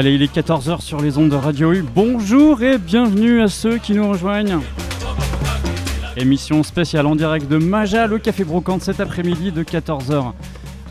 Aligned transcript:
Allez, 0.00 0.14
il 0.14 0.22
est 0.22 0.34
14h 0.34 0.80
sur 0.80 1.02
les 1.02 1.18
ondes 1.18 1.28
de 1.28 1.36
Radio 1.36 1.74
U. 1.74 1.82
Bonjour 1.82 2.62
et 2.62 2.78
bienvenue 2.78 3.42
à 3.42 3.48
ceux 3.48 3.76
qui 3.76 3.92
nous 3.92 4.08
rejoignent. 4.08 4.60
Émission 6.16 6.62
spéciale 6.62 7.04
en 7.04 7.14
direct 7.14 7.46
de 7.48 7.58
Maja, 7.58 8.06
le 8.06 8.18
Café 8.18 8.44
Brocante 8.44 8.80
cet 8.80 8.98
après-midi 9.00 9.52
de 9.52 9.62
14h 9.62 10.32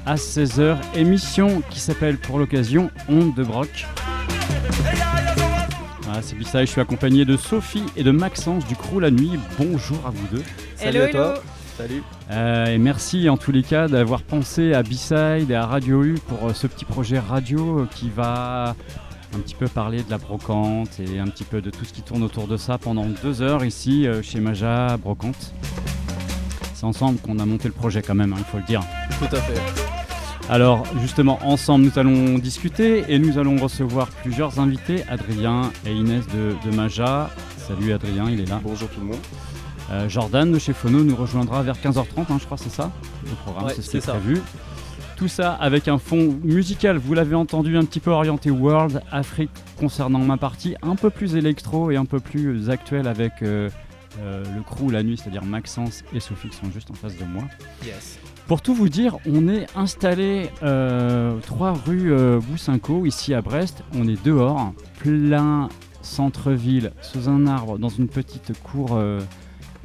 à 0.05 0.13
16h. 0.13 0.77
Émission 0.93 1.63
qui 1.71 1.79
s'appelle 1.79 2.19
pour 2.19 2.37
l'occasion 2.37 2.91
Onde 3.09 3.33
de 3.33 3.41
Broc. 3.41 3.87
Voilà, 6.03 6.21
c'est 6.21 6.35
Bissai, 6.35 6.67
je 6.67 6.71
suis 6.71 6.81
accompagné 6.81 7.25
de 7.25 7.35
Sophie 7.35 7.85
et 7.97 8.03
de 8.03 8.11
Maxence 8.11 8.63
du 8.67 8.75
Crew 8.75 8.99
La 8.99 9.09
Nuit. 9.09 9.39
Bonjour 9.57 10.05
à 10.05 10.11
vous 10.11 10.27
deux. 10.37 10.43
Salut 10.75 10.99
à 10.99 11.07
toi. 11.07 11.33
Salut. 11.79 12.03
Euh, 12.29 12.65
et 12.65 12.77
merci 12.77 13.29
en 13.29 13.37
tous 13.37 13.53
les 13.53 13.63
cas 13.63 13.87
d'avoir 13.87 14.21
pensé 14.23 14.73
à 14.73 14.83
B-Side 14.83 15.49
et 15.49 15.55
à 15.55 15.65
Radio 15.65 16.03
U 16.03 16.15
pour 16.27 16.49
euh, 16.49 16.53
ce 16.53 16.67
petit 16.67 16.83
projet 16.83 17.19
radio 17.19 17.87
qui 17.95 18.09
va 18.09 18.75
un 19.33 19.39
petit 19.39 19.55
peu 19.55 19.65
parler 19.69 20.03
de 20.03 20.11
la 20.11 20.17
brocante 20.17 20.99
et 20.99 21.19
un 21.19 21.27
petit 21.27 21.45
peu 21.45 21.61
de 21.61 21.69
tout 21.69 21.85
ce 21.85 21.93
qui 21.93 22.01
tourne 22.01 22.21
autour 22.21 22.47
de 22.47 22.57
ça 22.57 22.77
pendant 22.77 23.05
deux 23.05 23.41
heures 23.41 23.63
ici 23.63 24.07
euh, 24.07 24.21
chez 24.21 24.41
Maja 24.41 24.97
Brocante. 24.97 25.53
C'est 26.73 26.85
ensemble 26.85 27.17
qu'on 27.19 27.39
a 27.39 27.45
monté 27.45 27.69
le 27.69 27.73
projet 27.73 28.01
quand 28.01 28.15
même, 28.15 28.33
hein, 28.33 28.39
il 28.39 28.45
faut 28.45 28.57
le 28.57 28.63
dire. 28.63 28.81
Tout 29.17 29.33
à 29.33 29.39
fait. 29.39 29.61
Alors 30.49 30.83
justement, 30.99 31.39
ensemble, 31.45 31.85
nous 31.85 31.97
allons 31.97 32.39
discuter 32.39 33.05
et 33.07 33.19
nous 33.19 33.37
allons 33.37 33.55
recevoir 33.55 34.09
plusieurs 34.09 34.59
invités, 34.59 35.05
Adrien 35.07 35.71
et 35.85 35.93
Inès 35.93 36.27
de, 36.27 36.55
de 36.69 36.75
Maja. 36.75 37.29
Salut 37.55 37.93
Adrien, 37.93 38.29
il 38.29 38.41
est 38.41 38.49
là. 38.49 38.59
Bonjour 38.61 38.89
tout 38.89 38.99
le 38.99 39.05
monde. 39.05 39.19
Euh, 39.91 40.07
Jordan 40.07 40.51
de 40.51 40.59
chez 40.59 40.73
Phono 40.73 41.03
nous 41.03 41.15
rejoindra 41.15 41.63
vers 41.63 41.75
15h30, 41.77 42.03
hein, 42.29 42.37
je 42.39 42.45
crois, 42.45 42.57
c'est 42.57 42.69
ça 42.69 42.91
le 43.25 43.31
programme, 43.43 43.65
Ouais, 43.65 43.73
c'est 43.75 43.81
ce 43.81 43.89
qui 43.89 43.97
est 43.97 44.01
c'est 44.01 44.07
ça. 44.07 44.13
prévu. 44.13 44.41
Tout 45.15 45.27
ça 45.27 45.53
avec 45.53 45.87
un 45.87 45.97
fond 45.97 46.37
musical, 46.43 46.97
vous 46.97 47.13
l'avez 47.13 47.35
entendu, 47.35 47.75
un 47.75 47.83
petit 47.83 47.99
peu 47.99 48.11
orienté 48.11 48.51
World, 48.51 49.01
Afrique 49.11 49.49
concernant 49.79 50.19
ma 50.19 50.37
partie, 50.37 50.75
un 50.81 50.95
peu 50.95 51.09
plus 51.09 51.35
électro 51.35 51.91
et 51.91 51.97
un 51.97 52.05
peu 52.05 52.19
plus 52.21 52.69
actuel 52.69 53.05
avec 53.07 53.33
euh, 53.41 53.69
euh, 54.21 54.43
le 54.55 54.61
crew 54.61 54.91
la 54.91 55.03
nuit, 55.03 55.17
c'est-à-dire 55.17 55.43
Maxence 55.43 56.03
et 56.13 56.19
Sophie 56.21 56.49
qui 56.49 56.55
sont 56.57 56.71
juste 56.71 56.89
en 56.91 56.93
face 56.93 57.17
de 57.17 57.25
moi. 57.25 57.43
Yes. 57.85 58.17
Pour 58.47 58.61
tout 58.61 58.73
vous 58.73 58.87
dire, 58.89 59.17
on 59.25 59.47
est 59.49 59.65
installé 59.75 60.49
euh, 60.63 61.37
3 61.47 61.73
rue 61.85 62.13
Boussinco, 62.47 63.05
ici 63.05 63.33
à 63.33 63.41
Brest. 63.41 63.83
On 63.95 64.07
est 64.07 64.23
dehors, 64.23 64.73
plein 64.99 65.67
centre-ville, 66.01 66.91
sous 67.01 67.27
un 67.27 67.45
arbre, 67.45 67.77
dans 67.77 67.89
une 67.89 68.07
petite 68.07 68.53
cour 68.63 68.97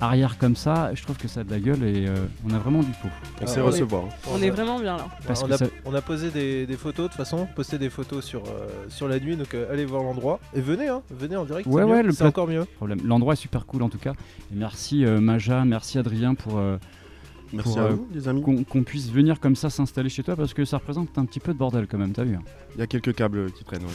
arrière 0.05 0.39
comme 0.39 0.57
ça. 0.57 0.91
Je 0.95 1.03
trouve 1.03 1.17
que 1.17 1.29
ça 1.29 1.41
a 1.41 1.45
de 1.45 1.51
la 1.51 1.59
gueule 1.59 1.83
et 1.83 2.07
euh, 2.07 2.15
on 2.49 2.55
a 2.55 2.59
vraiment 2.59 2.81
du 2.81 2.91
pot. 2.93 3.09
On 3.41 3.45
Ah, 3.45 3.47
sait 3.47 3.61
recevoir. 3.61 4.05
hein. 4.05 4.09
On 4.33 4.41
est 4.43 4.51
vraiment 4.51 4.79
bien 4.79 4.97
là. 4.97 5.07
Parce 5.27 5.43
on, 5.43 5.49
que 5.49 5.53
a, 5.53 5.57
ça- 5.59 5.67
on 5.85 5.95
a 5.95 6.01
posé 6.01 6.31
des, 6.31 6.67
des 6.67 6.77
photos 6.77 7.05
de 7.07 7.09
toute 7.09 7.17
façon, 7.17 7.47
posté 7.57 7.79
des 7.79 7.91
photos 7.91 8.25
sur, 8.25 8.43
euh, 8.45 8.69
sur 8.89 9.09
la 9.09 9.19
nuit, 9.19 9.37
donc 9.37 9.55
euh, 9.55 9.73
allez 9.73 9.85
voir 9.85 10.03
l'endroit. 10.03 10.41
Et 10.55 10.61
venez, 10.61 10.89
hein, 10.89 11.03
venez 11.11 11.37
en 11.37 11.45
direct. 11.45 11.67
Ouais, 11.67 11.83
c'est 11.83 11.89
ouais, 11.91 12.03
c'est 12.11 12.17
plat- 12.19 12.27
encore 12.29 12.47
mieux. 12.49 12.65
L'endroit 13.05 13.33
est 13.35 13.37
super 13.37 13.67
cool 13.67 13.83
en 13.83 13.89
tout 13.89 13.99
cas. 13.99 14.13
Et 14.53 14.57
merci 14.57 15.05
euh, 15.05 15.21
Maja, 15.21 15.65
merci 15.65 15.99
Adrien 15.99 16.35
pour 16.35 16.59
euh, 16.59 16.77
Merci 17.53 17.75
Pour, 17.75 17.79
à 17.83 17.85
euh, 17.85 17.89
vous, 17.91 18.09
les 18.13 18.27
amis. 18.27 18.43
qu'on 18.43 18.65
qu'on 18.65 18.83
puisse 18.83 19.11
venir 19.13 19.39
comme 19.39 19.55
ça 19.55 19.71
s'installer 19.71 20.09
chez 20.09 20.23
toi 20.25 20.35
parce 20.35 20.55
que 20.55 20.65
ça 20.65 20.79
représente 20.79 21.17
un 21.19 21.25
petit 21.25 21.39
peu 21.41 21.53
de 21.53 21.59
bordel 21.59 21.87
quand 21.87 21.99
même, 21.99 22.13
t'as 22.13 22.25
vu 22.25 22.35
hein. 22.35 22.43
Il 22.75 22.81
y 22.81 22.83
a 22.83 22.87
quelques 22.89 23.15
câbles 23.15 23.53
qui 23.53 23.63
traînent. 23.63 23.83
ouais. 23.85 23.89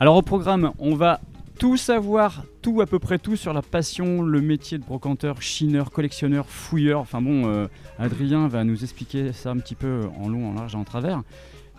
Alors 0.00 0.16
au 0.16 0.22
programme, 0.22 0.72
on 0.78 0.94
va 0.96 1.20
tout 1.60 1.76
savoir, 1.76 2.42
tout 2.62 2.80
à 2.80 2.86
peu 2.86 2.98
près 2.98 3.18
tout 3.18 3.36
sur 3.36 3.52
la 3.52 3.60
passion, 3.60 4.22
le 4.22 4.40
métier 4.40 4.78
de 4.78 4.82
brocanteur, 4.84 5.42
chineur, 5.42 5.90
collectionneur, 5.90 6.46
fouilleur. 6.48 7.00
Enfin 7.00 7.20
bon, 7.20 7.46
euh, 7.46 7.66
Adrien 7.98 8.48
va 8.48 8.64
nous 8.64 8.82
expliquer 8.82 9.34
ça 9.34 9.50
un 9.50 9.58
petit 9.58 9.74
peu 9.74 10.00
en 10.18 10.28
long, 10.30 10.48
en 10.50 10.54
large 10.54 10.74
et 10.74 10.78
en 10.78 10.84
travers. 10.84 11.22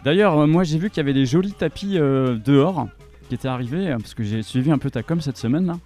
D'ailleurs, 0.05 0.37
euh, 0.37 0.45
moi 0.47 0.63
j'ai 0.63 0.77
vu 0.77 0.89
qu'il 0.91 0.97
y 0.97 0.99
avait 0.99 1.13
des 1.15 1.25
jolis 1.25 1.53
tapis 1.53 1.97
euh, 1.97 2.37
dehors 2.37 2.87
qui 3.27 3.33
étaient 3.33 3.47
arrivés, 3.47 3.89
parce 3.97 4.14
que 4.14 4.23
j'ai 4.23 4.43
suivi 4.43 4.70
un 4.71 4.77
peu 4.77 4.91
ta 4.91 5.02
com 5.02 5.20
cette 5.20 5.37
semaine 5.37 5.65
là. 5.65 5.80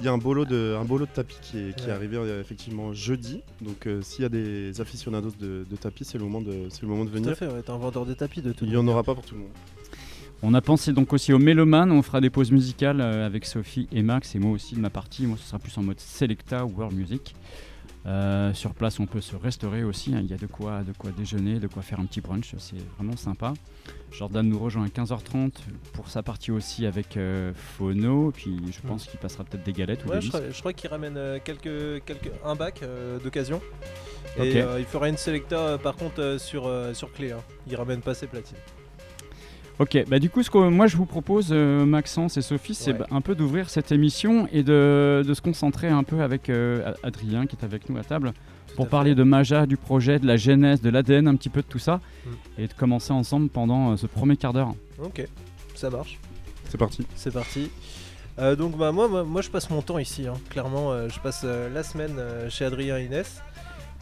Il 0.00 0.04
y 0.04 0.08
a 0.08 0.12
un 0.12 0.18
bolo 0.18 0.44
de, 0.46 0.76
un 0.80 0.84
bolo 0.84 1.04
de 1.06 1.10
tapis 1.10 1.36
qui 1.42 1.58
est, 1.58 1.76
qui 1.76 1.84
est 1.84 1.86
Ouais. 1.88 1.92
arrivé 1.92 2.16
effectivement 2.40 2.94
jeudi. 2.94 3.42
Donc 3.60 3.86
euh, 3.86 4.00
s'il 4.00 4.22
y 4.22 4.24
a 4.24 4.28
des 4.30 4.80
aficionados 4.80 5.32
de, 5.38 5.66
de 5.68 5.76
tapis, 5.76 6.04
c'est 6.06 6.16
le 6.16 6.24
moment 6.24 6.40
de, 6.40 6.68
c'est 6.70 6.82
le 6.82 6.88
moment 6.88 7.04
de 7.04 7.10
Tout 7.10 7.16
à 7.16 7.20
venir. 7.20 7.36
fait, 7.36 7.48
ouais, 7.48 7.60
t'es 7.62 7.70
un 7.70 7.76
vendeur 7.76 8.06
de 8.06 8.14
tapis 8.14 8.40
de 8.40 8.52
tout. 8.52 8.64
Il 8.64 8.70
n'y 8.70 8.76
en 8.76 8.86
aura 8.88 9.02
pas 9.02 9.14
pour 9.14 9.24
tout 9.26 9.34
le 9.34 9.40
monde. 9.42 9.50
On 10.42 10.54
a 10.54 10.60
pensé 10.60 10.92
donc 10.92 11.12
aussi 11.12 11.32
aux 11.32 11.38
mélomanes, 11.38 11.90
on 11.90 12.00
fera 12.02 12.20
des 12.20 12.30
pauses 12.30 12.52
musicales 12.52 13.00
euh, 13.00 13.26
avec 13.26 13.44
Sophie 13.44 13.88
et 13.90 14.02
Max 14.02 14.34
et 14.36 14.38
moi 14.38 14.52
aussi 14.52 14.76
de 14.76 14.80
ma 14.80 14.90
partie. 14.90 15.26
Moi 15.26 15.36
ce 15.36 15.44
sera 15.48 15.58
plus 15.58 15.76
en 15.78 15.82
mode 15.82 15.98
Selecta 15.98 16.64
ou 16.64 16.70
World 16.76 16.96
Music. 16.96 17.34
Euh, 18.06 18.54
sur 18.54 18.72
place 18.74 19.00
on 19.00 19.06
peut 19.06 19.20
se 19.20 19.34
restaurer 19.34 19.82
aussi, 19.82 20.14
hein. 20.14 20.20
il 20.22 20.30
y 20.30 20.32
a 20.32 20.36
de 20.36 20.46
quoi, 20.46 20.82
de 20.82 20.92
quoi 20.96 21.10
déjeuner, 21.10 21.58
de 21.58 21.66
quoi 21.66 21.82
faire 21.82 21.98
un 21.98 22.06
petit 22.06 22.20
brunch, 22.20 22.54
c'est 22.56 22.76
vraiment 22.96 23.16
sympa. 23.16 23.52
Jordan 24.12 24.48
nous 24.48 24.58
rejoint 24.58 24.84
à 24.84 24.88
15h30 24.88 25.50
pour 25.92 26.08
sa 26.08 26.22
partie 26.22 26.52
aussi 26.52 26.86
avec 26.86 27.16
euh, 27.16 27.52
Phono, 27.54 28.30
puis 28.30 28.56
je 28.70 28.86
pense 28.86 29.06
qu'il 29.06 29.18
passera 29.18 29.42
peut-être 29.44 29.64
des 29.64 29.72
galettes 29.72 30.04
ou 30.06 30.10
des 30.10 30.20
je 30.20 30.28
crois, 30.28 30.40
je 30.50 30.58
crois 30.60 30.72
qu'il 30.72 30.88
ramène 30.88 31.18
quelques, 31.44 32.04
quelques, 32.04 32.30
un 32.44 32.54
bac 32.54 32.80
euh, 32.82 33.18
d'occasion. 33.18 33.60
Et 34.38 34.58
il 34.58 34.84
fera 34.84 35.08
une 35.08 35.16
selecta 35.16 35.76
par 35.78 35.96
contre 35.96 36.36
sur, 36.38 36.70
sur 36.94 37.12
clé. 37.12 37.32
hein. 37.32 37.40
Il 37.66 37.74
ramène 37.74 38.00
pas 38.00 38.14
ses 38.14 38.28
platines. 38.28 38.56
Ok, 39.78 39.96
bah 40.08 40.18
du 40.18 40.28
coup, 40.28 40.42
ce 40.42 40.50
que 40.50 40.58
moi 40.58 40.88
je 40.88 40.96
vous 40.96 41.06
propose, 41.06 41.48
euh, 41.52 41.84
Maxence 41.86 42.36
et 42.36 42.42
Sophie, 42.42 42.74
c'est 42.74 42.92
Ouais. 42.92 42.98
bah, 42.98 43.06
un 43.12 43.20
peu 43.20 43.36
d'ouvrir 43.36 43.70
cette 43.70 43.92
émission 43.92 44.48
et 44.52 44.64
de, 44.64 45.22
de 45.26 45.34
se 45.34 45.40
concentrer 45.40 45.86
un 45.88 46.02
peu 46.02 46.20
avec 46.20 46.50
euh, 46.50 46.92
Adrien 47.04 47.46
qui 47.46 47.54
est 47.54 47.64
avec 47.64 47.88
nous 47.88 47.96
à 47.96 48.02
table 48.02 48.32
Tout 48.66 48.74
pour 48.74 48.86
à 48.86 48.88
parler 48.88 49.10
fait. 49.12 49.14
de 49.16 49.22
Maja, 49.22 49.66
du 49.66 49.76
projet, 49.76 50.18
de 50.18 50.26
la 50.26 50.36
genèse, 50.36 50.80
de 50.82 50.90
l'ADN, 50.90 51.28
un 51.28 51.36
petit 51.36 51.48
peu 51.48 51.62
de 51.62 51.66
tout 51.66 51.78
ça 51.78 52.00
Mm. 52.26 52.30
et 52.62 52.66
de 52.66 52.72
commencer 52.72 53.12
ensemble 53.12 53.48
pendant 53.50 53.92
euh, 53.92 53.96
ce 53.96 54.06
premier 54.08 54.36
quart 54.36 54.52
d'heure. 54.52 54.74
Ok, 55.00 55.24
ça 55.76 55.90
marche. 55.90 56.18
C'est 56.68 56.76
parti. 56.78 57.06
C'est 57.14 57.32
parti. 57.32 57.70
Euh, 58.40 58.56
donc 58.56 58.76
bah 58.76 58.90
moi, 58.90 59.06
moi, 59.06 59.22
moi, 59.22 59.42
je 59.42 59.48
passe 59.50 59.70
mon 59.70 59.80
temps 59.82 59.98
ici, 59.98 60.26
hein. 60.26 60.34
clairement 60.50 60.90
euh, 60.92 61.08
je 61.08 61.20
passe 61.20 61.42
euh, 61.44 61.68
la 61.72 61.84
semaine 61.84 62.16
euh, 62.18 62.50
chez 62.50 62.64
Adrien 62.64 62.98
et 62.98 63.04
Inès 63.04 63.40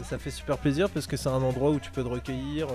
et 0.01 0.05
ça 0.05 0.19
fait 0.19 0.31
super 0.31 0.57
plaisir 0.59 0.89
parce 0.91 1.07
que 1.07 1.17
c'est 1.19 1.29
un 1.29 1.43
endroit 1.43 1.71
où 1.71 1.79
tu 1.81 1.91
peux 1.91 2.03
te 2.03 2.09
recueillir, 2.09 2.67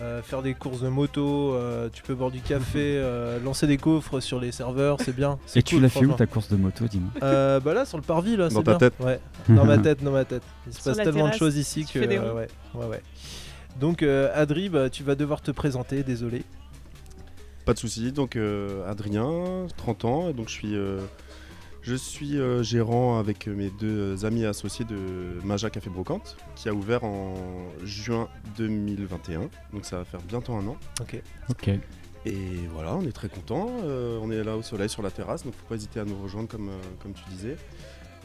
euh, 0.00 0.22
faire 0.22 0.42
des 0.42 0.54
courses 0.54 0.80
de 0.82 0.88
moto, 0.88 1.54
euh, 1.54 1.88
tu 1.92 2.02
peux 2.02 2.14
boire 2.14 2.30
du 2.30 2.40
café, 2.40 2.80
euh, 2.98 3.38
lancer 3.40 3.66
des 3.66 3.78
coffres 3.78 4.20
sur 4.20 4.38
les 4.40 4.52
serveurs, 4.52 4.98
c'est 5.00 5.14
bien. 5.16 5.38
c'est 5.46 5.60
Et 5.60 5.62
tu 5.62 5.80
l'as 5.80 5.88
fait 5.88 6.04
où 6.04 6.12
ta 6.12 6.26
course 6.26 6.48
de 6.48 6.56
moto, 6.56 6.84
dis-moi 6.86 7.10
Euh, 7.22 7.60
Bah 7.60 7.72
là 7.74 7.84
sur 7.86 7.96
le 7.98 8.02
parvis 8.02 8.36
là, 8.36 8.48
Dans 8.48 8.56
c'est 8.58 8.64
ta 8.64 8.72
bien. 8.72 8.78
tête 8.90 8.94
Ouais, 9.00 9.20
dans 9.48 9.64
ma 9.64 9.78
tête, 9.86 10.02
dans 10.04 10.10
ma 10.12 10.24
tête. 10.24 10.42
Il 10.66 10.74
se 10.74 10.82
Sur 10.82 10.92
passe 10.94 11.04
tellement 11.04 11.28
de 11.28 11.34
choses 11.34 11.56
ici 11.56 11.86
que 11.86 11.98
euh, 11.98 12.34
ouais, 12.34 12.48
ouais, 12.74 12.86
ouais. 12.86 13.02
Donc 13.80 14.02
euh, 14.02 14.30
Adri, 14.34 14.68
bah, 14.68 14.90
tu 14.90 15.02
vas 15.02 15.14
devoir 15.14 15.40
te 15.40 15.50
présenter, 15.50 16.02
désolé. 16.02 16.44
Pas 17.64 17.74
de 17.74 17.78
souci. 17.78 18.12
Donc 18.12 18.36
euh, 18.36 18.88
Adrien, 18.90 19.66
30 19.76 20.04
ans. 20.04 20.28
et 20.28 20.32
Donc 20.32 20.48
je 20.48 20.52
suis, 20.52 20.74
euh, 20.76 20.98
je 21.86 21.94
suis 21.94 22.36
euh, 22.38 22.64
gérant 22.64 23.18
avec 23.20 23.46
mes 23.46 23.70
deux 23.70 24.24
amis 24.24 24.44
associés 24.44 24.84
de 24.84 24.96
Maja 25.44 25.70
Café 25.70 25.88
Brocante, 25.88 26.36
qui 26.56 26.68
a 26.68 26.74
ouvert 26.74 27.04
en 27.04 27.34
juin 27.84 28.28
2021. 28.56 29.48
Donc 29.72 29.84
ça 29.84 29.98
va 29.98 30.04
faire 30.04 30.20
bientôt 30.22 30.54
un 30.54 30.66
an. 30.66 30.76
Ok. 31.00 31.22
Ok. 31.48 31.68
Et 32.24 32.34
voilà, 32.72 32.96
on 32.96 33.02
est 33.02 33.12
très 33.12 33.28
content. 33.28 33.68
on 33.84 34.30
est 34.32 34.42
là 34.42 34.56
au 34.56 34.62
soleil 34.62 34.88
sur 34.88 35.00
la 35.02 35.12
terrasse, 35.12 35.44
donc 35.44 35.54
faut 35.54 35.66
pas 35.68 35.76
hésiter 35.76 36.00
à 36.00 36.04
nous 36.04 36.20
rejoindre 36.20 36.48
comme, 36.48 36.70
euh, 36.70 36.78
comme 37.00 37.12
tu 37.12 37.22
disais. 37.30 37.56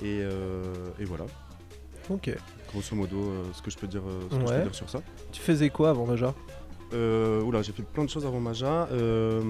Et, 0.01 0.21
euh, 0.23 0.63
et 0.99 1.05
voilà, 1.05 1.25
Ok. 2.09 2.35
grosso 2.71 2.95
modo, 2.95 3.17
euh, 3.19 3.43
ce 3.53 3.61
que 3.61 3.69
je 3.69 3.77
peux 3.77 3.85
dire, 3.85 4.01
euh, 4.07 4.21
ce 4.31 4.35
que 4.37 4.41
je 4.41 4.49
Ouais. 4.51 4.57
peux 4.57 4.63
dire 4.63 4.75
sur 4.75 4.89
ça. 4.89 5.03
Tu 5.31 5.39
faisais 5.39 5.69
quoi 5.69 5.91
avant 5.91 6.07
déjà 6.07 6.33
Euh, 6.93 7.41
oula, 7.41 7.61
j'ai 7.61 7.71
fait 7.71 7.83
plein 7.83 8.03
de 8.03 8.09
choses 8.09 8.25
avant 8.25 8.39
Maja. 8.39 8.87
Euh, 8.91 9.41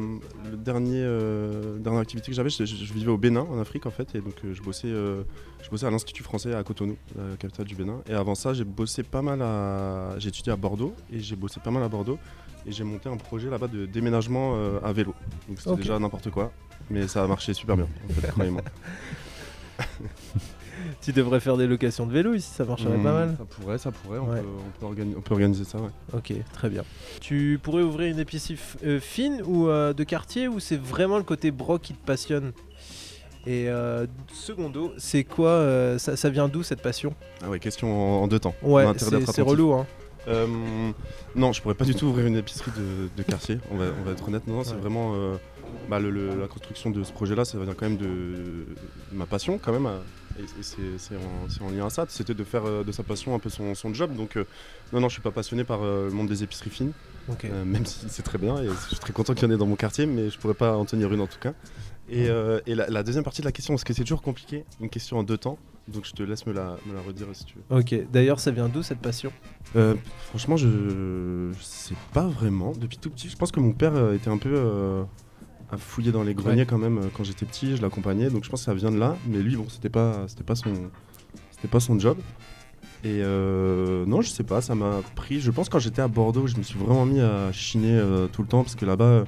le 0.49 0.57
dernier, 0.57 1.01
euh, 1.03 1.77
dernière 1.79 2.01
activité 2.01 2.27
que 2.31 2.35
j'avais, 2.35 2.49
je, 2.51 2.65
je- 2.65 2.75
je 2.85 2.93
vivais 2.93 3.09
au 3.11 3.17
Bénin, 3.17 3.41
en 3.41 3.59
Afrique 3.59 3.85
en 3.87 3.91
fait, 3.91 4.13
et 4.15 4.21
donc 4.21 4.35
euh, 4.45 4.53
je 4.53 4.61
bossais, 4.61 4.89
je 4.89 5.69
bossais 5.71 5.85
à 5.87 5.89
l'Institut 5.91 6.21
français 6.23 6.53
à 6.53 6.63
Cotonou, 6.63 6.97
la 7.15 7.35
capitale 7.37 7.65
du 7.65 7.75
Bénin. 7.75 8.01
Et 8.07 8.13
avant 8.13 8.35
ça, 8.35 8.53
j'ai 8.53 8.63
bossé 8.63 9.01
pas 9.03 9.21
mal 9.23 9.41
à, 9.41 10.15
j'ai 10.19 10.29
étudié 10.29 10.51
à 10.51 10.55
Bordeaux 10.55 10.93
et 11.11 11.19
j'ai 11.19 11.35
bossé 11.35 11.59
pas 11.59 11.71
mal 11.71 11.81
à 11.83 11.89
Bordeaux. 11.89 12.19
Et 12.67 12.71
j'ai 12.71 12.83
monté 12.83 13.09
un 13.09 13.17
projet 13.17 13.49
là-bas 13.49 13.67
de 13.67 13.87
déménagement 13.87 14.55
à 14.83 14.93
vélo. 14.93 15.15
Donc 15.47 15.57
c'était 15.59 15.69
déjà 15.77 15.97
n'importe 15.97 16.29
quoi, 16.29 16.51
mais 16.91 17.07
ça 17.07 17.23
a 17.23 17.27
marché 17.27 17.55
super 17.55 17.75
bien. 17.75 17.87
En 18.07 18.13
fait. 18.13 18.27
Tu 21.01 21.11
devrais 21.13 21.39
faire 21.39 21.57
des 21.57 21.67
locations 21.67 22.05
de 22.05 22.11
vélo 22.11 22.33
ici, 22.33 22.49
ça 22.49 22.63
marcherait 22.65 22.97
Hmm, 22.97 23.03
pas 23.03 23.13
mal. 23.13 23.35
Ça 23.37 23.45
pourrait, 23.45 23.77
ça 23.77 23.91
pourrait. 23.91 24.19
On, 24.19 24.29
Ouais. 24.29 24.41
peut, 24.41 24.47
on 24.47 24.93
peut 24.93 25.01
organi- 25.01 25.13
on 25.17 25.21
peut 25.21 25.33
organiser 25.33 25.63
ça. 25.63 25.77
Ouais. 25.79 25.89
Ok, 26.13 26.33
très 26.53 26.69
bien. 26.69 26.83
Tu 27.19 27.59
pourrais 27.61 27.81
ouvrir 27.83 28.11
une 28.11 28.19
épicerie 28.19 28.57
euh, 28.85 28.99
fine 28.99 29.41
ou 29.45 29.67
euh, 29.67 29.93
de 29.93 30.03
quartier 30.03 30.47
ou 30.47 30.59
c'est 30.59 30.79
vraiment 30.79 31.17
le 31.17 31.23
côté 31.23 31.51
broc 31.51 31.81
qui 31.81 31.93
te 31.93 32.05
passionne? 32.05 32.51
Et 33.47 33.69
euh, 33.69 34.05
secondo, 34.31 34.93
c'est 34.97 35.23
quoi 35.23 35.49
euh, 35.49 35.97
ça, 35.97 36.15
ça 36.15 36.29
vient 36.29 36.47
d'où 36.47 36.61
cette 36.61 36.81
passion? 36.81 37.15
Ah 37.43 37.49
ouais, 37.49 37.59
question 37.59 37.91
en, 38.19 38.23
en 38.23 38.27
deux 38.27 38.39
temps. 38.39 38.53
Ouais, 38.61 38.85
c'est 38.97 39.41
relou 39.41 39.73
hein. 39.73 39.87
Euh, 40.27 40.45
non, 41.35 41.51
je 41.51 41.59
pourrais 41.63 41.73
pas 41.73 41.85
du 41.85 41.95
tout 41.95 42.05
ouvrir 42.05 42.27
une 42.27 42.37
épicerie 42.37 42.69
de, 42.77 43.09
de 43.17 43.23
quartier, 43.23 43.57
on 43.71 43.77
va, 43.77 43.85
on 43.99 44.03
va 44.05 44.11
être 44.11 44.27
honnête. 44.27 44.45
Non, 44.45 44.57
non, 44.57 44.63
c'est 44.63 44.75
Ouais. 44.75 44.79
vraiment 44.81 45.13
euh, 45.15 45.35
bah, 45.89 45.97
le- 45.99 46.11
le- 46.11 46.39
la 46.39 46.47
construction 46.47 46.91
de 46.91 47.03
ce 47.03 47.11
projet-là, 47.11 47.43
ça 47.43 47.57
vient 47.57 47.73
quand 47.73 47.87
même 47.89 47.97
de, 47.97 48.05
de 48.05 48.65
ma 49.13 49.25
passion, 49.25 49.57
quand 49.59 49.71
même. 49.71 49.89
Et, 50.41 50.97
c'est 50.97 51.15
en, 51.63 51.69
lien 51.69 51.85
à 51.85 51.89
ça. 51.89 52.05
C'était 52.09 52.33
de 52.33 52.43
faire 52.43 52.65
euh, 52.65 52.83
de 52.83 52.91
sa 52.91 53.03
passion 53.03 53.35
un 53.35 53.39
peu 53.39 53.49
son, 53.49 53.75
son 53.75 53.93
job. 53.93 54.15
Donc, 54.15 54.37
euh, 54.37 54.45
non, 54.93 54.99
non, 54.99 55.09
je 55.09 55.13
suis 55.13 55.21
pas 55.21 55.31
passionné 55.31 55.63
par 55.63 55.83
euh, 55.83 56.05
le 56.05 56.11
monde 56.11 56.27
des 56.27 56.43
épiceries 56.43 56.69
fines. 56.69 56.91
Euh, 57.45 57.63
même 57.63 57.85
si 57.85 58.07
c'est 58.09 58.23
très 58.23 58.37
bien 58.37 58.57
et 58.57 58.67
je 58.67 58.87
suis 58.87 58.97
très 58.97 59.13
content 59.13 59.33
qu'il 59.33 59.47
y 59.47 59.51
en 59.51 59.53
ait 59.53 59.57
dans 59.57 59.67
mon 59.67 59.75
quartier, 59.75 60.05
mais 60.05 60.29
je 60.29 60.37
pourrais 60.37 60.55
pas 60.55 60.75
en 60.75 60.85
tenir 60.85 61.13
une 61.13 61.21
en 61.21 61.27
tout 61.27 61.39
cas. 61.39 61.53
Et, 62.09 62.25
et 62.25 62.75
la, 62.75 62.89
la 62.89 63.03
deuxième 63.03 63.23
partie 63.23 63.41
de 63.41 63.45
la 63.45 63.53
question, 63.53 63.73
parce 63.73 63.85
que 63.85 63.93
c'est 63.93 64.01
toujours 64.01 64.21
compliqué, 64.23 64.65
une 64.81 64.89
question 64.89 65.17
en 65.17 65.23
deux 65.23 65.37
temps, 65.37 65.57
donc 65.87 66.05
je 66.05 66.11
te 66.11 66.23
laisse 66.23 66.45
me 66.45 66.51
la, 66.51 66.75
me 66.85 66.93
la 66.93 67.01
redire 67.01 67.27
si 67.31 67.45
tu 67.45 67.55
veux. 67.55 67.77
Ok. 67.77 67.95
D'ailleurs, 68.11 68.39
ça 68.39 68.51
vient 68.51 68.67
d'où 68.67 68.83
cette 68.83 68.99
passion? 68.99 69.31
Euh, 69.77 69.95
franchement, 70.27 70.57
je, 70.57 71.51
je 71.57 71.63
sais 71.63 71.95
pas 72.11 72.27
vraiment. 72.27 72.73
Depuis 72.73 72.97
tout 72.97 73.11
petit, 73.11 73.29
je 73.29 73.37
pense 73.37 73.51
que 73.51 73.61
mon 73.61 73.71
père 73.71 74.11
était 74.11 74.29
un 74.29 74.37
peu 74.37 75.05
à 75.71 75.77
fouiller 75.77 76.11
dans 76.11 76.23
les 76.23 76.33
greniers 76.33 76.61
Ouais. 76.61 76.65
quand 76.65 76.77
même 76.77 76.97
euh, 76.97 77.07
quand 77.15 77.23
j'étais 77.23 77.45
petit. 77.45 77.75
Je 77.77 77.81
l'accompagnais, 77.81 78.29
donc 78.29 78.43
je 78.43 78.49
pense 78.49 78.61
que 78.61 78.65
ça 78.65 78.73
vient 78.73 78.91
de 78.91 78.97
là. 78.99 79.15
Mais 79.27 79.39
lui, 79.39 79.55
bon, 79.55 79.67
c'était 79.69 79.89
pas, 79.89 80.25
c'était 80.27 80.43
pas 80.43 80.55
son, 80.55 80.73
c'était 81.51 81.67
pas 81.67 81.79
son 81.79 81.97
job. 81.99 82.17
Et 83.03 83.21
euh, 83.23 84.05
non, 84.05 84.21
je 84.21 84.29
sais 84.29 84.43
pas, 84.43 84.61
ça 84.61 84.75
m'a 84.75 84.99
pris. 85.15 85.39
Je 85.39 85.49
pense 85.49 85.69
quand 85.69 85.79
j'étais 85.79 86.01
à 86.01 86.07
Bordeaux, 86.07 86.45
je 86.47 86.55
me 86.57 86.61
suis 86.63 86.77
vraiment 86.77 87.05
mis 87.05 87.19
à 87.19 87.51
chiner 87.51 87.93
euh, 87.97 88.27
tout 88.27 88.41
le 88.43 88.47
temps 88.47 88.63
parce 88.63 88.75
que 88.75 88.85
là-bas, 88.85 89.23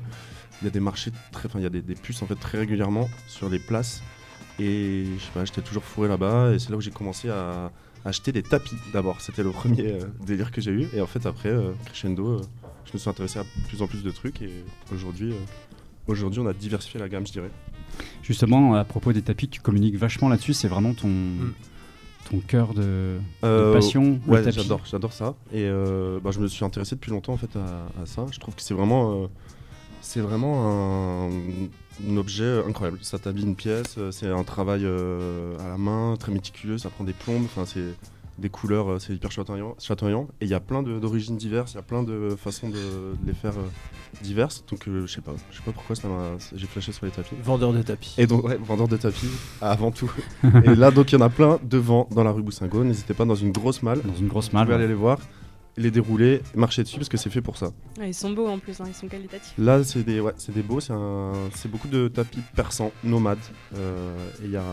il 0.61 0.65
y 0.65 0.67
a 0.67 0.71
des 0.71 0.79
marchés 0.79 1.11
très, 1.31 1.47
enfin, 1.47 1.59
il 1.59 1.63
y 1.63 1.65
a 1.65 1.69
des, 1.69 1.81
des 1.81 1.95
puces 1.95 2.21
en 2.21 2.27
fait 2.27 2.35
très 2.35 2.59
régulièrement 2.59 3.09
sur 3.27 3.49
les 3.49 3.59
places. 3.59 4.03
Et 4.59 5.05
je 5.17 5.23
sais 5.23 5.31
pas, 5.33 5.45
j'étais 5.45 5.61
toujours 5.61 5.83
fourré 5.83 6.07
là-bas. 6.07 6.51
Et 6.53 6.59
c'est 6.59 6.69
là 6.69 6.77
où 6.77 6.81
j'ai 6.81 6.91
commencé 6.91 7.29
à 7.29 7.71
acheter 8.05 8.31
des 8.31 8.43
tapis 8.43 8.75
d'abord. 8.91 9.21
C'était 9.21 9.41
le 9.43 9.49
premier 9.51 9.93
euh, 9.93 9.99
délire 10.25 10.51
que 10.51 10.61
j'ai 10.61 10.71
eu. 10.71 10.87
Et 10.93 11.01
en 11.01 11.07
fait, 11.07 11.25
après, 11.25 11.51
crescendo, 11.85 12.41
je 12.85 12.91
me 12.93 12.99
suis 12.99 13.09
intéressé 13.09 13.39
à 13.39 13.43
plus 13.69 13.81
en 13.81 13.87
plus 13.87 14.03
de 14.03 14.11
trucs. 14.11 14.41
Et 14.43 14.51
aujourd'hui, 14.93 15.33
aujourd'hui, 16.07 16.39
on 16.39 16.47
a 16.47 16.53
diversifié 16.53 16.99
la 16.99 17.09
gamme, 17.09 17.25
je 17.27 17.31
dirais. 17.33 17.51
Justement, 18.23 18.75
à 18.75 18.83
propos 18.83 19.13
des 19.13 19.21
tapis, 19.21 19.47
tu 19.47 19.61
communiques 19.61 19.97
vachement 19.97 20.29
là-dessus. 20.29 20.53
C'est 20.53 20.67
vraiment 20.67 20.93
ton, 20.93 21.09
ton 22.29 22.39
cœur 22.39 22.73
de, 22.73 22.81
de 22.81 23.19
Euh, 23.43 23.73
passion. 23.73 24.19
Ouais, 24.27 24.49
j'adore, 24.51 24.81
j'adore 24.85 25.13
ça. 25.13 25.35
Et 25.51 25.63
euh, 25.63 26.19
bah, 26.23 26.31
je 26.31 26.39
me 26.39 26.47
suis 26.47 26.65
intéressé 26.65 26.95
depuis 26.95 27.11
longtemps 27.11 27.33
en 27.33 27.37
fait 27.37 27.55
à, 27.55 28.01
à 28.01 28.05
ça. 28.05 28.25
Je 28.31 28.39
trouve 28.39 28.55
que 28.55 28.61
c'est 28.61 28.73
vraiment, 28.73 29.23
euh, 29.23 29.27
c'est 30.01 30.21
vraiment 30.21 31.27
un, 31.27 31.29
un 32.09 32.17
objet 32.17 32.61
incroyable. 32.67 32.97
Ça 33.01 33.19
t'habille 33.19 33.43
une 33.45 33.55
pièce, 33.55 33.95
euh, 33.97 34.11
c'est 34.11 34.27
un 34.29 34.43
travail 34.43 34.85
à 34.85 35.67
la 35.67 35.77
main, 35.77 36.15
très 36.17 36.31
méticuleux, 36.31 36.77
ça 36.77 36.89
prend 36.89 37.03
des 37.03 37.13
plombes, 37.13 37.43
enfin 37.45 37.65
c'est 37.65 37.93
des 38.39 38.49
couleurs, 38.49 38.89
euh, 38.91 38.99
c'est 38.99 39.13
hyper 39.13 39.31
chatoyant. 39.31 39.75
chatoyant. 39.79 40.27
Et 40.41 40.45
il 40.45 40.47
y 40.49 40.53
a 40.53 40.59
plein 40.59 40.81
de- 40.83 40.97
d'origines 40.99 41.37
diverses, 41.37 41.73
il 41.73 41.75
y 41.75 41.79
a 41.79 41.83
plein 41.83 42.01
de 42.03 42.35
façons 42.37 42.67
de, 42.69 42.73
de 42.75 43.15
les 43.27 43.33
faire 43.33 43.53
euh, 43.57 43.67
diverses. 44.23 44.63
Donc 44.69 44.87
euh, 44.87 45.05
je 45.05 45.13
sais 45.13 45.21
pas, 45.21 45.33
je 45.51 45.57
sais 45.57 45.63
pas 45.63 45.71
pourquoi 45.71 45.95
ça 45.95 46.07
m'a, 46.07 46.31
j'ai 46.55 46.65
flashé 46.67 46.91
sur 46.91 47.05
les 47.05 47.11
tapis. 47.11 47.35
Vendeur 47.43 47.73
de 47.73 47.81
tapis. 47.81 48.15
Et 48.17 48.25
donc, 48.27 48.43
ouais, 48.45 48.57
vendeur 48.57 48.87
de 48.87 48.97
tapis, 48.97 49.27
avant 49.61 49.91
tout. 49.91 50.11
et 50.65 50.75
là, 50.75 50.89
donc, 50.91 51.11
il 51.11 51.19
y 51.19 51.21
en 51.21 51.25
a 51.25 51.29
plein 51.29 51.59
devant 51.63 52.07
dans 52.11 52.23
la 52.23 52.31
rue 52.31 52.41
Boussingault. 52.41 52.83
N'hésitez 52.83 53.13
pas 53.13 53.25
dans 53.25 53.35
une 53.35 53.51
grosse 53.51 53.83
malle. 53.83 54.01
Dans 54.01 54.15
une 54.15 54.27
grosse 54.27 54.49
Vous 54.49 54.57
malle. 54.57 54.65
pouvez 54.65 54.75
aller 54.77 54.87
les 54.87 54.93
voir, 54.93 55.19
les 55.77 55.91
dérouler, 55.91 56.41
marcher 56.55 56.83
dessus 56.83 56.97
parce 56.97 57.09
que 57.09 57.17
c'est 57.17 57.29
fait 57.29 57.41
pour 57.41 57.57
ça. 57.57 57.67
Ouais, 57.99 58.09
ils 58.09 58.13
sont 58.13 58.31
beaux 58.31 58.47
en 58.47 58.57
plus, 58.59 58.79
hein, 58.81 58.85
ils 58.87 58.93
sont 58.93 59.07
qualitatifs. 59.07 59.53
Là, 59.57 59.83
c'est 59.83 60.03
des, 60.03 60.19
ouais, 60.19 60.33
c'est 60.37 60.53
des 60.53 60.61
beaux, 60.63 60.79
c'est 60.79 60.93
un- 60.93 61.33
c'est 61.55 61.69
beaucoup 61.69 61.87
de 61.87 62.07
tapis 62.07 62.41
persans, 62.55 62.91
nomades. 63.03 63.37
Euh, 63.75 64.15
et 64.41 64.45
il 64.45 64.51
y 64.51 64.57
a 64.57 64.63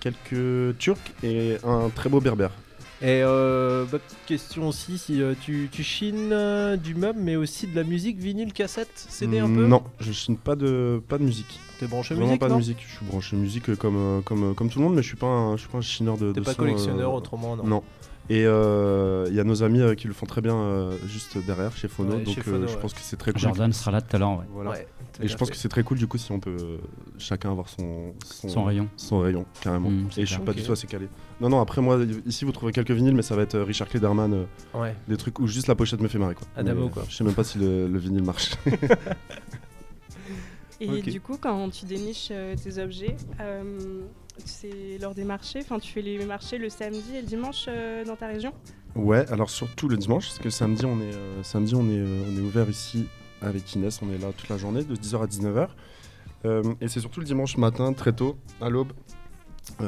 quelques 0.00 0.76
turcs 0.78 0.98
et 1.22 1.56
un 1.64 1.88
très 1.90 2.08
beau 2.10 2.20
berbère. 2.20 2.50
Et 3.00 3.22
euh, 3.22 3.84
bah, 3.92 3.98
petite 4.00 4.18
question 4.26 4.66
aussi, 4.68 4.98
si 4.98 5.22
euh, 5.22 5.34
tu, 5.40 5.68
tu 5.70 5.84
chines 5.84 6.30
euh, 6.32 6.76
du 6.76 6.96
meuble, 6.96 7.20
mais 7.22 7.36
aussi 7.36 7.68
de 7.68 7.76
la 7.76 7.84
musique, 7.84 8.18
vinyle, 8.18 8.52
cassette, 8.52 8.90
CD 9.08 9.38
un 9.38 9.46
peu? 9.46 9.66
Non, 9.68 9.84
je 10.00 10.10
chine 10.10 10.36
pas 10.36 10.56
de, 10.56 11.00
pas 11.08 11.16
de 11.18 11.22
musique. 11.22 11.60
T'es 11.78 11.86
branché 11.86 12.14
Vraiment 12.14 12.30
musique, 12.30 12.40
pas 12.40 12.48
non? 12.48 12.54
de 12.56 12.58
musique. 12.60 12.84
Je 12.84 12.96
suis 12.96 13.06
branché 13.06 13.36
musique 13.36 13.72
comme, 13.76 13.96
euh, 13.96 14.20
comme, 14.22 14.50
euh, 14.50 14.54
comme 14.54 14.68
tout 14.68 14.80
le 14.80 14.84
monde, 14.86 14.96
mais 14.96 15.02
je 15.02 15.06
suis 15.08 15.16
pas 15.16 15.26
un, 15.28 15.56
je 15.56 15.60
suis 15.60 15.70
pas 15.70 15.78
un 15.78 15.82
chineur 15.82 16.18
de. 16.18 16.32
T'es 16.32 16.40
pas 16.40 16.52
son, 16.54 16.56
collectionneur 16.62 17.12
euh, 17.12 17.16
autrement, 17.16 17.54
non? 17.56 17.64
Non. 17.64 17.82
Et 18.30 18.44
euh, 18.44 19.26
il 19.30 19.36
y 19.36 19.40
a 19.40 19.44
nos 19.44 19.62
amis 19.62 19.80
euh, 19.80 19.94
qui 19.94 20.06
le 20.08 20.12
font 20.12 20.26
très 20.26 20.40
bien 20.42 20.54
euh, 20.56 20.98
juste 21.06 21.38
derrière 21.46 21.74
chez 21.76 21.86
Phono, 21.88 22.16
Ouais, 22.16 22.24
donc 22.24 22.34
chez 22.34 22.40
euh, 22.40 22.44
Phono, 22.44 22.66
je 22.66 22.74
ouais. 22.74 22.80
pense 22.80 22.92
que 22.94 23.00
c'est 23.00 23.16
très 23.16 23.30
cool. 23.32 23.40
Jordan 23.40 23.72
sera 23.72 23.90
là 23.92 24.02
tout 24.02 24.14
à 24.16 24.18
l'heure. 24.18 24.36
ouais. 24.38 24.44
Voilà. 24.52 24.70
Ouais, 24.72 24.86
tout 25.14 25.22
Et 25.22 25.28
je 25.28 25.36
pense 25.36 25.48
fait. 25.48 25.52
que 25.54 25.58
c'est 25.60 25.68
très 25.70 25.82
cool 25.84 25.96
du 25.98 26.06
coup 26.08 26.18
si 26.18 26.30
on 26.32 26.40
peut 26.40 26.78
chacun 27.16 27.52
avoir 27.52 27.68
son, 27.70 28.12
Son 28.48 28.64
rayon. 28.64 28.88
son 28.98 29.20
rayon, 29.20 29.46
carrément. 29.62 29.88
Mm, 29.88 30.08
et 30.18 30.20
je 30.22 30.26
suis 30.26 30.34
clair. 30.34 30.44
pas 30.44 30.52
du 30.52 30.62
tout 30.62 30.72
assez 30.72 30.86
calé. 30.88 31.08
Non, 31.40 31.48
non, 31.48 31.60
après 31.60 31.80
moi, 31.80 31.98
ici 32.26 32.44
vous 32.44 32.50
trouverez 32.52 32.72
quelques 32.72 32.90
vinyles, 32.90 33.14
mais 33.14 33.22
ça 33.22 33.36
va 33.36 33.42
être 33.42 33.54
euh, 33.54 33.62
Richard 33.64 33.88
Klederman, 33.88 34.32
euh, 34.34 34.44
Ouais. 34.78 34.94
des 35.06 35.16
trucs 35.16 35.38
où 35.38 35.46
juste 35.46 35.68
la 35.68 35.74
pochette 35.76 36.00
me 36.00 36.08
fait 36.08 36.18
marrer 36.18 36.34
quoi. 36.34 36.46
Adamo, 36.56 36.86
Mais, 36.86 36.90
quoi. 36.90 37.04
Je 37.08 37.14
sais 37.14 37.22
même 37.24 37.34
pas 37.34 37.44
si 37.44 37.58
le, 37.58 37.86
le 37.86 37.98
vinyle 37.98 38.24
marche. 38.24 38.52
Et 40.80 41.02
du 41.02 41.20
coup, 41.20 41.36
quand 41.40 41.70
tu 41.70 41.86
déniches 41.86 42.28
euh, 42.30 42.54
tes 42.54 42.80
objets, 42.80 43.16
euh, 43.40 44.02
c'est 44.44 44.98
lors 45.00 45.12
des 45.14 45.24
marchés, 45.24 45.58
enfin 45.60 45.80
tu 45.80 45.90
fais 45.92 46.02
les 46.02 46.24
marchés 46.24 46.56
le 46.56 46.68
samedi 46.68 47.16
et 47.16 47.20
le 47.20 47.26
dimanche 47.26 47.64
euh, 47.68 48.04
dans 48.04 48.14
ta 48.14 48.28
région? 48.28 48.52
Ouais, 48.94 49.28
alors 49.32 49.50
surtout 49.50 49.88
le 49.88 49.96
dimanche, 49.96 50.26
parce 50.26 50.38
que 50.38 50.50
samedi 50.50 50.84
on 50.86 51.00
est, 51.00 51.14
euh, 51.14 51.42
samedi, 51.42 51.74
on 51.74 51.84
est, 51.88 51.98
euh, 51.98 52.22
on 52.32 52.36
est 52.36 52.40
ouvert 52.40 52.68
ici 52.70 53.06
avec 53.42 53.74
Inès, 53.74 54.00
on 54.02 54.12
est 54.12 54.18
là 54.18 54.28
toute 54.36 54.48
la 54.48 54.56
journée, 54.56 54.84
de 54.84 54.94
10h 54.94 55.20
à 55.22 55.26
19h. 55.26 55.68
Euh, 56.44 56.62
et 56.80 56.86
c'est 56.86 57.00
surtout 57.00 57.18
le 57.18 57.26
dimanche 57.26 57.56
matin, 57.56 57.92
très 57.92 58.12
tôt, 58.12 58.38
à 58.60 58.68
l'aube, 58.70 58.92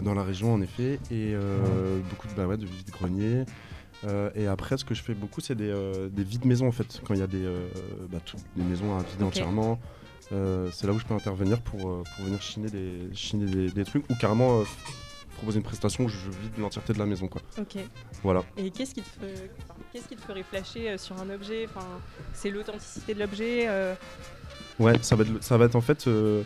dans 0.02 0.14
la 0.14 0.22
région 0.22 0.52
en 0.54 0.60
effet, 0.62 0.94
et 1.10 1.32
euh, 1.34 1.98
beaucoup 2.10 2.26
de, 2.28 2.34
bah 2.34 2.46
ouais, 2.46 2.56
de 2.56 2.66
visites 2.66 2.90
greniers. 2.90 3.44
Euh, 4.04 4.30
et 4.34 4.46
après, 4.46 4.78
ce 4.78 4.84
que 4.84 4.94
je 4.94 5.02
fais 5.02 5.14
beaucoup, 5.14 5.40
c'est 5.40 5.54
des, 5.54 5.68
euh, 5.70 6.08
des 6.08 6.22
vides 6.24 6.46
maisons 6.46 6.66
en 6.68 6.72
fait. 6.72 7.00
Quand 7.04 7.14
il 7.14 7.20
y 7.20 7.22
a 7.22 7.26
des, 7.26 7.44
euh, 7.44 7.68
bah, 8.10 8.18
tout- 8.24 8.36
des 8.56 8.62
maisons 8.62 8.96
à 8.98 9.02
vider 9.02 9.24
entièrement, 9.24 9.78
euh, 10.32 10.68
c'est 10.72 10.86
là 10.86 10.92
où 10.92 10.98
je 10.98 11.04
peux 11.04 11.14
intervenir 11.14 11.60
pour, 11.60 11.90
euh, 11.90 12.02
pour 12.16 12.24
venir 12.24 12.40
chiner 12.40 12.68
des, 12.70 13.08
chiner 13.14 13.46
des, 13.46 13.70
des 13.70 13.84
trucs 13.84 14.08
ou 14.10 14.14
carrément 14.14 14.60
euh, 14.60 14.64
proposer 15.36 15.58
une 15.58 15.64
prestation 15.64 16.04
où 16.04 16.08
je 16.08 16.16
vide 16.30 16.56
l'entièreté 16.58 16.92
de 16.94 16.98
la 16.98 17.06
maison. 17.06 17.26
Quoi. 17.28 17.42
Ok. 17.58 17.76
Voilà. 18.22 18.42
Et 18.56 18.70
qu'est-ce 18.70 18.94
qui 18.94 19.02
te, 19.02 19.06
enfin, 19.24 19.74
qu'est-ce 19.92 20.08
qui 20.08 20.16
te 20.16 20.22
ferait 20.22 20.42
flasher 20.44 20.88
euh, 20.90 20.96
sur 20.98 21.18
un 21.20 21.28
objet? 21.30 21.66
Enfin, 21.68 21.86
C'est 22.32 22.50
l'authenticité 22.50 23.12
de 23.14 23.18
l'objet 23.20 23.66
euh, 23.68 23.94
Ouais, 24.78 24.94
ça 25.02 25.14
va 25.14 25.24
être, 25.24 25.30
le- 25.30 25.42
ça 25.42 25.58
va 25.58 25.66
être 25.66 25.76
en 25.76 25.80
fait 25.82 26.06
euh, 26.06 26.42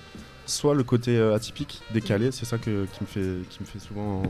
soit 0.47 0.75
le 0.75 0.83
côté 0.85 1.17
euh, 1.17 1.35
atypique, 1.35 1.83
décalé, 1.93 2.31
c'est 2.33 2.45
ça 2.45 2.59
que, 2.59 2.87
qui, 2.87 3.03
me 3.03 3.07
fait, 3.07 3.49
qui 3.51 3.61
me 3.61 3.67
fait 3.67 3.79
souvent, 3.79 4.23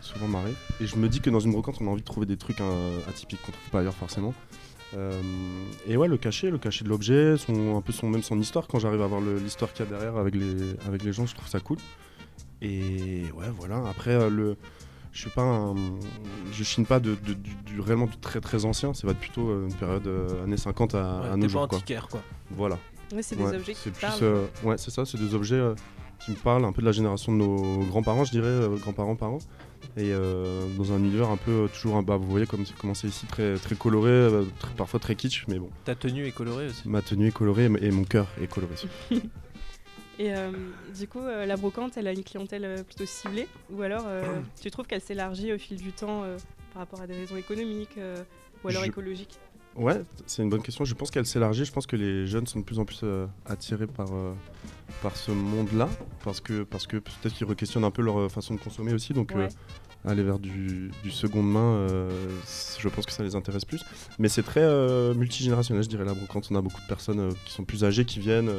souvent 0.00 0.28
marrer. 0.28 0.52
Et 0.80 0.86
je 0.86 0.96
me 0.96 1.08
dis 1.08 1.20
que 1.20 1.30
dans 1.30 1.40
une 1.40 1.52
brocante, 1.52 1.76
on 1.80 1.86
a 1.86 1.90
envie 1.90 2.02
de 2.02 2.06
trouver 2.06 2.26
des 2.26 2.36
trucs 2.36 2.60
euh, 2.60 2.98
atypiques 3.08 3.40
qu'on 3.42 3.52
trouve 3.52 3.70
pas 3.70 3.80
ailleurs 3.80 3.94
forcément. 3.94 4.34
Euh, 4.94 5.12
et 5.86 5.96
ouais, 5.96 6.08
le 6.08 6.18
cachet, 6.18 6.50
le 6.50 6.58
cachet 6.58 6.84
de 6.84 6.90
l'objet, 6.90 7.36
son, 7.38 7.76
un 7.76 7.80
peu 7.80 7.92
son, 7.92 8.08
même 8.10 8.22
son 8.22 8.38
histoire, 8.38 8.66
quand 8.66 8.78
j'arrive 8.78 9.00
à 9.02 9.06
voir 9.06 9.20
l'histoire 9.22 9.72
qu'il 9.72 9.86
y 9.86 9.88
a 9.88 9.90
derrière 9.90 10.16
avec 10.18 10.34
les, 10.34 10.74
avec 10.86 11.02
les 11.02 11.12
gens, 11.14 11.24
je 11.26 11.34
trouve 11.34 11.48
ça 11.48 11.60
cool. 11.60 11.78
Et 12.60 13.22
ouais, 13.34 13.46
voilà, 13.58 13.82
après, 13.88 14.28
le, 14.30 14.56
je 15.12 15.20
suis 15.22 15.30
pas 15.30 15.42
un- 15.42 15.74
je 16.52 16.62
chine 16.62 16.86
pas 16.86 17.00
de, 17.00 17.14
de- 17.26 17.32
du, 17.34 17.54
du 17.66 17.80
réellement 17.80 18.06
du 18.06 18.16
très 18.18 18.40
très 18.40 18.64
ancien, 18.64 18.94
ça 18.94 19.06
va 19.06 19.12
être 19.12 19.18
plutôt 19.18 19.64
une 19.66 19.74
période 19.74 20.06
euh, 20.06 20.44
années 20.44 20.56
50 20.56 20.94
à, 20.94 20.98
Ouais, 21.22 21.28
à 21.30 21.36
nos 21.36 21.48
jours. 21.48 21.66
Quoi. 21.68 21.78
antiquaire, 21.78 22.06
quoi. 22.08 22.22
Voilà. 22.50 22.78
Ouais, 23.12 23.22
c'est 23.22 23.36
des 23.36 23.42
Ouais, 23.44 23.56
objets 23.56 23.74
qui 23.74 23.80
c'est 23.80 23.90
te 23.90 23.94
plus, 23.96 24.00
parlent. 24.06 24.22
euh, 24.22 24.46
ouais, 24.64 24.76
c'est 24.78 24.90
ça, 24.90 25.04
c'est 25.04 25.18
des 25.18 25.34
objets 25.34 25.56
euh, 25.56 25.74
qui 26.24 26.30
me 26.32 26.36
parlent 26.36 26.64
un 26.64 26.72
peu 26.72 26.80
de 26.82 26.86
la 26.86 26.92
génération 26.92 27.32
de 27.32 27.38
nos 27.38 27.84
grands-parents, 27.86 28.24
je 28.24 28.30
dirais, 28.30 28.46
euh, 28.46 28.76
grands-parents, 28.76 29.16
parents. 29.16 29.38
Et 29.96 30.12
euh, 30.12 30.66
dans 30.78 30.92
un 30.92 30.98
univers 30.98 31.28
un 31.30 31.36
peu 31.36 31.68
toujours, 31.72 31.96
un, 31.96 32.02
bah, 32.02 32.16
vous 32.16 32.26
voyez 32.30 32.46
comme 32.46 32.64
c'est 32.64 32.76
commencé 32.76 33.08
ici, 33.08 33.26
très, 33.26 33.56
très 33.56 33.74
coloré, 33.74 34.30
très- 34.58 34.74
parfois 34.74 35.00
très 35.00 35.16
kitsch, 35.16 35.44
mais 35.48 35.58
bon, 35.58 35.68
Ta 35.84 35.94
tenue 35.94 36.26
est 36.26 36.30
colorée 36.32 36.68
aussi. 36.68 36.88
ma 36.88 37.02
tenue 37.02 37.26
est 37.28 37.32
colorée 37.32 37.64
et 37.66 37.86
et 37.86 37.90
mon 37.90 38.04
cœur 38.04 38.26
est 38.40 38.46
coloré. 38.46 38.74
Et 40.18 40.32
euh, 40.34 40.50
du 40.94 41.08
coup, 41.08 41.20
euh, 41.20 41.46
la 41.46 41.56
brocante, 41.56 41.96
elle 41.96 42.06
a 42.06 42.12
une 42.12 42.22
clientèle 42.22 42.64
euh, 42.64 42.82
plutôt 42.82 43.06
ciblée? 43.06 43.48
Ou 43.70 43.80
alors, 43.82 44.04
euh, 44.06 44.40
tu 44.60 44.70
trouves 44.70 44.86
qu'elle 44.86 45.00
s'élargit 45.00 45.52
au 45.52 45.58
fil 45.58 45.78
du 45.78 45.90
temps 45.92 46.22
euh, 46.22 46.36
par 46.74 46.82
rapport 46.82 47.00
à 47.00 47.06
des 47.06 47.14
raisons 47.14 47.36
économiques 47.36 47.96
euh, 47.98 48.22
ou 48.62 48.68
alors 48.68 48.82
Je- 48.82 48.88
écologiques? 48.88 49.38
Ouais, 49.74 50.02
c'est 50.26 50.42
une 50.42 50.50
bonne 50.50 50.62
question. 50.62 50.84
Je 50.84 50.94
pense 50.94 51.10
qu'elle 51.10 51.24
s'élargit. 51.24 51.64
Je 51.64 51.72
pense 51.72 51.86
que 51.86 51.96
les 51.96 52.26
jeunes 52.26 52.46
sont 52.46 52.60
de 52.60 52.64
plus 52.64 52.78
en 52.78 52.84
plus 52.84 53.00
euh, 53.04 53.26
attirés 53.46 53.86
par, 53.86 54.08
euh, 54.12 54.34
par 55.02 55.16
ce 55.16 55.30
monde-là. 55.30 55.88
Parce 56.24 56.40
que, 56.40 56.62
parce 56.62 56.86
que 56.86 56.98
peut-être 56.98 57.32
qu'ils 57.34 57.46
requestionnent 57.46 57.84
un 57.84 57.90
peu 57.90 58.02
leur 58.02 58.18
euh, 58.18 58.28
façon 58.28 58.54
de 58.54 58.60
consommer 58.60 58.92
aussi. 58.92 59.14
Donc, 59.14 59.32
euh, 59.32 59.48
aller 60.04 60.22
vers 60.22 60.38
du, 60.38 60.90
du 61.02 61.10
seconde 61.10 61.50
main, 61.50 61.88
je 62.78 62.88
pense 62.88 63.06
que 63.06 63.12
ça 63.12 63.22
les 63.22 63.34
intéresse 63.34 63.64
plus. 63.64 63.82
Mais 64.18 64.28
c'est 64.28 64.42
très 64.42 64.66
multigénérationnel, 65.14 65.84
je 65.84 65.88
dirais, 65.88 66.04
là. 66.04 66.12
Quand 66.28 66.50
on 66.50 66.56
a 66.56 66.60
beaucoup 66.60 66.80
de 66.82 66.86
personnes 66.88 67.32
qui 67.46 67.52
sont 67.52 67.64
plus 67.64 67.84
âgées, 67.84 68.04
qui 68.04 68.18
viennent. 68.18 68.50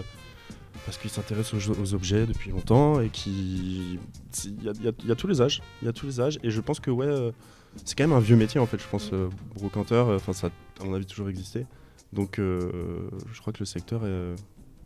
parce 0.85 0.97
qu'ils 0.97 1.09
s'intéressent 1.09 1.67
aux, 1.69 1.79
aux 1.81 1.93
objets 1.93 2.25
depuis 2.25 2.51
longtemps 2.51 2.99
et 3.01 3.09
qui. 3.09 3.99
Il 4.45 4.63
y 4.63 4.69
a, 4.69 4.73
y 4.89 5.11
y 5.11 5.15
tous 5.15 5.27
les 5.27 5.41
âges. 5.41 5.61
Il 5.81 5.85
y 5.85 5.89
a 5.89 5.93
tous 5.93 6.05
les 6.05 6.19
âges. 6.19 6.39
Et 6.43 6.49
je 6.49 6.61
pense 6.61 6.79
que, 6.79 6.91
ouais, 6.91 7.05
euh, 7.07 7.31
c'est 7.85 7.97
quand 7.97 8.03
même 8.07 8.17
un 8.17 8.19
vieux 8.21 8.35
métier, 8.35 8.59
en 8.59 8.65
fait, 8.65 8.79
je 8.79 8.87
pense, 8.87 9.11
euh, 9.13 9.29
brocanteur. 9.55 10.07
Enfin, 10.09 10.33
ça 10.33 10.49
à 10.81 10.83
mon 10.85 10.93
avis, 10.93 11.05
toujours 11.05 11.29
existé. 11.29 11.65
Donc, 12.11 12.39
euh, 12.39 13.09
je 13.31 13.41
crois 13.41 13.53
que 13.53 13.59
le 13.59 13.65
secteur 13.65 14.05
est, 14.05 14.35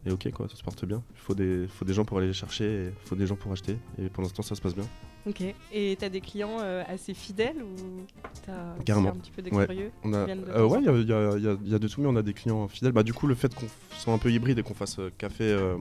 est 0.05 0.11
OK, 0.11 0.31
quoi. 0.31 0.47
Ça 0.49 0.55
se 0.55 0.63
porte 0.63 0.85
bien. 0.85 1.03
Il 1.15 1.19
faut 1.19 1.33
des, 1.35 1.67
faut 1.67 1.83
des 1.85 1.93
gens 1.93 2.05
pour 2.05 2.17
aller 2.19 2.27
les 2.27 2.33
chercher 2.33 2.65
et 2.65 2.85
il 2.87 3.07
faut 3.07 3.15
des 3.15 3.27
gens 3.27 3.35
pour 3.35 3.51
acheter. 3.51 3.77
Et 3.99 4.07
pour 4.09 4.23
l'instant, 4.23 4.41
ça 4.43 4.55
se 4.55 4.61
passe 4.61 4.75
bien. 4.75 4.85
Ok. 5.25 5.43
Et 5.73 5.97
t'as 5.99 6.07
des 6.07 6.21
clients 6.21 6.57
euh, 6.61 6.83
assez 6.87 7.13
fidèles 7.13 7.61
ou 7.61 8.05
t'as 8.45 8.75
Carrément. 8.85 9.09
un 9.09 9.15
petit 9.15 9.31
peu 9.31 9.41
des 9.41 9.51
Ouais. 9.51 9.65
curieux 9.65 9.91
On 10.05 10.13
a, 10.13 10.23
viennent 10.25 10.45
de 10.45 10.49
euh, 10.51 10.65
ouais, 10.65 10.79
il 10.79 10.85
y 10.85 10.89
a, 10.89 10.93
il 10.93 11.07
y 11.07 11.11
a- 11.13 11.37
il 11.37 11.43
y 11.43 11.47
a- 11.49 11.57
y 11.71 11.75
a 11.75 11.79
de 11.79 11.87
tout, 11.89 11.99
mais 12.01 12.07
on 12.07 12.15
a 12.15 12.21
des 12.21 12.33
clients 12.33 12.65
fidèles. 12.69 12.93
Bah, 12.93 13.03
du 13.03 13.13
coup, 13.13 13.27
le 13.27 13.35
fait 13.35 13.53
qu'on 13.53 13.65
soit 13.97 14.13
un 14.13 14.17
peu 14.19 14.31
hybride 14.31 14.57
et 14.59 14.63
qu'on 14.63 14.73
fasse 14.73 14.99
euh, 14.99 15.09
café, 15.17 15.43
euh, 15.43 15.75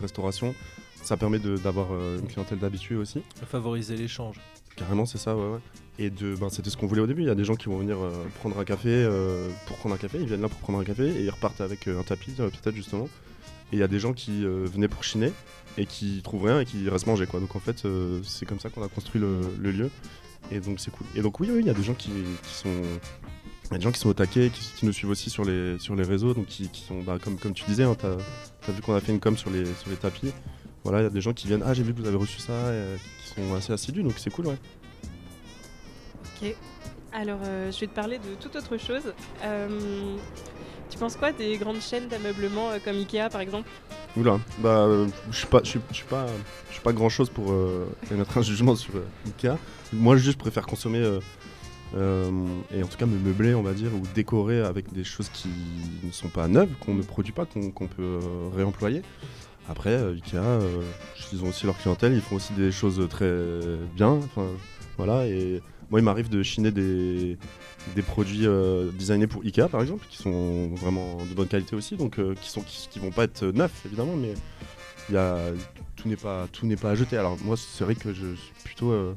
restauration, 0.00 0.52
ça 1.00 1.16
permet 1.16 1.38
de- 1.38 1.56
d'avoir 1.58 1.92
euh, 1.92 2.18
une 2.18 2.26
clientèle 2.26 2.58
d'habitués 2.58 2.96
aussi. 2.96 3.22
Favoriser 3.46 3.96
l'échange. 3.96 4.40
Carrément, 4.74 5.06
c'est 5.06 5.18
ça, 5.18 5.36
ouais, 5.36 5.42
ouais. 5.52 5.58
Et 5.98 6.10
de, 6.10 6.36
ben, 6.36 6.48
c'était 6.48 6.70
ce 6.70 6.76
qu'on 6.76 6.86
voulait 6.86 7.00
au 7.00 7.06
début. 7.06 7.22
Il 7.22 7.28
y 7.28 7.30
a 7.30 7.34
des 7.34 7.44
gens 7.44 7.56
qui 7.56 7.66
vont 7.66 7.78
venir 7.78 7.98
euh, 7.98 8.10
prendre 8.38 8.58
un 8.58 8.64
café 8.64 8.88
euh, 8.88 9.48
pour 9.66 9.76
prendre 9.78 9.96
un 9.96 9.98
café. 9.98 10.18
Ils 10.20 10.26
viennent 10.26 10.42
là 10.42 10.48
pour 10.48 10.60
prendre 10.60 10.78
un 10.78 10.84
café 10.84 11.08
et 11.08 11.24
ils 11.24 11.30
repartent 11.30 11.60
avec 11.60 11.88
euh, 11.88 11.98
un 11.98 12.04
tapis, 12.04 12.30
peut-être 12.30 12.76
justement. 12.76 13.08
Et 13.72 13.76
il 13.76 13.78
y 13.80 13.82
a 13.82 13.88
des 13.88 13.98
gens 13.98 14.14
qui 14.14 14.44
venaient 14.46 14.88
pour 14.88 15.04
chiner 15.04 15.30
et 15.76 15.84
qui 15.84 16.22
trouvent 16.22 16.44
rien 16.44 16.60
et 16.60 16.64
qui 16.64 16.88
restent 16.88 17.06
manger. 17.06 17.26
Quoi. 17.26 17.38
Donc 17.38 17.54
en 17.54 17.58
fait, 17.58 17.86
c'est 18.22 18.46
comme 18.46 18.58
ça 18.58 18.70
qu'on 18.70 18.82
a 18.82 18.88
construit 18.88 19.20
le, 19.20 19.70
lieu. 19.70 19.90
Et 20.50 20.60
donc 20.60 20.80
c'est 20.80 20.90
cool. 20.90 21.06
Et 21.14 21.20
donc 21.20 21.38
oui, 21.38 21.50
oui, 21.52 21.58
il 21.60 21.66
y 21.66 21.70
a 21.70 21.74
des 21.74 21.82
gens 21.82 21.92
qui, 21.92 22.10
sont. 22.44 22.70
Il 23.64 23.72
y 23.72 23.74
a 23.74 23.76
des 23.76 23.84
gens 23.84 23.92
qui 23.92 24.00
sont 24.00 24.08
au 24.08 24.14
taquet, 24.14 24.48
qui, 24.48 24.86
nous 24.86 24.92
suivent 24.94 25.10
aussi 25.10 25.28
sur 25.28 25.44
les, 25.44 25.78
sur 25.78 25.94
les 25.94 26.02
réseaux, 26.02 26.32
donc 26.32 26.46
qui, 26.46 26.70
sont, 26.72 27.02
bah, 27.02 27.18
comme, 27.22 27.36
comme 27.36 27.52
tu 27.52 27.66
disais, 27.66 27.82
hein, 27.82 27.94
t'as 27.94 28.16
as 28.66 28.72
vu 28.72 28.80
qu'on 28.80 28.94
a 28.94 29.00
fait 29.00 29.12
une 29.12 29.20
com 29.20 29.36
sur 29.36 29.50
les, 29.50 29.66
sur 29.66 29.90
les 29.90 29.96
tapis. 29.96 30.32
Voilà, 30.82 31.00
il 31.00 31.02
y 31.02 31.06
a 31.06 31.10
des 31.10 31.20
gens 31.20 31.34
qui 31.34 31.46
viennent, 31.46 31.62
ah 31.66 31.74
j'ai 31.74 31.82
vu 31.82 31.92
que 31.92 32.00
vous 32.00 32.08
avez 32.08 32.16
reçu 32.16 32.38
ça, 32.38 32.72
et, 32.72 32.96
qui 33.22 33.34
sont 33.34 33.54
assez 33.54 33.74
assidus, 33.74 34.02
donc 34.02 34.14
c'est 34.16 34.30
cool, 34.30 34.46
ouais. 34.46 34.56
Ok. 36.40 36.54
Alors, 37.12 37.40
euh, 37.44 37.72
je 37.72 37.80
vais 37.80 37.86
te 37.86 37.94
parler 37.94 38.18
de 38.18 38.34
toute 38.40 38.54
autre 38.54 38.76
chose. 38.76 39.12
Euh, 39.42 40.16
tu 40.90 40.98
penses 40.98 41.16
quoi 41.16 41.32
des 41.32 41.56
grandes 41.56 41.80
chaînes 41.80 42.08
d'ameublement 42.08 42.70
euh, 42.70 42.78
comme 42.84 42.96
Ikea 42.96 43.28
par 43.30 43.40
exemple? 43.40 43.68
Oula, 44.16 44.38
bah 44.58 44.88
je 45.30 45.36
suis 45.36 45.46
pas, 45.46 46.92
grand 46.92 47.08
chose 47.08 47.30
pour 47.30 47.52
émettre 48.10 48.38
un 48.38 48.42
jugement 48.42 48.74
sur 48.74 48.94
Ikea. 49.26 49.56
Moi, 49.92 50.16
juste, 50.16 50.32
je 50.32 50.38
préfère 50.38 50.66
consommer 50.66 51.02
et 51.94 52.82
en 52.82 52.86
tout 52.86 52.98
cas 52.98 53.06
me 53.06 53.18
meubler, 53.18 53.54
on 53.54 53.62
va 53.62 53.74
dire, 53.74 53.90
ou 53.94 54.02
décorer 54.14 54.60
avec 54.60 54.92
des 54.92 55.04
choses 55.04 55.28
qui 55.28 55.48
ne 56.02 56.12
sont 56.12 56.28
pas 56.28 56.48
neuves, 56.48 56.70
qu'on 56.80 56.94
ne 56.94 57.02
produit 57.02 57.32
pas, 57.32 57.46
qu'on 57.46 57.86
peut 57.86 58.18
réemployer. 58.56 59.02
Après, 59.68 59.94
Ikea, 59.94 60.60
ils 61.32 61.44
ont 61.44 61.48
aussi 61.48 61.66
leur 61.66 61.76
clientèle, 61.78 62.14
ils 62.14 62.22
font 62.22 62.36
aussi 62.36 62.54
des 62.54 62.72
choses 62.72 63.06
très 63.08 63.32
bien. 63.94 64.20
Voilà. 64.96 65.26
Moi, 65.90 66.00
il 66.00 66.02
m'arrive 66.02 66.28
de 66.28 66.42
chiner 66.42 66.70
des, 66.70 67.38
des 67.94 68.02
produits 68.02 68.46
euh, 68.46 68.90
designés 68.92 69.26
pour 69.26 69.42
Ikea, 69.42 69.68
par 69.70 69.80
exemple, 69.80 70.06
qui 70.10 70.18
sont 70.18 70.68
vraiment 70.74 71.16
de 71.24 71.34
bonne 71.34 71.48
qualité 71.48 71.74
aussi, 71.76 71.96
donc 71.96 72.18
euh, 72.18 72.34
qui 72.40 72.50
sont 72.50 72.62
qui, 72.62 72.98
vont 72.98 73.10
pas 73.10 73.24
être 73.24 73.44
neufs 73.44 73.86
évidemment, 73.86 74.16
mais 74.16 74.34
y 75.10 75.16
a 75.16 75.38
tout 75.96 76.08
n'est 76.08 76.16
pas 76.16 76.46
tout 76.52 76.66
n'est 76.66 76.76
pas 76.76 76.90
à 76.90 76.94
jeter. 76.94 77.16
Alors 77.16 77.38
moi, 77.42 77.56
c'est 77.56 77.84
vrai 77.84 77.94
que 77.94 78.12
je 78.12 78.34
suis 78.34 78.52
plutôt 78.64 78.92
euh, 78.92 79.14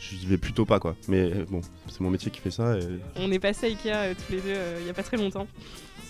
je 0.00 0.26
vais 0.26 0.36
plutôt 0.36 0.66
pas 0.66 0.78
quoi. 0.80 0.96
Mais 1.08 1.30
bon, 1.50 1.62
c'est 1.88 2.00
mon 2.00 2.10
métier 2.10 2.30
qui 2.30 2.40
fait 2.40 2.50
ça. 2.50 2.76
Et... 2.76 2.82
On 3.16 3.32
est 3.32 3.38
passé 3.38 3.66
à 3.66 3.68
Ikea 3.70 4.14
tous 4.14 4.32
les 4.32 4.40
deux 4.40 4.56
il 4.80 4.86
y 4.86 4.90
a 4.90 4.94
pas 4.94 5.02
très 5.02 5.16
longtemps. 5.16 5.46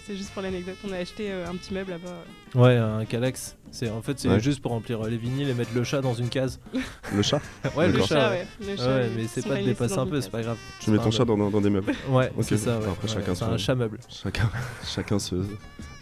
C'était 0.07 0.19
juste 0.19 0.31
pour 0.33 0.43
l'anecdote. 0.43 0.77
On 0.89 0.93
a 0.93 0.99
acheté 0.99 1.33
euh, 1.33 1.49
un 1.49 1.57
petit 1.57 1.75
meuble 1.75 1.91
là-bas. 1.91 2.11
euh. 2.11 2.61
Ouais, 2.63 2.77
un 2.77 3.05
Calax. 3.05 3.57
C'est 3.73 3.91
en 3.91 4.03
fait 4.03 4.19
c'est 4.21 4.29
Ouais. 4.29 4.39
juste 4.41 4.61
pour 4.63 4.71
remplir 4.71 5.03
euh, 5.05 5.09
les 5.11 5.17
vinyles 5.17 5.49
et 5.49 5.55
mettre 5.55 5.73
le 5.75 5.83
chat 5.83 6.01
dans 6.01 6.15
une 6.15 6.29
case. 6.29 6.61
Le 7.15 7.23
chat. 7.23 7.41
ouais, 7.77 7.89
le 7.89 7.99
chat. 8.01 8.07
Chat, 8.07 8.31
ouais. 8.31 8.47
Le 8.61 8.77
chat, 8.77 8.99
mais 9.17 9.27
c'est 9.27 9.47
pas 9.47 9.57
de 9.57 9.65
dépasser 9.65 9.99
un 9.99 10.07
peu, 10.07 10.21
c'est 10.21 10.31
pas 10.31 10.43
grave. 10.43 10.57
Tu 10.81 10.91
mets 10.93 10.99
ton 10.99 11.11
chat 11.11 11.25
dans, 11.25 11.37
dans 11.51 11.61
des 11.61 11.71
meubles. 11.71 11.93
Ouais, 12.11 12.31
c'est 12.43 12.57
ça. 12.57 12.79
Ouais. 12.79 12.87
Après, 12.87 13.09
Ouais, 13.09 13.15
chacun 13.15 13.35
c'est 13.35 13.45
son- 13.45 13.51
un 13.53 13.59
chat 13.59 13.75
meuble. 13.75 13.99
Chacun 14.09 14.49
chacun 14.85 15.19
se 15.19 15.35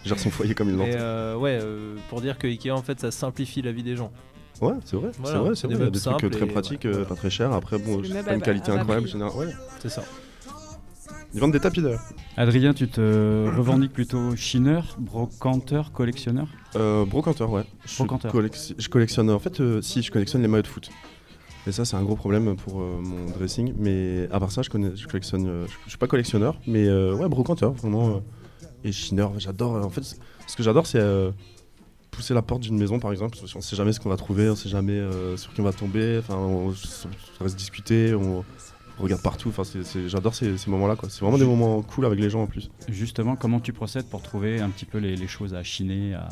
gère 0.05 0.19
son 0.19 0.31
foyer 0.31 0.55
comme 0.55 0.69
il 0.69 0.77
l'entend. 0.77 0.91
euh, 0.95 1.37
ouais, 1.37 1.59
euh, 1.63 1.95
pour 2.11 2.21
dire 2.21 2.37
que 2.37 2.47
Ikea 2.47 2.71
en 2.73 2.83
fait 2.83 3.01
ça 3.01 3.11
simplifie 3.11 3.63
la 3.63 3.73
vie 3.73 3.83
des 3.83 3.97
gens. 3.97 4.13
Ouais, 4.61 4.75
c'est 4.85 4.97
vrai. 4.97 5.11
Voilà, 5.19 5.37
c'est 5.39 5.43
vrai, 5.45 5.55
c'est 5.57 5.69
des 5.69 6.17
trucs 6.19 6.31
très 6.33 6.47
pratiques, 6.47 6.85
ouais, 6.85 6.91
euh, 6.91 6.93
voilà. 6.93 7.07
pas 7.07 7.15
très 7.17 7.31
chers. 7.31 7.53
Après, 7.53 7.79
bon, 7.79 8.03
C'est 8.05 8.23
pas 8.23 8.35
une 8.35 8.43
qualité 8.43 8.71
incroyable. 8.71 9.05
prix. 9.07 9.13
général- 9.13 9.35
Ouais. 9.37 9.53
C'est 9.81 9.89
ça. 9.89 10.05
Ils 11.35 11.41
vendent 11.41 11.53
des 11.53 11.61
tapis 11.61 11.83
d'ailleurs. 11.83 12.05
Adrien, 12.37 12.73
tu 12.75 12.87
te 12.89 13.49
revendiques 13.57 13.93
plutôt 13.93 14.37
chineur, 14.37 14.97
brocanteur, 15.01 15.91
collectionneur 15.93 16.47
Euh, 16.77 17.05
brocanteur, 17.05 17.51
ouais. 17.51 17.65
Je, 17.87 17.97
Brocanteur. 17.97 18.33
je 18.79 18.89
collectionne. 18.89 19.31
En 19.31 19.39
fait, 19.41 19.61
euh, 19.61 19.83
si, 19.83 20.01
je 20.03 20.13
collectionne 20.13 20.43
les 20.43 20.49
maillots 20.49 20.63
de 20.63 20.69
foot. 20.69 20.91
Et 21.67 21.73
ça, 21.73 21.85
c'est 21.85 21.97
un 21.97 22.03
gros 22.03 22.15
problème 22.15 22.55
pour 22.57 22.81
euh, 22.81 23.01
mon 23.01 23.27
dressing. 23.37 23.73
Mais 23.79 24.29
à 24.31 24.39
part 24.39 24.53
ça, 24.53 24.63
je, 24.63 24.71
connais, 24.71 24.95
je 24.95 25.07
collectionne. 25.07 25.47
euh, 25.49 25.67
je, 25.67 25.73
je 25.85 25.89
suis 25.91 25.99
pas 25.99 26.07
collectionneur, 26.07 26.57
mais 26.67 26.87
euh, 26.87 27.15
ouais, 27.17 27.29
brocanteur, 27.29 27.73
vraiment. 27.73 28.09
euh, 28.17 28.21
et 28.85 28.93
chineur, 28.93 29.33
j'adore. 29.39 29.77
euh, 29.77 29.83
en 29.83 29.91
fait, 29.91 30.03
ce 30.47 30.57
que 30.57 30.63
j'adore, 30.63 30.87
c'est 30.87 30.99
euh, 31.01 31.31
pousser 32.13 32.35
la 32.35 32.43
porte 32.43 32.61
d'une 32.61 32.79
maison, 32.79 33.01
par 33.01 33.11
exemple. 33.11 33.37
parce 33.41 33.53
qu'on 33.53 33.61
sait 33.61 33.75
jamais 33.77 33.93
ce 33.93 33.99
qu'on 33.99 34.11
va 34.11 34.17
trouver, 34.17 34.51
on 34.51 34.55
sait 34.57 34.69
jamais 34.69 34.93
euh, 34.93 35.37
sur 35.37 35.53
qui 35.53 35.61
on 35.63 35.65
va 35.65 35.73
tomber. 35.73 36.19
Enfin, 36.21 36.37
on, 36.37 36.73
ça 36.75 37.09
reste 37.41 37.57
discuter, 37.57 38.15
on 38.15 38.45
regarde 38.99 39.23
partout. 39.23 39.49
Enfin, 39.49 39.63
j'adore 40.07 40.35
ces, 40.35 40.57
ces 40.59 40.71
moments-là. 40.71 40.97
C'est 41.09 41.21
vraiment 41.21 41.39
des 41.39 41.45
moments 41.47 41.83
cool 41.83 42.07
avec 42.07 42.19
les 42.21 42.31
gens 42.31 42.43
en 42.43 42.47
plus. 42.47 42.71
Justement, 42.89 43.37
comment 43.37 43.61
tu 43.61 43.73
procèdes 43.73 44.07
pour 44.07 44.23
trouver 44.23 44.61
un 44.61 44.71
petit 44.71 44.85
peu 44.87 44.99
les, 44.99 45.17
les 45.17 45.27
choses 45.27 45.55
à 45.55 45.63
chiner 45.63 46.15
à... 46.15 46.29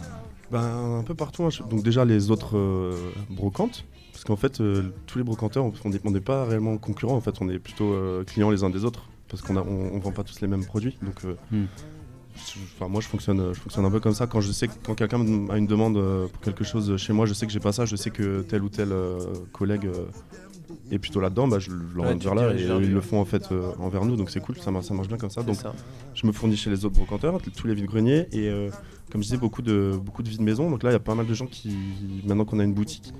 Ben, 0.50 0.98
un 0.98 1.02
peu 1.02 1.14
partout. 1.14 1.44
hein. 1.44 1.48
Donc 1.70 1.82
déjà 1.82 2.04
les 2.04 2.30
autres 2.30 2.56
euh, 2.58 2.94
brocantes, 3.30 3.84
parce 4.12 4.24
qu'en 4.24 4.36
fait 4.36 4.60
euh, 4.60 4.92
tous 5.06 5.18
les 5.18 5.24
brocanteurs, 5.24 5.64
on 5.84 6.10
n'est 6.10 6.20
pas 6.20 6.44
réellement 6.44 6.76
concurrents. 6.78 7.16
En 7.16 7.20
fait, 7.20 7.34
on 7.40 7.48
est 7.48 7.58
plutôt 7.58 7.92
euh, 7.92 8.22
clients 8.24 8.50
les 8.50 8.62
uns 8.62 8.70
des 8.70 8.84
autres, 8.84 9.04
parce 9.28 9.42
qu'on 9.42 9.56
on, 9.56 9.94
on 9.94 9.98
vend 9.98 10.12
pas 10.12 10.24
tous 10.24 10.40
les 10.40 10.48
mêmes 10.48 10.64
produits. 10.64 10.96
Donc, 11.02 11.22
Hmm. 11.50 11.64
enfin 12.76 12.88
moi 12.88 13.02
je 13.02 13.08
fonctionne, 13.08 13.52
je 13.52 13.60
fonctionne 13.60 13.84
un 13.84 13.90
peu 13.90 14.00
comme 14.00 14.14
ça. 14.14 14.26
Quand 14.26 14.40
je 14.40 14.50
sais 14.52 14.66
que 14.66 14.72
quand 14.84 14.94
quelqu'un 14.94 15.20
a 15.50 15.58
une 15.58 15.66
demande 15.66 15.94
pour 16.30 16.40
quelque 16.40 16.64
chose 16.64 16.96
chez 16.96 17.12
moi, 17.12 17.26
je 17.26 17.34
sais 17.34 17.46
que 17.46 17.52
j'ai 17.52 17.60
pas 17.60 17.72
ça, 17.72 17.84
je 17.84 17.94
sais 17.96 18.10
que 18.10 18.40
tel 18.42 18.62
ou 18.62 18.70
tel 18.70 18.88
collègue 19.52 19.88
est 20.90 20.98
plutôt 20.98 21.20
là-dedans, 21.20 21.48
bah, 21.48 21.58
je 21.58 21.70
ouais, 21.70 22.18
tu 22.18 22.24
vers 22.24 22.34
là 22.34 22.54
et 22.54 22.62
ils 22.80 22.92
le 22.92 23.00
font 23.00 23.20
en 23.20 23.24
fait 23.24 23.50
euh, 23.52 23.72
envers 23.78 24.04
nous. 24.04 24.16
Donc 24.16 24.30
c'est 24.30 24.40
cool, 24.40 24.58
ça, 24.58 24.70
mar- 24.70 24.82
ça 24.84 24.92
marche 24.94 25.08
bien 25.08 25.16
comme 25.16 25.30
ça. 25.30 25.42
Donc 25.42 25.56
je 26.14 26.26
me 26.26 26.32
fournis 26.32 26.56
chez 26.56 26.70
les 26.70 26.84
autres 26.84 26.96
brocanteurs, 26.96 27.38
tous 27.56 27.66
les 27.66 27.74
vides-greniers 27.74 28.26
et 28.32 28.48
euh, 28.48 28.70
comme 29.10 29.22
je 29.22 29.28
disais 29.28 29.38
beaucoup 29.38 29.62
de 29.62 29.98
beaucoup 30.02 30.22
de 30.22 30.28
vides 30.28 30.40
maison. 30.42 30.70
Donc 30.70 30.82
là 30.82 30.90
il 30.90 30.94
y 30.94 30.96
a 30.96 31.00
pas 31.00 31.14
mal 31.14 31.26
de 31.26 31.34
gens 31.34 31.46
qui 31.46 31.76
maintenant 32.24 32.44
qu'on 32.44 32.58
a 32.58 32.64
une 32.64 32.74
boutique 32.74 33.12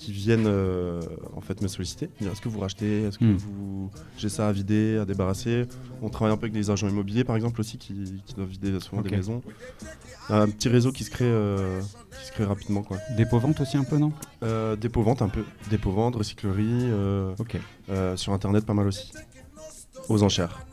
qui 0.00 0.12
viennent 0.12 0.46
euh, 0.46 1.02
en 1.36 1.42
fait 1.42 1.60
me 1.60 1.68
solliciter, 1.68 2.08
est-ce 2.22 2.40
que 2.40 2.48
vous 2.48 2.58
rachetez, 2.58 3.02
est-ce 3.02 3.18
que 3.18 3.24
Hmm. 3.24 3.36
vous 3.36 3.90
j'ai 4.16 4.30
ça 4.30 4.48
à 4.48 4.52
vider, 4.52 4.96
à 4.96 5.04
débarrasser? 5.04 5.66
On 6.00 6.08
travaille 6.08 6.32
un 6.32 6.38
peu 6.38 6.44
avec 6.46 6.54
des 6.54 6.70
agents 6.70 6.88
immobiliers 6.88 7.22
par 7.22 7.36
exemple 7.36 7.60
aussi 7.60 7.76
qui, 7.76 8.22
qui 8.24 8.34
doivent 8.34 8.48
vider 8.48 8.80
souvent 8.80 9.02
des 9.02 9.10
maisons. 9.10 9.42
Un 10.30 10.48
petit 10.48 10.70
réseau 10.70 10.90
qui 10.90 11.04
se 11.04 11.10
crée 11.10 11.26
euh, 11.26 11.82
qui 12.18 12.26
se 12.28 12.32
crée 12.32 12.44
rapidement 12.44 12.82
quoi. 12.82 12.96
Dépôt-vente 13.16 13.60
aussi 13.60 13.76
un 13.76 13.84
peu, 13.84 13.98
non? 13.98 14.12
Euh, 14.42 14.74
dépôt 14.74 15.02
vente 15.02 15.20
un 15.20 15.28
peu, 15.28 15.44
dépôt 15.68 15.90
vente, 15.90 16.16
recyclerie, 16.16 16.64
euh, 16.70 17.34
Ok. 17.38 17.58
euh, 17.90 18.16
sur 18.16 18.32
internet 18.32 18.64
pas 18.64 18.74
mal 18.74 18.86
aussi. 18.86 19.12
Aux 20.08 20.22
enchères. 20.22 20.64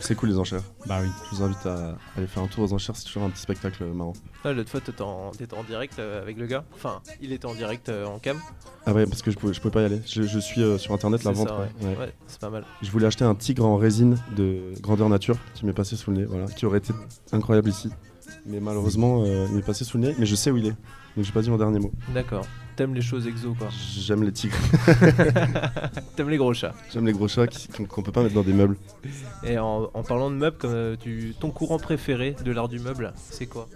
C'est 0.00 0.14
cool 0.14 0.28
les 0.30 0.38
enchères. 0.38 0.62
Bah 0.86 0.98
oui. 1.02 1.08
Je 1.30 1.36
vous 1.36 1.42
invite 1.42 1.66
à 1.66 1.96
aller 2.16 2.26
faire 2.26 2.42
un 2.42 2.46
tour 2.46 2.64
aux 2.64 2.72
enchères, 2.72 2.96
c'est 2.96 3.04
toujours 3.04 3.24
un 3.24 3.30
petit 3.30 3.42
spectacle 3.42 3.84
marrant. 3.86 4.12
Ah, 4.44 4.52
L'autre 4.52 4.70
fois 4.70 4.80
t'étais 4.80 5.02
en, 5.02 5.30
t'étais 5.32 5.54
en 5.54 5.64
direct 5.64 5.98
euh, 5.98 6.22
avec 6.22 6.38
le 6.38 6.46
gars. 6.46 6.64
Enfin, 6.74 7.00
il 7.20 7.32
était 7.32 7.46
en 7.46 7.54
direct 7.54 7.88
euh, 7.88 8.06
en 8.06 8.18
cam. 8.18 8.38
Ah 8.86 8.92
ouais, 8.92 9.06
parce 9.06 9.22
que 9.22 9.30
je 9.30 9.36
pouvais, 9.36 9.52
je 9.52 9.60
pouvais 9.60 9.72
pas 9.72 9.82
y 9.82 9.84
aller. 9.84 10.00
Je, 10.06 10.22
je 10.22 10.38
suis 10.38 10.62
euh, 10.62 10.78
sur 10.78 10.94
internet 10.94 11.24
la 11.24 11.32
vente. 11.32 11.48
ça, 11.48 11.58
ouais. 11.58 11.68
Ouais. 11.82 11.96
Ouais, 11.96 12.14
c'est 12.26 12.40
pas 12.40 12.48
mal. 12.50 12.64
Je 12.80 12.90
voulais 12.90 13.06
acheter 13.06 13.24
un 13.24 13.34
tigre 13.34 13.66
en 13.66 13.76
résine 13.76 14.16
de 14.36 14.72
grandeur 14.80 15.08
nature 15.08 15.36
qui 15.54 15.66
m'est 15.66 15.72
passé 15.72 15.96
sous 15.96 16.10
le 16.10 16.18
nez, 16.18 16.24
voilà, 16.24 16.46
qui 16.46 16.64
aurait 16.64 16.78
été 16.78 16.92
incroyable 17.32 17.68
ici. 17.68 17.90
Mais 18.46 18.60
malheureusement, 18.60 19.24
euh, 19.24 19.46
il 19.50 19.56
m'est 19.56 19.62
passé 19.62 19.84
sous 19.84 19.98
le 19.98 20.04
nez, 20.08 20.14
mais 20.18 20.26
je 20.26 20.34
sais 20.36 20.50
où 20.50 20.56
il 20.56 20.66
est. 20.66 20.74
Donc 21.18 21.24
j'ai 21.24 21.32
pas 21.32 21.42
dit 21.42 21.50
mon 21.50 21.56
dernier 21.58 21.80
mot. 21.80 21.90
D'accord. 22.14 22.46
T'aimes 22.76 22.94
les 22.94 23.00
choses 23.00 23.26
exo 23.26 23.54
quoi. 23.58 23.66
J'aime 23.98 24.22
les 24.22 24.30
tigres, 24.30 24.54
T'aimes 26.14 26.28
les 26.28 26.36
gros 26.36 26.54
chats. 26.54 26.74
j'aime 26.92 27.06
les 27.06 27.12
gros 27.12 27.26
chats 27.26 27.48
qu'on 27.76 27.86
qu'on 27.86 28.02
peut 28.04 28.12
pas 28.12 28.22
mettre 28.22 28.36
dans 28.36 28.44
des 28.44 28.52
meubles. 28.52 28.76
Et 29.42 29.58
en, 29.58 29.90
en 29.92 30.02
parlant 30.04 30.30
de 30.30 30.36
meubles, 30.36 30.58
comme 30.58 30.70
euh, 30.72 30.94
tu, 30.96 31.34
ton 31.40 31.50
courant 31.50 31.80
préféré 31.80 32.36
de 32.44 32.52
l'art 32.52 32.68
du 32.68 32.78
meuble, 32.78 33.12
c'est 33.16 33.46
quoi? 33.46 33.68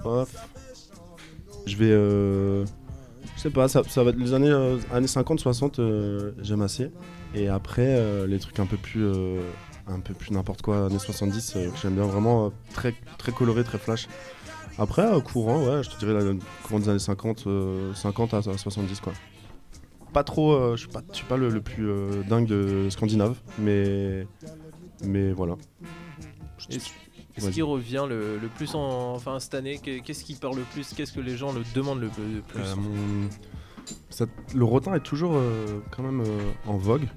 Je 1.67 1.77
vais. 1.77 1.91
euh, 1.91 2.65
Je 3.35 3.41
sais 3.41 3.51
pas, 3.51 3.67
ça, 3.67 3.83
ça 3.89 4.05
va 4.05 4.11
être 4.11 4.19
les 4.21 4.35
années, 4.35 4.51
euh, 4.51 4.79
années 4.93 5.07
50-60, 5.09 5.81
euh, 5.81 6.31
j'aime 6.41 6.63
assez. 6.63 6.93
Et 7.35 7.49
après, 7.49 7.97
euh, 7.99 8.29
les 8.29 8.39
trucs 8.39 8.61
un 8.61 8.67
peu 8.67 8.77
plus. 8.77 9.03
euh, 9.05 9.41
un 9.89 9.99
peu 9.99 10.15
plus 10.15 10.31
n'importe 10.31 10.63
quoi, 10.63 10.87
années 10.87 11.01
70, 11.01 11.55
euh, 11.57 11.69
j'aime 11.83 11.95
bien 11.95 12.05
vraiment 12.07 12.53
très, 12.73 12.95
très 13.19 13.33
coloré, 13.33 13.65
très 13.65 13.79
flash. 13.79 14.07
Après, 14.79 15.03
euh, 15.03 15.21
courant, 15.21 15.63
ouais, 15.65 15.83
je 15.83 15.91
te 15.91 15.99
dirais 15.99 16.15
le 16.23 16.39
courant 16.65 16.79
des 16.81 16.89
années 16.89 16.99
50, 16.99 17.47
euh, 17.47 17.93
50 17.95 18.35
à, 18.35 18.39
à 18.39 18.43
70 18.59 19.01
quoi. 19.01 19.13
Pas 20.13 20.25
trop, 20.25 20.53
euh, 20.53 20.77
je 20.77 20.81
suis 20.83 20.89
pas, 20.89 21.01
je 21.11 21.17
suis 21.17 21.27
pas 21.27 21.37
le, 21.37 21.49
le 21.49 21.61
plus 21.61 21.89
euh, 21.91 22.23
dingue 22.29 22.47
de 22.47 22.89
scandinave, 22.91 23.37
mais. 23.59 24.27
Mais 25.05 25.33
voilà. 25.33 25.57
Je- 26.59 26.77
Est-ce 26.77 26.91
est-ce 27.35 27.47
Vas-y. 27.47 27.55
qui 27.55 27.63
revient 27.63 28.05
le, 28.09 28.37
le 28.39 28.49
plus 28.49 28.75
en, 28.75 29.15
enfin 29.15 29.41
cette 29.41 29.55
année 29.55 29.79
Qu'est- 29.83 30.01
Qu'est-ce 30.01 30.23
qui 30.23 30.35
part 30.35 30.53
le 30.53 30.63
plus 30.63 30.93
Qu'est-ce 30.93 31.13
que 31.13 31.21
les 31.21 31.35
gens 31.37 31.53
le 31.55 31.63
demandent 31.75 32.01
le, 32.01 32.11
le 32.35 32.43
plus? 32.43 32.61
Euh, 32.61 32.77
mon- 32.77 33.29
ça- 34.11 34.27
le 34.55 34.65
rotin 34.65 34.95
est 34.95 35.01
toujours 35.01 35.33
euh, 35.35 35.81
quand 35.91 36.03
même 36.03 36.21
euh, 36.21 36.51
en 36.67 36.77
vogue. 36.77 37.09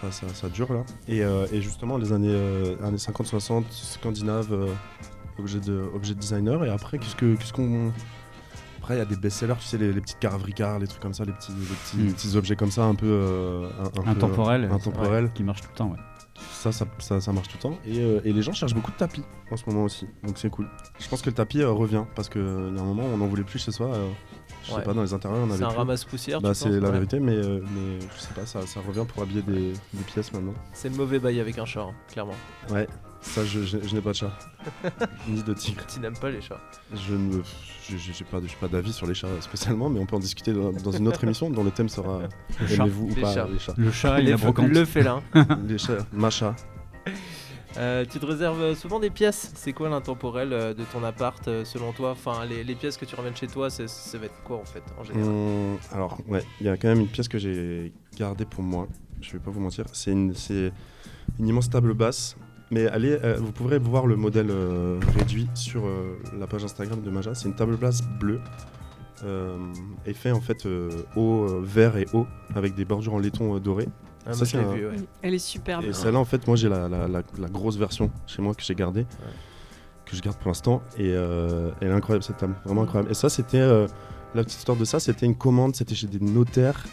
Ça, 0.00 0.12
ça, 0.12 0.28
ça 0.32 0.48
dure 0.48 0.72
là. 0.72 0.84
Et, 1.08 1.24
euh, 1.24 1.46
et 1.52 1.60
justement, 1.60 1.96
les 1.98 2.12
années, 2.12 2.28
euh, 2.30 2.76
années 2.84 2.98
50-60, 2.98 3.64
scandinave, 3.70 4.52
euh, 4.52 4.68
objet, 5.38 5.60
de, 5.60 5.82
objet 5.94 6.14
de 6.14 6.20
designer. 6.20 6.64
Et 6.64 6.70
après, 6.70 6.98
qu'est-ce 6.98 7.16
que- 7.16 7.34
qu'est-ce 7.36 7.52
qu'on. 7.52 7.92
Après, 8.78 8.94
il 8.94 8.98
y 8.98 9.02
a 9.02 9.04
des 9.04 9.16
best-sellers, 9.16 9.54
tu 9.60 9.66
sais, 9.66 9.76
les, 9.78 9.92
les 9.92 10.00
petites 10.00 10.16
Ricard, 10.22 10.78
les 10.78 10.86
trucs 10.86 11.02
comme 11.02 11.12
ça, 11.14 11.24
les 11.24 11.32
petits, 11.32 11.52
les 11.52 11.66
petits, 11.66 11.96
Mm. 11.98 12.12
petits 12.12 12.36
objets 12.36 12.56
comme 12.56 12.70
ça, 12.70 12.84
un 12.84 12.94
peu. 12.94 13.06
euh, 13.06 13.68
un, 13.80 13.86
un 13.86 13.90
peu, 14.04 14.10
Intemporel. 14.10 14.64
euh, 14.64 14.72
intemporel. 14.72 15.30
Qui 15.34 15.42
marche 15.42 15.60
tout 15.62 15.68
le 15.72 15.76
temps, 15.76 15.90
ouais. 15.90 15.98
Ça, 16.52 16.70
ça, 16.70 16.86
ça, 17.00 17.20
ça 17.20 17.32
marche 17.32 17.48
tout 17.48 17.56
le 17.56 17.62
temps. 17.62 17.78
Et, 17.84 17.98
euh, 18.00 18.20
et 18.24 18.32
les 18.32 18.42
gens 18.42 18.52
cherchent 18.52 18.74
beaucoup 18.74 18.92
de 18.92 18.96
tapis 18.96 19.24
en 19.50 19.56
ce 19.56 19.64
moment 19.68 19.82
aussi. 19.84 20.06
Donc 20.22 20.38
c'est 20.38 20.50
cool. 20.50 20.68
Je 21.00 21.08
pense 21.08 21.20
que 21.20 21.28
le 21.30 21.34
tapis 21.34 21.60
euh, 21.62 21.70
revient 21.70 22.04
parce 22.14 22.28
qu'il 22.28 22.40
y 22.40 22.44
a 22.44 22.48
un 22.80 22.84
moment, 22.84 23.02
on 23.12 23.16
n'en 23.18 23.26
voulait 23.26 23.42
plus 23.42 23.58
chez 23.58 23.72
soi. 23.72 23.88
euh, 23.88 24.08
Je 24.64 24.72
Ouais. 24.72 24.78
sais 24.78 24.84
pas, 24.84 24.92
dans 24.94 25.02
les 25.02 25.12
intérieurs, 25.14 25.40
on 25.40 25.48
avait 25.50 25.58
C'est 25.58 25.64
un 25.64 25.68
ramasse-poussière. 25.68 26.40
Bah, 26.40 26.54
c'est 26.54 26.68
la 26.68 26.78
Ouais. 26.88 26.92
vérité, 26.92 27.18
mais, 27.20 27.32
euh, 27.36 27.60
mais 27.74 27.98
je 28.00 28.20
sais 28.20 28.34
pas, 28.34 28.44
ça, 28.46 28.64
ça 28.66 28.80
revient 28.86 29.04
pour 29.08 29.22
habiller 29.22 29.42
des, 29.42 29.72
des 29.94 30.04
pièces 30.06 30.32
maintenant. 30.32 30.54
C'est 30.72 30.88
le 30.90 30.96
mauvais 30.96 31.18
bail 31.18 31.40
avec 31.40 31.58
un 31.58 31.64
chat, 31.64 31.82
hein, 31.82 31.94
clairement. 32.08 32.34
Ouais, 32.70 32.86
ça, 33.20 33.44
je, 33.44 33.60
je- 33.62 33.78
je 33.86 33.94
n'ai 33.94 34.00
pas 34.00 34.10
de 34.10 34.16
chat. 34.16 34.38
Ni 35.28 35.42
de 35.42 35.52
tigre. 35.54 35.84
Tu 35.86 36.00
n'aimes 36.00 36.16
pas 36.18 36.30
les 36.30 36.40
chats. 36.40 36.60
Je 36.94 37.14
ne 37.14 37.42
je- 37.88 37.96
je- 37.96 38.12
j'ai 38.12 38.24
pas, 38.24 38.68
d'avis 38.68 38.92
sur 38.92 39.06
les 39.06 39.14
chats 39.14 39.28
spécialement, 39.40 39.88
mais 39.90 40.00
on 40.00 40.06
peut 40.06 40.16
en 40.16 40.20
discuter 40.20 40.52
dans, 40.52 40.72
dans 40.72 40.92
une 40.92 41.08
autre 41.08 41.24
émission 41.24 41.50
dont 41.50 41.64
le 41.64 41.70
thème 41.70 41.88
sera 41.88 42.20
Le 42.60 42.66
chat. 42.66 42.74
Aimez-vous 42.84 43.06
ou 43.06 43.14
Les 43.14 43.20
pas 43.22 43.34
chats. 43.34 43.48
les 43.50 43.58
chats 43.58 43.74
Le 43.76 43.90
chat 43.90 44.18
f- 44.20 44.36
brocante. 44.40 44.68
le 44.68 44.84
félin. 44.84 45.22
Les 45.68 45.78
chats, 45.78 46.06
ma 46.12 46.30
chat. 46.30 46.54
Euh, 47.76 48.04
tu 48.10 48.18
te 48.18 48.26
réserves 48.26 48.74
souvent 48.74 48.98
des 48.98 49.10
pièces. 49.10 49.52
C'est 49.54 49.72
quoi 49.72 49.88
l'intemporel 49.88 50.52
euh, 50.52 50.74
de 50.74 50.84
ton 50.84 51.04
appart 51.04 51.46
euh, 51.48 51.64
selon 51.64 51.92
toi? 51.92 52.10
Enfin, 52.12 52.44
les, 52.46 52.64
les 52.64 52.74
pièces 52.74 52.96
que 52.96 53.04
tu 53.04 53.14
ramènes 53.14 53.36
chez 53.36 53.46
toi, 53.46 53.70
c'est- 53.70 53.88
ça 53.88 54.18
va 54.18 54.26
être 54.26 54.42
quoi 54.42 54.56
en 54.58 54.64
fait 54.64 54.82
en 54.98 55.04
général? 55.04 55.28
Hum, 55.30 55.78
alors, 55.92 56.18
ouais, 56.28 56.42
il 56.60 56.66
y 56.66 56.70
a 56.70 56.76
quand 56.76 56.88
même 56.88 57.00
une 57.00 57.08
pièce 57.08 57.28
que 57.28 57.38
j'ai 57.38 57.92
gardée 58.16 58.46
pour 58.46 58.62
moi. 58.64 58.88
Je 59.20 59.32
vais 59.32 59.38
pas 59.38 59.50
vous 59.50 59.60
mentir. 59.60 59.84
C'est 59.92 60.12
une, 60.12 60.34
c'est 60.34 60.72
une 61.38 61.48
immense 61.48 61.68
table 61.70 61.94
basse. 61.94 62.36
Mais 62.70 62.86
allez, 62.86 63.18
euh, 63.24 63.36
vous 63.40 63.52
pourrez 63.52 63.78
voir 63.78 64.06
le 64.06 64.16
modèle 64.16 64.48
euh, 64.50 64.98
réduit 65.16 65.48
sur 65.54 65.86
euh, 65.86 66.18
la 66.38 66.46
page 66.46 66.64
Instagram 66.64 67.00
de 67.02 67.10
Maja. 67.10 67.34
C'est 67.34 67.48
une 67.48 67.54
table 67.56 67.76
basse 67.76 68.02
bleue. 68.20 68.40
Euh, 69.24 69.56
et 70.06 70.14
fait 70.14 70.30
en 70.30 70.40
fait 70.40 70.64
euh, 70.66 70.90
haut, 71.16 71.44
euh, 71.48 71.60
vert 71.64 71.96
et 71.96 72.06
haut 72.12 72.26
avec 72.54 72.76
des 72.76 72.84
bordures 72.84 73.14
en 73.14 73.18
laiton 73.18 73.56
euh, 73.56 73.58
doré. 73.58 73.88
Ah, 74.26 74.32
ça, 74.32 74.44
un- 74.58 74.72
vu, 74.74 74.86
ouais. 74.86 74.94
Elle 75.22 75.34
est 75.34 75.38
superbe. 75.38 75.84
Et 75.84 75.92
celle-là, 75.92 76.18
en 76.20 76.24
fait, 76.24 76.46
moi 76.46 76.54
j'ai 76.56 76.68
la, 76.68 76.88
la- 76.88 77.08
la- 77.08 77.22
la 77.38 77.48
grosse 77.48 77.76
version 77.76 78.10
chez 78.28 78.42
moi 78.42 78.54
que 78.54 78.62
j'ai 78.62 78.74
gardée, 78.76 79.06
que 80.04 80.14
je 80.14 80.22
garde 80.22 80.36
pour 80.36 80.48
l'instant. 80.48 80.82
Et 80.98 81.12
euh, 81.14 81.70
elle 81.80 81.88
est 81.88 81.92
incroyable 81.92 82.22
cette 82.22 82.36
table, 82.36 82.54
vraiment 82.64 82.82
incroyable. 82.82 83.10
Et 83.10 83.14
ça, 83.14 83.28
c'était 83.28 83.58
euh, 83.58 83.88
la 84.36 84.44
petite 84.44 84.58
histoire 84.58 84.76
de 84.78 84.84
ça, 84.84 85.00
c'était 85.00 85.26
une 85.26 85.34
commande, 85.36 85.74
c'était 85.74 85.94
chez 85.96 86.06
des 86.06 86.20
notaires, 86.20 86.84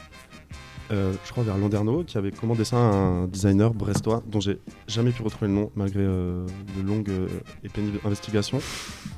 euh, 0.91 1.13
je 1.25 1.31
crois 1.31 1.43
vers 1.43 1.57
Landerneau, 1.57 2.03
qui 2.03 2.17
avait 2.17 2.31
commandé 2.31 2.63
ça 2.63 2.77
à 2.77 2.79
un 2.79 3.27
designer 3.27 3.73
brestois 3.73 4.21
dont 4.27 4.39
j'ai 4.39 4.59
jamais 4.87 5.11
pu 5.11 5.23
retrouver 5.23 5.47
le 5.47 5.53
nom 5.53 5.71
malgré 5.75 6.01
euh, 6.01 6.45
de 6.77 6.87
longues 6.87 7.09
euh, 7.09 7.27
et 7.63 7.69
pénibles 7.69 7.99
investigations. 8.05 8.59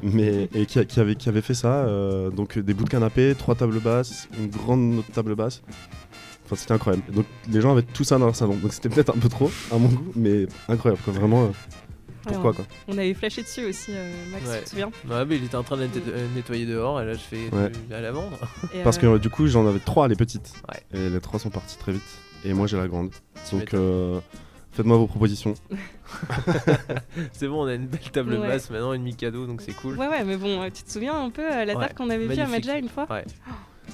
Mais 0.01 0.49
et 0.53 0.65
qui, 0.65 0.79
avait 0.99 1.41
fait 1.41 1.53
ça, 1.53 1.87
donc 2.35 2.57
des 2.57 2.73
bouts 2.73 2.85
de 2.85 2.89
canapé, 2.89 3.35
trois 3.37 3.55
tables 3.55 3.79
basses, 3.79 4.27
une 4.37 4.47
grande 4.47 5.03
table 5.13 5.35
basse. 5.35 5.61
Enfin, 6.45 6.55
c'était 6.55 6.73
incroyable. 6.73 7.03
Donc, 7.11 7.25
les 7.49 7.59
gens 7.59 7.73
avaient 7.73 7.81
tout 7.81 8.05
ça 8.05 8.17
dans 8.17 8.25
leur 8.25 8.35
salon. 8.35 8.55
Donc, 8.55 8.71
c'était 8.71 8.87
peut-être 8.87 9.13
un 9.13 9.19
peu 9.19 9.27
trop, 9.27 9.51
à 9.69 9.77
mon 9.77 9.89
goût, 9.89 10.11
mais 10.15 10.45
incroyable. 10.69 11.01
Vraiment, 11.07 11.51
pourquoi, 12.27 12.53
quoi. 12.53 12.65
On 12.87 12.97
avait 12.97 13.13
flashé 13.13 13.41
dessus 13.43 13.65
aussi, 13.65 13.91
euh, 13.93 14.11
Max, 14.31 14.45
Ouais. 14.47 14.57
tu 14.59 14.63
te 14.65 14.69
souviens 14.69 14.91
Ouais, 15.09 15.25
mais 15.25 15.37
il 15.37 15.43
était 15.45 15.55
en 15.55 15.63
train 15.63 15.77
de 15.77 15.83
net- 15.83 16.03
euh, 16.07 16.27
nettoyer 16.35 16.65
dehors 16.65 17.01
et 17.01 17.05
là 17.05 17.13
je 17.13 17.19
fais 17.19 17.49
Ouais. 17.51 17.71
à 17.95 18.01
la 18.01 18.11
vendre. 18.11 18.37
Et, 18.73 18.83
Parce 18.83 18.97
que, 18.97 19.05
euh, 19.05 19.17
du 19.19 19.29
coup, 19.29 19.47
j'en 19.47 19.65
avais 19.67 19.79
trois, 19.79 20.07
les 20.07 20.15
petites. 20.15 20.53
Ouais. 20.71 20.83
Et 20.99 21.09
les 21.09 21.19
trois 21.19 21.39
sont 21.39 21.49
partis 21.49 21.77
très 21.77 21.91
vite. 21.93 22.03
Et 22.45 22.53
moi, 22.53 22.67
j'ai 22.67 22.77
la 22.77 22.87
grande. 22.87 23.11
Tu 23.49 23.55
Donc, 23.55 23.73
euh, 23.73 24.19
faites-moi 24.71 24.97
vos 24.97 25.07
propositions. 25.07 25.53
c'est 27.33 27.47
bon, 27.47 27.63
on 27.63 27.67
a 27.67 27.73
une 27.73 27.87
belle 27.87 27.99
table 28.11 28.33
Ouais. 28.33 28.47
basse 28.47 28.69
maintenant, 28.69 28.93
une 28.93 29.03
Mikado, 29.03 29.45
donc 29.45 29.61
c'est 29.61 29.73
cool. 29.73 29.97
Ouais, 29.97 30.07
ouais, 30.07 30.23
mais 30.23 30.37
bon, 30.37 30.63
tu 30.69 30.83
te 30.83 30.91
souviens 30.91 31.19
un 31.19 31.29
peu 31.29 31.41
euh, 31.41 31.65
la 31.65 31.75
table 31.75 31.93
qu'on 31.95 32.09
avait 32.09 32.27
vue 32.27 32.39
à. 32.39 32.47
Madja 32.47 32.77
une 32.77 32.89
fois 32.89 33.07
Ouais. 33.09 33.25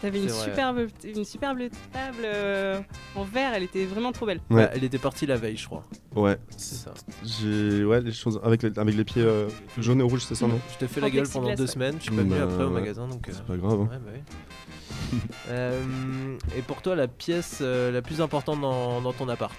T'avais 0.02 0.22
une 0.22 0.28
vrai. 0.28 0.44
superbe, 0.50 0.88
une 1.04 1.24
superbe 1.24 1.60
table 1.94 2.18
euh, 2.26 2.80
en 3.16 3.24
verre, 3.24 3.54
elle 3.54 3.64
était 3.64 3.86
vraiment 3.86 4.12
trop 4.12 4.26
belle. 4.26 4.40
Ouais. 4.50 4.66
Bah, 4.66 4.72
elle 4.74 4.84
était 4.84 4.98
partie 4.98 5.26
la 5.26 5.38
veille, 5.38 5.56
je 5.56 5.66
crois. 5.66 5.84
Ouais. 6.16 6.38
C'est 6.58 6.76
ça. 6.76 6.94
J'ai. 7.24 7.86
Ouais, 7.86 8.02
les 8.02 8.12
choses. 8.12 8.40
Avec 8.44 8.64
les, 8.64 8.78
avec 8.78 8.96
les 8.96 9.04
pieds 9.06 9.22
euh, 9.24 9.48
jaunes 9.78 10.00
et 10.02 10.04
rouges, 10.04 10.26
c'est 10.26 10.36
ça, 10.36 10.48
non? 10.48 10.60
Je 10.74 10.86
te 10.86 10.92
fais 10.92 11.00
En 11.00 11.04
la 11.06 11.10
gueule 11.10 11.28
pendant 11.30 11.54
deux 11.54 11.62
ouais. 11.64 11.68
semaines, 11.68 11.96
je 12.00 12.04
suis 12.04 12.12
pas 12.12 12.18
venu 12.22 12.32
Bah, 12.32 12.44
après 12.44 12.64
au 12.66 12.70
magasin 12.70 13.08
donc. 13.08 13.30
euh, 13.30 13.32
C'est 13.34 13.46
pas 13.46 13.56
grave. 13.56 13.80
hein. 13.82 13.90
Ouais, 13.92 13.98
bah 14.00 14.12
oui. 14.14 14.20
Euh, 15.50 16.38
et 16.58 16.62
pour 16.64 16.82
toi, 16.82 16.96
la 16.96 17.08
pièce 17.08 17.60
euh, 17.62 17.92
la 17.92 18.02
plus 18.02 18.20
importante 18.22 18.62
dans, 18.62 19.00
dans 19.02 19.14
ton 19.14 19.30
appart? 19.30 19.54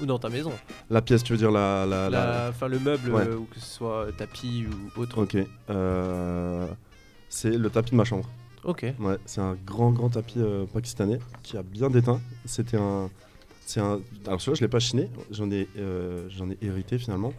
Ou 0.00 0.06
dans 0.06 0.18
ta 0.18 0.28
maison? 0.28 0.52
La 0.90 1.00
pièce, 1.00 1.22
tu 1.22 1.32
veux 1.32 1.38
dire 1.38 1.50
la. 1.50 1.86
la, 1.86 2.10
la- 2.10 2.26
La- 2.26 2.46
Enfin, 2.50 2.68
le 2.68 2.78
meuble, 2.78 3.10
Ouais. 3.10 3.22
euh, 3.26 3.36
ou 3.36 3.44
que 3.44 3.58
ce 3.58 3.66
soit 3.66 4.08
tapis 4.16 4.66
ou 4.96 5.00
autre. 5.00 5.22
Ok. 5.22 5.36
Euh, 5.70 6.66
C'est 7.28 7.56
le 7.56 7.70
tapis 7.70 7.92
de 7.92 7.96
ma 7.96 8.04
chambre. 8.04 8.28
Ok. 8.64 8.86
Ouais, 9.00 9.16
c'est 9.26 9.40
un 9.40 9.56
grand, 9.66 9.90
grand 9.90 10.08
tapis 10.10 10.38
euh, 10.38 10.66
pakistanais 10.66 11.18
qui 11.42 11.56
a 11.56 11.62
bien 11.62 11.90
déteint. 11.90 12.20
C'était 12.44 12.76
un. 12.76 13.10
C'est 13.66 13.80
un. 13.80 14.00
Alors 14.26 14.40
celui-là, 14.40 14.56
je 14.56 14.60
l'ai 14.64 14.68
pas 14.68 14.78
chiné. 14.80 15.08
J'en 15.30 15.50
ai, 15.50 15.68
euh, 15.78 16.28
j'en 16.30 16.48
ai 16.50 16.56
hérité 16.62 16.98
finalement. 16.98 17.32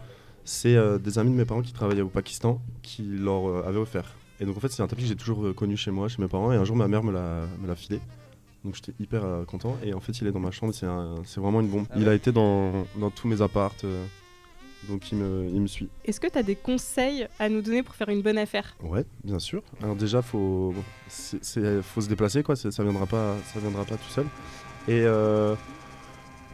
C'est 0.45 0.75
euh, 0.75 0.97
des 0.97 1.19
amis 1.19 1.31
de 1.31 1.35
mes 1.37 1.45
parents 1.45 1.61
qui 1.61 1.71
travaillaient 1.73 2.01
au 2.01 2.09
Pakistan 2.09 2.61
qui 2.81 3.03
leur 3.03 3.47
euh, 3.47 3.63
avaient 3.65 3.79
offert. 3.79 4.15
Et 4.41 4.45
donc 4.45 4.57
en 4.57 4.59
fait, 4.59 4.67
c'est 4.69 4.83
un 4.83 4.87
tapis 4.87 5.03
que 5.03 5.07
j'ai 5.07 5.15
toujours 5.15 5.45
euh, 5.45 5.53
connu 5.53 5.77
chez 5.77 5.91
moi, 5.91 6.09
chez 6.09 6.21
mes 6.21 6.27
parents. 6.27 6.51
Et 6.51 6.55
un 6.57 6.65
jour, 6.65 6.75
ma 6.75 6.87
mère 6.89 7.03
me 7.03 7.13
l'a, 7.13 7.45
me 7.61 7.67
l'a 7.67 7.75
filé. 7.75 8.01
Donc 8.65 8.75
j'étais 8.75 8.93
hyper 8.99 9.23
euh, 9.23 9.45
content. 9.45 9.77
Et 9.85 9.93
en 9.93 9.99
fait, 10.01 10.11
il 10.19 10.27
est 10.27 10.31
dans 10.31 10.39
ma 10.41 10.51
chambre. 10.51 10.73
C'est, 10.73 10.85
un- 10.85 11.15
c'est 11.23 11.39
vraiment 11.39 11.61
une 11.61 11.67
bombe. 11.69 11.85
Ah 11.91 11.95
il 11.97 12.09
a 12.09 12.13
été 12.13 12.33
dans, 12.33 12.71
dans 12.99 13.09
tous 13.09 13.27
mes 13.29 13.41
apparts. 13.41 13.75
euh, 13.85 14.05
donc 14.87 15.11
il 15.11 15.17
me, 15.17 15.45
il 15.53 15.61
me 15.61 15.67
suit. 15.67 15.89
Est-ce 16.05 16.19
que 16.19 16.27
t'as 16.27 16.43
des 16.43 16.55
conseils 16.55 17.27
à 17.39 17.49
nous 17.49 17.61
donner 17.61 17.83
pour 17.83 17.95
faire 17.95 18.09
une 18.09 18.21
bonne 18.21 18.37
affaire? 18.37 18.75
Ouais, 18.83 19.05
bien 19.23 19.39
sûr. 19.39 19.61
Alors 19.81 19.95
déjà, 19.95 20.21
faut, 20.21 20.73
faut 21.07 22.01
se 22.01 22.09
déplacer, 22.09 22.43
quoi. 22.43 22.55
Ça 22.55 22.83
viendra 22.83 23.05
pas, 23.05 23.35
ça 23.53 23.59
viendra 23.59 23.85
pas 23.85 23.95
tout 23.97 24.09
seul. 24.09 24.25
Et 24.87 25.01
euh, 25.05 25.55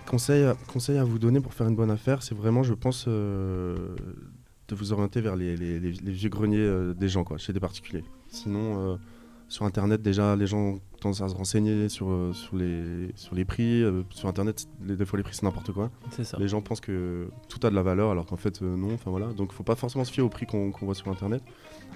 conseil, 0.07 0.43
à- 0.43 0.55
conseil 0.71 0.97
à 0.97 1.03
vous 1.03 1.19
donner 1.19 1.39
pour 1.39 1.53
faire 1.53 1.67
une 1.67 1.75
bonne 1.75 1.91
affaire, 1.91 2.21
c'est 2.23 2.35
vraiment, 2.35 2.63
je 2.63 2.73
pense, 2.73 3.05
euh, 3.07 3.95
de 4.67 4.75
vous 4.75 4.93
orienter 4.93 5.21
vers 5.21 5.35
les, 5.35 5.57
les- 5.57 5.79
les- 5.79 5.91
les 5.93 6.11
vieux 6.11 6.29
greniers 6.29 6.57
euh, 6.59 6.93
des 6.93 7.09
gens, 7.09 7.23
quoi, 7.23 7.37
chez 7.37 7.53
des 7.53 7.59
particuliers. 7.59 8.03
Sinon, 8.27 8.93
euh, 8.93 8.95
sur 9.47 9.65
Internet, 9.65 10.01
déjà, 10.01 10.35
les 10.35 10.45
gens 10.45 10.79
tendent 10.99 11.21
à 11.21 11.29
se 11.29 11.35
renseigner 11.35 11.89
sur, 11.89 12.09
euh, 12.09 12.33
sur, 12.33 12.55
les, 12.55 13.11
sur 13.15 13.35
les 13.35 13.45
prix. 13.45 13.83
Euh, 13.83 14.03
sur 14.09 14.27
Internet, 14.27 14.67
les, 14.85 14.95
des 14.95 15.05
fois, 15.05 15.17
les 15.17 15.23
prix, 15.23 15.35
c'est 15.35 15.43
n'importe 15.43 15.71
quoi. 15.71 15.89
C'est 16.11 16.23
ça. 16.23 16.37
Les 16.39 16.47
gens 16.47 16.61
pensent 16.61 16.81
que 16.81 17.29
tout 17.47 17.59
a 17.65 17.69
de 17.69 17.75
la 17.75 17.83
valeur 17.83 18.11
alors 18.11 18.25
qu'en 18.25 18.37
fait 18.37 18.61
euh, 18.61 18.75
non. 18.75 18.93
Enfin 18.93 19.11
voilà, 19.11 19.27
donc 19.27 19.51
faut 19.53 19.63
pas 19.63 19.75
forcément 19.75 20.03
se 20.03 20.11
fier 20.11 20.23
au 20.23 20.29
prix 20.29 20.45
qu'on 20.45 20.71
voit 20.81 20.95
sur 20.95 21.07
internet. 21.07 21.43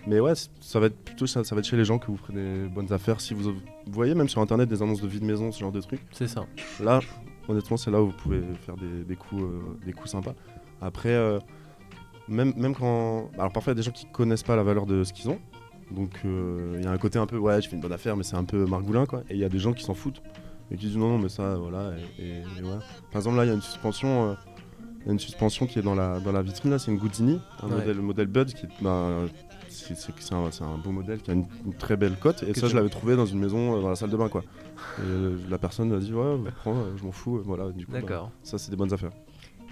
Mais 0.05 0.19
ouais, 0.19 0.33
ça 0.59 0.79
va 0.79 0.87
être 0.87 0.97
plutôt 0.97 1.27
ça, 1.27 1.43
ça 1.43 1.55
va 1.55 1.59
être 1.59 1.65
chez 1.67 1.77
les 1.77 1.85
gens 1.85 1.97
que 1.97 2.07
vous 2.07 2.17
ferez 2.17 2.33
des 2.33 2.67
bonnes 2.67 2.91
affaires. 2.91 3.21
Si 3.21 3.33
vous, 3.33 3.51
vous 3.53 3.53
voyez 3.87 4.15
même 4.15 4.27
sur 4.27 4.41
internet 4.41 4.67
des 4.67 4.81
annonces 4.81 5.01
de 5.01 5.07
vie 5.07 5.19
de 5.19 5.25
maison, 5.25 5.51
ce 5.51 5.59
genre 5.59 5.71
de 5.71 5.81
trucs. 5.81 6.01
C'est 6.11 6.27
ça. 6.27 6.45
Là, 6.81 6.99
honnêtement, 7.47 7.77
c'est 7.77 7.91
là 7.91 8.01
où 8.01 8.07
vous 8.07 8.17
pouvez 8.17 8.41
faire 8.65 8.75
des, 8.75 9.03
des 9.03 9.15
coups, 9.15 9.41
euh, 9.41 9.61
des 9.85 9.93
coups 9.93 10.09
sympas. 10.09 10.33
Après, 10.81 11.13
euh, 11.13 11.39
même, 12.27 12.53
même 12.57 12.75
quand, 12.75 13.29
alors 13.35 13.51
parfois 13.51 13.71
il 13.71 13.75
y 13.75 13.79
a 13.79 13.81
des 13.81 13.83
gens 13.83 13.91
qui 13.91 14.05
connaissent 14.11 14.43
pas 14.43 14.55
la 14.55 14.63
valeur 14.63 14.85
de 14.85 15.03
ce 15.03 15.13
qu'ils 15.13 15.29
ont. 15.29 15.39
Donc 15.91 16.11
euh, 16.25 16.75
il 16.77 16.83
y 16.83 16.87
a 16.87 16.91
un 16.91 16.97
côté 16.97 17.19
un 17.19 17.25
peu 17.25 17.37
ouais, 17.37 17.61
je 17.61 17.69
fais 17.69 17.75
une 17.75 17.81
bonne 17.81 17.91
affaire, 17.93 18.15
mais 18.17 18.23
c'est 18.23 18.35
un 18.35 18.43
peu 18.45 18.65
margoulin 18.65 19.05
quoi. 19.05 19.21
Et 19.29 19.33
il 19.33 19.39
y 19.39 19.43
a 19.45 19.49
des 19.49 19.59
gens 19.59 19.73
qui 19.73 19.83
s'en 19.83 19.93
foutent 19.93 20.21
et 20.71 20.77
qui 20.77 20.87
disent 20.87 20.97
non 20.97 21.09
non 21.09 21.17
mais 21.19 21.29
ça 21.29 21.55
voilà. 21.55 21.91
Et, 22.19 22.23
et- 22.23 22.37
et 22.39 22.61
voilà. 22.61 22.79
Par 23.11 23.19
exemple 23.19 23.37
là 23.37 23.45
il 23.45 23.47
y 23.49 23.51
a 23.51 23.55
une 23.55 23.61
suspension. 23.61 24.31
euh, 24.31 24.33
il 25.01 25.07
y 25.07 25.09
a 25.09 25.11
une 25.13 25.19
suspension 25.19 25.67
qui 25.67 25.79
est 25.79 25.81
dans 25.81 25.95
la, 25.95 26.21
dans 26.21 26.31
la 26.31 26.41
vitrine 26.41 26.71
là, 26.71 26.79
c'est 26.79 26.89
une 26.89 26.97
Gudini, 26.97 27.37
un 27.61 27.67
Ouais. 27.67 27.75
modèle, 27.75 27.97
modèle 27.97 28.27
Bud 28.27 28.53
qui 28.53 28.65
est, 28.65 28.69
bah, 28.81 29.25
c'est, 29.67 29.93
un, 30.33 30.49
c'est 30.49 30.63
un 30.63 30.77
beau 30.77 30.91
modèle 30.91 31.21
qui 31.21 31.29
a 31.29 31.33
une, 31.33 31.45
une 31.65 31.73
très 31.73 31.97
belle 31.97 32.15
cote 32.15 32.41
et 32.43 32.53
Que 32.53 32.59
ça 32.61 32.67
tu- 32.67 32.71
je 32.71 32.77
l'avais 32.77 32.87
trouvé 32.89 33.17
dans 33.17 33.25
une 33.25 33.39
maison 33.39 33.75
euh, 33.77 33.81
dans 33.81 33.89
la 33.89 33.97
salle 33.97 34.11
de 34.11 34.15
bain 34.15 34.29
quoi. 34.29 34.43
Et, 34.99 35.01
euh, 35.01 35.37
la 35.49 35.57
personne 35.57 35.91
a 35.91 35.97
dit 35.99 36.13
ouais 36.13 36.37
prends, 36.55 36.77
euh, 36.77 36.95
je 36.95 37.03
m'en 37.03 37.11
fous, 37.11 37.41
voilà 37.43 37.69
du 37.71 37.85
coup 37.85 37.91
bah, 37.91 37.99
D'accord. 37.99 38.31
ça 38.43 38.57
c'est 38.57 38.71
des 38.71 38.77
bonnes 38.77 38.93
affaires. 38.93 39.11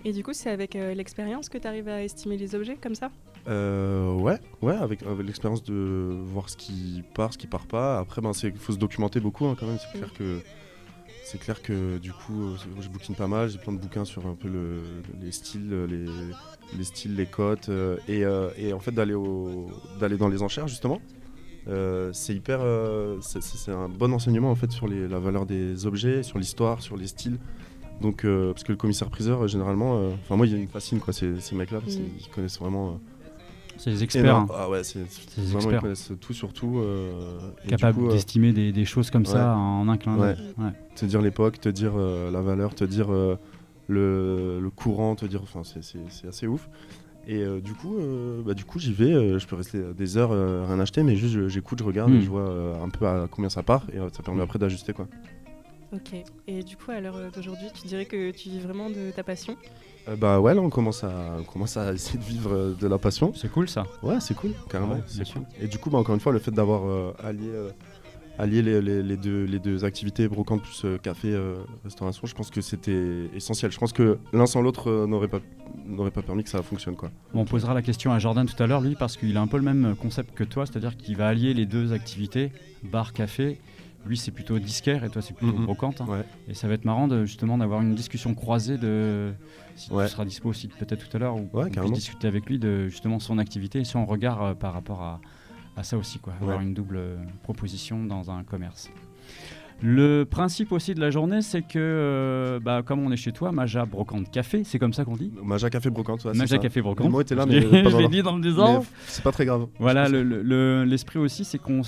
Et 0.04 0.12
du 0.12 0.22
coup, 0.24 0.34
c'est 0.34 0.50
avec 0.50 0.76
euh, 0.76 0.94
l'expérience 0.96 1.48
que 1.48 1.58
t'arrives 1.60 1.88
à 1.88 2.04
estimer 2.04 2.36
les 2.36 2.54
objets 2.56 2.76
comme 2.76 2.96
ça? 2.96 3.10
Euh, 3.48 4.14
ouais, 4.14 4.40
ouais, 4.62 4.76
avec, 4.76 5.04
avec 5.04 5.26
l'expérience 5.26 5.64
de 5.64 6.16
voir 6.26 6.50
ce 6.50 6.58
qui 6.58 7.04
part, 7.14 7.34
ce 7.34 7.38
qui 7.38 7.48
part 7.48 7.66
pas. 7.66 8.00
Après, 8.00 8.22
ben, 8.22 8.34
c'est 8.34 8.56
faut 8.58 8.74
se 8.74 8.78
documenter 8.78 9.20
beaucoup 9.20 9.46
hein, 9.48 9.56
quand 9.60 9.66
même. 9.66 9.78
C'est 9.80 9.98
clair 9.98 10.14
que 10.14 10.40
c'est 11.24 11.40
clair 11.40 11.62
que 11.62 11.98
du 11.98 12.12
coup, 12.12 12.44
euh, 12.44 12.56
je 12.82 12.90
bouquine 12.90 13.16
pas 13.16 13.28
mal. 13.28 13.50
J'ai 13.50 13.58
plein 13.58 13.74
de 13.74 13.80
bouquins 13.80 14.06
sur 14.06 14.26
un 14.28 14.36
peu 14.36 14.48
le, 14.48 14.82
les 15.22 15.32
styles, 15.32 15.70
les, 15.90 16.06
les 16.78 16.84
styles, 16.84 17.16
les 17.16 17.26
cotes, 17.26 17.70
euh, 17.70 17.98
et, 18.08 18.26
euh, 18.26 18.50
et 18.58 18.74
en 18.74 18.80
fait 18.80 18.92
d'aller 18.92 19.16
d'aller 20.00 20.18
dans 20.18 20.28
les 20.30 20.42
enchères 20.44 20.68
justement. 20.68 21.02
C'est 22.12 22.36
hyper, 22.36 22.60
c'est- 23.22 23.72
un 23.72 23.88
bon 23.90 24.12
enseignement 24.14 24.52
en 24.52 24.56
fait 24.56 24.72
sur 24.72 24.88
les, 24.88 25.08
la 25.08 25.20
valeur 25.20 25.46
des 25.46 25.86
objets, 25.86 26.22
sur 26.24 26.38
l'histoire, 26.40 26.82
sur 26.82 26.98
les 26.98 27.08
styles. 27.08 27.38
Donc, 28.02 28.24
parce 28.24 28.64
que 28.64 28.72
le 28.72 28.78
commissaire-priseur, 28.78 29.48
généralement, 29.48 30.08
enfin 30.24 30.36
moi, 30.36 30.48
il 30.48 30.58
me 30.58 30.68
fascine 30.68 31.00
quoi, 31.00 31.14
ces, 31.14 31.40
ces 31.40 31.56
mecs-là, 31.56 31.80
parce 31.82 31.98
Mm. 31.98 32.18
qu'ils 32.18 32.30
connaissent 32.32 32.60
vraiment. 32.60 33.00
C'est 33.84 33.90
les 33.90 34.04
experts, 34.04 34.36
hein, 34.36 34.46
Ah 34.54 34.70
ouais, 34.70 34.84
c'est 34.84 35.00
des 35.00 35.06
vraiment 35.06 35.60
ils 35.60 35.64
experts. 35.64 35.82
connaissent 35.82 36.12
tout 36.22 36.34
sur 36.34 36.54
tout. 36.54 36.78
euh, 36.78 37.40
coup, 37.94 38.08
euh, 38.08 38.12
d'estimer 38.12 38.54
des, 38.54 38.72
des 38.72 38.86
choses 38.86 39.10
comme 39.10 39.26
ça 39.26 39.56
en 39.56 39.90
un 39.90 39.98
clin 39.98 40.18
d'œil. 40.18 40.36
Ouais. 40.60 40.70
te 40.96 41.04
dire 41.08 41.20
l'époque, 41.20 41.60
te 41.60 41.68
dire 41.70 41.94
euh, 41.96 42.30
la 42.30 42.42
valeur, 42.42 42.76
te 42.76 42.84
dire 42.84 43.12
euh, 43.12 43.38
le, 43.88 44.60
le 44.62 44.70
courant, 44.70 45.16
te 45.16 45.26
dire, 45.26 45.42
enfin 45.42 45.64
c'est- 45.64 45.82
assez 46.28 46.46
ouf. 46.46 46.70
Et 47.26 47.38
euh, 47.42 47.60
du 47.60 47.74
coup, 47.74 47.98
euh, 47.98 48.44
bah, 48.44 48.54
du 48.54 48.66
coup 48.66 48.78
j'y 48.78 48.94
vais. 48.94 49.14
euh, 49.14 49.40
je 49.40 49.48
peux 49.48 49.56
rester 49.56 49.82
des 49.96 50.16
heures 50.18 50.32
euh, 50.32 50.64
rien 50.68 50.80
acheter, 50.80 51.02
mais 51.02 51.16
juste 51.16 51.48
j'écoute, 51.48 51.80
je 51.80 51.84
regarde, 51.84 52.12
et 52.12 52.22
je 52.22 52.30
vois 52.30 52.42
euh, 52.48 52.84
un 52.84 52.90
peu 52.90 53.08
à 53.08 53.28
combien 53.32 53.50
ça 53.50 53.64
part, 53.64 53.84
et 53.92 53.98
euh, 53.98 54.10
ça 54.14 54.22
permet 54.22 54.44
après 54.44 54.60
d'ajuster 54.60 54.94
quoi. 54.94 55.08
Ok. 55.94 56.14
Et 56.48 56.62
du 56.64 56.78
coup, 56.78 56.92
à 56.92 57.02
l'heure 57.02 57.18
d'aujourd'hui, 57.36 57.68
tu 57.74 57.88
dirais 57.88 58.06
que 58.06 58.30
tu 58.32 58.50
vis 58.50 58.60
vraiment 58.60 58.92
de 58.92 59.10
ta 59.16 59.24
passion? 59.24 59.56
Euh, 60.10 60.16
bah 60.16 60.40
ouais, 60.40 60.54
là 60.56 60.62
on 60.62 60.70
commence 60.70 61.04
à, 61.04 61.12
on 61.40 61.44
commence 61.44 61.78
à 61.78 61.94
essayer 61.94 62.18
de 62.18 62.24
vivre 62.24 62.52
euh, 62.54 62.74
de 62.80 62.88
la 62.88 62.98
passion. 62.98 63.34
C'est 63.36 63.52
cool 63.52 63.70
ça. 63.70 63.86
Ouais, 64.02 64.20
c'est 64.20 64.34
cool, 64.34 64.52
carrément. 64.70 64.96
Ouais, 64.96 65.04
c'est 65.08 65.32
cool. 65.32 65.44
Et 65.62 65.68
du 65.68 65.78
coup, 65.78 65.90
bah, 65.90 66.00
encore 66.00 66.16
une 66.16 66.22
fois, 66.22 66.32
le 66.32 66.40
fait 66.40 66.52
d'avoir 66.52 66.86
euh, 66.90 67.14
allié, 67.24 67.50
allier 68.40 68.62
les, 68.64 68.82
les- 68.82 69.04
les 69.04 69.18
deux, 69.18 69.44
les 69.46 69.60
deux 69.60 69.86
activités, 69.86 70.28
brocante 70.28 70.64
plus 70.64 70.82
euh, 70.86 70.98
café, 70.98 71.28
euh, 71.32 71.58
restauration, 71.84 72.26
je 72.26 72.34
pense 72.34 72.50
que 72.50 72.62
c'était 72.62 73.30
essentiel. 73.36 73.72
Je 73.72 73.78
pense 73.78 73.94
que 73.94 74.18
l'un 74.34 74.48
sans 74.48 74.62
l'autre 74.62 74.90
euh, 74.90 75.06
n'aurait 75.06 75.28
pas, 75.28 75.40
n'aurait 75.86 76.10
pas 76.12 76.24
permis 76.24 76.44
que 76.44 76.50
ça 76.50 76.64
fonctionne. 76.64 76.96
Quoi. 76.96 77.12
Bon, 77.34 77.42
on 77.42 77.46
posera 77.46 77.74
la 77.76 77.84
question 77.84 78.12
à 78.12 78.18
Jordan 78.18 78.48
tout 78.48 78.62
à 78.64 78.66
l'heure, 78.66 78.82
lui, 78.82 78.96
parce 78.96 79.18
qu'il 79.18 79.38
a 79.38 79.42
un 79.42 79.48
peu 79.48 79.58
le 79.58 79.64
même 79.64 79.96
concept 79.96 80.34
que 80.34 80.44
toi, 80.44 80.66
c'est-à-dire 80.66 80.98
qu'il 80.98 81.16
va 81.16 81.28
allier 81.28 81.54
les 81.54 81.68
deux 81.68 81.94
activités, 81.94 82.52
bar, 82.84 83.14
café. 83.14 83.60
Lui, 84.06 84.18
c'est 84.18 84.32
plutôt 84.32 84.58
disquaire 84.60 85.04
et 85.04 85.10
toi, 85.10 85.22
c'est 85.22 85.34
plutôt 85.36 85.54
Mhm. 85.56 85.66
brocante. 85.66 86.02
hein. 86.02 86.06
Ouais. 86.08 86.24
Et 86.48 86.54
ça 86.54 86.68
va 86.68 86.74
être 86.74 86.86
marrant 86.86 87.08
de, 87.08 87.26
justement 87.26 87.58
d'avoir 87.58 87.82
une 87.82 87.94
discussion 87.96 88.34
croisée 88.34 88.78
de. 88.78 89.34
Si 89.76 89.92
Ouais. 89.92 90.06
tu 90.06 90.12
seras 90.12 90.26
dispo 90.26 90.50
aussi 90.50 90.68
peut-être 90.68 91.08
tout 91.08 91.16
à 91.16 91.20
l'heure, 91.20 91.36
ou 91.36 91.50
Ouais, 91.54 91.70
discuter 91.92 92.28
avec 92.28 92.48
lui 92.48 92.60
de 92.60 92.88
justement 92.90 93.20
son 93.20 93.38
activité 93.38 93.80
et 93.80 93.84
son 93.84 94.06
regard 94.06 94.42
euh, 94.42 94.54
par 94.54 94.74
rapport 94.74 95.02
à, 95.02 95.22
à 95.78 95.84
ça 95.84 95.98
aussi, 95.98 96.20
quoi. 96.20 96.34
Avoir 96.42 96.62
une 96.62 96.74
double 96.74 96.98
euh, 96.98 97.18
proposition 97.44 98.04
dans 98.04 98.32
un 98.32 98.44
commerce. 98.44 98.90
Le 99.84 100.26
principe 100.26 100.72
aussi 100.74 100.94
de 100.94 101.00
la 101.00 101.10
journée, 101.10 101.42
c'est 101.42 101.64
que, 101.64 101.80
euh, 101.80 102.60
bah, 102.60 102.84
comme 102.86 103.00
on 103.00 103.12
est 103.12 103.16
chez 103.18 103.32
toi, 103.32 103.52
Maja 103.52 103.86
Brocante 103.86 104.30
Café, 104.30 104.64
c'est 104.64 104.78
comme 104.78 104.94
ça 104.94 105.06
qu'on 105.06 105.16
dit 105.16 105.32
Maja 105.44 105.70
Café 105.72 105.90
Brocante, 105.90 106.24
ouais, 106.26 106.34
Maja 106.34 106.56
ça. 106.56 106.62
Café 106.62 106.82
Brocante. 106.82 107.08
Le 107.08 107.12
mot 107.12 107.22
était 107.22 107.34
là, 107.34 107.46
mais 107.48 107.62
je 107.90 107.98
l'ai 107.98 108.08
dit 108.08 108.22
dans 108.22 108.36
le 108.36 108.42
désordre. 108.44 108.86
c'est 109.08 109.24
pas 109.24 109.32
très 109.32 109.46
grave. 109.46 109.68
Voilà, 109.80 110.08
le- 110.08 110.22
le- 110.24 110.84
l'esprit 110.86 111.18
aussi, 111.18 111.44
c'est 111.46 111.58
qu'on 111.60 111.82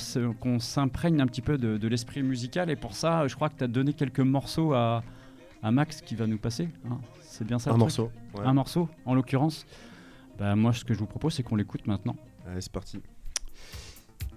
s'imprègne 0.60 1.22
un 1.22 1.28
petit 1.28 1.42
peu 1.42 1.58
de, 1.60 1.78
de 1.78 1.88
l'esprit 1.88 2.24
musical. 2.24 2.70
Et 2.72 2.76
pour 2.76 2.94
ça, 2.94 3.28
je 3.28 3.36
crois 3.36 3.50
que 3.50 3.58
tu 3.60 3.64
as 3.64 3.68
donné 3.68 3.94
quelques 3.94 4.20
morceaux 4.22 4.74
à, 4.74 5.04
à 5.62 5.72
Max 5.72 6.02
qui 6.02 6.16
va 6.16 6.26
nous 6.26 6.40
passer. 6.40 6.70
hein. 6.90 6.98
C'est 7.22 7.46
bien 7.46 7.60
ça 7.60 7.70
un 7.70 7.74
le 7.74 7.80
truc? 7.80 7.98
morceau. 7.98 8.12
Ouais. 8.36 8.46
Un 8.46 8.54
morceau, 8.54 8.90
en 9.06 9.14
l'occurrence. 9.16 9.66
Bah, 10.40 10.56
moi, 10.56 10.74
ce 10.74 10.84
que 10.84 10.94
je 10.96 11.00
vous 11.00 11.06
propose, 11.06 11.34
c'est 11.36 11.44
qu'on 11.44 11.56
l'écoute 11.56 11.86
maintenant. 11.86 12.16
Allez, 12.48 12.62
c'est 12.62 12.72
parti. 12.72 13.00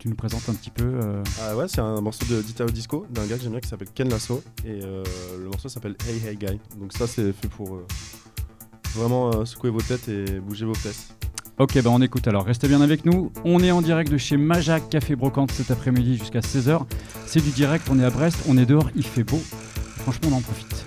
Tu 0.06 0.10
nous 0.10 0.16
présentes 0.16 0.48
un 0.48 0.54
petit 0.54 0.70
peu. 0.70 0.84
euh, 0.84 1.20
Ah 1.42 1.56
ouais, 1.56 1.66
c'est 1.66 1.80
un 1.80 2.00
morceau 2.00 2.24
de 2.30 2.40
d'Italo 2.40 2.70
Disco 2.70 3.04
d'un 3.10 3.26
gars 3.26 3.34
que 3.36 3.42
j'aime 3.42 3.50
bien 3.50 3.58
qui 3.58 3.66
s'appelle 3.68 3.88
Ken 3.92 4.08
Lasso 4.08 4.40
et 4.64 4.78
euh, 4.84 5.02
le 5.36 5.46
morceau 5.46 5.68
s'appelle 5.68 5.96
Hey 6.08 6.24
Hey 6.24 6.36
Guy. 6.36 6.60
Donc 6.78 6.92
ça 6.92 7.08
c'est 7.08 7.32
fait 7.32 7.48
pour 7.48 7.74
euh, 7.74 7.84
vraiment 8.94 9.44
secouer 9.44 9.70
vos 9.70 9.80
têtes 9.80 10.08
et 10.08 10.38
bouger 10.38 10.64
vos 10.64 10.74
fesses. 10.74 11.08
Ok, 11.58 11.82
bah 11.82 11.90
on 11.92 12.00
écoute 12.02 12.28
alors. 12.28 12.44
Restez 12.44 12.68
bien 12.68 12.82
avec 12.82 13.04
nous. 13.04 13.32
On 13.44 13.58
est 13.58 13.72
en 13.72 13.82
direct 13.82 14.12
de 14.12 14.16
chez 14.16 14.36
Majac 14.36 14.88
Café 14.90 15.16
Brocante 15.16 15.50
cet 15.50 15.72
après-midi 15.72 16.18
jusqu'à 16.18 16.38
16h. 16.38 16.82
C'est 17.26 17.42
du 17.42 17.50
direct, 17.50 17.88
on 17.90 17.98
est 17.98 18.04
à 18.04 18.10
Brest, 18.10 18.38
on 18.48 18.56
est 18.58 18.66
dehors, 18.66 18.88
il 18.94 19.04
fait 19.04 19.24
beau. 19.24 19.42
Franchement, 19.96 20.28
on 20.30 20.36
en 20.36 20.40
profite. 20.40 20.84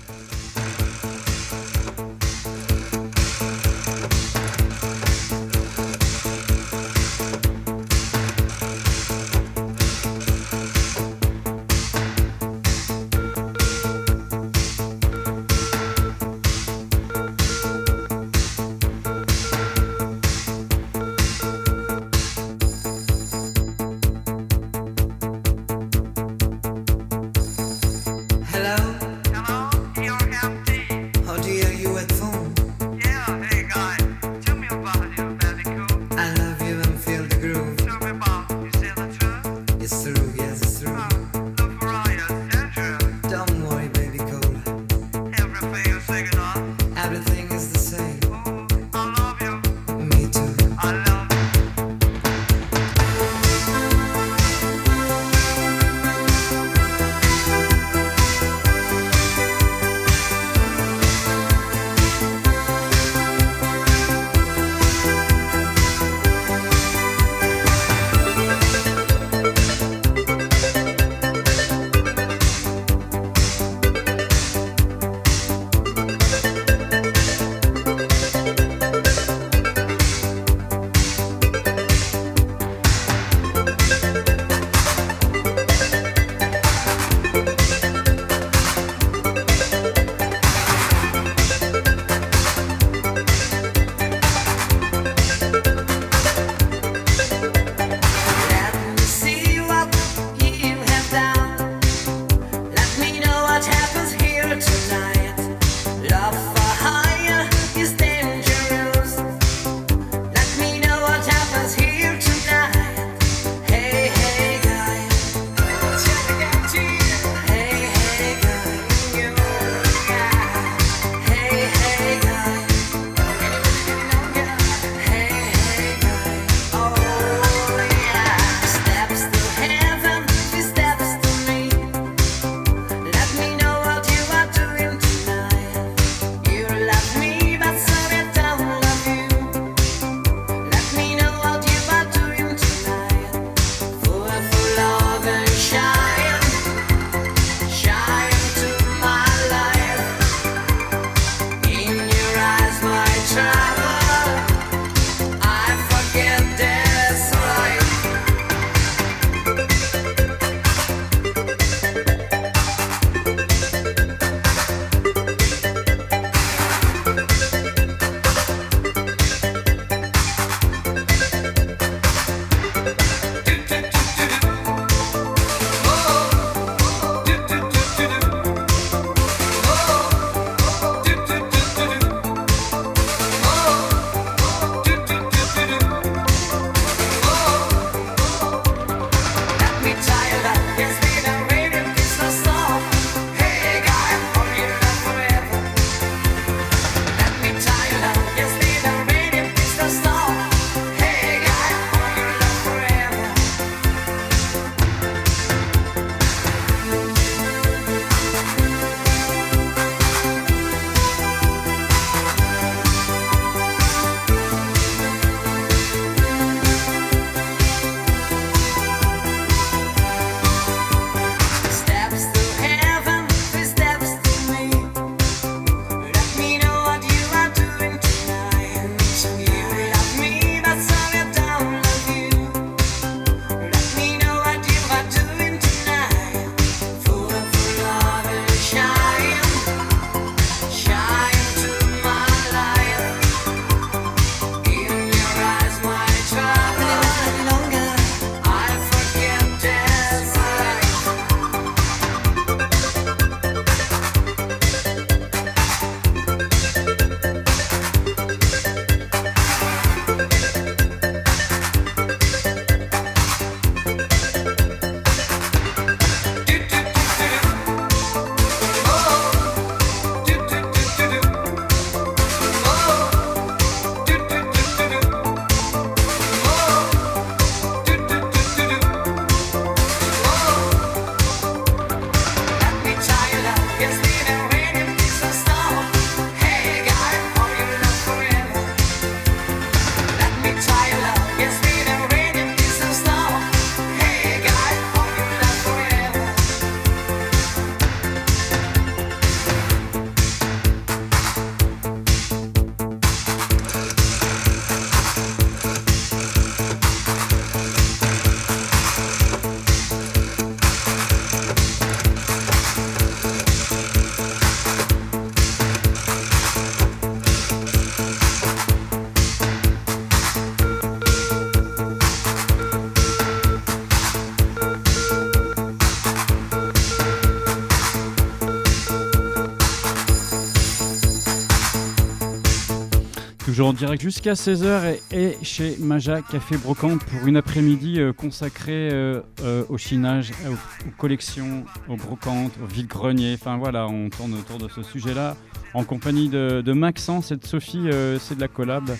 En 333.70 333.72
direct 333.72 334.02
jusqu'à 334.02 334.32
16h 334.32 334.98
et, 335.12 335.36
chez 335.44 335.76
Maja 335.78 336.22
Café 336.22 336.56
Brocante 336.56 337.04
pour 337.04 337.28
une 337.28 337.36
après-midi 337.36 338.00
euh, 338.00 338.12
consacrée 338.12 338.90
euh, 338.90 339.20
euh, 339.44 339.64
au 339.68 339.78
chinage, 339.78 340.32
aux, 340.48 340.90
collections, 340.98 341.64
aux 341.88 341.94
brocantes, 341.94 342.50
aux 342.60 342.66
vide-greniers. 342.66 343.34
Enfin 343.34 343.58
voilà, 343.58 343.86
on 343.86 344.10
tourne 344.10 344.34
autour 344.34 344.58
de 344.58 344.66
ce 344.66 344.82
sujet-là 344.82 345.36
en 345.74 345.84
compagnie 345.84 346.28
de, 346.28 346.72
Maxence 346.72 347.30
et 347.30 347.36
de 347.36 347.46
Sophie. 347.46 347.88
c'est 348.18 348.34
de 348.34 348.40
la 348.40 348.48
collab 348.48 348.90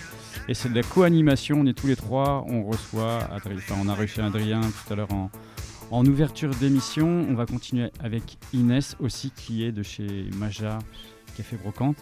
et 0.47 0.53
c'est 0.53 0.69
de 0.69 0.75
la 0.75 0.83
co-animation. 0.83 1.57
On 1.59 1.65
est 1.65 1.77
tous 1.77 1.87
les 1.87 1.97
trois. 1.97 2.45
On 2.47 2.63
reçoit 2.63 3.19
Adrien. 3.29 3.57
Enfin, 3.57 3.75
on 3.83 3.89
a 3.89 3.93
reçu 3.93 4.21
Adrien 4.21 4.61
tout 4.61 4.93
à 4.93 4.95
l'heure 4.95 5.11
en, 5.11 5.29
en 5.91 6.05
ouverture 6.05 6.51
d'émission. 6.51 7.25
On 7.29 7.33
va 7.33 7.45
continuer 7.45 7.91
avec 8.01 8.37
Inès 8.53 8.95
aussi 9.01 9.33
qui 9.35 9.65
est 9.65 9.73
de 9.73 9.83
chez 9.83 10.29
Maja 10.37 10.79
Café 11.35 11.57
Brocante. 11.57 11.97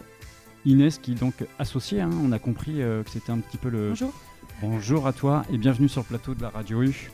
Inès 0.66 0.98
qui 0.98 1.12
est 1.12 1.20
donc 1.20 1.34
associée, 1.58 2.00
hein, 2.00 2.10
on 2.22 2.32
a 2.32 2.38
compris 2.38 2.82
euh, 2.82 3.02
que 3.02 3.10
c'était 3.10 3.32
un 3.32 3.38
petit 3.38 3.56
peu 3.56 3.68
le... 3.70 3.88
Bonjour. 3.90 4.12
Bonjour 4.62 5.06
à 5.06 5.12
toi 5.12 5.42
et 5.52 5.56
bienvenue 5.56 5.88
sur 5.88 6.02
le 6.02 6.06
plateau 6.06 6.34
de 6.34 6.42
la 6.42 6.50
Radio 6.50 6.82
U. 6.82 7.10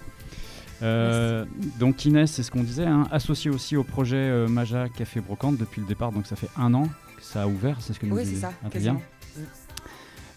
Euh, 0.83 1.45
donc 1.79 2.05
Inès, 2.05 2.31
c'est 2.31 2.43
ce 2.43 2.51
qu'on 2.51 2.63
disait, 2.65 2.85
hein, 2.87 3.07
associée 3.11 3.51
aussi 3.51 3.77
au 3.77 3.85
projet 3.85 4.17
euh, 4.17 4.49
Maja 4.49 4.89
Café 4.89 5.21
Brocante 5.21 5.57
depuis 5.57 5.81
le 5.81 5.87
départ, 5.87 6.13
donc 6.13 6.27
ça 6.27 6.37
fait 6.37 6.51
un 6.57 6.75
an 6.75 6.85
que 7.17 7.23
ça 7.23 7.43
a 7.43 7.47
ouvert, 7.47 7.79
c'est 7.81 7.93
ce 7.93 8.01
que 8.01 8.07
nous 8.07 8.17
Oui, 8.17 8.23
c'est 8.25 8.31
disait 8.31 8.41
ça, 8.43 8.53
Adrien. 8.65 8.71
quasiment. 8.71 9.03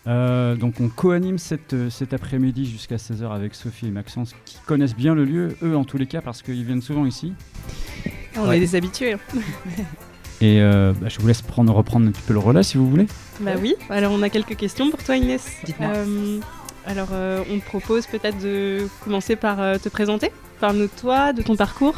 Euh, 0.08 0.56
donc 0.56 0.80
on 0.80 0.88
co-anime 0.88 1.38
cette, 1.38 1.90
cet 1.90 2.14
après-midi 2.14 2.66
jusqu'à 2.66 2.96
16h 2.96 3.32
avec 3.32 3.54
Sophie 3.54 3.88
et 3.88 3.92
Maxence 3.92 4.34
qui 4.46 4.58
connaissent 4.66 4.96
bien 4.96 5.14
le 5.14 5.26
lieu, 5.26 5.58
eux 5.62 5.76
en 5.76 5.84
tous 5.84 5.98
les 5.98 6.08
cas 6.08 6.22
parce 6.22 6.42
qu'ils 6.42 6.64
viennent 6.64 6.82
souvent 6.82 7.06
ici. 7.06 7.34
On 8.38 8.48
Ouais. 8.48 8.58
est 8.58 8.60
des 8.62 8.76
habitués. 8.76 9.16
Et 10.42 10.62
euh, 10.62 10.94
bah, 11.00 11.08
je 11.10 11.20
vous 11.20 11.28
laisse 11.28 11.42
prendre, 11.42 11.74
reprendre 11.74 12.08
un 12.08 12.12
petit 12.12 12.22
peu 12.22 12.34
le 12.34 12.40
relais 12.40 12.64
si 12.64 12.78
vous 12.78 12.90
voulez. 12.90 13.08
Bah 13.42 13.52
oui. 13.60 13.76
Alors 13.90 14.12
on 14.14 14.22
a 14.22 14.30
quelques 14.30 14.56
questions 14.56 14.90
pour 14.90 15.04
toi 15.04 15.18
Inès. 15.18 15.46
Dites-moi. 15.66 15.90
Euh, 15.96 16.40
alors 16.86 17.10
euh, 17.12 17.44
on 17.52 17.60
te 17.60 17.66
propose 17.66 18.08
peut-être 18.08 18.40
de 18.42 18.88
commencer 19.04 19.36
par 19.36 19.60
euh, 19.62 19.78
te 19.78 19.90
présenter. 19.90 20.32
Parle-nous 20.60 20.84
de 20.88 21.00
toi, 21.00 21.34
de 21.34 21.42
ton 21.42 21.56
parcours. 21.56 21.96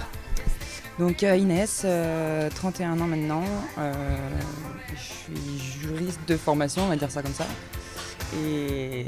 Donc 0.99 1.23
euh, 1.23 1.35
Inès, 1.35 1.83
euh, 1.85 2.49
31 2.53 2.99
ans 2.99 3.07
maintenant. 3.07 3.43
euh, 3.77 3.93
je 4.95 5.01
suis 5.01 5.59
juriste 5.81 6.19
de 6.27 6.35
formation, 6.37 6.83
on 6.83 6.87
va 6.87 6.95
dire 6.95 7.09
ça 7.11 7.21
comme 7.21 7.33
ça. 7.33 7.45
Et 8.43 9.05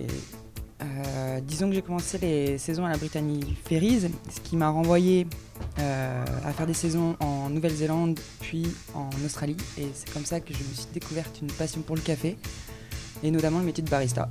euh, 0.81 1.39
disons 1.41 1.69
que 1.69 1.75
j'ai 1.75 1.81
commencé 1.81 2.17
les 2.17 2.57
saisons 2.57 2.85
à 2.85 2.89
la 2.89 2.97
Brittany 2.97 3.55
Ferries, 3.65 4.11
ce 4.29 4.39
qui 4.41 4.57
m'a 4.57 4.69
renvoyé 4.69 5.27
euh, 5.79 6.25
à 6.43 6.51
faire 6.53 6.67
des 6.67 6.73
saisons 6.73 7.15
en 7.19 7.49
Nouvelle-Zélande 7.49 8.19
puis 8.39 8.67
en 8.93 9.09
Australie. 9.25 9.57
Et 9.77 9.87
c'est 9.93 10.11
comme 10.11 10.25
ça 10.25 10.39
que 10.39 10.53
je 10.53 10.59
me 10.59 10.73
suis 10.73 10.87
découverte 10.93 11.39
une 11.41 11.51
passion 11.51 11.81
pour 11.81 11.95
le 11.95 12.01
café 12.01 12.37
et 13.21 13.31
notamment 13.31 13.59
le 13.59 13.65
métier 13.65 13.83
de 13.83 13.89
barista. 13.89 14.29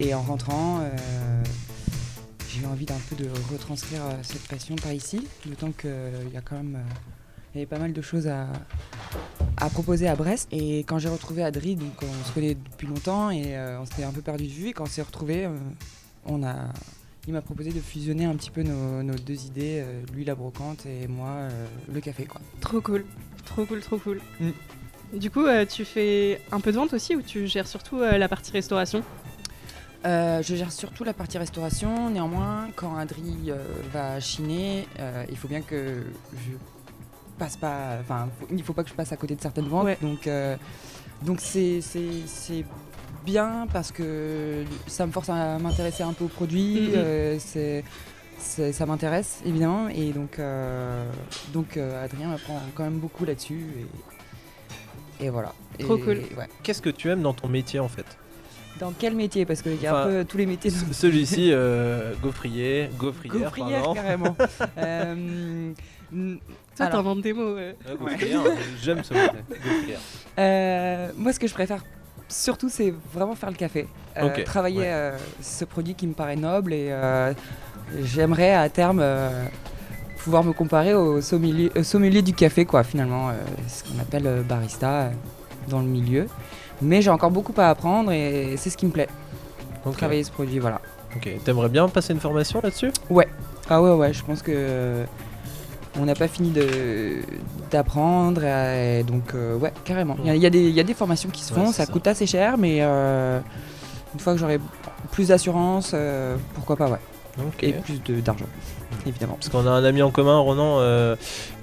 Et 0.00 0.14
en 0.14 0.22
rentrant, 0.22 0.80
euh, 0.80 1.44
j'ai 2.48 2.62
eu 2.62 2.66
envie 2.66 2.86
d'un 2.86 3.00
peu 3.08 3.16
de 3.16 3.28
retranscrire 3.52 4.02
cette 4.22 4.46
passion 4.48 4.76
par 4.76 4.92
ici, 4.92 5.26
d'autant 5.46 5.70
qu'il 5.72 5.90
y 6.32 6.36
a 6.36 6.40
quand 6.40 6.56
même 6.56 6.78
il 7.54 7.58
y 7.58 7.60
avait 7.60 7.66
pas 7.66 7.78
mal 7.78 7.92
de 7.92 8.02
choses 8.02 8.26
à, 8.26 8.48
à 9.58 9.70
proposer 9.70 10.08
à 10.08 10.16
Brest. 10.16 10.48
Et 10.50 10.80
quand 10.80 10.98
j'ai 10.98 11.08
retrouvé 11.08 11.44
Adri, 11.44 11.76
donc 11.76 11.92
on 12.02 12.24
se 12.26 12.32
connaît 12.32 12.54
depuis 12.54 12.86
longtemps 12.86 13.30
et 13.30 13.56
euh, 13.56 13.80
on 13.80 13.86
s'était 13.86 14.04
un 14.04 14.10
peu 14.12 14.22
perdu 14.22 14.46
de 14.46 14.52
vue. 14.52 14.68
Et 14.68 14.72
quand 14.72 14.84
on 14.84 14.88
s'est 14.88 15.02
retrouvés, 15.02 15.44
euh, 15.44 15.56
on 16.26 16.42
a, 16.42 16.56
il 17.28 17.32
m'a 17.32 17.42
proposé 17.42 17.70
de 17.70 17.80
fusionner 17.80 18.24
un 18.24 18.34
petit 18.34 18.50
peu 18.50 18.62
nos, 18.62 19.02
nos 19.02 19.14
deux 19.14 19.46
idées, 19.46 19.82
euh, 19.84 20.02
lui 20.12 20.24
la 20.24 20.34
brocante 20.34 20.84
et 20.86 21.06
moi 21.06 21.48
le 21.92 22.00
café. 22.00 22.24
Quoi. 22.24 22.40
Trop 22.60 22.80
cool. 22.80 23.04
Trop 23.44 23.64
cool, 23.66 23.80
trop 23.80 23.98
cool. 23.98 24.20
Mm. 24.40 24.50
Du 25.18 25.30
coup, 25.30 25.44
tu 25.68 25.84
fais 25.84 26.40
un 26.50 26.58
peu 26.58 26.72
de 26.72 26.76
vente 26.76 26.92
aussi 26.92 27.14
ou 27.14 27.22
tu 27.22 27.46
gères 27.46 27.68
surtout 27.68 28.00
la 28.00 28.28
partie 28.28 28.50
restauration? 28.50 29.04
Euh, 30.04 30.42
je 30.42 30.54
gère 30.54 30.70
surtout 30.70 31.04
la 31.04 31.14
partie 31.14 31.38
restauration. 31.38 32.10
Néanmoins, 32.10 32.68
quand 32.76 32.96
Adri 32.96 33.36
euh, 33.48 33.56
va 33.92 34.20
chiner, 34.20 34.86
euh, 34.98 35.24
il 35.30 35.36
faut 35.36 35.48
bien 35.48 35.62
que 35.62 36.02
je 36.32 36.56
passe 37.38 37.56
pas. 37.56 37.98
Enfin, 38.00 38.28
faut- 38.38 38.46
il 38.50 38.62
faut 38.62 38.72
pas 38.72 38.82
que 38.84 38.88
je 38.90 38.94
passe 38.94 39.12
à 39.12 39.16
côté 39.16 39.34
de 39.34 39.40
certaines 39.40 39.68
ventes. 39.68 39.84
Ouais. 39.86 39.98
Donc, 40.02 40.26
euh, 40.26 40.56
donc 41.22 41.40
c'est 41.40 41.80
c'est- 41.80 42.26
c'est 42.26 42.64
bien 43.24 43.66
parce 43.72 43.90
que 43.92 44.64
ça 44.86 45.06
me 45.06 45.12
force 45.12 45.28
à 45.30 45.58
m'intéresser 45.58 46.02
un 46.02 46.12
peu 46.12 46.24
aux 46.24 46.28
produits. 46.28 46.88
Mhm. 46.88 46.92
euh, 46.96 47.36
c'est 47.38 47.84
c'est- 48.38 48.72
ça 48.72 48.84
m'intéresse 48.84 49.40
évidemment 49.46 49.88
et 49.88 50.12
donc 50.12 50.38
euh, 50.38 51.06
donc 51.54 51.76
euh, 51.76 52.04
Adrien 52.04 52.28
m'apprend 52.28 52.60
quand 52.74 52.82
même 52.84 52.98
beaucoup 52.98 53.24
là-dessus 53.24 53.64
et, 55.20 55.26
et 55.26 55.30
voilà. 55.30 55.52
Trop 55.78 55.96
Et- 55.96 56.00
cool. 56.00 56.16
ouais. 56.36 56.48
Qu'est-ce 56.62 56.82
que 56.82 56.90
tu 56.90 57.08
aimes 57.08 57.22
dans 57.22 57.32
ton 57.32 57.48
métier 57.48 57.80
en 57.80 57.88
fait? 57.88 58.04
Dans 58.80 58.92
quel 58.92 59.14
métier? 59.14 59.46
Parce 59.46 59.62
qu'il 59.62 59.80
y 59.80 59.86
a 59.86 59.92
Enfin, 59.92 60.02
un 60.02 60.06
peu 60.12 60.24
tous 60.24 60.36
les 60.36 60.46
métiers. 60.46 60.70
dans- 60.72 60.92
Celui-ci, 60.92 61.50
euh, 61.52 62.12
gaufrier, 62.20 62.90
gaufrière, 62.98 63.44
Gaufrière, 63.44 63.82
pardon. 63.82 63.94
carrément. 63.94 64.36
Euh, 64.78 65.72
Toi, 66.76 66.86
Alors. 66.86 66.98
t'inventes 66.98 67.20
des 67.22 67.32
mots. 67.32 67.56
euh. 67.56 67.72
Ouais, 68.00 68.12
gaufrière, 68.12 68.40
j'aime 68.82 69.02
ce 69.04 69.14
mot. 69.14 69.20
Euh, 70.36 71.10
moi, 71.16 71.32
ce 71.32 71.38
que 71.38 71.46
je 71.46 71.54
préfère 71.54 71.84
surtout, 72.28 72.68
c'est 72.68 72.92
vraiment 73.12 73.36
faire 73.36 73.50
le 73.50 73.54
café. 73.56 73.86
Euh, 74.16 74.42
travailler 74.44 74.80
ouais. 74.80 74.86
euh, 74.90 75.16
ce 75.40 75.64
produit 75.64 75.94
qui 75.94 76.08
me 76.08 76.12
paraît 76.14 76.34
noble 76.34 76.72
et 76.72 76.88
euh, 76.90 77.32
j'aimerais 78.02 78.52
à 78.52 78.68
terme 78.68 78.98
euh, 79.00 79.44
pouvoir 80.18 80.42
me 80.42 80.52
comparer 80.52 80.92
au 80.94 81.20
sommelier, 81.20 82.22
du 82.22 82.32
café, 82.32 82.64
quoi, 82.64 82.82
finalement, 82.82 83.28
euh, 83.28 83.34
ce 83.68 83.84
qu'on 83.84 84.00
appelle 84.00 84.26
euh, 84.26 84.42
barista 84.42 84.90
euh, 85.02 85.10
dans 85.68 85.78
le 85.80 85.86
milieu. 85.86 86.26
Mais 86.82 87.00
j'ai 87.00 87.10
encore 87.10 87.30
beaucoup 87.30 87.54
à 87.58 87.68
apprendre 87.68 88.10
et 88.10 88.56
c'est 88.56 88.70
ce 88.70 88.76
qui 88.76 88.86
me 88.86 88.90
plaît, 88.90 89.08
Ok. 89.84 89.96
travailler 89.96 90.24
ce 90.24 90.32
produit, 90.32 90.58
voilà. 90.58 90.80
Ok. 91.14 91.28
T'aimerais 91.44 91.68
bien 91.68 91.88
passer 91.88 92.12
une 92.12 92.18
formation 92.20 92.60
là-dessus? 92.60 92.90
Ah 93.70 93.80
ouais, 93.80 93.92
ouais, 93.92 94.12
je 94.12 94.24
pense 94.24 94.42
que 94.42 94.50
euh, 94.52 95.04
on 95.96 96.04
n'a 96.06 96.14
pas 96.14 96.28
fini 96.28 96.52
d'apprendre, 97.70 98.40
euh, 98.44 99.02
donc 99.02 99.34
euh, 99.34 99.56
ouais, 99.56 99.72
carrément. 99.84 100.16
Il 100.24 100.34
y, 100.34 100.38
y 100.38 100.46
a 100.46 100.50
des- 100.50 100.68
il 100.68 100.74
y 100.74 100.80
a 100.80 100.84
des 100.84 100.94
formations 100.94 101.28
qui 101.30 101.42
se 101.42 101.52
font, 101.52 101.66
ça, 101.72 101.86
ça. 101.86 101.92
coûte 101.92 102.06
assez 102.06 102.26
cher, 102.26 102.56
mais 102.58 102.78
euh, 102.80 103.38
une 104.14 104.20
fois 104.20 104.32
que 104.34 104.38
j'aurai 104.40 104.58
plus 105.12 105.28
d'assurance, 105.28 105.92
euh, 105.94 106.36
pourquoi 106.54 106.76
pas, 106.76 106.88
ouais. 106.90 106.98
Et 107.62 107.72
plus 107.72 107.98
d'argent, 108.22 108.44
évidemment. 109.06 109.34
Parce 109.34 109.48
qu'on 109.48 109.66
a 109.66 109.70
un 109.70 109.82
ami 109.84 110.02
en 110.02 110.10
commun, 110.12 110.38
Ronan, 110.38 110.80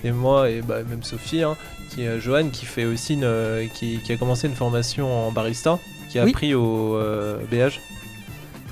et 0.03 0.11
moi, 0.11 0.49
et 0.49 0.61
bah, 0.61 0.83
même 0.83 1.01
Sophie, 1.03 1.43
hein, 1.43 1.55
qui 1.89 2.03
est 2.03 2.19
Johan, 2.19 2.49
qui 2.49 2.65
fait 2.65 2.83
aussi 2.85 3.13
une, 3.13 3.69
qui, 3.73 3.99
qui 4.03 4.11
a 4.11 4.17
commencé 4.17 4.47
une 4.47 4.55
formation 4.55 5.27
en 5.27 5.31
barista, 5.31 5.79
qui 6.09 6.19
a 6.19 6.25
Oui. 6.25 6.31
appris 6.31 6.53
au 6.53 6.97
BH. 7.49 7.79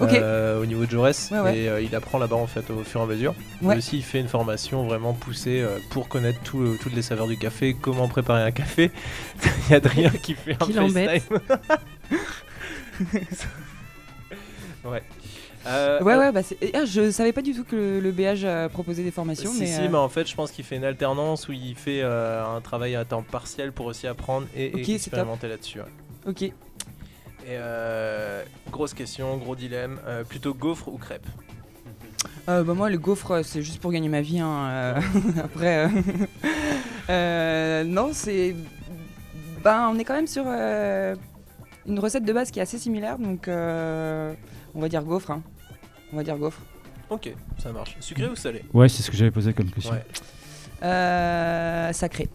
Euh, 0.02 0.62
au 0.62 0.66
niveau 0.66 0.86
de 0.86 0.92
Jaurès 0.92 1.30
Ouais, 1.32 1.40
ouais. 1.40 1.58
et 1.58 1.70
euh, 1.70 1.82
il 1.82 1.94
apprend 1.96 2.18
là-bas 2.18 2.36
en 2.38 2.48
fait 2.48 2.70
au 2.72 2.84
fur 2.84 3.02
et 3.02 3.04
à 3.04 3.06
mesure. 3.08 3.36
Ouais. 3.62 3.74
Lui 3.76 3.80
aussi 3.80 3.98
il 3.98 4.04
fait 4.04 4.20
une 4.20 4.28
formation 4.28 4.84
vraiment 4.86 5.14
poussée 5.14 5.62
euh, 5.62 5.78
pour 5.90 6.08
connaître 6.08 6.40
tout, 6.42 6.60
euh, 6.62 6.78
toutes 6.82 6.94
les 6.94 7.02
saveurs 7.02 7.28
du 7.28 7.38
café, 7.38 7.76
comment 7.80 8.08
préparer 8.08 8.44
un 8.44 8.52
café. 8.52 8.92
il 9.68 9.72
y 9.72 9.74
a 9.74 9.78
Adrien 9.78 10.10
qui 10.10 10.34
fait 10.36 10.54
un 10.54 10.66
Qui 10.66 10.74
l'embête. 10.74 11.22
FaceTime. 11.24 11.40
ouais. 14.86 15.04
Euh, 15.68 16.00
Ouais, 16.02 16.14
euh, 16.14 16.20
ouais, 16.20 16.32
bah 16.32 16.40
ah, 16.74 16.86
je 16.86 17.12
savais 17.12 17.34
pas 17.34 17.42
du 17.42 17.54
tout 17.54 17.66
que 17.66 17.76
le, 17.76 18.00
le 18.00 18.12
BH 18.14 18.70
proposait 18.72 19.04
des 19.04 19.12
formations, 19.12 19.52
Si, 19.52 19.60
mais. 19.60 19.66
si, 19.66 19.82
euh, 19.82 19.88
mais 19.92 19.98
en 19.98 20.08
fait, 20.08 20.26
je 20.28 20.34
pense 20.34 20.52
qu'il 20.52 20.64
fait 20.64 20.78
une 20.78 20.86
alternance 20.86 21.50
où 21.50 21.52
il 21.52 21.76
fait 21.76 22.00
euh, 22.02 22.46
un 22.46 22.62
travail 22.62 22.96
à 22.96 23.04
temps 23.04 23.24
partiel 23.24 23.74
pour 23.74 23.88
aussi 23.88 24.08
apprendre 24.08 24.48
et, 24.56 24.72
Ok, 24.74 24.88
et 24.88 24.96
expérimenter 24.96 25.50
là-dessus. 25.50 25.80
ouais. 25.80 25.86
Ok. 26.28 26.52
Et 27.50 27.54
euh, 27.58 28.44
grosse 28.72 28.94
question, 28.94 29.36
gros 29.38 29.56
dilemme, 29.56 30.00
euh, 30.06 30.24
plutôt 30.24 30.54
gaufre 30.54 30.88
ou 30.90 30.98
crêpe? 30.98 31.26
Euh, 32.48 32.64
bah 32.64 32.76
moi 32.76 32.90
le 32.92 32.98
gaufre 33.00 33.32
euh, 33.32 33.44
c'est 33.44 33.64
juste 33.64 33.80
pour 33.82 33.92
gagner 33.92 34.08
ma 34.10 34.22
vie 34.22 34.40
hein, 34.40 34.68
euh, 34.70 35.02
après 35.44 35.86
euh, 35.86 35.90
euh, 37.10 37.84
non 37.84 38.10
c'est 38.14 38.56
ben 39.64 39.90
on 39.92 39.98
est 40.00 40.04
quand 40.04 40.14
même 40.16 40.28
sur 40.28 40.44
euh, 40.48 41.16
une 41.88 42.00
recette 42.00 42.26
de 42.26 42.34
base 42.34 42.50
qui 42.52 42.60
est 42.60 42.62
assez 42.62 42.78
similaire 42.78 43.18
donc 43.20 43.48
euh, 43.48 44.34
on 44.76 44.80
va 44.82 44.90
dire 44.90 45.04
gaufre 45.04 45.32
hein. 45.32 45.42
on 46.14 46.18
va 46.18 46.24
dire 46.24 46.38
gaufre 46.38 46.62
Ok, 47.10 47.34
ça 47.58 47.72
marche. 47.72 47.98
Sucré 48.00 48.28
ou 48.28 48.36
salé? 48.36 48.64
Ouais, 48.72 48.88
c'est 48.88 49.02
ce 49.02 49.10
que 49.10 49.18
j'avais 49.18 49.32
posé 49.32 49.52
comme 49.54 49.72
question. 49.72 49.94
Ouais, 49.94 50.06
Euh, 50.84 51.92
sacré 51.92 52.30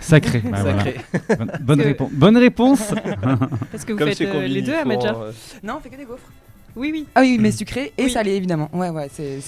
Sacré. 0.00 0.40
bah, 0.40 0.58
voilà. 0.62 0.84
sacré. 0.84 1.00
Bonne, 1.38 1.52
bonne 1.60 1.78
que- 1.78 1.84
réponse. 1.84 2.10
Bonne 2.12 2.36
réponse. 2.36 2.80
Parce 3.72 3.84
que 3.84 3.92
vous 3.92 3.98
Comme 3.98 4.08
faites 4.08 4.20
euh, 4.22 4.46
les 4.46 4.62
deux 4.62 4.74
à 4.74 4.82
en, 4.86 4.90
euh, 4.90 5.32
non 5.62 5.74
on 5.78 5.80
fait 5.80 5.90
que 5.90 5.96
des 5.96 6.04
gaufres 6.04 6.30
Oui, 6.76 6.90
oui. 6.92 7.06
ah 7.14 7.20
oui 7.20 7.38
mais 7.40 7.50
sucré 7.52 7.92
et 7.98 8.04
Oui. 8.04 8.10
salé 8.10 8.32
évidemment 8.32 8.68
ouais 8.72 8.90
ouais 8.90 9.08
c'est, 9.12 9.38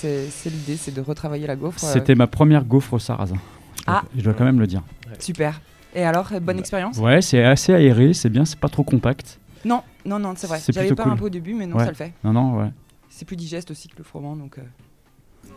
l'idée 0.46 0.76
c'est 0.76 0.94
de 0.94 1.00
retravailler 1.00 1.46
la 1.46 1.56
gaufre 1.56 1.82
euh, 1.84 1.92
C'était 1.92 2.14
ma 2.14 2.26
première 2.26 2.64
gaufre 2.64 2.94
au 2.94 2.98
sarrasin. 2.98 3.36
Je 3.78 3.84
dois, 3.84 3.94
Ah. 3.96 4.02
je 4.16 4.22
dois 4.22 4.34
quand 4.34 4.44
même 4.44 4.58
le 4.60 4.66
dire. 4.66 4.82
super 5.18 5.60
et 5.94 6.04
alors 6.04 6.28
euh, 6.32 6.40
bonne 6.40 6.56
Bah, 6.56 6.60
expérience? 6.60 6.98
Ouais, 6.98 7.22
c'est 7.22 7.42
assez 7.42 7.72
aéré, 7.72 8.12
c'est 8.12 8.28
bien, 8.28 8.44
c'est 8.44 8.58
pas 8.58 8.68
trop 8.68 8.82
compact. 8.84 9.38
non 9.64 9.82
non 10.04 10.18
non 10.18 10.34
c'est 10.36 10.46
vrai 10.46 10.58
C'est 10.60 10.72
j'avais 10.72 10.88
plutôt 10.88 11.02
peur 11.02 11.06
un 11.12 11.16
cool. 11.16 11.18
peu 11.20 11.26
au 11.26 11.30
début 11.30 11.54
mais 11.54 11.66
non 11.66 11.76
Ouais. 11.76 11.84
ça 11.84 11.90
le 11.90 11.96
fait 11.96 12.12
Non, 12.24 12.32
non, 12.32 12.58
ouais. 12.58 12.70
c'est 13.10 13.24
plus 13.24 13.36
digeste 13.36 13.70
aussi 13.70 13.88
que 13.88 13.96
le 13.98 14.04
froment 14.04 14.36
donc 14.36 14.58
euh, 14.58 14.62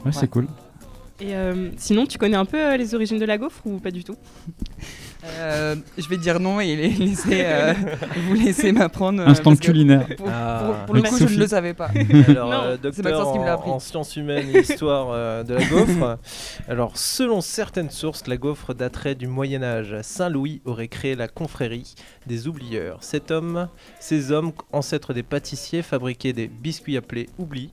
Ouais, 0.06 0.12
c'est 0.14 0.30
cool. 0.30 0.48
Et 1.22 1.36
euh, 1.36 1.70
sinon, 1.78 2.06
tu 2.06 2.18
connais 2.18 2.38
un 2.38 2.46
peu 2.46 2.58
euh, 2.58 2.78
les 2.78 2.96
origines 2.96 3.20
de 3.20 3.26
la 3.26 3.38
gaufre 3.38 3.62
ou 3.66 3.78
pas 3.80 3.92
du 3.92 4.04
tout? 4.06 4.16
Euh, 5.26 5.76
je 5.98 6.08
vais 6.08 6.16
dire 6.16 6.40
non 6.40 6.62
et 6.62 6.78
les- 6.78 6.88
laisser, 6.92 7.42
euh, 7.44 7.74
vous 8.28 8.36
laisser 8.36 8.72
m'apprendre. 8.72 9.22
euh, 9.22 9.28
Instant 9.28 9.54
culinaire. 9.58 10.08
Pour, 10.16 10.30
Ah. 10.32 10.62
pour- 10.66 10.86
pour 10.86 10.96
le 10.96 11.02
coup, 11.02 11.18
je 11.18 11.26
ne 11.26 11.40
le 11.40 11.48
savais 11.48 11.74
pas. 11.74 11.90
Alors, 12.30 12.54
euh, 12.54 12.78
docteur 12.78 13.04
Maxence 13.04 13.34
qui 13.34 13.40
me 13.40 13.44
l'a 13.46 13.52
en, 13.52 13.60
appris. 13.60 13.70
en 13.72 13.80
sciences 13.80 14.16
humaines 14.16 14.48
et 14.56 14.60
histoire 14.62 15.08
euh, 15.12 15.44
de 15.44 15.56
la 15.56 15.66
gaufre. 15.66 16.18
Alors, 16.70 16.98
selon 16.98 17.42
certaines 17.42 17.90
sources, 17.90 18.26
la 18.28 18.38
gaufre 18.38 18.74
daterait 18.74 19.16
du 19.16 19.28
Moyen 19.28 19.62
Âge. 19.62 19.94
Saint 20.04 20.30
Louis 20.30 20.62
aurait 20.64 20.88
créé 20.88 21.16
la 21.16 21.28
confrérie 21.28 21.96
des 22.28 22.48
oublieurs. 22.48 23.00
Cet 23.04 23.30
homme, 23.30 23.68
ces 24.00 24.32
hommes, 24.32 24.54
ancêtres 24.72 25.14
des 25.14 25.24
pâtissiers, 25.24 25.82
fabriquaient 25.82 26.32
des 26.34 26.48
biscuits 26.48 26.96
appelés 26.96 27.28
oublis, 27.38 27.72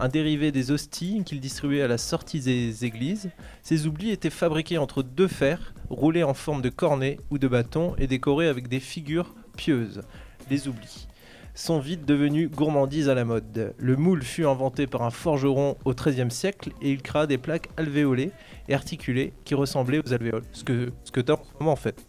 un 0.00 0.08
dérivé 0.08 0.50
des 0.50 0.70
hosties 0.70 1.22
qu'ils 1.24 1.40
distribuaient 1.40 1.82
à 1.82 1.88
la 1.88 1.98
sortie 1.98 2.40
des 2.40 2.84
églises. 2.84 3.30
Ces 3.62 3.86
oublis 3.86 4.10
étaient 4.10 4.30
fabriqués 4.30 4.78
entre 4.78 5.02
deux 5.02 5.28
fers, 5.28 5.74
roulés 5.90 6.22
en 6.22 6.34
forme 6.34 6.62
de 6.62 6.70
cornet 6.70 7.18
ou 7.30 7.38
de 7.38 7.46
bâton 7.46 7.94
et 7.98 8.06
décorés 8.06 8.48
avec 8.48 8.68
des 8.68 8.80
figures 8.80 9.34
pieuses. 9.56 10.02
Les 10.50 10.68
oublis 10.68 11.06
sont 11.54 11.80
vite 11.80 12.06
devenus 12.06 12.50
gourmandises 12.50 13.08
à 13.08 13.14
la 13.14 13.24
mode. 13.24 13.74
Le 13.76 13.96
moule 13.96 14.22
fut 14.22 14.46
inventé 14.46 14.86
par 14.86 15.02
un 15.02 15.10
forgeron 15.10 15.76
au 15.84 15.92
XIIIe 15.92 16.30
siècle 16.30 16.70
et 16.80 16.90
il 16.90 17.02
créa 17.02 17.26
des 17.26 17.38
plaques 17.38 17.68
alvéolées 17.76 18.30
et 18.68 18.74
articulées 18.74 19.34
qui 19.44 19.54
ressemblaient 19.54 20.00
aux 20.04 20.12
alvéoles. 20.14 20.44
Ce 20.52 20.64
que, 20.64 20.92
ce 21.04 21.10
que 21.10 21.20
tu 21.20 21.30
as 21.30 21.34
en 21.34 21.44
ce 21.44 21.58
moment 21.58 21.72
en 21.72 21.76
fait. 21.76 22.06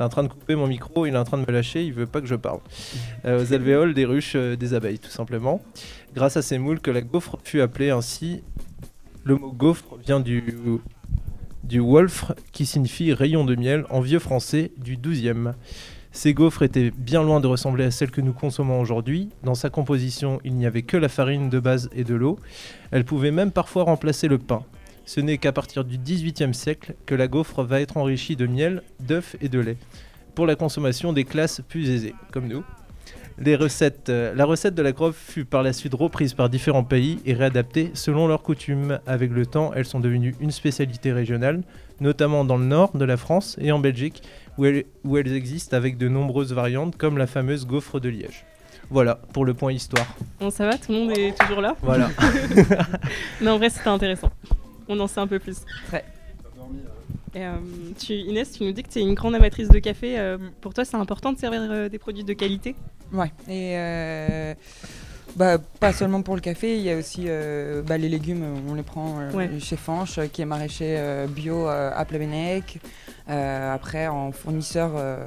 T'es 0.00 0.04
en 0.04 0.08
train 0.08 0.22
de 0.22 0.28
couper 0.28 0.54
mon 0.54 0.66
micro, 0.66 1.04
il 1.04 1.12
est 1.12 1.18
en 1.18 1.24
train 1.24 1.36
de 1.36 1.44
me 1.46 1.52
lâcher, 1.52 1.84
il 1.84 1.92
veut 1.92 2.06
pas 2.06 2.22
que 2.22 2.26
je 2.26 2.34
parle. 2.34 2.60
Euh, 3.26 3.44
aux 3.44 3.52
alvéoles 3.52 3.92
des 3.92 4.06
ruches 4.06 4.32
euh, 4.34 4.56
des 4.56 4.72
abeilles, 4.72 4.98
tout 4.98 5.10
simplement. 5.10 5.60
Grâce 6.14 6.38
à 6.38 6.42
ces 6.42 6.56
moules 6.56 6.80
que 6.80 6.90
la 6.90 7.02
gaufre 7.02 7.38
fut 7.44 7.60
appelée 7.60 7.90
ainsi. 7.90 8.42
Le 9.24 9.36
mot 9.36 9.52
gaufre 9.52 9.98
vient 10.02 10.20
du, 10.20 10.42
du 11.64 11.80
wolfre 11.80 12.34
qui 12.50 12.64
signifie 12.64 13.12
rayon 13.12 13.44
de 13.44 13.54
miel 13.56 13.84
en 13.90 14.00
vieux 14.00 14.20
français 14.20 14.72
du 14.78 14.96
12e. 14.96 15.52
Ces 16.12 16.32
gaufres 16.32 16.62
étaient 16.62 16.92
bien 16.96 17.22
loin 17.22 17.40
de 17.40 17.46
ressembler 17.46 17.84
à 17.84 17.90
celles 17.90 18.10
que 18.10 18.22
nous 18.22 18.32
consommons 18.32 18.80
aujourd'hui. 18.80 19.28
Dans 19.42 19.54
sa 19.54 19.68
composition, 19.68 20.40
il 20.44 20.54
n'y 20.54 20.64
avait 20.64 20.80
que 20.80 20.96
la 20.96 21.10
farine 21.10 21.50
de 21.50 21.60
base 21.60 21.90
et 21.94 22.04
de 22.04 22.14
l'eau. 22.14 22.38
Elle 22.90 23.04
pouvait 23.04 23.32
même 23.32 23.50
parfois 23.50 23.82
remplacer 23.82 24.28
le 24.28 24.38
pain. 24.38 24.64
Ce 25.12 25.18
n'est 25.18 25.38
qu'à 25.38 25.50
partir 25.50 25.84
du 25.84 25.98
XVIIIe 25.98 26.54
siècle 26.54 26.94
que 27.04 27.16
la 27.16 27.26
gaufre 27.26 27.64
va 27.64 27.80
être 27.80 27.96
enrichie 27.96 28.36
de 28.36 28.46
miel, 28.46 28.84
d'œufs 29.00 29.34
et 29.40 29.48
de 29.48 29.58
lait, 29.58 29.76
pour 30.36 30.46
la 30.46 30.54
consommation 30.54 31.12
des 31.12 31.24
classes 31.24 31.62
plus 31.68 31.90
aisées, 31.90 32.14
comme 32.30 32.46
nous. 32.46 32.62
Les 33.36 33.56
recettes, 33.56 34.08
euh, 34.08 34.32
la 34.36 34.44
recette 34.44 34.76
de 34.76 34.82
la 34.82 34.92
gaufre 34.92 35.18
fut 35.18 35.44
par 35.44 35.64
la 35.64 35.72
suite 35.72 35.94
reprise 35.94 36.34
par 36.34 36.48
différents 36.48 36.84
pays 36.84 37.18
et 37.26 37.34
réadaptée 37.34 37.90
selon 37.94 38.28
leurs 38.28 38.44
coutumes. 38.44 39.00
Avec 39.04 39.32
le 39.32 39.46
temps, 39.46 39.72
elles 39.74 39.84
sont 39.84 39.98
devenues 39.98 40.36
une 40.38 40.52
spécialité 40.52 41.10
régionale, 41.10 41.64
notamment 41.98 42.44
dans 42.44 42.56
le 42.56 42.66
nord 42.66 42.96
de 42.96 43.04
la 43.04 43.16
France 43.16 43.56
et 43.60 43.72
en 43.72 43.80
Belgique, 43.80 44.22
où 44.58 44.64
elles, 44.64 44.84
où 45.02 45.16
elles 45.16 45.32
existent 45.32 45.76
avec 45.76 45.98
de 45.98 46.06
nombreuses 46.06 46.52
variantes, 46.52 46.96
comme 46.96 47.18
la 47.18 47.26
fameuse 47.26 47.66
gaufre 47.66 47.98
de 47.98 48.10
Liège. 48.10 48.44
Voilà 48.90 49.16
pour 49.32 49.44
le 49.44 49.54
point 49.54 49.72
histoire. 49.72 50.06
Bon, 50.38 50.50
ça 50.50 50.66
va, 50.66 50.78
tout 50.78 50.92
le 50.92 50.98
monde 50.98 51.10
est 51.18 51.36
toujours 51.36 51.62
là? 51.62 51.74
Voilà. 51.82 52.10
Non, 53.40 53.52
en 53.52 53.58
vrai, 53.58 53.70
c'était 53.70 53.88
intéressant. 53.88 54.30
On 54.90 54.98
en 55.00 55.06
sait 55.06 55.20
un 55.20 55.26
peu 55.28 55.38
plus. 55.38 55.58
Ouais. 55.92 56.04
Et, 57.34 57.46
euh, 57.46 57.52
tu, 57.96 58.12
Inès, 58.14 58.50
tu 58.50 58.64
nous 58.64 58.72
dis 58.72 58.82
que 58.82 58.88
tu 58.88 58.98
es 58.98 59.02
une 59.02 59.14
grande 59.14 59.36
amatrice 59.36 59.68
de 59.68 59.78
café. 59.78 60.18
euh, 60.18 60.36
pour 60.60 60.74
toi, 60.74 60.84
c'est 60.84 60.96
important 60.96 61.32
de 61.32 61.38
servir 61.38 61.60
euh, 61.62 61.88
des 61.88 61.98
produits 61.98 62.24
de 62.24 62.32
qualité? 62.32 62.74
Ouais. 63.12 63.28
Et 63.48 63.76
euh, 63.78 64.54
bah, 65.36 65.58
pas 65.78 65.92
seulement 65.92 66.22
pour 66.22 66.34
le 66.34 66.40
café, 66.40 66.76
il 66.76 66.82
y 66.82 66.90
a 66.90 66.96
aussi 66.96 67.26
euh, 67.28 67.82
bah, 67.82 67.98
les 67.98 68.08
légumes, 68.08 68.44
on 68.68 68.74
les 68.74 68.82
prend 68.82 69.20
euh, 69.20 69.32
Ouais. 69.32 69.48
chez 69.60 69.76
Fanche, 69.76 70.18
qui 70.32 70.42
est 70.42 70.44
maraîcher 70.44 70.96
euh, 70.98 71.26
bio 71.28 71.68
euh, 71.68 71.92
à 71.94 72.04
Plabennec. 72.04 72.80
Euh, 73.28 73.74
après, 73.74 74.08
en 74.08 74.32
fournisseur, 74.32 74.90
euh, 74.96 75.24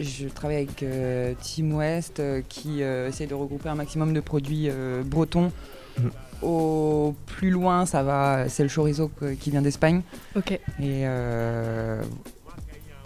je 0.00 0.28
travaille 0.28 0.56
avec 0.56 0.82
euh, 0.82 1.34
Team 1.42 1.74
West, 1.74 2.18
euh, 2.18 2.40
qui 2.48 2.82
euh, 2.82 3.08
essaie 3.08 3.26
de 3.26 3.34
regrouper 3.34 3.68
un 3.68 3.74
maximum 3.74 4.14
de 4.14 4.20
produits 4.20 4.68
euh, 4.70 5.02
bretons. 5.04 5.52
Mhm. 5.98 6.10
Au 6.42 7.14
plus 7.26 7.50
loin, 7.50 7.86
ça 7.86 8.02
va, 8.02 8.48
c'est 8.48 8.62
le 8.62 8.68
chorizo 8.68 9.10
qui 9.40 9.50
vient 9.50 9.62
d'Espagne. 9.62 10.02
Ok. 10.36 10.52
Et, 10.52 10.60
euh, 10.82 12.02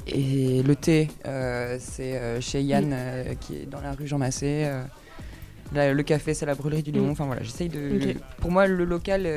et 0.06 0.62
le 0.62 0.74
thé, 0.74 1.08
euh, 1.26 1.76
c'est 1.78 2.16
euh, 2.16 2.40
chez 2.40 2.62
Yann, 2.62 2.88
Mm. 2.90 3.36
qui 3.40 3.56
est 3.56 3.66
dans 3.70 3.80
la 3.80 3.92
rue 3.92 4.06
Jean 4.06 4.18
Massé. 4.18 4.68
Là, 5.72 5.92
le 5.92 6.02
café, 6.02 6.34
c'est 6.34 6.46
la 6.46 6.54
brûlerie 6.56 6.82
du. 6.82 6.92
Mm. 6.92 7.10
Enfin 7.10 7.26
voilà, 7.26 7.42
j'essaye 7.42 7.68
de. 7.68 7.96
Ok. 7.96 8.16
Pour 8.40 8.50
moi, 8.50 8.66
le 8.66 8.84
local, 8.84 9.28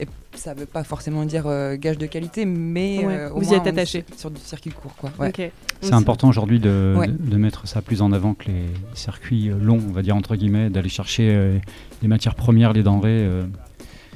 et 0.00 0.06
ça 0.34 0.54
veut 0.54 0.66
pas 0.66 0.82
forcément 0.84 1.24
dire 1.24 1.44
euh, 1.46 1.76
gage 1.76 1.98
de 1.98 2.06
qualité, 2.06 2.44
mais 2.46 3.04
Ouais, 3.06 3.16
euh, 3.16 3.30
au 3.30 3.40
vous 3.40 3.52
y 3.52 3.54
êtes 3.54 3.66
attaché. 3.66 4.04
Sur, 4.10 4.18
sur 4.18 4.30
du 4.32 4.40
circuit 4.40 4.70
court, 4.70 4.94
quoi. 4.96 5.10
Ouais. 5.18 5.28
Ok. 5.28 5.50
C'est 5.80 5.92
important 5.92 6.28
aujourd'hui 6.28 6.58
de, 6.60 6.94
Ouais. 6.96 7.06
de, 7.08 7.12
de 7.12 7.36
mettre 7.36 7.68
ça 7.68 7.80
plus 7.82 8.02
en 8.02 8.12
avant 8.12 8.34
que 8.34 8.46
les 8.46 8.64
circuits 8.94 9.50
euh, 9.50 9.58
longs, 9.58 9.80
on 9.88 9.92
va 9.92 10.02
dire 10.02 10.16
entre 10.16 10.34
guillemets, 10.36 10.70
d'aller 10.70 10.88
chercher 10.88 11.30
euh, 11.34 11.58
les 12.02 12.08
matières 12.08 12.34
premières, 12.34 12.72
les 12.72 12.82
denrées, 12.82 13.08
euh, 13.24 13.44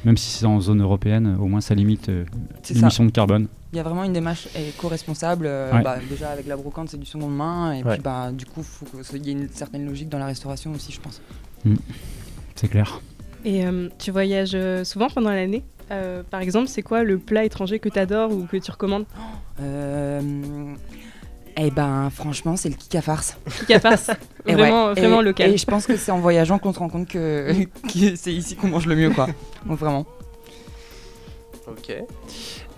même 0.04 0.16
si 0.16 0.30
c'est 0.30 0.46
en 0.46 0.60
zone 0.60 0.80
européenne, 0.82 1.36
au 1.40 1.46
moins 1.46 1.60
ça 1.60 1.74
limite 1.74 2.08
euh, 2.08 2.24
l'émission 2.70 3.04
de 3.04 3.10
carbone. 3.10 3.46
Il 3.72 3.76
y 3.76 3.80
a 3.80 3.82
vraiment 3.82 4.04
une 4.04 4.14
démarche 4.14 4.48
éco-responsable. 4.56 5.44
euh, 5.46 5.70
Ouais. 5.72 5.82
bah, 5.82 5.98
déjà, 6.08 6.30
avec 6.30 6.46
la 6.46 6.56
brocante, 6.56 6.88
c'est 6.88 6.96
du 6.98 7.04
seconde 7.04 7.36
main. 7.36 7.74
Et 7.74 7.82
Ouais. 7.82 7.94
puis, 7.94 8.02
bah, 8.02 8.32
du 8.32 8.46
coup, 8.46 8.60
il 8.96 9.04
faut 9.04 9.12
qu'il 9.12 9.26
y 9.26 9.28
ait 9.28 9.32
une 9.32 9.48
certaine 9.50 9.84
logique 9.84 10.08
dans 10.08 10.18
la 10.18 10.24
restauration 10.26 10.72
aussi, 10.72 10.90
je 10.90 11.00
pense. 11.00 11.20
C'est 12.54 12.68
clair. 12.68 13.02
Et 13.44 13.64
euh, 13.66 13.88
tu 13.98 14.10
voyages 14.10 14.52
euh, 14.54 14.84
souvent 14.84 15.08
pendant 15.08 15.30
l'année 15.30 15.62
Euh, 15.90 16.22
Par 16.28 16.40
exemple, 16.40 16.68
c'est 16.68 16.82
quoi 16.82 17.02
le 17.02 17.18
plat 17.18 17.44
étranger 17.44 17.78
que 17.78 17.88
tu 17.88 17.98
adores 17.98 18.32
ou 18.32 18.46
que 18.46 18.56
tu 18.56 18.70
recommandes? 18.70 19.06
Euh, 19.60 20.20
eh 21.56 21.70
ben, 21.72 22.10
franchement, 22.10 22.54
c'est 22.54 22.68
le 22.68 22.76
kika 22.76 23.02
farce. 23.02 23.36
À 23.68 23.80
farce 23.80 24.08
Et 24.46 24.52
Vraiment, 24.54 24.86
ouais, 24.86 24.94
vraiment 24.94 25.20
et- 25.20 25.24
local. 25.24 25.50
Et 25.52 25.58
je 25.58 25.66
pense 25.66 25.84
que 25.84 25.96
c'est 25.96 26.12
en 26.12 26.20
voyageant 26.20 26.60
qu'on 26.60 26.72
se 26.72 26.78
rend 26.78 26.88
compte 26.88 27.08
que, 27.08 27.52
que 27.92 28.14
c'est 28.14 28.32
ici 28.32 28.54
qu'on 28.54 28.68
mange 28.68 28.86
le 28.86 28.94
mieux, 28.94 29.10
quoi. 29.10 29.26
Donc, 29.66 29.76
vraiment. 29.80 30.06
Ok. 31.66 31.92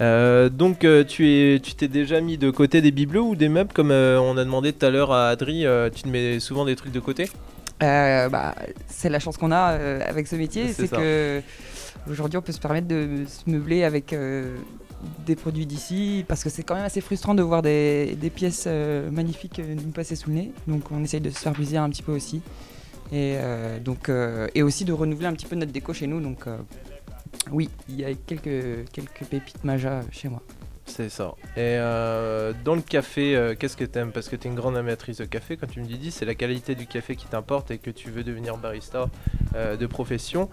Euh, 0.00 0.48
donc 0.48 0.84
euh, 0.84 1.04
tu 1.04 1.28
es, 1.28 1.60
tu 1.60 1.74
t'es 1.74 1.86
déjà 1.88 2.22
mis 2.22 2.38
de 2.38 2.50
côté 2.50 2.80
des 2.80 2.90
bibelots 2.90 3.28
ou 3.28 3.36
des 3.36 3.50
meubles 3.50 3.72
comme 3.74 3.90
euh, 3.90 4.18
on 4.18 4.38
a 4.38 4.44
demandé 4.44 4.72
tout 4.72 4.86
à 4.86 4.88
l'heure 4.90 5.12
à 5.12 5.28
Adri. 5.28 5.66
euh, 5.66 5.90
tu 5.94 6.02
te 6.04 6.08
mets 6.08 6.40
souvent 6.40 6.64
des 6.64 6.74
trucs 6.76 6.92
de 6.92 7.00
côté? 7.00 7.28
Euh, 7.82 8.28
bah, 8.28 8.54
c'est 8.88 9.08
la 9.08 9.18
chance 9.18 9.38
qu'on 9.38 9.52
a 9.52 9.72
euh, 9.72 10.00
avec 10.06 10.26
ce 10.26 10.36
métier, 10.36 10.72
C'est 10.72 10.90
que 10.90 11.42
aujourd'hui 12.10 12.36
on 12.36 12.42
peut 12.42 12.52
se 12.52 12.60
permettre 12.60 12.88
de 12.88 13.24
se 13.26 13.48
meubler 13.48 13.84
avec 13.84 14.12
euh, 14.12 14.58
des 15.24 15.34
produits 15.34 15.64
d'ici, 15.64 16.24
parce 16.28 16.44
que 16.44 16.50
c'est 16.50 16.62
quand 16.62 16.74
même 16.74 16.84
assez 16.84 17.00
frustrant 17.00 17.34
de 17.34 17.42
voir 17.42 17.62
des, 17.62 18.16
des 18.20 18.28
pièces 18.28 18.64
euh, 18.66 19.10
magnifiques 19.10 19.60
nous 19.60 19.92
passer 19.92 20.14
sous 20.14 20.28
le 20.28 20.36
nez. 20.36 20.52
Donc 20.66 20.90
on 20.90 21.02
essaye 21.02 21.22
de 21.22 21.30
se 21.30 21.38
faire 21.38 21.52
plaisir 21.52 21.82
un 21.82 21.88
petit 21.88 22.02
peu 22.02 22.12
aussi, 22.12 22.42
et 23.12 23.36
donc 23.82 24.10
et 24.54 24.62
aussi 24.62 24.84
de 24.84 24.92
renouveler 24.92 25.26
un 25.26 25.32
petit 25.32 25.46
peu 25.46 25.56
notre 25.56 25.72
déco 25.72 25.94
chez 25.94 26.06
nous. 26.06 26.20
Donc 26.20 26.44
oui, 27.50 27.70
il 27.88 27.98
y 27.98 28.04
a 28.04 28.12
quelques 28.14 28.90
quelques 28.92 29.24
pépites 29.24 29.64
maja 29.64 30.02
chez 30.12 30.28
moi. 30.28 30.42
C'est 31.00 31.08
ça. 31.08 31.34
Et 31.56 31.80
euh, 31.80 32.52
dans 32.62 32.74
le 32.74 32.82
café, 32.82 33.34
euh, 33.34 33.54
qu'est-ce 33.58 33.78
que 33.78 33.86
t'aimes? 33.86 34.12
Parce 34.12 34.28
que 34.28 34.36
t'es 34.36 34.50
une 34.50 34.54
grande 34.54 34.76
amatrice 34.76 35.16
de 35.16 35.24
café, 35.24 35.56
quand 35.56 35.66
tu 35.66 35.80
me 35.80 35.86
dis, 35.86 36.10
c'est 36.10 36.26
la 36.26 36.34
qualité 36.34 36.74
du 36.74 36.86
café 36.86 37.16
qui 37.16 37.24
t'importe 37.24 37.70
et 37.70 37.78
que 37.78 37.90
tu 37.90 38.10
veux 38.10 38.22
devenir 38.22 38.58
barista 38.58 39.08
euh, 39.54 39.78
de 39.78 39.86
profession. 39.86 40.50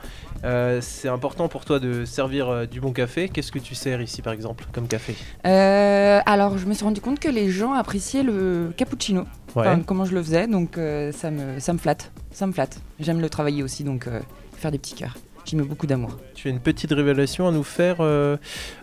C'est 0.80 1.10
important 1.10 1.50
pour 1.50 1.66
toi 1.66 1.80
de 1.80 2.06
servir 2.06 2.66
du 2.66 2.80
bon 2.80 2.94
café. 2.94 3.28
Qu'est-ce 3.28 3.52
que 3.52 3.60
tu 3.60 3.76
sers 3.76 4.02
ici, 4.02 4.22
par 4.22 4.32
exemple, 4.32 4.66
comme 4.72 4.88
café? 4.88 5.16
Alors 5.44 6.58
je 6.58 6.66
me 6.66 6.74
suis 6.74 6.86
rendu 6.86 7.02
compte 7.02 7.20
que 7.20 7.30
les 7.30 7.50
gens 7.50 7.74
appréciaient 7.74 8.24
le 8.24 8.72
cappuccino. 8.78 9.24
Ouais. 9.56 9.68
Enfin, 9.68 9.82
comment 9.86 10.06
je 10.06 10.16
le 10.16 10.24
faisais, 10.24 10.48
donc 10.48 10.80
ça, 11.12 11.30
me, 11.30 11.60
ça 11.60 11.74
me 11.74 11.78
flatte. 11.78 12.12
Ça 12.32 12.48
me 12.48 12.54
flatte. 12.54 12.80
J'aime 13.02 13.20
le 13.20 13.30
travailler 13.30 13.64
aussi, 13.64 13.84
donc 13.84 14.08
faire 14.56 14.72
des 14.72 14.78
petits 14.78 14.96
cœurs. 14.96 15.18
J'y 15.48 15.56
mets 15.56 15.64
beaucoup 15.64 15.88
d'amour. 15.88 16.12
Tu 16.36 16.50
as 16.50 16.52
une 16.52 16.60
petite 16.60 16.92
révélation 16.92 17.48
à 17.48 17.52
nous 17.52 17.64
faire 17.64 17.98
euh, 18.02 18.36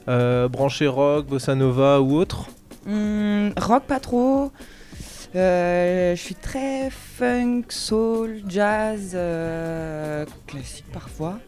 euh, 0.09 0.49
Branché 0.49 0.87
rock, 0.87 1.27
bossa 1.27 1.55
nova 1.55 2.01
ou 2.01 2.15
autre? 2.17 2.47
Hum, 2.87 3.53
rock 3.59 3.85
pas 3.85 4.01
trop. 4.01 4.51
Euh, 5.37 6.15
je 6.17 6.21
suis 6.21 6.35
très 6.35 6.89
funk, 6.91 7.65
soul, 7.69 8.41
jazz, 8.49 9.13
euh, 9.15 10.25
classique 10.47 10.87
parfois. 10.91 11.39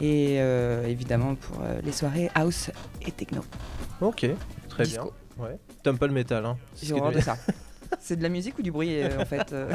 Et 0.00 0.38
euh, 0.40 0.84
évidemment 0.88 1.36
pour 1.36 1.58
euh, 1.62 1.80
les 1.84 1.92
soirées 1.92 2.28
house 2.34 2.70
et 3.06 3.12
techno. 3.12 3.42
Ok, 4.00 4.26
très 4.68 4.84
Disco. 4.84 5.12
bien. 5.36 5.44
Ouais. 5.46 5.58
T'aimes 5.84 5.98
pas 5.98 6.08
le 6.08 6.12
métal, 6.14 6.44
hein 6.46 6.56
J'ai 6.82 6.94
horreur 6.94 7.12
de 7.12 7.20
ça. 7.20 7.36
C'est 8.00 8.16
de 8.16 8.22
la 8.22 8.28
musique 8.28 8.58
ou 8.58 8.62
du 8.62 8.70
bruit 8.70 8.90
euh, 9.02 9.20
en 9.20 9.24
fait 9.24 9.52
euh 9.52 9.70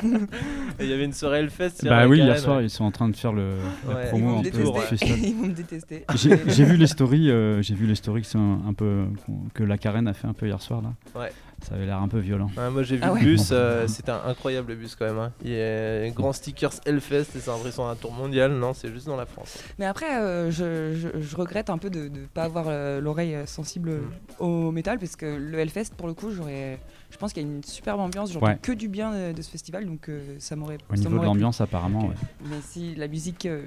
Il 0.79 0.85
y 0.87 0.93
avait 0.93 1.05
une 1.05 1.13
soirée 1.13 1.39
Hellfest. 1.39 1.83
Bah 1.83 2.07
oui, 2.07 2.19
hier 2.19 2.37
soir, 2.39 2.57
ouais. 2.57 2.65
ils 2.65 2.69
sont 2.69 2.83
en 2.85 2.91
train 2.91 3.09
de 3.09 3.15
faire 3.15 3.33
le, 3.33 3.55
la 3.87 3.95
Ouais. 3.95 4.07
Promo 4.09 4.37
un 4.39 4.41
peu. 4.43 4.49
Ils 4.51 5.35
vont 5.35 5.47
me 5.47 5.53
détester. 5.53 6.05
J'ai 6.15 6.63
vu 6.65 6.77
les 6.77 6.87
stories, 6.87 7.29
euh, 7.31 7.61
j'ai 7.61 7.73
vu 7.75 7.85
les 7.85 7.95
stories 7.95 8.23
sont 8.23 8.59
un 8.67 8.73
peu 8.73 9.05
que 9.53 9.63
la 9.63 9.77
Carène 9.77 10.07
a 10.07 10.13
fait 10.13 10.27
un 10.27 10.33
peu 10.33 10.47
hier 10.47 10.61
soir 10.61 10.81
là. 10.81 10.93
Ouais. 11.19 11.31
Ça 11.61 11.75
avait 11.75 11.85
l'air 11.85 11.97
un 12.01 12.07
peu 12.07 12.19
violent. 12.19 12.49
Ouais, 12.57 12.69
moi 12.69 12.83
j'ai 12.83 12.95
vu 12.95 13.01
Ah 13.03 13.11
ouais 13.11 13.19
le 13.19 13.25
bus, 13.25 13.49
euh, 13.51 13.85
c'était 13.87 14.11
un 14.11 14.21
incroyable 14.27 14.75
bus 14.75 14.95
quand 14.95 15.05
même. 15.05 15.17
hein. 15.17 15.31
Il 15.43 15.51
y 15.51 15.61
a 15.61 16.03
un 16.07 16.09
grand 16.11 16.31
stickers 16.31 16.71
Hellfest 16.85 17.35
et 17.35 17.39
c'est 17.39 17.49
impressionnant 17.51 17.89
un 17.89 17.95
tour 17.95 18.13
mondial. 18.13 18.51
Non, 18.53 18.73
c'est 18.73 18.89
juste 18.93 19.07
dans 19.07 19.17
la 19.17 19.25
France. 19.25 19.57
Mais 19.77 19.85
après, 19.85 20.17
euh, 20.21 20.51
je, 20.51 20.93
je- 20.95 21.19
je 21.21 21.35
regrette 21.35 21.69
un 21.69 21.77
peu 21.77 21.89
de 21.89 22.07
ne 22.07 22.25
pas 22.33 22.43
avoir 22.43 22.65
euh, 22.69 23.01
l'oreille 23.01 23.35
sensible 23.45 23.89
Mm. 23.89 24.01
au 24.43 24.71
métal, 24.71 24.99
parce 24.99 25.15
que 25.17 25.25
le 25.25 25.59
Hellfest, 25.59 25.91
pour 25.97 26.07
le 26.07 26.13
coup, 26.13 26.31
j'aurais, 26.31 26.79
je 27.09 27.17
pense 27.17 27.33
qu'il 27.33 27.43
y 27.43 27.45
a 27.45 27.49
une 27.49 27.63
superbe 27.63 27.99
ambiance. 27.99 28.31
J'entends 28.31 28.45
Ouais. 28.47 28.59
que 28.61 28.71
du 28.71 28.87
bien 28.87 29.11
de, 29.11 29.31
de 29.33 29.41
ce 29.41 29.49
festival, 29.49 29.85
donc 29.85 30.09
euh, 30.09 30.35
ça 30.39 30.55
m'aurait. 30.55 30.77
Au 30.89 30.95
ça 30.95 31.01
niveau 31.03 31.19
de 31.19 31.25
l'ambiance, 31.25 31.59
apparemment, 31.61 32.07
ouais. 32.07 32.15
Mais 32.45 32.61
si 32.61 32.95
la 32.95 33.07
musique. 33.07 33.45
euh, 33.45 33.63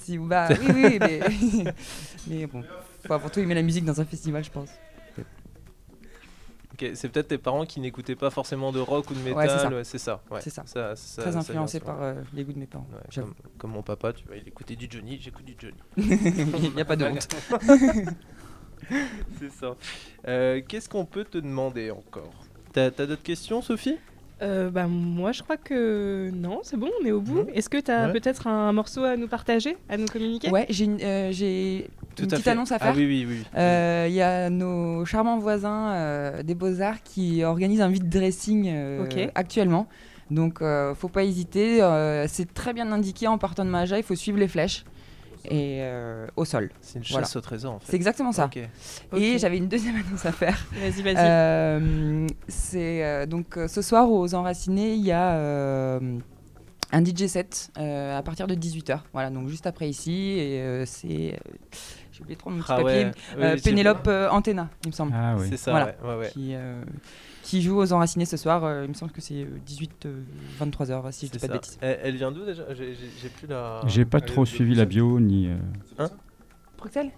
si, 0.00 0.18
bah, 0.18 0.48
oui, 0.60 0.72
oui, 0.74 0.98
mais. 1.00 1.20
mais 2.26 2.46
bon, 2.46 2.64
faut 3.06 3.12
avant 3.12 3.28
tout 3.28 3.40
aimer 3.40 3.54
la 3.54 3.62
musique 3.62 3.84
dans 3.84 4.00
un 4.00 4.04
festival, 4.04 4.42
je 4.44 4.50
pense. 4.50 4.70
Ok, 6.74 6.86
c'est 6.94 7.10
peut-être 7.10 7.28
tes 7.28 7.36
parents 7.38 7.66
qui 7.66 7.80
n'écoutaient 7.80 8.16
pas 8.16 8.30
forcément 8.30 8.72
de 8.72 8.80
rock 8.80 9.10
ou 9.10 9.14
de 9.14 9.18
métal. 9.20 9.36
Ouais, 9.36 9.46
c'est 9.46 9.58
ça. 9.58 9.68
ouais, 9.70 9.84
c'est 9.84 9.98
ça. 9.98 10.22
ouais. 10.30 10.40
C'est 10.42 10.48
ça. 10.50 10.62
ça, 10.64 10.96
ça- 10.96 11.20
Très 11.22 11.32
ça 11.32 11.38
influencé 11.40 11.80
par 11.80 12.02
euh, 12.02 12.14
les 12.32 12.44
goûts 12.44 12.54
de 12.54 12.58
mes 12.58 12.66
parents. 12.66 12.86
Ouais, 12.94 12.98
j'avoue. 13.10 13.34
comme, 13.34 13.50
comme 13.58 13.70
mon 13.72 13.82
papa, 13.82 14.14
tu 14.14 14.24
vois, 14.26 14.36
il 14.36 14.48
écoutait 14.48 14.74
du 14.74 14.86
Johnny, 14.90 15.18
j'écoute 15.20 15.44
du 15.44 15.54
Johnny. 15.58 15.76
Il 15.98 16.72
n'y 16.74 16.80
a 16.80 16.84
pas 16.86 16.96
de 16.96 17.04
honte. 17.04 17.28
c'est 19.38 19.50
ça. 19.50 19.74
Euh, 20.28 20.60
Qu'est-ce 20.66 20.88
qu'on 20.88 21.04
peut 21.04 21.24
te 21.24 21.38
demander 21.38 21.90
encore? 21.90 22.32
T'as 22.72 22.90
t'as 22.90 23.06
d'autres 23.06 23.22
questions, 23.22 23.62
Sophie? 23.62 23.96
Euh, 24.42 24.70
bah, 24.70 24.86
moi, 24.88 25.30
je 25.30 25.42
crois 25.42 25.56
que 25.56 26.30
non, 26.34 26.60
c'est 26.64 26.76
bon, 26.76 26.90
on 27.00 27.06
est 27.06 27.12
au 27.12 27.20
bout. 27.20 27.46
Est-ce 27.54 27.68
que 27.68 27.78
tu 27.78 27.90
as 27.92 28.06
Ouais. 28.06 28.12
peut-être 28.12 28.48
un 28.48 28.72
morceau 28.72 29.04
à 29.04 29.16
nous 29.16 29.28
partager, 29.28 29.76
à 29.88 29.96
nous 29.96 30.06
communiquer? 30.06 30.50
Ouais, 30.50 30.66
j'ai 30.68 30.84
une, 30.86 31.00
euh, 31.00 31.30
j'ai 31.30 31.90
une 32.18 32.26
petite 32.26 32.48
annonce 32.48 32.72
à 32.72 32.78
faire. 32.80 32.88
Ah 32.92 32.96
oui, 32.96 33.06
oui, 33.06 33.26
oui. 33.28 33.44
Euh, 33.56 34.06
Il 34.08 34.14
y 34.14 34.20
a 34.22 34.50
nos 34.50 35.04
charmants 35.04 35.38
voisins 35.38 35.92
euh, 35.92 36.42
des 36.42 36.54
Beaux-Arts 36.56 37.02
qui 37.04 37.44
organisent 37.44 37.82
un 37.82 37.88
vide 37.90 38.08
dressing 38.08 38.66
euh, 38.68 39.04
Ok. 39.04 39.30
actuellement. 39.36 39.86
Donc, 40.30 40.60
euh, 40.60 40.94
faut 40.96 41.08
pas 41.08 41.22
hésiter. 41.22 41.80
euh, 41.82 42.26
c'est 42.26 42.52
très 42.52 42.72
bien 42.72 42.90
indiqué 42.90 43.28
en 43.28 43.38
partant 43.38 43.64
de 43.64 43.70
Maja. 43.70 43.96
Il 43.98 44.02
faut 44.02 44.16
suivre 44.16 44.38
les 44.38 44.48
flèches 44.48 44.84
et 45.46 45.78
euh, 45.82 46.26
au 46.36 46.44
sol. 46.44 46.70
C'est 46.80 46.98
une 46.98 47.04
chasse 47.04 47.12
Voilà. 47.12 47.28
au 47.36 47.40
trésor 47.40 47.72
en 47.74 47.78
fait. 47.78 47.86
C'est 47.90 47.96
exactement 47.96 48.32
ça. 48.32 48.48
Et 49.16 49.38
j'avais 49.38 49.56
une 49.58 49.68
deuxième 49.68 49.96
annonce 49.96 50.24
à 50.26 50.32
faire. 50.32 50.58
Vas-y, 50.72 51.02
vas-y. 51.02 51.14
Euh, 51.18 52.26
c'est 52.48 53.04
euh, 53.04 53.26
donc 53.26 53.58
ce 53.68 53.82
soir 53.82 54.10
aux 54.10 54.34
Enracinés, 54.34 54.94
il 54.94 55.04
y 55.04 55.12
a 55.12 55.34
euh, 55.34 56.18
un 56.92 57.04
DJ 57.04 57.26
set 57.26 57.70
euh, 57.78 58.18
à 58.18 58.22
partir 58.22 58.46
de 58.46 58.54
18h. 58.54 59.00
Voilà, 59.12 59.30
donc 59.30 59.48
juste 59.48 59.66
après 59.66 59.88
ici. 59.88 60.34
Et 60.38 60.60
euh, 60.60 60.84
c'est. 60.86 61.32
euh, 61.34 61.36
J'ai 62.12 62.20
oublié 62.20 62.36
de 62.36 62.40
prendre 62.40 62.56
mon 62.56 62.62
petit 62.62 62.72
Ah 62.72 62.76
papier. 62.76 63.04
ouais, 63.04 63.10
oui, 63.36 63.42
Euh, 63.42 63.56
Pénélope 63.62 64.06
euh, 64.08 64.28
Antenna, 64.30 64.68
il 64.84 64.88
me 64.88 64.92
semble. 64.92 65.12
Ah 65.16 65.34
oui. 65.38 65.46
C'est 65.50 65.56
ça, 65.56 65.70
Voilà. 65.70 65.86
ouais, 65.86 65.96
ouais, 66.08 66.16
ouais. 66.20 66.28
Qui, 66.30 66.50
euh, 66.54 66.82
qui 67.42 67.60
joue 67.62 67.76
aux 67.78 67.92
Enracinés 67.92 68.24
ce 68.24 68.36
soir. 68.36 68.64
euh, 68.64 68.82
il 68.84 68.88
me 68.88 68.94
semble 68.94 69.12
que 69.12 69.20
c'est 69.20 69.46
18-23h, 69.66 71.12
si 71.12 71.26
je 71.26 71.32
dis 71.32 71.38
pas 71.38 71.48
de 71.48 71.52
bêtises. 71.54 71.78
Elle, 71.80 71.98
elle 72.02 72.16
vient 72.16 72.32
d'où 72.32 72.44
déjà? 72.44 72.62
J'ai 72.74 73.28
plus 73.28 73.46
la. 73.48 73.80
J'ai 73.86 74.04
pas 74.04 74.20
trop 74.20 74.44
suivi 74.44 74.74
la 74.74 74.84
bio 74.84 75.20
ni. 75.20 75.48
euh, 75.48 76.06
Bruxelles? 76.78 77.10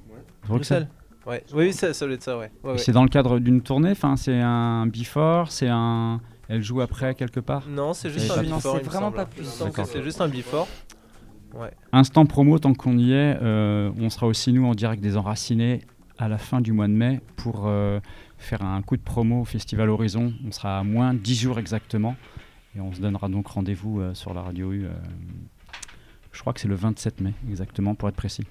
Bruxelles. 0.47 0.89
Ouais. 1.27 1.43
Oui, 1.55 1.67
oui, 1.67 1.73
ça, 1.73 1.95
ça 1.95 2.05
doit 2.05 2.15
être 2.15 2.23
ça, 2.23 2.37
ouais. 2.37 2.51
ouais, 2.63 2.73
ouais. 2.73 2.79
C'est 2.79 2.93
dans 2.93 3.03
le 3.03 3.09
cadre 3.09 3.39
d'une 3.39 3.63
tournée, 3.63 3.93
enfin 3.93 4.15
c'est 4.17 4.39
un 4.41 4.87
before, 4.87 5.51
c'est 5.51 5.69
un. 5.71 6.21
Elle 6.51 6.63
joue 6.63 6.83
après 6.83 7.15
quelque 7.15 7.41
part? 7.41 7.67
Non, 7.67 7.95
c'est 7.95 8.11
juste 8.11 8.31
un 8.31 8.43
before. 8.43 8.77
c'est 8.77 8.85
vraiment 8.85 9.11
pas 9.11 9.25
plus. 9.25 9.45
C'est 9.87 10.03
juste 10.03 10.21
un 10.21 10.29
before. 10.29 10.69
Instant 11.93 12.27
promo, 12.27 12.59
tant 12.59 12.75
qu'on 12.75 12.99
y 12.99 13.13
est, 13.13 13.39
euh, 13.41 13.91
on 14.01 14.11
sera 14.11 14.27
aussi 14.27 14.53
nous 14.53 14.67
en 14.67 14.75
direct 14.75 15.01
des 15.01 15.17
Enracinés 15.17 15.83
à 16.19 16.29
la 16.29 16.39
fin 16.39 16.61
du 16.61 16.73
mois 16.73 16.89
de 16.89 16.93
mai 16.93 17.21
pour 17.37 17.67
euh, 17.67 18.01
faire 18.39 18.63
un 18.63 18.83
coup 18.83 18.97
de 18.97 19.03
promo 19.03 19.43
au 19.43 19.45
Festival 19.45 19.89
Horizon. 19.89 20.33
On 20.47 20.53
sera 20.53 20.79
à 20.79 20.83
moins 20.85 21.15
10 21.15 21.35
jours 21.35 21.59
exactement 21.59 22.17
et 22.77 22.81
on 22.81 22.93
se 22.93 23.01
donnera 23.01 23.29
donc 23.29 23.47
rendez-vous 23.49 24.01
euh, 24.01 24.15
sur 24.15 24.35
la 24.35 24.43
radio 24.43 24.73
euh, 24.73 24.93
je 26.33 26.41
crois 26.41 26.53
que 26.53 26.61
c'est 26.61 26.69
le 26.69 26.75
27 26.75 27.21
mai 27.21 27.33
exactement 27.49 27.95
pour 27.95 28.09
être 28.09 28.17
précis, 28.17 28.45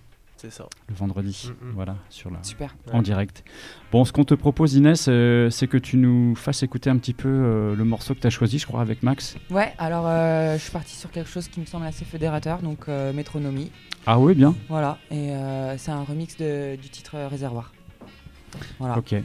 C'est 0.44 0.52
ça. 0.52 0.66
le 0.90 0.96
vendredi. 0.96 1.50
Mm, 1.62 1.68
mm. 1.68 1.72
Voilà, 1.74 1.96
sur 2.10 2.30
la, 2.30 2.44
Super. 2.44 2.76
en 2.92 3.02
direct. 3.02 3.46
Bon, 3.94 4.04
ce 4.04 4.12
qu'on 4.12 4.26
te 4.26 4.34
propose, 4.34 4.74
Inès, 4.74 5.06
euh, 5.08 5.50
c'est 5.50 5.68
que 5.68 5.78
tu 5.78 5.96
nous 5.96 6.36
fasses 6.36 6.64
écouter 6.64 6.90
un 6.90 6.98
petit 6.98 7.14
peu 7.14 7.30
euh, 7.30 7.76
le 7.78 7.84
morceau 7.86 8.14
que 8.14 8.20
tu 8.20 8.28
as 8.28 8.30
choisi, 8.30 8.60
je 8.60 8.68
crois, 8.68 8.82
avec 8.82 9.04
Max. 9.04 9.38
Ouais, 9.50 9.74
alors 9.78 10.06
euh, 10.06 10.58
je 10.58 10.62
suis 10.64 10.72
partie 10.72 10.96
sur 10.96 11.12
quelque 11.12 11.30
chose 11.30 11.48
qui 11.48 11.62
me 11.62 11.66
semble 11.66 11.86
assez 11.86 12.04
fédérateur, 12.04 12.60
donc 12.62 12.90
euh, 12.90 13.14
Métronomie. 13.14 13.72
Ah 14.06 14.20
oui, 14.20 14.34
bien. 14.36 14.54
Voilà, 14.68 14.98
et 15.12 15.32
euh, 15.32 15.78
c'est 15.78 15.92
un 15.92 16.04
remix 16.04 16.36
de- 16.36 16.76
du 16.76 16.90
titre 16.90 17.16
Réservoir. 17.30 17.72
Voilà, 18.80 18.98
Ok. 18.98 19.14
à 19.14 19.18
Où 19.18 19.22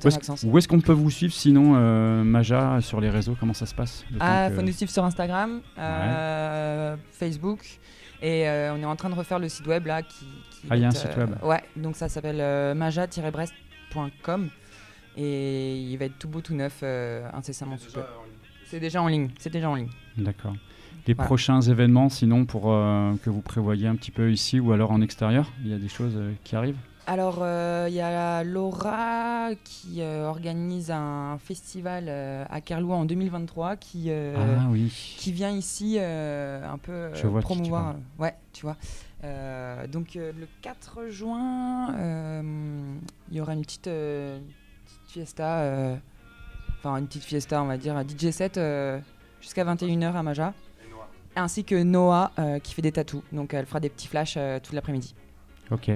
ton 0.00 0.08
est-ce- 0.08 0.16
Maxence. 0.18 0.44
Où 0.48 0.56
est-ce 0.56 0.68
qu'on 0.68 0.80
peut 0.80 0.92
vous 0.92 1.10
suivre 1.10 1.32
sinon, 1.34 1.72
euh, 1.74 2.22
Maja, 2.22 2.80
sur 2.80 3.00
les 3.00 3.10
réseaux 3.10 3.36
Comment 3.40 3.54
ça 3.54 3.66
se 3.66 3.74
passe? 3.74 4.04
Ah, 4.20 4.50
faut 4.54 4.62
nous 4.62 4.70
suivre 4.72 4.92
sur 4.92 5.04
Instagram, 5.04 5.62
euh, 5.78 6.96
Facebook, 7.10 7.58
et 8.22 8.48
euh, 8.48 8.74
on 8.74 8.78
est 8.80 8.84
en 8.84 8.96
train 8.96 9.10
de 9.10 9.14
refaire 9.14 9.38
le 9.38 9.48
site 9.48 9.66
web 9.66 9.86
là 9.86 10.02
qui. 10.02 10.24
qui 10.50 10.66
Ah, 10.70 10.76
il 10.76 10.82
y 10.82 10.84
a 10.84 10.88
un 10.88 10.92
site 10.92 11.16
web. 11.16 11.30
Ouais, 11.42 11.62
donc 11.76 11.96
ça 11.96 12.08
s'appelle 12.08 12.40
euh, 12.40 12.74
maja-brest.com 12.74 14.48
et 15.16 15.76
il 15.80 15.96
va 15.96 16.04
être 16.06 16.18
tout 16.18 16.28
beau, 16.28 16.40
tout 16.40 16.54
neuf, 16.54 16.80
euh, 16.82 17.26
incessamment 17.32 17.76
sous 17.78 17.92
peu. 17.92 18.02
C'est 18.66 18.80
déjà 18.80 19.00
en 19.02 19.08
ligne, 19.08 19.30
c'est 19.38 19.50
déjà 19.52 19.70
en 19.70 19.74
ligne. 19.76 19.88
D'accord. 20.16 20.54
Les 21.06 21.14
Voilà. 21.14 21.26
prochains 21.26 21.60
événements, 21.60 22.08
sinon, 22.08 22.44
pour 22.46 22.72
euh, 22.72 23.14
que 23.24 23.30
vous 23.30 23.40
prévoyez 23.40 23.86
un 23.86 23.94
petit 23.94 24.10
peu 24.10 24.30
ici 24.32 24.58
ou 24.58 24.72
alors 24.72 24.90
en 24.90 25.00
extérieur, 25.00 25.50
il 25.62 25.70
y 25.70 25.74
a 25.74 25.78
des 25.78 25.88
choses 25.88 26.14
euh, 26.16 26.32
qui 26.42 26.56
arrivent? 26.56 26.76
Alors, 27.08 27.38
euh, 27.40 27.86
il 27.88 27.94
y 27.94 28.00
a 28.00 28.42
Laura 28.42 29.50
qui 29.62 30.00
euh, 30.02 30.26
organise 30.26 30.90
un 30.90 31.38
festival 31.38 32.06
euh, 32.08 32.44
à 32.50 32.60
Kerlouan 32.60 33.00
en 33.00 33.04
2023 33.04 33.76
qui, 33.76 34.06
euh, 34.08 34.34
Ah 34.60 34.66
oui. 34.70 34.92
qui 35.16 35.30
vient 35.30 35.50
ici 35.50 35.96
euh, 36.00 36.68
un 36.68 36.78
peu 36.78 36.90
euh, 36.92 37.14
Je 37.14 37.28
vois 37.28 37.40
tu 37.40 37.44
promouvoir. 37.46 37.90
euh, 37.90 38.22
ouais, 38.22 38.34
tu 38.52 38.62
vois. 38.62 38.76
Euh, 39.22 39.86
donc, 39.86 40.16
euh, 40.16 40.32
le 40.38 40.48
4 40.62 41.06
juin, 41.08 41.94
euh, 41.94 42.42
il 43.30 43.36
y 43.36 43.40
aura 43.40 43.52
une 43.54 43.62
petite, 43.62 43.86
euh, 43.86 44.40
petite 44.84 45.10
fiesta, 45.12 45.60
euh, 45.60 45.96
enfin 46.80 46.96
une 46.96 47.06
petite 47.06 47.24
fiesta, 47.24 47.62
on 47.62 47.66
va 47.66 47.76
dire, 47.76 47.96
un 47.96 48.02
DJ 48.04 48.30
set 48.32 48.58
euh, 48.58 48.98
jusqu'à 49.40 49.64
21h 49.64 50.12
à 50.12 50.22
Maja. 50.24 50.54
Ainsi 51.36 51.62
que 51.64 51.80
Noah 51.82 52.32
euh, 52.38 52.58
qui 52.58 52.72
fait 52.74 52.82
des 52.82 52.92
tatous. 52.92 53.22
Donc, 53.30 53.52
elle 53.54 53.66
fera 53.66 53.78
des 53.78 53.90
petits 53.90 54.08
flashs 54.08 54.34
euh, 54.38 54.58
toute 54.58 54.72
l'après-midi. 54.72 55.14
Ok. 55.70 55.90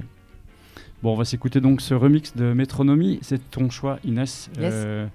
Bon, 1.03 1.15
on 1.15 1.17
va 1.17 1.25
s'écouter 1.25 1.61
donc 1.61 1.81
ce 1.81 1.95
remix 1.95 2.37
de 2.37 2.53
Métronomie. 2.53 3.19
C'est 3.23 3.51
ton 3.51 3.71
choix, 3.71 3.99
Inès. 4.05 4.51
Yes. 4.59 4.73
Euh, 4.75 5.07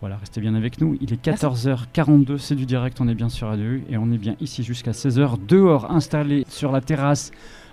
voilà, 0.00 0.16
restez 0.16 0.40
bien 0.40 0.54
avec 0.54 0.80
nous. 0.80 0.96
Il 1.00 1.12
est 1.12 1.26
Merci. 1.26 1.46
14h42, 1.46 2.38
c'est 2.38 2.54
du 2.54 2.66
direct, 2.66 3.00
on 3.00 3.08
est 3.08 3.14
bien 3.14 3.28
sur 3.28 3.48
Radio 3.48 3.64
U 3.64 3.84
et 3.88 3.96
on 3.96 4.10
est 4.12 4.18
bien 4.18 4.34
ici 4.40 4.62
jusqu'à 4.62 4.92
16h, 4.92 5.46
dehors, 5.46 5.90
installé 5.90 6.44
sur 6.48 6.72
la 6.72 6.80
terrasse, 6.80 7.32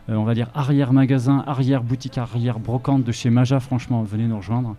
euh, 0.09 0.15
on 0.15 0.23
va 0.23 0.33
dire 0.33 0.49
arrière 0.53 0.93
magasin, 0.93 1.43
arrière 1.47 1.83
boutique, 1.83 2.17
arrière 2.17 2.59
brocante 2.59 3.03
de 3.03 3.11
chez 3.11 3.29
Maja. 3.29 3.59
Franchement, 3.59 4.03
venez 4.03 4.27
nous 4.27 4.37
rejoindre. 4.37 4.75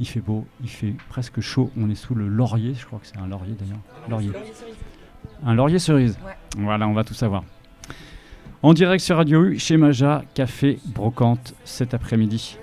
Il 0.00 0.06
fait 0.06 0.20
beau, 0.20 0.44
il 0.62 0.68
fait 0.68 0.94
presque 1.08 1.40
chaud. 1.40 1.70
On 1.76 1.90
est 1.90 1.96
sous 1.96 2.14
le 2.14 2.28
laurier, 2.28 2.74
je 2.74 2.86
crois 2.86 3.00
que 3.00 3.06
c'est 3.06 3.18
un 3.18 3.26
laurier 3.26 3.54
d'ailleurs. 3.58 3.80
Laurier. 4.08 4.30
Un 5.44 5.54
laurier 5.54 5.78
cerise. 5.80 6.18
Ouais. 6.24 6.32
Voilà, 6.56 6.86
on 6.86 6.94
va 6.94 7.02
tout 7.02 7.14
savoir. 7.14 7.42
En 8.60 8.72
direct 8.74 9.04
sur 9.04 9.16
Radio 9.16 9.44
U, 9.44 9.56
chez 9.56 9.76
Maja, 9.76 10.22
café, 10.34 10.80
brocante, 10.84 11.54
cet 11.64 11.94
après-midi. 11.94 12.58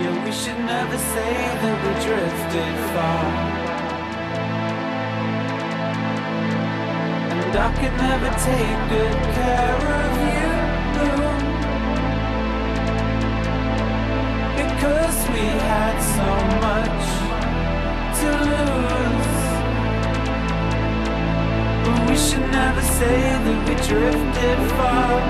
Yeah, 0.00 0.24
we 0.24 0.32
should 0.32 0.58
never 0.66 0.98
say 0.98 1.32
that 1.62 1.76
we 1.84 1.92
drifted 2.04 2.74
far. 2.92 3.24
And 7.30 7.54
I 7.56 7.70
could 7.78 7.96
never 7.96 8.30
take 8.40 8.78
good 8.90 9.20
care 9.36 9.78
of 9.94 10.10
you. 10.34 10.50
Because 14.56 15.18
we 15.30 15.44
had 15.68 15.96
so 16.02 16.30
much 16.60 17.06
to 18.18 18.28
lose. 18.50 19.19
We 22.10 22.16
should 22.16 22.50
never 22.50 22.82
say 22.82 23.20
that 23.38 23.68
we 23.68 23.74
drifted 23.86 24.58
far 24.74 25.20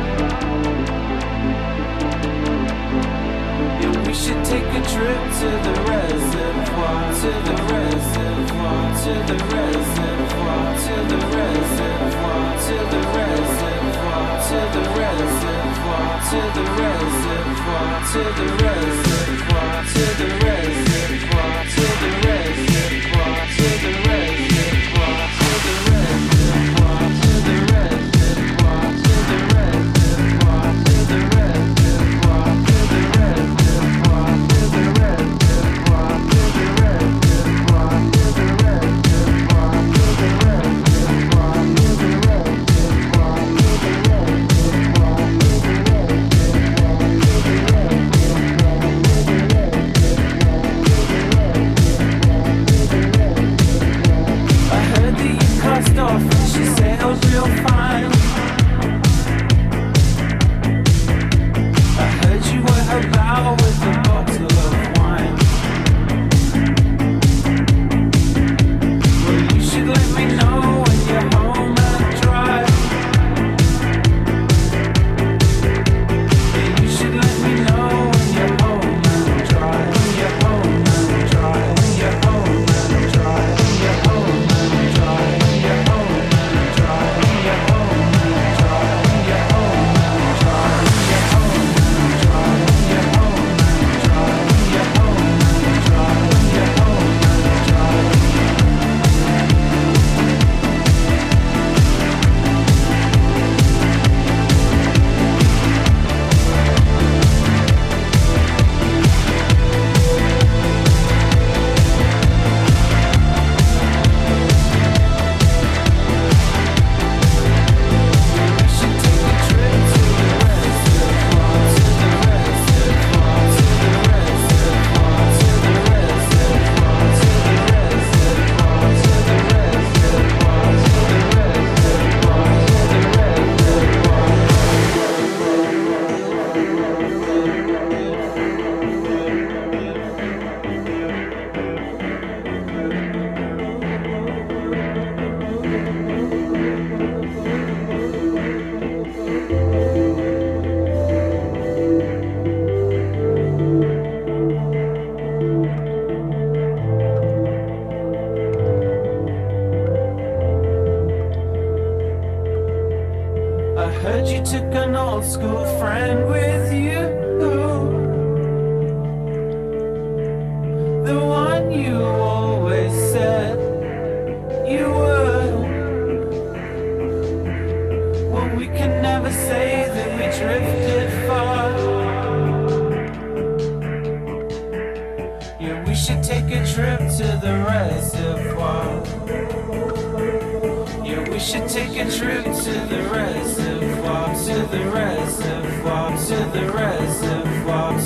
Yeah, 3.80 4.06
we 4.06 4.14
should 4.14 4.42
take 4.46 4.64
a 4.64 4.82
trip 4.88 5.22
to 5.40 5.48
the 5.66 5.74
reservoir 5.84 7.02
To 7.20 7.30
the 7.46 7.54
reservoir, 7.68 8.84
to 9.04 9.12
the 9.28 9.36
reservoir 9.52 10.64
To 10.80 10.94
the 11.10 11.18
reservoir, 11.36 12.48
to 12.56 12.70
the 12.70 12.70
reservoir 12.70 12.70
To 12.70 12.76
the 12.92 13.00
reservoir, 13.12 14.40
to 14.48 14.60
the 14.70 14.84
reservoir 14.96 16.30
To 16.30 16.40
the 16.56 16.64
reservoir, 16.80 17.96
to 18.12 18.22
the 18.38 18.46
reservoir 18.64 20.59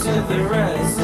to 0.04 0.10
the 0.10 0.44
reservoir, 0.50 1.03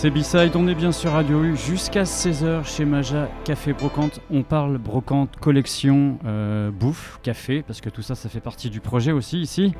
C'est 0.00 0.10
B-Side, 0.10 0.52
on 0.54 0.66
est 0.66 0.74
bien 0.74 0.92
sur 0.92 1.12
Radio 1.12 1.44
U 1.44 1.58
jusqu'à 1.58 2.04
16h 2.04 2.64
chez 2.64 2.86
Maja 2.86 3.28
Café 3.44 3.74
Brocante. 3.74 4.20
On 4.30 4.42
parle 4.42 4.78
brocante, 4.78 5.36
collection, 5.38 6.18
euh, 6.24 6.70
bouffe, 6.70 7.20
café, 7.22 7.60
parce 7.60 7.82
que 7.82 7.90
tout 7.90 8.00
ça, 8.00 8.14
ça 8.14 8.30
fait 8.30 8.40
partie 8.40 8.70
du 8.70 8.80
projet 8.80 9.12
aussi 9.12 9.38
ici. 9.42 9.74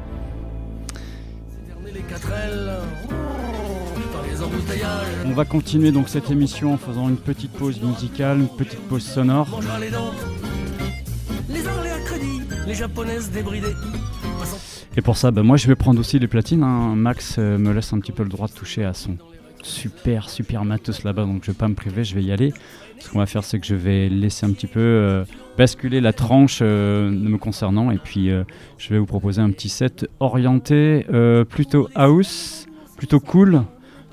On 5.25 5.33
va 5.33 5.47
continuer 5.47 5.91
donc 5.91 6.11
cette 6.11 6.31
émission 6.31 6.75
en 6.75 6.77
faisant 6.77 7.09
une 7.09 7.17
petite 7.17 7.53
pause 7.53 7.81
musicale, 7.81 8.41
une 8.41 8.49
petite 8.49 8.87
pause 8.91 9.03
sonore. 9.03 9.59
Et 14.99 15.01
pour 15.01 15.17
ça, 15.17 15.31
bah, 15.31 15.43
moi 15.43 15.57
je 15.57 15.67
vais 15.67 15.77
prendre 15.77 15.99
aussi 15.99 16.19
les 16.19 16.29
platines. 16.29 16.63
hein. 16.63 16.95
Max 16.95 17.37
euh, 17.39 17.57
me 17.57 17.73
laisse 17.73 17.95
un 17.95 18.01
petit 18.01 18.13
peu 18.13 18.23
le 18.23 18.29
droit 18.29 18.49
de 18.49 18.53
toucher 18.53 18.85
à 18.85 18.93
son 18.93 19.17
super, 19.63 20.29
super 20.29 20.65
matos 20.65 21.05
là-bas, 21.05 21.25
donc 21.25 21.45
je 21.45 21.51
vais 21.51 21.57
pas 21.57 21.69
me 21.69 21.75
priver, 21.75 22.05
je 22.05 22.15
vais 22.15 22.23
y 22.23 22.33
aller. 22.33 22.53
Ce 22.99 23.09
qu'on 23.11 23.19
va 23.19 23.27
faire, 23.27 23.45
c'est 23.45 23.59
que 23.59 23.67
je 23.67 23.75
vais 23.75 24.09
laisser 24.09 24.45
un 24.45 24.53
petit 24.53 24.67
peu 24.67 24.81
euh, 24.81 25.25
basculer 25.57 26.01
la 26.01 26.13
tranche 26.13 26.61
euh, 26.63 27.11
me 27.11 27.39
concernant, 27.39 27.91
et 27.91 27.99
puis 27.99 28.31
euh, 28.31 28.45
je 28.79 28.91
vais 28.91 28.99
vous 28.99 29.07
proposer 29.07 29.41
un 29.41 29.51
petit 29.51 29.69
set 29.69 30.07
orienté 30.21 31.07
euh, 31.13 31.45
plutôt 31.45 31.89
house, 31.95 32.67
plutôt 32.97 33.21
cool, 33.21 33.63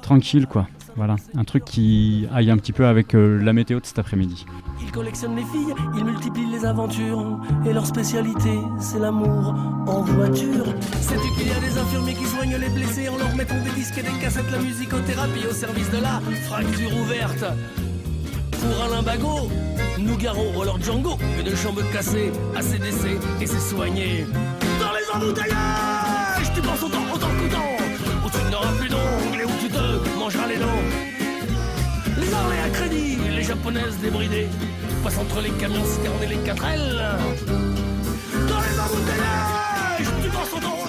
tranquille 0.02 0.48
quoi. 0.48 0.68
Voilà, 0.98 1.16
un 1.36 1.44
truc 1.44 1.64
qui 1.64 2.28
aille 2.34 2.50
un 2.50 2.58
petit 2.58 2.74
peu 2.74 2.88
avec 2.88 3.14
euh, 3.14 3.40
la 3.44 3.54
météo 3.54 3.80
de 3.80 3.86
cet 3.86 4.00
après-midi. 4.00 4.48
Ils 4.82 4.92
collectionnent 4.92 5.36
les 5.36 5.44
filles, 5.44 5.76
ils 5.96 6.04
multiplient 6.04 6.50
les 6.52 6.66
aventures. 6.66 7.40
Et 7.68 7.72
leur 7.72 7.86
spécialité, 7.86 8.58
c'est 8.80 8.98
l'amour 8.98 9.54
en 9.86 10.02
voiture. 10.02 10.66
Sais-tu 11.00 11.30
qu'il 11.38 11.50
y 11.50 11.52
a 11.52 11.60
des 11.60 11.78
infirmiers 11.78 12.16
qui 12.16 12.26
soignent 12.26 12.58
les 12.58 12.70
blessés 12.70 13.10
en 13.10 13.18
leur 13.18 13.36
mettant 13.36 13.62
des 13.64 13.70
disques 13.76 14.00
et 14.00 14.02
des 14.02 14.20
cassettes, 14.20 14.50
la 14.52 14.58
musicothérapie 14.58 15.46
au 15.48 15.54
service 15.54 15.92
de 15.92 16.02
la 16.02 16.20
fracture 16.48 16.90
ouverte 16.98 17.46
Pour 18.54 18.84
Alain 18.86 19.04
Bagot, 19.04 19.52
Nougaro 20.00 20.52
ou 20.56 20.62
alors 20.64 20.82
Django, 20.82 21.18
une 21.40 21.56
jambe 21.56 21.84
cassée, 21.94 22.32
ACDC 22.56 23.20
et 23.40 23.46
c'est 23.46 23.60
soigné. 23.76 24.26
Dans 24.80 24.94
les 24.94 25.08
embouteillages, 25.14 26.54
tu 26.56 26.62
penses 26.62 26.82
autant, 26.82 27.04
autant 27.14 27.30
qu'autant, 27.40 27.87
mangeras 30.28 30.48
les 30.48 30.58
dents. 30.58 30.84
Les 32.18 32.34
Anglais 32.34 32.62
à 32.66 32.70
crédit, 32.70 33.18
les 33.34 33.44
Japonaises 33.44 33.98
débridées, 34.02 34.50
passent 35.02 35.20
entre 35.20 35.40
les 35.40 35.52
camions 35.52 35.86
citernes 35.86 36.22
et 36.22 36.28
les 36.28 36.38
4 36.38 36.66
L. 36.66 36.82
Dans 38.50 38.62
les 38.66 38.80
embouteillages, 38.84 40.10
tu 40.22 40.30
penses 40.30 40.54
autant, 40.54 40.87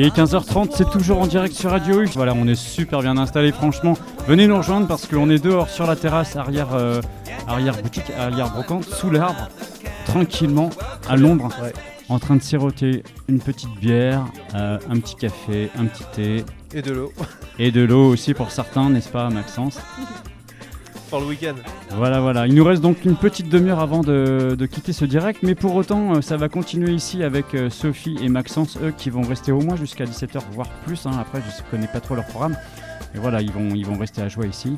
Il 0.00 0.04
est 0.04 0.14
15h30, 0.16 0.70
c'est 0.76 0.88
toujours 0.90 1.20
en 1.20 1.26
direct 1.26 1.52
sur 1.56 1.70
Radio 1.70 2.02
U. 2.02 2.06
Voilà, 2.14 2.32
on 2.32 2.46
est 2.46 2.54
super 2.54 3.00
bien 3.00 3.16
installé, 3.16 3.50
franchement. 3.50 3.94
Venez 4.28 4.46
nous 4.46 4.56
rejoindre 4.56 4.86
parce 4.86 5.06
qu'on 5.08 5.28
est 5.28 5.42
dehors 5.42 5.68
sur 5.68 5.88
la 5.88 5.96
terrasse 5.96 6.36
arrière, 6.36 6.72
euh, 6.72 7.00
arrière 7.48 7.82
boutique, 7.82 8.12
arrière 8.16 8.48
brocante, 8.48 8.84
sous 8.84 9.10
l'arbre, 9.10 9.48
tranquillement, 10.06 10.70
à 11.08 11.16
l'ombre, 11.16 11.48
Ouais. 11.60 11.72
en 12.10 12.20
train 12.20 12.36
de 12.36 12.42
siroter 12.42 13.02
une 13.28 13.40
petite 13.40 13.74
bière, 13.80 14.24
euh, 14.54 14.78
un 14.88 15.00
petit 15.00 15.16
café, 15.16 15.68
un 15.76 15.86
petit 15.86 16.04
thé 16.14 16.44
Et 16.72 16.80
de 16.80 16.92
l'eau 16.92 17.12
et 17.58 17.72
de 17.72 17.80
l'eau 17.80 18.06
aussi 18.12 18.34
pour 18.34 18.52
certains, 18.52 18.90
n'est-ce 18.90 19.08
pas, 19.08 19.28
Maxence? 19.30 19.80
pour 21.08 21.20
le 21.20 21.26
week-end. 21.26 21.54
Voilà, 21.90 22.20
voilà. 22.20 22.46
Il 22.46 22.54
nous 22.54 22.64
reste 22.64 22.82
donc 22.82 23.04
une 23.04 23.16
petite 23.16 23.48
demi-heure 23.48 23.80
avant 23.80 24.00
de, 24.02 24.54
de 24.58 24.66
quitter 24.66 24.92
ce 24.92 25.04
direct, 25.04 25.42
mais 25.42 25.54
pour 25.54 25.74
autant, 25.74 26.16
euh, 26.16 26.20
ça 26.20 26.36
va 26.36 26.48
continuer 26.48 26.92
ici 26.92 27.22
avec 27.22 27.54
euh, 27.54 27.70
Sophie 27.70 28.16
et 28.22 28.28
Maxence, 28.28 28.78
eux 28.82 28.92
qui 28.96 29.10
vont 29.10 29.22
rester 29.22 29.52
au 29.52 29.60
moins 29.60 29.76
jusqu'à 29.76 30.04
17h, 30.04 30.40
voire 30.52 30.68
plus. 30.86 31.06
hein. 31.06 31.12
Après, 31.18 31.40
je 31.40 31.62
ne 31.64 31.70
connais 31.70 31.88
pas 31.88 32.00
trop 32.00 32.14
leur 32.14 32.26
programme. 32.26 32.56
Mais 33.14 33.20
voilà, 33.20 33.40
ils 33.40 33.50
vont, 33.52 33.70
ils 33.74 33.86
vont 33.86 33.96
rester 33.98 34.20
à 34.22 34.28
jouer 34.28 34.48
ici. 34.48 34.76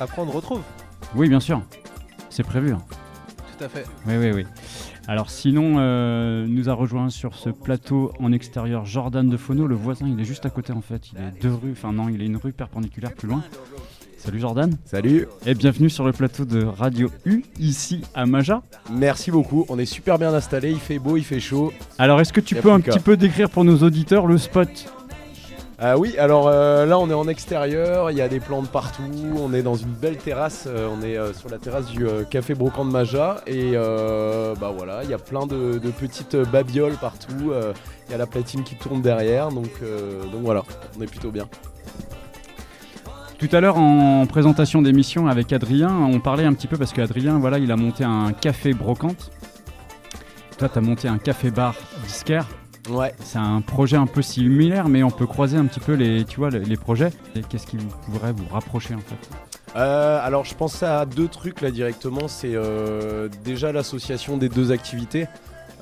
Après, 0.00 0.20
on 0.22 0.26
retrouve. 0.26 0.60
Oui, 1.14 1.28
bien 1.28 1.40
sûr. 1.40 1.62
C'est 2.30 2.42
prévu. 2.44 2.72
hein. 2.72 2.82
Tout 3.58 3.64
à 3.64 3.68
fait. 3.68 3.84
Oui, 4.06 4.14
oui, 4.18 4.30
oui. 4.32 4.46
Alors 5.08 5.30
sinon, 5.30 5.74
euh, 5.78 6.46
nous 6.48 6.68
a 6.68 6.74
rejoint 6.74 7.10
sur 7.10 7.34
ce 7.34 7.50
plateau 7.50 8.12
en 8.20 8.30
extérieur 8.32 8.84
Jordan 8.86 9.28
de 9.28 9.36
Fono, 9.36 9.66
le 9.66 9.74
voisin, 9.74 10.06
il 10.08 10.20
est 10.20 10.24
juste 10.24 10.46
à 10.46 10.50
côté 10.50 10.72
en 10.72 10.80
fait. 10.80 11.10
Il 11.12 11.18
est 11.18 11.42
deux 11.42 11.52
rues, 11.52 11.72
enfin 11.72 11.92
non, 11.92 12.08
il 12.08 12.22
est 12.22 12.26
une 12.26 12.36
rue 12.36 12.52
perpendiculaire 12.52 13.12
plus 13.12 13.26
loin. 13.28 13.42
Salut 14.24 14.38
Jordan. 14.38 14.76
Salut, 14.84 15.26
Et 15.46 15.54
bienvenue 15.54 15.90
sur 15.90 16.04
le 16.04 16.12
plateau 16.12 16.44
de 16.44 16.64
Radio 16.64 17.10
U, 17.24 17.42
ici 17.58 18.02
à 18.14 18.24
Maja. 18.24 18.62
merci 18.90 19.32
beaucoup. 19.32 19.66
On 19.68 19.78
est 19.80 19.84
super 19.84 20.16
bien 20.16 20.32
installé, 20.32 20.70
il 20.70 20.78
fait 20.78 21.00
beau, 21.00 21.16
il 21.16 21.24
fait 21.24 21.40
chaud. 21.40 21.72
Alors, 21.98 22.20
est-ce 22.20 22.32
que 22.32 22.40
tu 22.40 22.54
peux 22.54 22.70
un 22.70 22.80
petit 22.80 23.00
peu 23.00 23.16
décrire 23.16 23.50
pour 23.50 23.64
nos 23.64 23.78
auditeurs 23.78 24.26
le 24.28 24.38
spot? 24.38 24.68
Ah 25.84 25.98
oui, 25.98 26.16
alors 26.16 26.46
euh, 26.46 26.86
là 26.86 26.96
on 27.00 27.10
est 27.10 27.14
en 27.14 27.26
extérieur, 27.26 28.12
il 28.12 28.16
y 28.16 28.20
a 28.20 28.28
des 28.28 28.38
plantes 28.38 28.70
partout, 28.70 29.02
on 29.36 29.52
est 29.52 29.62
dans 29.64 29.74
une 29.74 29.90
belle 29.90 30.16
terrasse, 30.16 30.68
euh, 30.68 30.86
on 30.88 31.02
est 31.02 31.16
euh, 31.16 31.32
sur 31.32 31.48
la 31.48 31.58
terrasse 31.58 31.86
du 31.86 32.06
euh, 32.06 32.22
café 32.22 32.54
Brocante 32.54 32.86
de 32.86 32.92
Maja. 32.92 33.42
Et 33.48 33.72
euh, 33.74 34.54
bah 34.60 34.72
voilà, 34.76 35.02
il 35.02 35.10
y 35.10 35.14
a 35.14 35.18
plein 35.18 35.44
de, 35.44 35.78
de 35.80 35.90
petites 35.90 36.36
babioles 36.36 36.96
partout, 37.00 37.50
euh, 37.50 37.72
il 38.06 38.12
y 38.12 38.14
a 38.14 38.18
la 38.18 38.26
platine 38.28 38.62
qui 38.62 38.76
tourne 38.76 39.02
derrière, 39.02 39.48
donc, 39.48 39.70
euh, 39.82 40.22
donc 40.30 40.42
voilà, 40.42 40.62
on 40.96 41.02
est 41.02 41.10
plutôt 41.10 41.32
bien. 41.32 41.48
Tout 43.42 43.56
à 43.56 43.60
l'heure, 43.60 43.76
en 43.76 44.24
présentation 44.26 44.82
d'émission 44.82 45.26
avec 45.26 45.52
Adrien, 45.52 45.90
on 45.92 46.20
parlait 46.20 46.44
un 46.44 46.52
petit 46.52 46.68
peu 46.68 46.76
parce 46.76 46.92
qu'Adrien, 46.92 47.40
voilà, 47.40 47.58
il 47.58 47.72
a 47.72 47.76
monté 47.76 48.04
un 48.04 48.30
café 48.32 48.72
brocante. 48.72 49.32
Toi, 50.58 50.68
tu 50.68 50.78
as 50.78 50.80
monté 50.80 51.08
un 51.08 51.18
café-bar 51.18 51.74
disquaire. 52.06 52.46
Ouais, 52.88 53.12
C'est 53.18 53.40
un 53.40 53.60
projet 53.60 53.96
un 53.96 54.06
peu 54.06 54.22
similaire, 54.22 54.88
mais 54.88 55.02
on 55.02 55.10
peut 55.10 55.26
croiser 55.26 55.56
un 55.56 55.64
petit 55.66 55.80
peu 55.80 55.94
les, 55.94 56.24
tu 56.24 56.38
vois, 56.38 56.50
les, 56.50 56.60
les 56.60 56.76
projets. 56.76 57.10
Et 57.34 57.40
Qu'est-ce 57.40 57.66
qui 57.66 57.78
vous 57.78 57.88
pourrait 58.06 58.30
vous 58.30 58.46
rapprocher 58.48 58.94
en 58.94 59.00
fait? 59.00 59.28
Euh, 59.74 60.24
alors 60.24 60.44
je 60.44 60.54
pense 60.54 60.80
à 60.84 61.04
deux 61.04 61.26
trucs 61.26 61.62
là 61.62 61.72
directement. 61.72 62.28
C'est 62.28 62.54
euh, 62.54 63.28
déjà 63.44 63.72
l'association 63.72 64.36
des 64.36 64.50
deux 64.50 64.70
activités. 64.70 65.26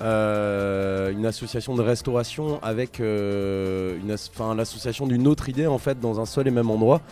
Euh, 0.00 1.12
une 1.12 1.26
association 1.26 1.74
de 1.74 1.82
restauration 1.82 2.58
avec 2.62 3.02
l'association 4.56 5.06
d'une 5.06 5.28
autre 5.28 5.50
idée 5.50 5.66
en 5.66 5.76
fait 5.76 6.00
dans 6.00 6.20
un 6.20 6.24
seul 6.24 6.48
et 6.48 6.50
même 6.50 6.70
endroit. 6.70 7.02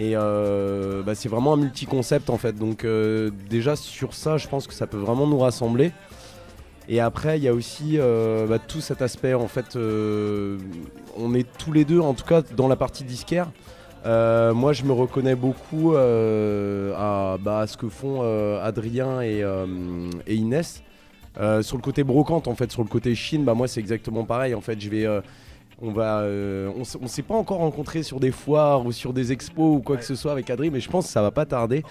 Et 0.00 0.12
euh, 0.14 1.02
bah, 1.02 1.14
c'est 1.14 1.28
vraiment 1.28 1.52
un 1.52 1.58
multi-concept 1.58 2.30
en 2.30 2.38
fait. 2.38 2.54
Donc 2.54 2.84
euh, 2.84 3.30
déjà 3.50 3.76
sur 3.76 4.14
ça, 4.14 4.38
je 4.38 4.48
pense 4.48 4.66
que 4.66 4.72
ça 4.72 4.86
peut 4.86 4.96
vraiment 4.96 5.26
nous 5.26 5.38
rassembler. 5.38 5.92
Et 6.88 7.00
après, 7.00 7.36
il 7.36 7.44
y 7.44 7.48
a 7.48 7.52
aussi 7.52 7.98
euh, 7.98 8.46
bah, 8.46 8.58
tout 8.58 8.80
cet 8.80 9.02
aspect 9.02 9.34
en 9.34 9.46
fait. 9.46 9.76
on 9.76 11.34
est 11.34 11.46
tous 11.58 11.72
les 11.72 11.84
deux, 11.84 12.00
en 12.00 12.14
tout 12.14 12.24
cas 12.24 12.40
dans 12.56 12.66
la 12.66 12.76
partie 12.76 13.04
disquaire. 13.04 13.48
Moi, 14.06 14.72
je 14.72 14.84
me 14.84 14.92
reconnais 14.92 15.34
beaucoup 15.34 15.94
à, 15.94 17.36
bah, 17.38 17.60
à 17.60 17.66
ce 17.66 17.76
que 17.76 17.90
font 17.90 18.22
Adrien 18.58 19.20
et, 19.20 19.44
et 20.26 20.34
Inès. 20.34 20.82
Sur 21.60 21.76
le 21.76 21.82
côté 21.82 22.04
brocante, 22.04 22.48
en 22.48 22.54
fait, 22.54 22.72
sur 22.72 22.82
le 22.82 22.88
côté 22.88 23.14
Chine, 23.14 23.44
bah, 23.44 23.52
moi, 23.52 23.68
c'est 23.68 23.80
exactement 23.80 24.24
pareil. 24.24 24.54
En 24.54 24.62
fait, 24.62 24.80
je 24.80 24.88
vais. 24.88 25.06
On 25.82 25.92
va, 25.92 26.20
euh, 26.20 26.70
on 27.00 27.06
s'est 27.06 27.22
pas 27.22 27.34
encore 27.34 27.58
rencontré 27.58 28.02
sur 28.02 28.20
des 28.20 28.30
foires 28.30 28.84
ou 28.84 28.92
sur 28.92 29.12
des 29.12 29.32
expos 29.32 29.76
ou 29.76 29.80
quoi 29.80 29.96
que 29.96 30.04
ce 30.04 30.14
soit 30.14 30.32
avec 30.32 30.50
Adrien, 30.50 30.70
mais 30.70 30.80
je 30.80 30.90
pense 30.90 31.06
que 31.06 31.12
ça 31.12 31.22
va 31.22 31.30
pas 31.30 31.46
tarder. 31.46 31.82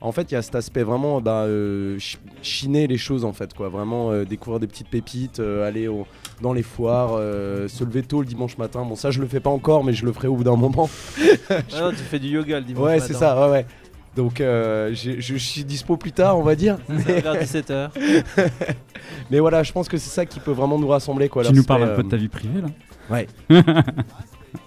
En 0.00 0.12
fait, 0.12 0.30
il 0.30 0.34
y 0.34 0.36
a 0.36 0.42
cet 0.42 0.54
aspect 0.54 0.84
vraiment 0.84 1.20
bah, 1.20 1.42
euh, 1.46 1.94
ch- 1.98 2.18
chiner 2.40 2.86
les 2.86 2.98
choses, 2.98 3.24
en 3.24 3.32
fait, 3.32 3.52
quoi. 3.54 3.68
Vraiment 3.68 4.12
euh, 4.12 4.24
découvrir 4.24 4.60
des 4.60 4.68
petites 4.68 4.88
pépites, 4.88 5.40
euh, 5.40 5.66
aller 5.66 5.88
au- 5.88 6.06
dans 6.40 6.52
les 6.52 6.62
foires, 6.62 7.14
euh, 7.14 7.66
se 7.66 7.82
lever 7.82 8.02
tôt 8.02 8.20
le 8.20 8.26
dimanche 8.26 8.58
matin. 8.58 8.84
Bon, 8.84 8.94
ça, 8.94 9.10
je 9.10 9.20
le 9.20 9.26
fais 9.26 9.40
pas 9.40 9.50
encore, 9.50 9.82
mais 9.82 9.92
je 9.94 10.04
le 10.06 10.12
ferai 10.12 10.28
au 10.28 10.36
bout 10.36 10.44
d'un 10.44 10.54
moment. 10.56 10.88
Ah 11.50 11.80
non, 11.80 11.90
tu 11.90 11.96
fais 11.96 12.18
du 12.20 12.28
yoga 12.28 12.60
le 12.60 12.64
dimanche 12.66 12.84
Ouais, 12.84 12.94
matin. 12.96 13.06
c'est 13.08 13.14
ça, 13.14 13.40
ouais, 13.46 13.50
ouais. 13.50 13.66
Donc, 14.14 14.40
euh, 14.40 14.90
je 14.94 15.36
suis 15.36 15.64
dispo 15.64 15.96
plus 15.96 16.12
tard, 16.12 16.38
on 16.38 16.42
va 16.42 16.54
dire. 16.54 16.76
Ça, 16.88 17.12
vers 17.20 17.34
17h. 17.34 17.90
Mais 19.30 19.38
voilà, 19.40 19.62
je 19.62 19.72
pense 19.72 19.88
que 19.88 19.96
c'est 19.96 20.10
ça 20.10 20.26
qui 20.26 20.40
peut 20.40 20.50
vraiment 20.52 20.78
nous 20.78 20.88
rassembler, 20.88 21.28
quoi. 21.28 21.44
Tu 21.44 21.52
nous 21.52 21.64
parles 21.64 21.84
un 21.84 21.94
peu 21.96 22.02
de 22.02 22.08
ta 22.08 22.16
vie 22.16 22.28
privée 22.28 22.60
là? 22.60 22.68
Ouais. 23.10 23.26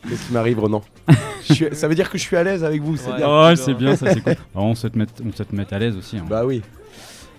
Qu'est-ce 0.08 0.28
qui 0.28 0.34
m'arrive, 0.34 0.60
Renan 0.60 0.82
Je 1.48 1.54
suis- 1.54 1.68
Ça 1.76 1.88
veut 1.88 1.96
dire 1.96 2.10
que 2.10 2.18
je 2.18 2.24
suis 2.24 2.36
à 2.38 2.44
l'aise 2.44 2.64
avec 2.64 2.82
vous, 2.82 2.98
c'est 2.98 3.10
Ouais. 3.12 3.18
bien. 3.18 3.28
Oh, 3.28 3.56
c'est 3.56 3.74
bien, 3.74 3.96
ça 3.96 4.14
c'est 4.14 4.22
cool. 4.22 4.36
Alors, 4.56 4.68
on 4.68 4.76
se 4.76 4.88
te 4.88 4.98
met, 4.98 5.06
on 5.26 5.32
se 5.36 5.44
te 5.44 5.56
met 5.56 5.72
à 5.74 5.80
l'aise 5.80 5.96
aussi. 5.98 6.18
hein. 6.18 6.26
Bah 6.30 6.46
oui. 6.46 6.62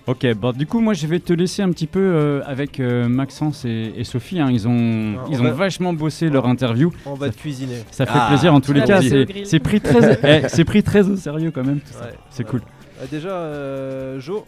Ok, 0.05 0.25
bon, 0.33 0.51
du 0.51 0.65
coup, 0.67 0.81
moi 0.81 0.93
je 0.93 1.07
vais 1.07 1.19
te 1.21 1.31
laisser 1.31 1.61
un 1.61 1.71
petit 1.71 1.87
peu 1.87 1.99
euh, 2.01 2.41
avec 2.45 2.81
euh, 2.81 3.07
Maxence 3.07 3.63
et, 3.63 3.93
et 3.95 4.03
Sophie. 4.03 4.39
hein. 4.41 4.49
Ils 4.51 4.67
ont, 4.67 5.15
Ah, 5.17 5.25
ils 5.31 5.37
on 5.37 5.41
ont 5.41 5.43
va- 5.45 5.51
vachement 5.51 5.93
bossé 5.93 6.29
leur 6.29 6.45
interview. 6.45 6.91
On 7.05 7.13
va 7.13 7.29
te 7.29 7.37
cuisiner. 7.37 7.77
Ça 7.91 8.05
fait 8.05 8.11
Ah, 8.13 8.27
plaisir 8.27 8.53
en 8.53 8.59
tous 8.59 8.73
les 8.73 8.81
vas 8.81 8.87
cas. 8.87 9.01
C'est 9.45 9.59
pris, 9.59 9.79
très, 9.79 10.19
eh, 10.43 10.49
c'est 10.49 10.65
pris 10.65 10.83
très 10.83 11.07
au 11.07 11.15
sérieux 11.15 11.51
quand 11.51 11.63
même. 11.63 11.79
tout 11.79 11.93
ça. 11.93 12.01
Ouais, 12.05 12.13
C'est 12.29 12.43
ouais. 12.43 12.49
cool. 12.49 12.61
Euh, 13.01 13.05
déjà, 13.09 13.29
euh, 13.29 14.19
Jo, 14.19 14.43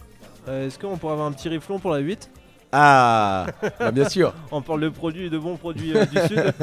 euh, 0.50 0.68
est-ce 0.68 0.78
qu'on 0.78 0.98
pourrait 0.98 1.14
avoir 1.14 1.28
un 1.28 1.32
petit 1.32 1.48
riflon 1.48 1.80
pour 1.80 1.92
la 1.92 2.00
8 2.00 2.30
Ah 2.78 3.46
bah, 3.80 3.92
Bien 3.92 4.10
sûr. 4.10 4.34
On 4.52 4.62
parle 4.62 4.82
de 4.82 4.90
produits, 4.90 5.30
de 5.30 5.38
bons 5.38 5.56
produits 5.56 5.96
euh, 5.96 6.06
du 6.06 6.18
Sud. 6.28 6.54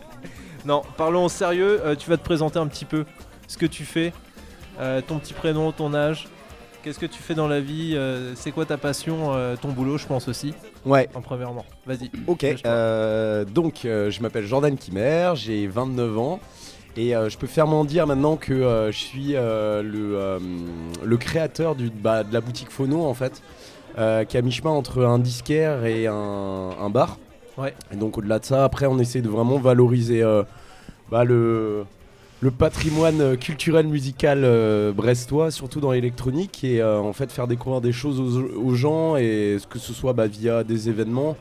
non, 0.66 0.82
parlons 0.96 1.28
sérieux. 1.28 1.80
euh, 1.84 1.94
tu 1.96 2.10
vas 2.10 2.16
te 2.18 2.24
présenter 2.24 2.58
un 2.58 2.66
petit 2.66 2.84
peu 2.84 3.04
ce 3.48 3.56
que 3.56 3.66
tu 3.66 3.84
fais, 3.84 4.12
euh, 4.80 5.00
ton 5.00 5.18
petit 5.18 5.32
prénom, 5.32 5.72
ton 5.72 5.94
âge. 5.94 6.28
Qu'est-ce 6.82 6.98
que 6.98 7.06
tu 7.06 7.20
fais 7.22 7.34
dans 7.34 7.48
la 7.48 7.60
vie 7.60 7.98
C'est 8.36 8.52
quoi 8.52 8.64
ta 8.64 8.76
passion 8.76 9.32
Ton 9.60 9.70
boulot, 9.70 9.98
je 9.98 10.06
pense 10.06 10.28
aussi, 10.28 10.54
Ouais. 10.84 11.08
en 11.16 11.20
premièrement. 11.20 11.64
Vas-y. 11.84 12.12
Ok, 12.28 12.42
donc 13.52 13.80
je 13.82 14.22
m'appelle 14.22 14.46
Jordan 14.46 14.76
Kimmer, 14.76 15.32
j'ai 15.34 15.66
29 15.66 16.16
ans 16.18 16.38
et 16.96 17.14
euh, 17.14 17.28
je 17.28 17.36
peux 17.38 17.46
fièrement 17.48 17.84
dire 17.84 18.06
maintenant 18.06 18.36
que 18.36 18.52
euh, 18.54 18.90
je 18.92 18.96
suis 18.98 19.32
euh, 19.34 19.82
le, 19.82 20.38
le 21.04 21.16
créateur 21.16 21.74
du, 21.74 21.90
bah, 21.90 22.22
de 22.24 22.32
la 22.32 22.40
boutique 22.40 22.70
Phono 22.70 23.04
en 23.04 23.12
fait, 23.14 23.42
euh, 23.98 24.24
qui 24.24 24.36
est 24.36 24.40
à 24.40 24.42
mi-chemin 24.42 24.70
entre 24.70 25.04
un 25.04 25.18
disquaire 25.18 25.84
et 25.84 26.06
un, 26.06 26.70
un 26.80 26.90
bar. 26.90 27.18
Ouais. 27.58 27.74
Et 27.92 27.96
donc 27.96 28.18
au-delà 28.18 28.38
de 28.38 28.44
ça, 28.44 28.64
après 28.64 28.86
on 28.86 28.98
essaie 28.98 29.22
de 29.22 29.28
vraiment 29.28 29.58
valoriser 29.58 30.22
euh, 30.22 30.42
bah, 31.10 31.24
le, 31.24 31.84
le 32.40 32.50
patrimoine 32.50 33.20
euh, 33.20 33.36
culturel 33.36 33.86
musical 33.86 34.42
euh, 34.44 34.92
brestois, 34.92 35.50
surtout 35.50 35.80
dans 35.80 35.92
l'électronique, 35.92 36.64
et 36.64 36.82
en 36.82 37.12
fait 37.14 37.32
faire 37.32 37.46
découvrir 37.46 37.80
des 37.80 37.92
choses 37.92 38.20
aux, 38.20 38.42
aux 38.42 38.74
gens, 38.74 39.16
et 39.16 39.56
que 39.70 39.78
ce 39.78 39.92
soit 39.92 40.12
bah, 40.12 40.26
via 40.26 40.64
des 40.64 40.88
événements 40.88 41.36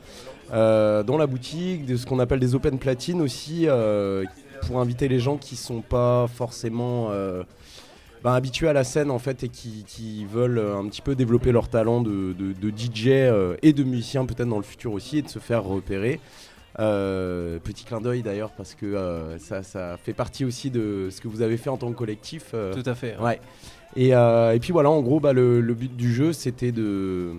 dans 0.52 1.18
la 1.18 1.28
boutique, 1.28 1.86
de 1.86 1.98
ce 1.98 2.06
qu'on 2.06 2.20
appelle 2.20 2.40
des 2.40 2.56
open 2.56 2.78
platines 2.78 3.20
aussi, 3.22 3.68
pour 4.68 4.80
inviter 4.80 5.08
les 5.08 5.20
gens 5.20 5.38
qui 5.38 5.56
sont 5.56 5.82
pas 5.82 6.28
forcément 6.34 7.10
bah, 8.26 8.34
habitués 8.34 8.68
à 8.68 8.74
la 8.74 8.84
scène 8.84 9.12
en 9.12 9.20
fait 9.20 9.44
et 9.44 9.50
qui, 9.50 9.86
qui 9.88 10.26
veulent 10.26 10.58
euh, 10.58 10.78
un 10.80 10.86
petit 10.88 11.02
peu 11.02 11.14
développer 11.16 11.52
leur 11.52 11.70
talent 11.70 12.02
de, 12.02 12.34
de- 12.34 12.54
de 12.54 12.70
DJ 12.76 13.08
euh, 13.10 13.56
et 13.62 13.72
de 13.72 13.84
musicien 13.84 14.26
peut-être 14.26 14.50
dans 14.50 14.58
le 14.58 14.64
futur 14.64 14.92
aussi 14.94 15.20
et 15.20 15.22
de 15.22 15.30
se 15.30 15.38
faire 15.40 15.64
repérer. 15.64 16.20
Euh, 16.80 17.58
petit 17.60 17.86
clin 17.86 18.02
d'œil 18.02 18.22
d'ailleurs 18.22 18.52
parce 18.52 18.74
que 18.76 18.86
euh, 18.86 19.38
ça, 19.40 19.64
ça 19.64 19.98
fait 20.04 20.12
partie 20.14 20.44
aussi 20.44 20.72
de 20.72 21.08
ce 21.10 21.22
que 21.22 21.28
vous 21.30 21.42
avez 21.42 21.56
fait 21.56 21.70
en 21.70 21.78
tant 21.78 21.90
que 21.92 21.96
collectif. 21.98 22.52
euh, 22.54 22.74
Tout 22.74 22.90
à 22.90 22.96
fait. 22.96 23.16
Ouais. 23.20 23.40
Et, 23.96 24.10
et 24.10 24.60
puis 24.60 24.74
voilà, 24.74 24.90
en 24.90 25.02
gros, 25.02 25.22
bah, 25.22 25.32
le, 25.32 25.62
le 25.62 25.74
but 25.74 25.96
du 25.96 26.14
jeu, 26.14 26.34
c'était 26.34 26.74
de, 26.74 27.32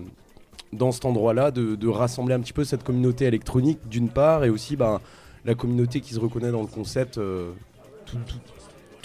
dans 0.73 0.91
cet 0.91 1.05
endroit-là, 1.05 1.51
de, 1.51 1.75
de 1.75 1.87
rassembler 1.87 2.33
un 2.33 2.39
petit 2.39 2.53
peu 2.53 2.63
cette 2.63 2.83
communauté 2.83 3.25
électronique 3.25 3.77
d'une 3.89 4.09
part, 4.09 4.43
et 4.43 4.49
aussi 4.49 4.75
bah, 4.75 5.01
la 5.45 5.53
communauté 5.53 5.99
qui 6.01 6.15
se 6.15 6.19
reconnaît 6.19 6.49
dans 6.51 6.61
le 6.61 6.67
concept. 6.67 7.15
tout- 7.15 8.17
tout- 8.25 8.39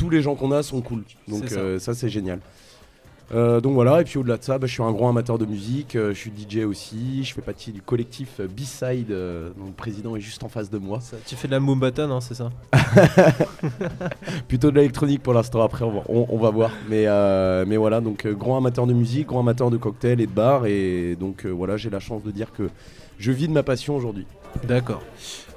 tous 0.02 0.10
les 0.10 0.20
gens 0.22 0.34
qu'on 0.34 0.50
a 0.52 0.62
sont 0.62 0.80
cool. 0.80 1.02
Donc 1.28 1.48
ça. 1.48 1.56
euh, 1.60 1.78
ça, 1.78 1.94
c'est 1.94 2.08
génial. 2.08 2.40
Euh, 3.32 3.60
donc 3.62 3.72
voilà, 3.72 4.00
et 4.02 4.04
puis 4.04 4.18
au-delà 4.18 4.36
de 4.36 4.42
ça, 4.42 4.58
bah, 4.58 4.66
je 4.66 4.72
suis 4.74 4.82
un 4.82 4.92
grand 4.92 5.08
amateur 5.08 5.38
de 5.38 5.46
musique, 5.46 5.96
euh, 5.96 6.12
je 6.12 6.18
suis 6.18 6.30
DJ 6.36 6.64
aussi, 6.66 7.24
je 7.24 7.32
fais 7.32 7.40
partie 7.40 7.72
du 7.72 7.80
collectif 7.80 8.40
euh, 8.40 8.46
B-Side, 8.46 9.08
dont 9.08 9.66
le 9.66 9.72
président 9.74 10.16
est 10.16 10.20
juste 10.20 10.42
en 10.42 10.48
face 10.50 10.68
de 10.68 10.76
moi. 10.76 11.00
Ça, 11.00 11.16
tu 11.24 11.34
fais 11.34 11.46
de 11.48 11.52
la 11.52 11.60
Moombata, 11.60 12.06
non 12.06 12.20
C'est 12.20 12.34
ça 12.34 12.50
Plutôt 14.48 14.70
de 14.70 14.76
l'électronique 14.76 15.22
pour 15.22 15.32
l'instant, 15.34 15.62
après 15.62 15.84
on 15.84 15.92
va, 15.92 16.02
on- 16.08 16.26
on 16.28 16.36
va 16.38 16.50
voir. 16.50 16.70
Mais, 16.90 17.06
mais 17.66 17.76
voilà, 17.76 18.00
donc 18.00 18.26
grand 18.26 18.58
amateur 18.58 18.86
de 18.86 18.92
musique, 18.92 19.28
grand 19.28 19.40
amateur 19.40 19.70
de 19.70 19.76
cocktails 19.76 20.20
et 20.20 20.26
de 20.26 20.32
bars. 20.32 20.66
Et 20.66 21.16
donc 21.18 21.46
voilà, 21.46 21.76
j'ai 21.76 21.88
la 21.90 22.00
chance 22.00 22.22
de 22.22 22.30
dire 22.30 22.52
que 22.52 22.68
je 23.18 23.32
vis 23.32 23.48
de 23.48 23.52
ma 23.52 23.62
passion 23.62 23.96
aujourd'hui. 23.96 24.26
D'accord. 24.68 25.02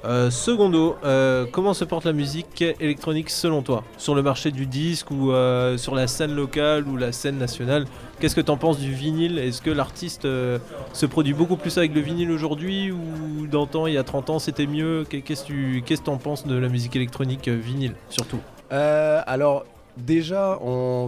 Euh, 0.06 0.30
secondo, 0.30 0.94
euh, 1.04 1.46
comment 1.50 1.74
se 1.74 1.84
porte 1.84 2.04
la 2.04 2.12
musique 2.12 2.62
électronique 2.80 3.28
selon 3.28 3.62
toi 3.62 3.82
Sur 3.98 4.14
le 4.14 4.22
marché 4.22 4.52
du 4.52 4.66
disque 4.66 5.10
ou 5.10 5.32
euh, 5.32 5.76
sur 5.78 5.96
la 5.96 6.06
scène 6.06 6.34
locale 6.34 6.86
ou 6.86 6.96
la 6.96 7.10
scène 7.10 7.38
nationale 7.38 7.86
Qu'est-ce 8.20 8.36
que 8.36 8.40
t'en 8.40 8.56
penses 8.56 8.78
du 8.78 8.92
vinyle? 8.92 9.38
Est-ce 9.38 9.60
que 9.60 9.70
l'artiste 9.70 10.22
se 10.22 11.06
produit 11.06 11.34
beaucoup 11.34 11.56
plus 11.56 11.76
avec 11.76 11.92
le 11.94 12.00
vinyle 12.00 12.30
aujourd'hui 12.30 12.92
ou 12.92 13.46
d'antan, 13.46 13.86
il 13.88 13.94
y 13.94 13.98
a 13.98 14.04
30 14.04 14.30
ans, 14.30 14.38
c'était 14.38 14.66
mieux? 14.66 15.04
Qu'est- 15.08 15.22
Qu'est-ce 15.22 15.44
que 15.44 15.80
que 15.80 15.94
t'en 16.02 16.16
penses 16.18 16.46
de 16.46 16.54
la 16.56 16.68
musique 16.68 16.94
électronique 16.94 17.48
vinyle 17.48 17.94
surtout? 18.08 18.38
Alors, 18.70 19.64
déjà, 19.96 20.58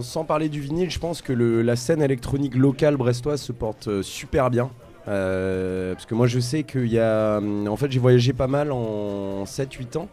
sans 0.01 0.23
parler 0.25 0.49
du 0.49 0.61
vinyle, 0.61 0.89
je 0.91 0.99
pense 0.99 1.21
que 1.21 1.33
la 1.33 1.75
scène 1.75 2.01
électronique 2.01 2.55
locale 2.55 2.97
brestoise 2.97 3.41
se 3.41 3.51
porte 3.53 4.01
super 4.01 4.49
bien. 4.49 4.69
Euh, 5.09 5.93
parce 5.93 6.05
que 6.05 6.15
moi, 6.15 6.27
je 6.27 6.39
sais 6.39 6.63
qu'il 6.63 6.87
y 6.87 6.99
a. 6.99 7.37
hum, 7.37 7.67
En 7.67 7.75
fait, 7.75 7.91
j'ai 7.91 7.99
voyagé 7.99 8.33
pas 8.33 8.47
mal 8.47 8.71
en 8.71 9.45
7-8 9.45 9.97
ans. 9.97 10.07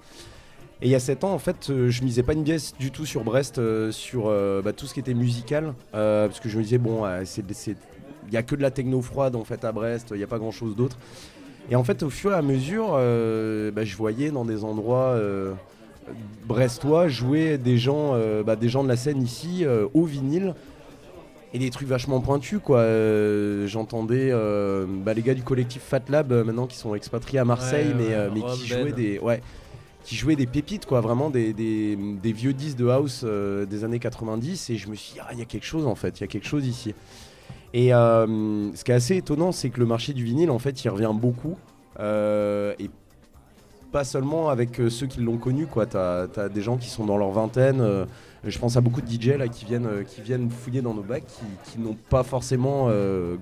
Et 0.83 0.87
il 0.87 0.91
y 0.91 0.95
a 0.95 1.01
7 1.01 1.25
ans, 1.25 1.33
en 1.33 1.39
fait, 1.39 1.71
euh, 1.71 1.89
je 1.89 2.03
misais 2.05 2.23
pas 2.23 2.35
une 2.35 2.45
pièce 2.45 2.75
du 2.79 2.91
tout 2.91 3.07
sur 3.07 3.25
Brest, 3.25 3.59
euh, 3.59 3.91
sur 3.93 4.25
euh, 4.27 4.61
bah, 4.63 4.73
tout 4.75 4.87
ce 4.87 4.95
qui 4.95 5.01
était 5.01 5.15
musical. 5.15 5.73
euh, 5.95 6.27
parce 6.29 6.41
que 6.41 6.49
je 6.49 6.59
me 6.59 6.63
disais, 6.63 6.79
bon, 6.79 7.05
euh, 7.07 7.25
il 8.29 8.35
y 8.35 8.37
a 8.37 8.43
que 8.43 8.55
de 8.57 8.63
la 8.63 8.71
techno 8.71 9.01
froide 9.01 9.37
en 9.37 9.45
fait 9.45 9.65
à 9.65 9.73
Brest, 9.73 10.09
il 10.11 10.19
n'y 10.19 10.25
a 10.25 10.27
pas 10.27 10.39
grand 10.39 10.51
chose 10.51 10.77
d'autre. 10.77 10.99
Et 11.71 11.77
en 11.77 11.85
fait, 11.85 12.03
au 12.03 12.11
fur 12.11 12.33
et 12.33 12.35
à 12.35 12.43
mesure, 12.43 12.91
euh, 12.93 13.71
bah, 13.71 13.85
je 13.85 13.97
voyais 13.97 14.31
dans 14.31 14.45
des 14.45 14.65
endroits 14.65 15.13
euh, 15.15 15.55
brestois 16.47 17.09
jouer 17.09 17.59
des 17.59 17.79
gens, 17.79 18.11
euh, 18.15 18.43
bah, 18.43 18.57
des 18.57 18.69
gens 18.69 18.85
de 18.85 18.89
la 18.89 18.97
scène 18.97 19.23
ici 19.23 19.65
euh, 19.65 19.87
au 19.95 20.05
vinyle. 20.05 20.55
Et 21.57 21.59
des 21.59 21.71
trucs 21.71 21.89
vachement 21.89 22.21
pointus 22.21 22.61
quoi. 22.63 22.81
Euh, 22.81 23.67
J'entendais 23.67 24.29
euh, 24.31 24.85
bah, 24.87 25.15
les 25.15 25.23
gars 25.23 25.33
du 25.33 25.43
collectif 25.43 25.81
Fat 25.83 26.03
Lab 26.11 26.31
euh, 26.31 26.45
maintenant 26.45 26.67
qui 26.67 26.77
sont 26.77 26.95
expatriés 26.95 27.39
à 27.39 27.47
Marseille, 27.47 27.89
Ouais, 27.89 27.95
mais, 27.95 28.29
mais 28.35 28.41
qui 28.53 28.69
Ben. 28.69 28.81
jouaient 28.83 28.93
des, 28.93 29.19
ouais, 29.19 29.41
qui 30.05 30.17
jouaient 30.17 30.37
des 30.37 30.47
pépites 30.47 30.85
quoi, 30.85 31.01
vraiment 31.01 31.31
des, 31.31 31.55
des- 31.55 31.97
des 31.97 32.33
vieux 32.33 32.53
disques 32.53 32.77
de 32.77 32.87
house 32.89 33.25
des 33.25 33.85
années 33.85 33.99
90. 33.99 34.69
Et 34.69 34.77
je 34.77 34.89
me 34.91 34.95
suis 34.95 35.15
dit 35.15 35.21
ah 35.23 35.29
il 35.33 35.39
y 35.39 35.43
a 35.43 35.47
quelque 35.47 35.65
chose 35.65 35.87
en 35.87 35.95
fait, 35.95 36.19
il 36.19 36.21
y 36.21 36.25
a 36.25 36.27
quelque 36.27 36.47
chose 36.47 36.67
ici. 36.67 36.95
Et 37.73 37.89
ce 37.89 38.85
qui 38.85 38.91
est 38.91 38.95
assez 38.95 39.17
étonnant, 39.17 39.51
c'est 39.51 39.71
que 39.71 39.81
le 39.81 39.87
marché 39.87 40.13
du 40.13 40.25
vinyle 40.25 40.51
en 40.51 40.59
fait 40.59 40.85
il 40.85 40.89
revient 40.91 41.13
beaucoup. 41.15 41.57
Et 41.99 42.91
pas 43.97 44.05
seulement 44.05 44.51
avec 44.51 44.79
euh, 44.79 44.91
ceux 44.91 45.07
qui 45.07 45.21
l'ont 45.21 45.39
connu, 45.39 45.67
quoi. 45.67 45.87
T'as 45.87 46.27
as 46.37 46.49
des 46.51 46.61
gens 46.61 46.77
qui 46.77 46.91
sont 46.91 47.07
dans 47.07 47.17
leur 47.17 47.31
vingtaine. 47.31 47.81
euh, 47.81 48.05
je 48.45 48.59
pense 48.59 48.77
à 48.77 48.83
beaucoup 48.83 49.01
de 49.01 49.11
DJ 49.11 49.29
là 49.39 49.49
qui 49.49 49.65
viennent, 49.65 49.87
euh, 49.87 50.03
qui 50.05 50.21
viennent 50.21 50.51
fouiller 50.51 50.83
dans 50.83 50.93
nos 50.93 51.03
bacs, 51.03 51.25
qui, 51.27 51.71
qui 51.73 51.79
n'ont 51.81 51.97
pas 52.11 52.23
forcément 52.23 52.91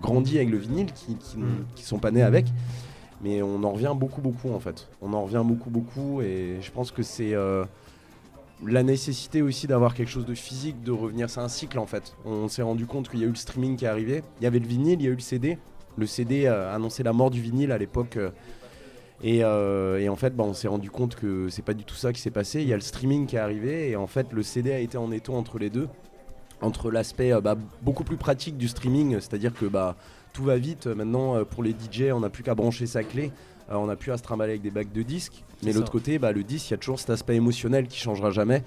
grandi 0.00 0.36
avec 0.36 0.50
le 0.50 0.58
vinyle, 0.58 0.92
qui, 0.92 1.16
qui, 1.16 1.38
n'ont- 1.38 1.64
qui 1.74 1.82
sont 1.82 1.98
pas 1.98 2.12
nés 2.12 2.22
avec. 2.22 2.46
Mais 3.20 3.42
on 3.42 3.64
en 3.64 3.72
revient 3.72 3.92
beaucoup, 3.96 4.20
beaucoup 4.20 4.52
en 4.52 4.60
fait. 4.60 4.88
On 5.02 5.12
en 5.12 5.24
revient 5.24 5.42
beaucoup, 5.44 5.70
beaucoup. 5.70 6.20
Et 6.22 6.58
je 6.60 6.70
pense 6.70 6.92
que 6.92 7.02
c'est 7.02 7.34
euh, 7.34 7.64
la 8.64 8.84
nécessité 8.84 9.42
aussi 9.42 9.66
d'avoir 9.66 9.92
quelque 9.94 10.10
chose 10.10 10.26
de 10.26 10.34
physique, 10.34 10.84
de 10.84 10.92
revenir. 10.92 11.28
C'est 11.30 11.40
un 11.40 11.48
cycle 11.48 11.80
en 11.80 11.86
fait. 11.86 12.14
On 12.24 12.46
s'est 12.46 12.62
rendu 12.62 12.86
compte 12.86 13.08
qu'il 13.08 13.18
y 13.18 13.24
a 13.24 13.26
eu 13.26 13.30
le 13.30 13.34
streaming 13.34 13.76
qui 13.76 13.86
est 13.86 13.88
arrivé. 13.88 14.22
Il 14.40 14.44
y 14.44 14.46
avait 14.46 14.60
le 14.60 14.66
vinyle, 14.68 15.00
il 15.00 15.04
y 15.04 15.08
a 15.08 15.10
eu 15.10 15.14
le 15.16 15.20
CD. 15.20 15.58
Le 15.96 16.06
CD 16.06 16.46
a 16.46 16.72
annoncé 16.72 17.02
la 17.02 17.12
mort 17.12 17.30
du 17.32 17.40
vinyle 17.40 17.72
à 17.72 17.78
l'époque. 17.78 18.16
euh, 18.18 18.30
et, 19.22 19.44
euh, 19.44 19.98
et 20.00 20.08
en 20.08 20.16
fait, 20.16 20.34
bah, 20.34 20.44
on 20.46 20.52
s'est 20.54 20.68
rendu 20.68 20.90
compte 20.90 21.14
que 21.14 21.48
c'est 21.48 21.62
pas 21.62 21.74
du 21.74 21.84
tout 21.84 21.94
ça 21.94 22.12
qui 22.12 22.20
s'est 22.20 22.30
passé. 22.30 22.62
Il 22.62 22.68
y 22.68 22.72
a 22.72 22.76
le 22.76 22.82
streaming 22.82 23.26
qui 23.26 23.36
est 23.36 23.38
arrivé 23.38 23.90
et 23.90 23.96
en 23.96 24.06
fait, 24.06 24.32
le 24.32 24.42
CD 24.42 24.72
a 24.72 24.78
été 24.80 24.98
en 24.98 25.10
étau 25.12 25.34
entre 25.34 25.58
les 25.58 25.70
deux. 25.70 25.88
Entre 26.60 26.90
l'aspect 26.90 27.32
euh, 27.32 27.40
bah, 27.40 27.56
beaucoup 27.82 28.04
plus 28.04 28.16
pratique 28.16 28.56
du 28.56 28.68
streaming, 28.68 29.12
c'est-à-dire 29.20 29.52
que 29.54 29.66
bah, 29.66 29.96
tout 30.32 30.44
va 30.44 30.56
vite. 30.56 30.86
Maintenant, 30.86 31.36
euh, 31.36 31.44
pour 31.44 31.62
les 31.62 31.70
DJ, 31.72 32.10
on 32.12 32.20
n'a 32.20 32.30
plus 32.30 32.42
qu'à 32.42 32.54
brancher 32.54 32.86
sa 32.86 33.02
clé. 33.04 33.30
Euh, 33.70 33.74
on 33.76 33.86
n'a 33.86 33.96
plus 33.96 34.12
à 34.12 34.16
se 34.18 34.22
trimballer 34.22 34.52
avec 34.52 34.62
des 34.62 34.70
bacs 34.70 34.92
de 34.92 35.02
disques. 35.02 35.42
Mais 35.62 35.72
l'autre 35.72 35.92
côté, 35.92 36.18
bah, 36.18 36.32
le 36.32 36.42
disque, 36.42 36.68
il 36.68 36.72
y 36.72 36.74
a 36.74 36.78
toujours 36.78 36.98
cet 36.98 37.10
aspect 37.10 37.34
émotionnel 37.36 37.86
qui 37.86 37.98
changera 37.98 38.30
jamais. 38.30 38.62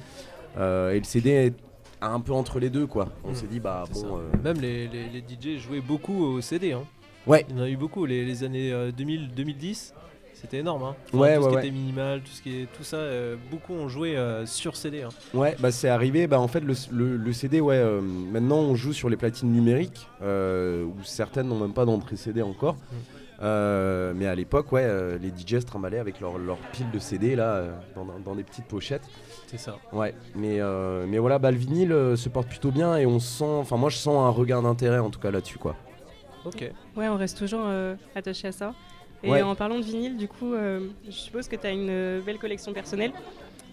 Euh, 0.57 0.91
et 0.93 0.97
le 0.99 1.03
CD 1.05 1.29
est 1.31 1.53
un 2.01 2.19
peu 2.19 2.31
entre 2.33 2.59
les 2.59 2.69
deux, 2.69 2.87
quoi. 2.87 3.09
On 3.23 3.31
Mm. 3.31 3.35
s'est 3.35 3.47
dit, 3.47 3.59
bah 3.59 3.83
bon. 3.93 4.19
Même 4.43 4.59
les, 4.61 4.87
les- 4.87 5.09
les 5.09 5.19
DJ 5.21 5.59
jouaient 5.59 5.81
beaucoup 5.81 6.23
au 6.23 6.41
CD. 6.41 6.71
Hein. 6.73 6.83
Ouais. 7.27 7.45
Il 7.49 7.55
y 7.57 7.59
en 7.59 7.63
a 7.63 7.69
eu 7.69 7.77
beaucoup. 7.77 8.05
Les, 8.05 8.23
les 8.25 8.43
années 8.43 8.71
euh, 8.71 8.91
2000, 8.91 9.29
2010, 9.35 9.93
c'était 10.41 10.57
énorme. 10.59 10.83
Hein. 10.83 10.95
Ouais, 11.13 11.35
tout 11.37 11.43
ce 11.43 11.47
qui 11.49 11.55
ouais. 11.55 11.61
était 11.67 11.71
minimal, 11.71 12.21
tout, 12.21 12.31
ce 12.31 12.41
qui 12.41 12.61
est, 12.61 12.65
tout 12.71 12.83
ça, 12.83 12.97
euh, 12.97 13.35
beaucoup 13.51 13.73
ont 13.73 13.89
joué 13.89 14.15
euh, 14.17 14.45
sur 14.45 14.75
CD. 14.75 15.01
hein. 15.03 15.09
Ouais, 15.33 15.55
bah 15.59 15.71
c'est 15.71 15.89
arrivé. 15.89 16.27
Bah 16.27 16.39
en 16.39 16.47
fait, 16.47 16.59
le, 16.61 16.73
le- 16.91 17.17
le 17.17 17.33
CD, 17.33 17.59
ouais, 17.61 17.75
euh, 17.75 18.01
maintenant 18.01 18.57
on 18.59 18.75
joue 18.75 18.93
sur 18.93 19.09
les 19.09 19.17
platines 19.17 19.51
numériques, 19.51 20.07
euh, 20.21 20.83
où 20.85 20.93
certaines 21.03 21.47
n'ont 21.47 21.59
même 21.59 21.73
pas 21.73 21.85
d'entrée 21.85 22.15
CD 22.15 22.41
encore. 22.41 22.75
Mm. 22.75 22.95
Euh, 23.43 24.13
mais 24.15 24.25
à 24.25 24.33
l'époque, 24.33 24.71
ouais, 24.71 24.83
euh, 24.83 25.19
les 25.19 25.29
DJ 25.29 25.59
se 25.61 25.65
trimballaient 25.65 25.99
avec 25.99 26.19
leur, 26.19 26.37
leur 26.39 26.57
pile 26.71 26.89
de 26.91 26.97
CD 26.97 27.35
là, 27.35 27.53
euh, 27.55 27.71
dans, 27.95 28.05
dans 28.25 28.33
des 28.35 28.43
petites 28.43 28.65
pochettes. 28.65 29.07
C'est 29.45 29.59
ça. 29.59 29.77
Ouais, 29.93 30.15
mais, 30.35 30.59
euh, 30.59 31.05
mais 31.07 31.19
voilà, 31.19 31.37
bah, 31.37 31.51
le 31.51 31.57
vinyle 31.57 31.91
euh, 31.91 32.15
se 32.15 32.29
porte 32.29 32.47
plutôt 32.49 32.71
bien 32.71 32.97
et 32.97 33.05
on 33.05 33.19
sent, 33.19 33.45
enfin 33.45 33.77
moi 33.77 33.89
je 33.91 33.97
sens 33.97 34.15
un 34.25 34.29
regain 34.29 34.63
d'intérêt 34.63 34.97
en 34.99 35.09
tout 35.11 35.19
cas 35.19 35.29
là-dessus 35.31 35.59
quoi. 35.59 35.75
Ok. 36.45 36.69
Ouais, 36.95 37.07
on 37.09 37.17
reste 37.17 37.37
toujours 37.37 37.61
euh, 37.65 37.95
attaché 38.15 38.47
à 38.47 38.51
ça. 38.51 38.73
Et 39.23 39.29
Ouais. 39.31 39.41
en 39.41 39.55
parlant 39.55 39.77
de 39.79 39.83
vinyle, 39.83 40.15
du 40.17 40.27
coup, 40.27 40.53
euh, 40.53 40.81
je 41.05 41.11
suppose 41.11 41.47
que 41.47 41.55
tu 41.55 41.65
as 41.65 41.71
une 41.71 41.89
euh, 41.89 42.21
belle 42.21 42.37
collection 42.37 42.71
personnelle. 42.73 43.11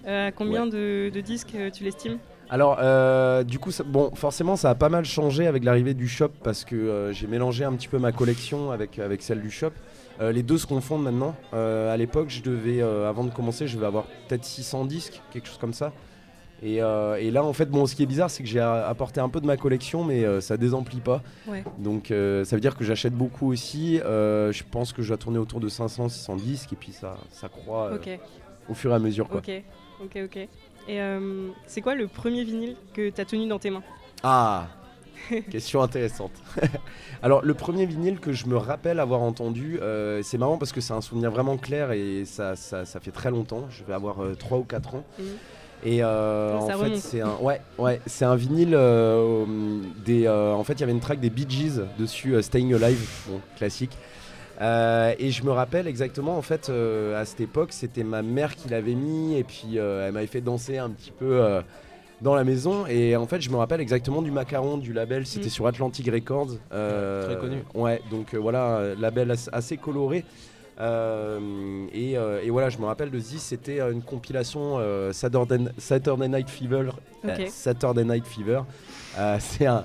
Euh, 0.06 0.30
combien 0.34 0.66
de, 0.66 1.10
de 1.12 1.20
disques 1.20 1.54
tu 1.72 1.84
l'estimes? 1.84 2.18
Alors, 2.50 2.78
euh, 2.80 3.42
du 3.42 3.58
coup, 3.58 3.70
ça- 3.70 3.84
bon, 3.84 4.10
forcément, 4.14 4.56
ça 4.56 4.70
a 4.70 4.74
pas 4.74 4.88
mal 4.90 5.04
changé 5.04 5.46
avec 5.46 5.64
l'arrivée 5.64 5.94
du 5.94 6.08
shop 6.08 6.28
parce 6.42 6.64
que 6.64 6.76
euh, 6.76 7.12
j'ai 7.12 7.26
mélangé 7.26 7.64
un 7.64 7.72
petit 7.72 7.88
peu 7.88 7.98
ma 7.98 8.12
collection 8.12 8.70
avec, 8.70 8.98
avec 8.98 9.22
celle 9.22 9.40
du 9.40 9.50
shop. 9.50 9.70
Euh, 10.20 10.30
les 10.30 10.42
deux 10.42 10.58
se 10.58 10.66
confondent 10.66 11.02
maintenant. 11.02 11.34
À 11.52 11.96
l'époque, 11.96 12.28
je 12.28 12.42
devais, 12.42 12.80
avant 12.82 13.24
de 13.24 13.30
commencer, 13.30 13.66
je 13.66 13.76
devais 13.76 13.86
avoir 13.86 14.04
peut-être 14.28 14.44
600 14.44 14.84
disques, 14.84 15.20
quelque 15.32 15.46
chose 15.48 15.58
comme 15.58 15.72
ça. 15.74 15.92
Et, 16.62 16.82
euh, 16.82 17.16
et 17.16 17.30
là, 17.30 17.44
en 17.44 17.52
fait, 17.52 17.66
bon, 17.66 17.84
ce 17.86 17.94
qui 17.94 18.02
est 18.02 18.06
bizarre, 18.06 18.30
c'est 18.30 18.42
que 18.42 18.48
j'ai 18.48 18.60
a- 18.60 18.86
apporté 18.86 19.20
un 19.20 19.28
peu 19.28 19.40
de 19.40 19.46
ma 19.46 19.56
collection, 19.56 20.02
mais 20.04 20.24
euh, 20.24 20.40
ça 20.40 20.56
désemplit 20.56 21.00
pas. 21.00 21.22
Ouais. 21.46 21.62
Donc, 21.78 22.10
euh, 22.10 22.44
ça 22.44 22.56
veut 22.56 22.60
dire 22.60 22.76
que 22.76 22.84
j'achète 22.84 23.12
beaucoup 23.12 23.50
aussi. 23.52 24.00
Euh, 24.00 24.50
je 24.52 24.62
pense 24.70 24.92
que 24.92 25.02
je 25.02 25.08
dois 25.08 25.16
tourner 25.18 25.38
autour 25.38 25.60
de 25.60 25.68
500, 25.68 26.08
600 26.08 26.36
disques, 26.36 26.72
et 26.72 26.76
puis 26.76 26.92
ça, 26.92 27.16
ça 27.30 27.48
croît 27.48 27.92
euh, 27.92 27.98
au 28.68 28.74
fur 28.74 28.92
et 28.92 28.94
à 28.94 28.98
mesure. 28.98 29.28
Quoi. 29.28 29.40
ok, 29.40 29.50
ok, 30.04 30.18
ok. 30.24 30.36
Et 30.36 30.48
euh, 31.00 31.48
c'est 31.66 31.80
quoi 31.80 31.94
le 31.94 32.06
premier 32.06 32.44
vinyle 32.44 32.76
que 32.94 33.10
tu 33.10 33.20
as 33.20 33.24
tenu 33.24 33.46
dans 33.46 33.58
tes 33.58 33.70
mains? 33.70 33.82
Ah 34.22 34.68
Question 35.50 35.82
intéressante. 35.82 36.32
Alors, 37.22 37.42
le 37.42 37.54
premier 37.54 37.86
vinyle 37.86 38.20
que 38.20 38.32
je 38.32 38.46
me 38.46 38.56
rappelle 38.56 39.00
avoir 39.00 39.22
entendu, 39.22 39.78
euh, 39.80 40.22
c'est 40.22 40.38
marrant 40.38 40.58
parce 40.58 40.72
que 40.72 40.80
c'est 40.80 40.92
un 40.92 41.00
souvenir 41.00 41.30
vraiment 41.30 41.56
clair 41.56 41.92
et 41.92 42.24
ça, 42.26 42.56
ça, 42.56 42.84
ça 42.84 43.00
fait 43.00 43.10
très 43.10 43.30
longtemps. 43.30 43.64
Je 43.70 43.84
vais 43.84 43.94
avoir 43.94 44.16
3 44.38 44.58
ou 44.58 44.64
4 44.64 44.94
ans. 44.96 45.04
Mhm. 45.18 45.26
Et 45.84 46.02
euh, 46.02 46.58
Ça 46.60 46.76
en 46.78 46.80
fait, 46.80 46.96
c'est 46.96 47.20
un, 47.20 47.36
ouais, 47.40 47.60
ouais, 47.78 48.00
c'est 48.06 48.24
un 48.24 48.36
vinyle. 48.36 48.74
euh, 48.74 49.44
des, 50.04 50.26
euh, 50.26 50.52
en 50.52 50.64
fait, 50.64 50.74
il 50.74 50.80
y 50.80 50.82
avait 50.82 50.92
une 50.92 51.00
track 51.00 51.20
des 51.20 51.30
Bee 51.30 51.46
Gees 51.48 51.80
dessus, 51.98 52.34
euh, 52.34 52.42
Staying 52.42 52.72
Alive, 52.74 53.06
bon, 53.28 53.40
classique. 53.56 53.96
Euh, 54.60 55.12
et 55.18 55.30
je 55.30 55.42
me 55.44 55.50
rappelle 55.50 55.86
exactement, 55.86 56.38
en 56.38 56.42
fait, 56.42 56.68
euh, 56.70 57.20
à 57.20 57.24
cette 57.24 57.40
époque, 57.40 57.72
c'était 57.72 58.04
ma 58.04 58.22
mère 58.22 58.54
qui 58.54 58.68
l'avait 58.68 58.94
mis, 58.94 59.36
et 59.36 59.44
puis 59.44 59.78
euh, 59.78 60.06
elle 60.06 60.12
m'avait 60.14 60.26
fait 60.26 60.40
danser 60.40 60.78
un 60.78 60.90
petit 60.90 61.10
peu 61.10 61.42
euh, 61.42 61.60
dans 62.22 62.34
la 62.34 62.44
maison. 62.44 62.86
Et 62.86 63.16
en 63.16 63.26
fait, 63.26 63.40
je 63.42 63.50
me 63.50 63.56
rappelle 63.56 63.80
exactement 63.80 64.22
du 64.22 64.30
macaron 64.30 64.78
du 64.78 64.92
label, 64.92 65.26
c'était 65.26 65.46
Mm. 65.48 65.50
sur 65.50 65.66
Atlantic 65.66 66.08
Records. 66.10 66.52
euh, 66.72 67.26
Très 67.26 67.36
connu. 67.38 67.58
Ouais, 67.74 68.00
donc 68.10 68.32
euh, 68.32 68.38
voilà, 68.38 68.94
label 68.98 69.32
as- 69.32 69.50
assez 69.52 69.76
coloré. 69.76 70.24
Euh, 70.80 71.86
et, 71.92 72.16
euh, 72.18 72.42
et 72.42 72.50
voilà, 72.50 72.68
je 72.68 72.78
me 72.78 72.84
rappelle 72.84 73.10
de 73.10 73.18
Ziz, 73.18 73.40
c'était 73.40 73.80
euh, 73.80 73.92
une 73.92 74.02
compilation 74.02 74.76
euh, 74.78 75.12
Saturday, 75.12 75.58
Saturday 75.78 76.28
Night 76.28 76.48
Fever. 76.50 76.88
Ok. 77.24 77.30
euh, 77.30 77.46
Saturday 77.48 78.04
Night 78.04 78.26
Fever. 78.26 78.60
C'est 79.38 79.66
un, 79.66 79.84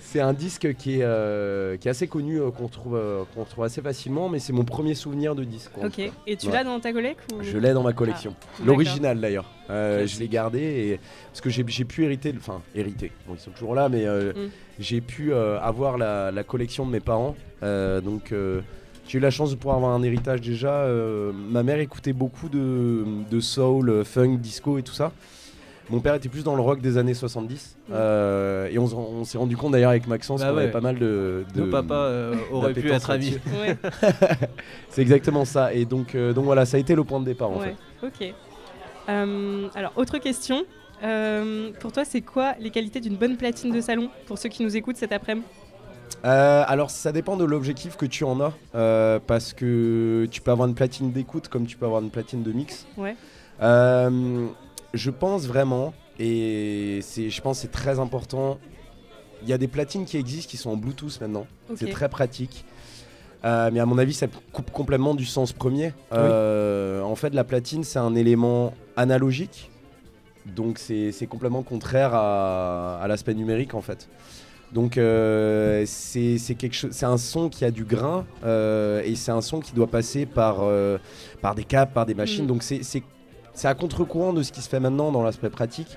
c'est 0.00 0.20
un 0.20 0.34
disque 0.34 0.74
qui 0.74 1.00
est, 1.00 1.78
qui 1.80 1.88
est 1.88 1.90
assez 1.90 2.06
connu, 2.06 2.38
qu'on 2.56 2.68
trouve, 2.68 3.00
qu'on 3.34 3.44
trouve 3.44 3.64
assez 3.64 3.80
facilement, 3.80 4.28
mais 4.28 4.38
c'est 4.38 4.52
mon 4.52 4.64
premier 4.64 4.94
souvenir 4.94 5.34
de 5.34 5.42
disque. 5.44 5.70
Ok, 5.82 5.98
et 6.26 6.36
tu 6.36 6.46
Ouais. 6.48 6.52
l'as 6.52 6.64
dans 6.64 6.78
ta 6.78 6.92
collecte 6.92 7.20
ou... 7.32 7.42
Je 7.42 7.56
l'ai 7.56 7.72
dans 7.72 7.82
ma 7.82 7.94
collection. 7.94 8.34
Ah, 8.38 8.62
L'original 8.66 9.18
d'ailleurs. 9.20 9.46
Je 9.70 10.18
l'ai 10.18 10.28
gardé 10.28 10.60
et... 10.60 11.00
parce 11.30 11.40
que 11.40 11.48
j'ai 11.50 11.64
j'ai 11.66 11.84
pu 11.86 12.04
hériter, 12.04 12.34
enfin 12.36 12.60
hériter, 12.74 13.10
bon, 13.26 13.34
ils 13.34 13.40
sont 13.40 13.50
toujours 13.50 13.74
là, 13.74 13.88
mais 13.88 14.04
Mm. 14.06 14.50
j'ai 14.78 15.00
pu 15.00 15.32
avoir 15.34 15.96
la, 15.96 16.30
la 16.30 16.44
collection 16.44 16.84
de 16.86 16.90
mes 16.92 17.00
parents. 17.00 17.34
Donc 17.62 18.34
j'ai 19.08 19.18
eu 19.18 19.20
la 19.20 19.30
chance 19.30 19.50
de 19.50 19.56
pouvoir 19.56 19.76
avoir 19.76 19.92
un 19.92 20.02
héritage 20.02 20.40
déjà. 20.40 20.72
Euh, 20.72 21.32
ma 21.32 21.64
mère 21.64 21.80
écoutait 21.80 22.12
beaucoup 22.12 22.48
de, 22.48 23.04
de 23.28 23.40
soul, 23.40 23.90
euh, 23.90 24.04
funk, 24.04 24.36
disco 24.36 24.78
et 24.78 24.82
tout 24.82 24.92
ça. 24.92 25.12
Mon 25.90 26.00
père 26.00 26.14
était 26.14 26.28
plus 26.28 26.44
dans 26.44 26.54
le 26.54 26.60
rock 26.60 26.80
des 26.80 26.98
années 26.98 27.14
70. 27.14 27.76
Mm. 27.88 27.92
Euh, 27.94 28.68
et 28.70 28.78
on, 28.78 29.24
s'est 29.24 29.38
rendu 29.38 29.56
compte 29.56 29.72
d'ailleurs 29.72 29.90
avec 29.90 30.06
Maxence 30.06 30.40
Bah 30.40 30.50
qu'on 30.50 30.58
avait 30.58 30.70
pas 30.70 30.82
mal 30.82 30.98
de. 30.98 31.44
de 31.54 31.60
Nos 31.62 31.70
papas 31.70 31.94
euh, 31.94 32.34
auraient 32.52 32.74
pu 32.74 32.90
être 32.90 33.10
amis. 33.10 33.38
Ouais, 33.60 33.76
C'est 34.90 35.00
exactement 35.00 35.44
ça. 35.44 35.72
Et 35.72 35.84
donc, 35.84 36.14
euh, 36.14 36.32
donc 36.32 36.44
voilà, 36.44 36.66
ça 36.66 36.76
a 36.76 36.80
été 36.80 36.94
le 36.94 37.04
point 37.04 37.20
de 37.20 37.24
départ 37.24 37.50
en 37.50 37.60
ouais, 37.60 37.74
fait. 38.00 38.06
ok. 38.06 38.34
Euh, 39.08 39.68
alors, 39.74 39.92
autre 39.96 40.18
question. 40.18 40.64
Euh, 41.02 41.70
pour 41.80 41.92
toi, 41.92 42.04
c'est 42.04 42.20
quoi 42.20 42.54
les 42.58 42.70
qualités 42.70 43.00
d'une 43.00 43.16
bonne 43.16 43.36
platine 43.36 43.72
de 43.72 43.80
salon 43.80 44.10
pour 44.26 44.36
ceux 44.36 44.48
qui 44.48 44.62
nous 44.62 44.76
écoutent 44.76 44.96
cet 44.96 45.12
après-midi? 45.12 45.46
Euh, 46.24 46.64
alors 46.66 46.90
ça 46.90 47.12
dépend 47.12 47.36
de 47.36 47.44
l'objectif 47.44 47.96
que 47.96 48.06
tu 48.06 48.24
en 48.24 48.40
as, 48.40 48.52
euh, 48.74 49.20
parce 49.24 49.52
que 49.52 50.26
tu 50.30 50.40
peux 50.40 50.50
avoir 50.50 50.68
une 50.68 50.74
platine 50.74 51.12
d'écoute 51.12 51.48
comme 51.48 51.66
tu 51.66 51.76
peux 51.76 51.86
avoir 51.86 52.02
une 52.02 52.10
platine 52.10 52.42
de 52.42 52.52
mix. 52.52 52.86
Ouais. 52.96 53.14
Euh, 53.62 54.46
je 54.94 55.10
pense 55.10 55.46
vraiment, 55.46 55.94
et 56.18 57.00
c'est, 57.02 57.30
je 57.30 57.40
pense 57.40 57.60
c'est 57.60 57.70
très 57.70 58.00
important, 58.00 58.58
il 59.42 59.48
y 59.48 59.52
a 59.52 59.58
des 59.58 59.68
platines 59.68 60.04
qui 60.04 60.16
existent 60.16 60.50
qui 60.50 60.56
sont 60.56 60.70
en 60.70 60.76
Bluetooth 60.76 61.20
maintenant, 61.20 61.46
c'est 61.76 61.90
très 61.90 62.08
pratique. 62.08 62.64
Mais 63.44 63.78
à 63.78 63.86
mon 63.86 63.98
avis, 63.98 64.14
ça 64.14 64.26
coupe 64.52 64.72
complètement 64.72 65.14
du 65.14 65.24
sens 65.24 65.52
premier. 65.52 65.92
En 66.10 67.14
fait, 67.14 67.32
la 67.32 67.44
platine, 67.44 67.84
c'est 67.84 68.00
un 68.00 68.16
élément 68.16 68.74
analogique, 68.96 69.70
donc 70.46 70.78
c'est 70.78 71.12
c'est 71.12 71.28
complètement 71.28 71.62
contraire 71.62 72.12
à, 72.14 72.98
à 73.00 73.06
l'aspect 73.06 73.34
numérique 73.34 73.74
en 73.74 73.82
fait. 73.82 74.08
Donc 74.72 74.98
euh, 74.98 75.84
c'est 75.86 76.36
c'est 76.38 76.54
quelque 76.54 76.74
chose, 76.74 76.90
c'est 76.92 77.06
un 77.06 77.16
son 77.16 77.48
qui 77.48 77.64
a 77.64 77.70
du 77.70 77.84
grain 77.84 78.26
euh, 78.44 79.00
et 79.04 79.14
c'est 79.14 79.30
un 79.30 79.40
son 79.40 79.60
qui 79.60 79.72
doit 79.72 79.86
passer 79.86 80.26
par 80.26 80.58
euh, 80.60 80.98
par 81.40 81.54
des 81.54 81.64
câbles, 81.64 81.92
par 81.92 82.04
des 82.04 82.14
machines. 82.14 82.44
Mm. 82.44 82.48
Donc 82.48 82.62
c'est 82.62 82.82
c'est 82.82 83.02
c'est 83.54 83.68
à 83.68 83.74
contre-courant 83.74 84.32
de 84.32 84.42
ce 84.42 84.52
qui 84.52 84.60
se 84.60 84.68
fait 84.68 84.80
maintenant 84.80 85.10
dans 85.10 85.22
l'aspect 85.22 85.50
pratique. 85.50 85.96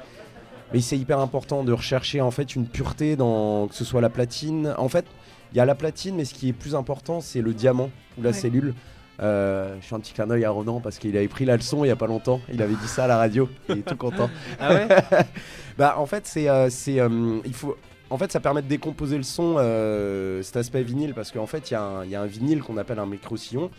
Mais 0.74 0.80
c'est 0.80 0.98
hyper 0.98 1.20
important 1.20 1.66
de 1.66 1.74
rechercher 1.74 2.22
en 2.22 2.32
fait 2.32 2.56
une 2.56 2.66
pureté 2.66 3.18
dans 3.18 3.68
que 3.68 3.76
ce 3.76 3.84
soit 3.84 4.00
la 4.00 4.10
platine. 4.10 4.74
En 4.78 4.88
fait, 4.88 5.06
il 5.52 5.58
y 5.58 5.60
a 5.60 5.66
la 5.66 5.76
platine, 5.76 6.16
mais 6.16 6.24
ce 6.24 6.34
qui 6.34 6.48
est 6.48 6.54
plus 6.54 6.76
important, 6.76 7.20
c'est 7.20 7.42
le 7.42 7.54
diamant 7.54 7.90
ou 8.18 8.22
la 8.24 8.30
Ouais. 8.30 8.34
cellule. 8.34 8.74
Euh, 9.22 9.76
je 9.82 9.86
fais 9.86 9.96
un 9.96 10.00
petit 10.00 10.14
clin 10.14 10.26
d'œil 10.28 10.46
à 10.46 10.50
Ronan 10.50 10.80
parce 10.80 10.98
qu'il 10.98 11.16
avait 11.18 11.28
pris 11.28 11.44
la 11.46 11.58
leçon 11.58 11.84
il 11.84 11.90
y 11.90 11.92
a 11.92 11.96
pas 11.98 12.08
longtemps. 12.08 12.40
Il 12.52 12.62
avait 12.62 12.74
dit 12.74 12.88
ça 12.88 13.04
à 13.04 13.08
la 13.08 13.18
radio. 13.18 13.50
Il 13.68 13.80
est 13.80 13.82
tout 13.82 13.98
content. 13.98 14.30
Ah 14.60 14.74
ouais? 14.74 14.88
Bah 15.78 15.96
en 15.98 16.06
fait 16.06 16.26
c'est 16.26 16.48
euh, 16.50 16.70
c'est 16.70 17.00
euh, 17.02 17.40
il 17.46 17.54
faut 17.54 17.76
en 18.12 18.18
fait 18.18 18.32
ça 18.32 18.40
permet 18.40 18.62
de 18.62 18.68
décomposer 18.68 19.18
le 19.18 19.24
son 19.24 19.56
euh, 19.58 20.44
cet 20.44 20.58
aspect 20.58 20.84
vinyle 20.84 21.14
parce 21.16 21.32
qu'en 21.32 21.48
fait 21.48 21.72
il 21.72 21.74
y, 21.74 21.78
a 21.78 21.82
un- 21.82 22.04
il 22.06 22.12
y 22.12 22.16
a 22.16 22.22
un 22.22 22.26
vinyle 22.28 22.62
qu'on 22.62 22.78
appelle 22.78 23.00
un 23.00 23.06
micro 23.08 23.36
sillon 23.38 23.72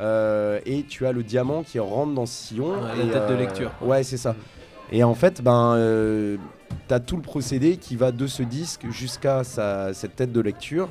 euh, 0.00 0.58
et 0.66 0.82
tu 0.82 1.06
as 1.06 1.12
le 1.12 1.22
diamant 1.22 1.62
qui 1.62 1.78
rentre 1.78 2.12
dans 2.14 2.26
ce 2.26 2.48
sillon 2.48 2.72
Ouais, 2.72 2.96
la 2.98 3.04
et, 3.04 3.10
tête 3.10 3.28
de 3.28 3.34
lecture. 3.34 3.70
ouais 3.82 4.02
c'est 4.02 4.16
ça 4.16 4.34
et 4.90 5.04
en 5.04 5.14
fait 5.14 5.40
ben 5.42 5.74
euh, 5.76 6.36
t'as 6.88 6.98
tout 6.98 7.16
le 7.16 7.22
procédé 7.22 7.76
qui 7.76 7.94
va 7.94 8.10
de 8.10 8.26
ce 8.26 8.42
disque 8.42 8.88
jusqu'à 8.90 9.42
cette 9.44 10.16
tête 10.16 10.32
de 10.32 10.40
lecture 10.40 10.88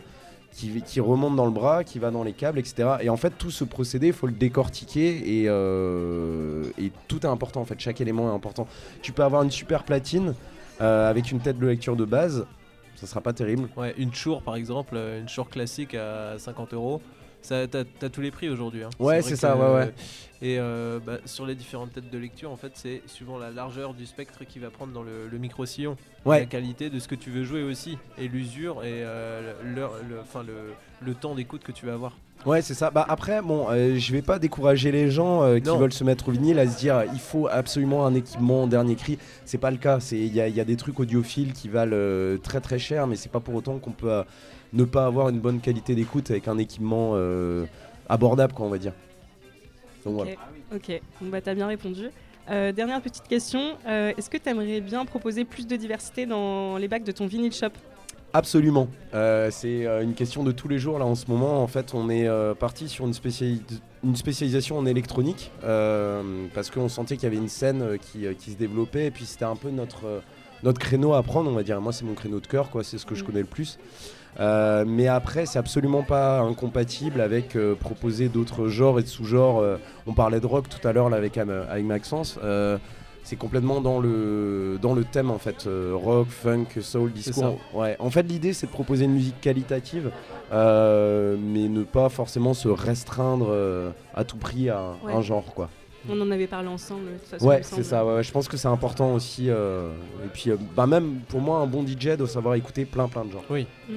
qui, 0.53 0.82
qui 0.84 0.99
remonte 0.99 1.36
dans 1.36 1.45
le 1.48 1.52
bras, 1.52 1.84
qui 1.84 1.98
va 1.98 2.11
dans 2.11 2.24
les 2.24 2.32
câbles, 2.34 2.60
etc. 2.60 2.98
Et 3.02 3.10
en 3.10 3.18
fait, 3.18 3.32
tout 3.40 3.49
ce 3.49 3.64
procédé, 3.64 4.07
il 4.07 4.14
faut 4.14 4.28
le 4.28 4.34
décortiquer 4.34 5.40
et, 5.41 5.45
euh, 5.48 6.64
et 6.78 6.91
tout 7.07 7.22
est 7.26 7.30
important. 7.30 7.61
En 7.61 7.65
fait, 7.65 7.80
chaque 7.80 7.99
élément 8.02 8.30
est 8.32 8.36
important. 8.36 8.68
Tu 9.02 9.14
peux 9.14 9.24
avoir 9.24 9.41
une 9.41 9.49
super 9.49 9.84
platine 9.84 10.36
euh, 10.80 11.10
avec 11.10 11.32
une 11.32 11.40
tête 11.40 11.57
de 11.57 11.65
lecture 11.65 11.95
de 11.95 12.06
base, 12.06 12.45
ça 13.06 13.10
sera 13.10 13.22
pas 13.22 13.34
terrible. 13.34 13.68
Ouais, 13.76 13.94
une 13.98 14.14
Shure 14.14 14.42
par 14.42 14.56
exemple, 14.56 14.96
euh, 14.96 15.20
une 15.20 15.28
Shure 15.30 15.50
classique 15.50 15.94
à 15.96 16.38
50 16.40 16.74
euros. 16.74 17.02
Ça, 17.42 17.68
t'as, 17.68 17.84
t'as 17.84 18.08
tous 18.08 18.22
les 18.22 18.32
prix 18.32 18.48
aujourd'hui. 18.48 18.84
hein. 18.84 18.90
Ouais, 19.00 19.22
c'est 19.22 19.36
ça, 19.36 19.52
que- 19.52 19.58
ouais, 19.58 19.74
ouais. 19.74 19.94
Et 20.42 20.58
euh, 20.60 21.00
bah, 21.06 21.18
sur 21.26 21.46
les 21.46 21.56
différentes 21.56 21.92
têtes 21.92 22.10
de 22.10 22.18
lecture, 22.18 22.50
en 22.50 22.56
fait, 22.56 22.72
c'est 22.76 23.02
suivant 23.06 23.38
la 23.38 23.52
largeur 23.52 23.94
du 23.94 24.06
spectre 24.06 24.46
qu'il 24.46 24.62
va 24.62 24.70
prendre 24.70 24.94
dans 24.94 25.04
le, 25.04 25.28
le 25.30 25.38
micro-sillon. 25.38 25.98
Ouais. 26.24 26.40
La 26.40 26.46
qualité 26.46 26.90
de 26.90 27.00
ce 27.00 27.10
que 27.10 27.16
tu 27.16 27.32
veux 27.32 27.44
jouer 27.44 27.64
aussi. 27.64 27.98
Et 28.18 28.30
l'usure 28.30 28.86
et 28.86 29.04
euh, 29.04 29.54
l'heure- 29.76 29.96
le, 30.10 30.22
enfin, 30.22 30.42
le, 30.44 30.54
le 31.06 31.14
temps 31.16 31.36
d'écoute 31.36 31.64
que 31.64 31.74
tu 31.74 31.86
vas 31.86 31.94
avoir. 31.96 32.16
Ouais, 32.45 32.61
c'est 32.61 32.74
ça. 32.74 32.91
Bah 32.91 33.06
après, 33.07 33.41
bon, 33.41 33.68
euh, 33.70 33.95
je 33.98 34.11
vais 34.11 34.22
pas 34.22 34.38
décourager 34.38 34.91
les 34.91 35.10
gens 35.10 35.44
euh, 35.44 35.60
qui 35.60 35.68
Non. 35.68 35.78
veulent 35.78 35.94
se 35.94 36.03
mettre 36.03 36.28
au 36.28 36.32
vinyle 36.32 36.60
à 36.60 36.68
se 36.68 36.78
dire 36.78 37.03
il 37.14 37.20
faut 37.20 37.48
absolument 37.48 38.06
un 38.06 38.14
équipement 38.15 38.68
dernier 38.68 38.95
cri. 38.95 39.18
C'est 39.45 39.57
pas 39.57 39.72
le 39.72 39.78
cas. 39.78 40.02
C'est 40.02 40.18
il 40.20 40.34
y, 40.36 40.41
a- 40.41 40.48
il 40.49 40.56
y 40.56 40.60
a 40.60 40.65
des 40.65 40.76
trucs 40.76 40.99
audiophiles 40.99 41.53
qui 41.53 41.70
valent 41.70 41.91
euh, 41.95 42.38
très 42.38 42.60
très 42.60 42.80
cher, 42.80 43.07
mais 43.07 43.15
c'est 43.15 43.32
pas 43.32 43.40
pour 43.40 43.56
autant 43.56 43.78
qu'on 43.80 43.91
peut 43.91 44.11
euh, 44.11 44.24
ne 44.74 44.84
pas 44.84 45.06
avoir 45.06 45.30
une 45.30 45.40
bonne 45.40 45.61
qualité 45.61 45.95
d'écoute 45.95 46.32
avec 46.32 46.49
un 46.49 46.57
équipement 46.57 47.11
euh, 47.14 47.65
abordable, 48.10 48.53
quoi, 48.53 48.65
on 48.65 48.70
va 48.70 48.78
dire. 48.78 48.94
Donc 50.03 50.15
voilà. 50.15 50.32
Ok, 50.76 50.99
bah, 51.22 51.40
t'as 51.40 51.53
bien 51.53 51.68
répondu. 51.68 52.10
Euh, 52.49 52.74
dernière 52.74 53.02
petite 53.02 53.26
question. 53.30 53.78
Euh, 53.88 54.11
Est-ce 54.18 54.30
que 54.30 54.36
tu 54.36 54.49
aimerais 54.49 54.82
bien 54.82 55.06
proposer 55.06 55.45
plus 55.45 55.65
de 55.65 55.78
diversité 55.78 56.26
dans 56.26 56.76
les 56.76 56.90
bacs 56.90 57.06
de 57.06 57.14
ton 57.14 57.26
vinyle 57.26 57.53
shop? 57.53 57.70
Absolument. 58.35 58.88
Euh, 59.14 59.49
c'est 59.51 59.85
euh, 59.85 60.01
une 60.01 60.15
question 60.15 60.43
de 60.43 60.51
tous 60.51 60.68
les 60.68 60.80
jours 60.80 60.97
là 60.97 61.05
en 61.05 61.14
ce 61.15 61.26
moment. 61.27 61.61
En 61.61 61.68
fait, 61.68 61.93
on 61.93 62.10
est 62.10 62.27
euh, 62.27 62.55
parti 62.55 62.89
sur 62.89 63.05
une, 63.05 63.14
spéciali- 63.14 63.61
une 64.03 64.15
spécialisation 64.15 64.77
en 64.80 64.88
électronique 64.88 65.51
euh, 65.64 66.47
parce 66.55 66.72
qu'on 66.72 66.89
sentait 66.89 67.15
qu'il 67.15 67.26
y 67.26 67.27
avait 67.31 67.38
une 67.41 67.47
scène 67.47 67.97
qui, 68.01 68.26
qui 68.39 68.51
se 68.51 68.57
développait 68.57 69.05
et 69.07 69.11
puis 69.11 69.26
c'était 69.26 69.45
un 69.45 69.55
peu 69.55 69.69
notre 69.69 70.22
notre 70.64 70.80
créneau 70.80 71.14
à 71.14 71.22
prendre, 71.23 71.51
on 71.51 71.53
va 71.53 71.61
dire. 71.64 71.80
Moi, 71.81 71.91
c'est 71.91 72.05
mon 72.05 72.14
créneau 72.14 72.39
de 72.39 72.47
cœur, 72.47 72.69
quoi. 72.69 72.85
C'est 72.85 72.97
ce 72.97 73.05
que 73.05 73.15
je 73.15 73.23
Mm. 73.23 73.27
connais 73.27 73.39
le 73.41 73.45
plus. 73.45 73.77
Mais 74.39 75.07
après, 75.10 75.45
c'est 75.45 75.60
absolument 75.60 76.03
pas 76.03 76.39
incompatible 76.39 77.19
avec 77.19 77.57
proposer 77.81 78.30
d'autres 78.30 78.69
genres 78.69 78.97
et 78.97 79.03
de 79.03 79.07
sous-genres. 79.07 79.61
On 80.07 80.14
parlait 80.14 80.39
de 80.39 80.45
rock 80.47 80.69
tout 80.69 80.88
à 80.88 80.93
l'heure 80.93 81.14
avec, 81.14 81.38
avec 81.38 81.84
Maxence. 81.85 82.39
C'est 83.24 83.38
complètement 83.38 83.80
dans 83.80 84.00
le, 84.00 84.78
dans 84.82 84.94
le 84.94 85.06
thème 85.06 85.32
en 85.32 85.38
fait. 85.38 85.66
Euh, 85.66 85.94
rock, 85.95 86.28
funk, 86.28 86.66
soul, 86.82 87.12
disco. 87.14 87.40
ça. 87.40 87.54
Ouais. 87.74 87.95
En 88.00 88.10
fait, 88.10 88.24
l'idée 88.24 88.52
c'est 88.54 88.68
de 88.68 88.72
proposer 88.72 89.06
une 89.06 89.14
musique 89.14 89.40
qualitative, 89.40 90.12
euh, 90.52 91.38
mais 91.40 91.70
ne 91.70 91.84
pas 91.84 92.10
forcément 92.10 92.54
se 92.54 92.68
restreindre 92.68 93.48
euh, 93.50 93.91
à 94.14 94.24
tout 94.26 94.38
prix 94.38 94.70
à 94.70 94.91
Ouais. 95.06 95.14
un 95.14 95.22
genre 95.22 95.45
quoi. 95.56 95.70
On 96.10 96.20
en 96.20 96.32
avait 96.32 96.48
parlé 96.48 96.68
ensemble. 96.68 97.06
de 97.14 97.18
toute 97.20 97.28
façon, 97.30 97.48
Ouais, 97.48 97.62
c'est 97.64 97.84
ça. 97.84 98.06
ouais, 98.06 98.22
je 98.24 98.32
pense 98.32 98.48
que 98.50 98.58
c'est 98.58 98.68
important 98.68 99.14
aussi. 99.14 99.50
euh, 99.50 99.90
et 100.26 100.28
puis, 100.34 100.50
euh, 100.52 100.58
bah, 100.76 100.86
même 100.86 101.20
pour 101.30 101.40
moi, 101.40 101.60
un 101.60 101.66
bon 101.68 101.86
DJ 101.88 102.18
doit 102.18 102.28
savoir 102.28 102.56
écouter 102.56 102.84
plein 102.86 103.08
plein 103.08 103.24
de 103.26 103.32
genres. 103.32 103.44
Oui. 103.50 103.66
Mm. 103.90 103.94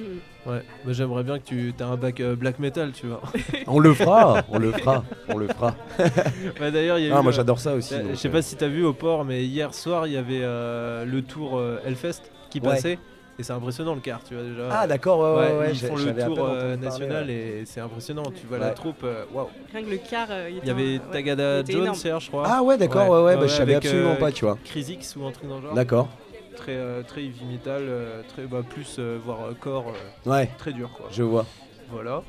Ouais, 0.49 0.61
moi 0.85 0.93
j'aimerais 0.93 1.23
bien 1.23 1.39
que 1.39 1.43
tu 1.43 1.73
aies 1.77 1.81
un 1.83 1.97
bac 1.97 2.21
euh, 2.21 2.35
black 2.37 2.59
metal, 2.59 2.93
tu 2.93 3.07
vois. 3.07 3.21
On 3.67 3.79
le 3.79 3.93
fera, 3.93 4.43
on 4.49 4.57
le 4.57 4.71
fera, 4.71 5.03
on 5.27 5.37
le 5.37 5.47
fera. 5.49 5.75
bah, 6.59 6.71
D'ailleurs, 6.71 6.97
il 6.99 7.07
y 7.07 7.11
a 7.11 7.17
Ah, 7.17 7.19
eu, 7.19 7.23
moi 7.23 7.33
j'adore 7.33 7.59
ça 7.59 7.73
aussi. 7.75 7.95
Je 8.11 8.15
sais 8.15 8.29
pas 8.29 8.41
si 8.41 8.55
t'as 8.55 8.69
vu 8.69 8.85
au 8.85 8.93
port, 8.93 9.25
mais 9.25 9.43
hier 9.43 9.73
soir 9.73 10.07
il 10.07 10.13
y 10.13 10.17
avait 10.17 10.39
euh, 10.41 11.03
le 11.03 11.21
tour 11.21 11.57
euh, 11.57 11.79
Hellfest 11.85 12.21
qui 12.49 12.59
Ouais. 12.61 12.69
passait. 12.69 12.97
Et 13.39 13.43
c'est 13.43 13.53
impressionnant 13.53 13.93
le 13.93 14.01
car, 14.01 14.23
tu 14.23 14.33
vois 14.33 14.43
déjà. 14.43 14.67
Ah, 14.71 14.87
d'accord, 14.87 15.19
ouais, 15.19 15.47
ouais, 15.51 15.57
ouais, 15.59 15.69
Ils 15.71 15.79
font 15.79 15.95
le 15.95 16.13
tour 16.25 16.39
euh, 16.49 16.75
national 16.75 17.27
ouais. 17.27 17.33
et 17.33 17.65
c'est 17.65 17.79
impressionnant. 17.81 18.23
Tu 18.35 18.47
vois 18.47 18.57
la 18.57 18.71
troupe, 18.71 19.03
euh, 19.03 19.25
waouh. 19.31 19.47
Rien 19.71 19.83
que 19.83 19.89
le 19.91 19.97
car, 19.97 20.27
euh, 20.31 20.49
Il 20.49 20.67
y 20.67 20.71
avait 20.71 20.99
Tagada 21.11 21.63
Jones 21.63 21.93
hier, 22.03 22.19
je 22.19 22.29
crois. 22.29 22.43
Ah 22.47 22.63
ouais, 22.63 22.77
d'accord, 22.77 23.09
ouais, 23.09 23.21
ouais, 23.21 23.35
bah, 23.35 23.45
je 23.47 23.53
savais 23.53 23.75
absolument 23.75 24.15
pas, 24.15 24.31
tu 24.31 24.45
vois. 24.45 24.57
Chris 24.65 24.85
X 24.89 25.15
ou 25.15 25.25
un 25.25 25.31
truc 25.31 25.47
dans 25.47 25.57
le 25.57 25.61
genre. 25.61 25.73
D'accord. 25.75 26.07
Très, 26.55 26.75
euh, 26.75 27.03
très 27.03 27.21
heavy 27.21 27.45
metal, 27.45 27.83
euh, 27.83 28.21
très, 28.27 28.47
bah, 28.47 28.61
plus 28.67 28.95
euh, 28.97 29.19
voire 29.23 29.41
euh, 29.45 29.53
corps. 29.53 29.93
euh, 30.25 30.29
Ouais. 30.31 30.49
Très 30.57 30.73
dur 30.73 30.89
quoi. 30.97 31.05
Je 31.11 31.21
vois. 31.21 31.45
Voilà. 31.91 32.23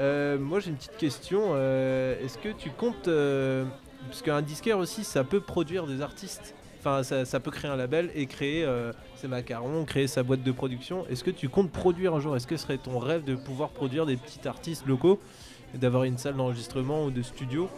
Euh, 0.00 0.36
moi 0.38 0.58
j'ai 0.58 0.70
une 0.70 0.76
petite 0.76 0.96
question. 0.96 1.50
euh, 1.54 2.16
Est-ce 2.24 2.38
que 2.38 2.48
tu 2.48 2.70
comptes. 2.70 3.06
euh, 3.06 3.64
parce 4.08 4.22
qu'un 4.22 4.42
disquaire 4.42 4.78
aussi, 4.78 5.04
ça 5.04 5.22
peut 5.22 5.38
produire 5.40 5.86
des 5.86 6.02
artistes. 6.02 6.54
Ça, 7.02 7.40
peut 7.40 7.50
créer 7.50 7.70
un 7.70 7.76
label 7.76 8.10
et 8.14 8.26
créer 8.26 8.64
euh, 8.64 8.92
ses 9.16 9.28
macarons, 9.28 9.84
créer 9.84 10.06
sa 10.06 10.22
boîte 10.22 10.42
de 10.42 10.52
production. 10.52 11.06
Est-ce 11.08 11.24
que 11.24 11.30
tu 11.30 11.48
comptes 11.48 11.70
produire 11.70 12.14
un 12.14 12.20
jour? 12.20 12.36
Est-ce 12.36 12.46
que 12.46 12.56
ce 12.56 12.64
serait 12.64 12.78
ton 12.78 12.98
rêve 12.98 13.24
de 13.24 13.34
pouvoir 13.34 13.70
produire 13.70 14.06
des 14.06 14.16
petits 14.16 14.46
artistes 14.46 14.86
locaux 14.86 15.20
et 15.74 15.78
d'avoir 15.78 16.04
une 16.04 16.18
salle 16.18 16.36
d'enregistrement 16.36 17.04
ou 17.04 17.10
de 17.10 17.22
studio 17.22 17.68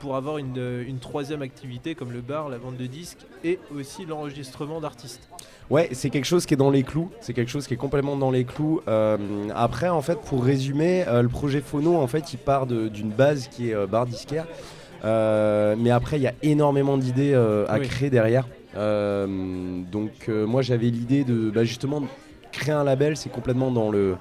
pour 0.00 0.16
avoir 0.16 0.38
une, 0.38 0.58
euh, 0.58 0.84
une 0.86 0.98
troisième 0.98 1.42
activité 1.42 1.94
comme 1.94 2.12
le 2.12 2.20
bar, 2.20 2.48
la 2.48 2.58
vente 2.58 2.76
de 2.76 2.86
disques 2.86 3.26
et 3.44 3.58
aussi 3.74 4.06
l'enregistrement 4.06 4.80
d'artistes? 4.80 5.28
Ouais, 5.70 5.88
c'est 5.92 6.10
quelque 6.10 6.24
chose 6.24 6.46
qui 6.46 6.54
est 6.54 6.56
dans 6.56 6.70
les 6.70 6.82
clous. 6.82 7.10
C'est 7.20 7.32
quelque 7.32 7.48
chose 7.48 7.68
qui 7.68 7.74
est 7.74 7.76
complètement 7.76 8.16
dans 8.16 8.32
les 8.32 8.44
clous. 8.44 8.80
Euh, 8.88 9.16
après, 9.54 9.88
en 9.88 10.02
fait, 10.02 10.18
pour 10.20 10.44
résumer, 10.44 11.04
euh, 11.06 11.22
le 11.22 11.28
projet 11.28 11.60
Phono, 11.60 11.96
en 11.96 12.08
fait, 12.08 12.32
il 12.32 12.38
part 12.38 12.66
d'une 12.66 13.10
base 13.10 13.46
qui 13.46 13.70
est 13.70 13.74
euh, 13.74 13.86
bar 13.86 14.04
disquaire. 14.04 14.48
Euh, 15.04 15.74
mais 15.78 15.90
après, 15.90 16.18
il 16.18 16.22
y 16.22 16.26
a 16.26 16.34
énormément 16.42 16.98
d'idées 16.98 17.32
euh, 17.34 17.64
à 17.68 17.78
Oui. 17.78 17.88
créer 17.88 18.10
derrière. 18.10 18.46
Euh, 18.76 19.26
donc, 19.90 20.28
moi, 20.28 20.62
j'avais 20.62 20.86
l'idée 20.90 21.24
de 21.24 21.50
bah, 21.50 21.64
justement 21.64 22.02
créer 22.52 22.74
un 22.74 22.84
label. 22.84 23.16
C'est 23.16 23.30
complètement 23.30 23.70
dans 23.70 23.90
le 23.90 24.16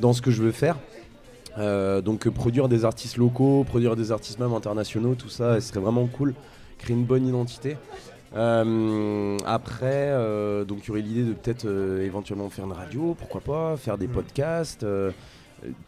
dans 0.00 0.12
ce 0.12 0.20
que 0.20 0.30
je 0.30 0.42
veux 0.42 0.52
faire. 0.52 0.76
Euh, 1.58 2.02
donc, 2.02 2.26
euh, 2.26 2.30
produire 2.30 2.68
des 2.68 2.84
artistes 2.84 3.16
locaux, 3.16 3.64
produire 3.64 3.96
des 3.96 4.12
artistes 4.12 4.38
même 4.38 4.52
internationaux, 4.52 5.14
tout 5.14 5.30
ça, 5.30 5.54
ce 5.60 5.68
serait 5.68 5.80
vraiment 5.80 6.06
cool. 6.06 6.34
Créer 6.78 6.94
une 6.94 7.04
bonne 7.04 7.26
identité. 7.26 7.78
Euh, 8.36 9.38
après, 9.46 10.12
donc 10.66 10.80
il 10.84 10.88
y 10.88 10.90
aurait 10.90 11.00
l'idée 11.00 11.22
de 11.22 11.32
peut-être 11.32 11.66
éventuellement 12.02 12.50
faire 12.50 12.66
une 12.66 12.72
radio, 12.72 13.14
pourquoi 13.18 13.40
pas, 13.40 13.76
faire 13.78 13.96
des 13.96 14.08
Mm. 14.08 14.12
podcasts. 14.12 14.86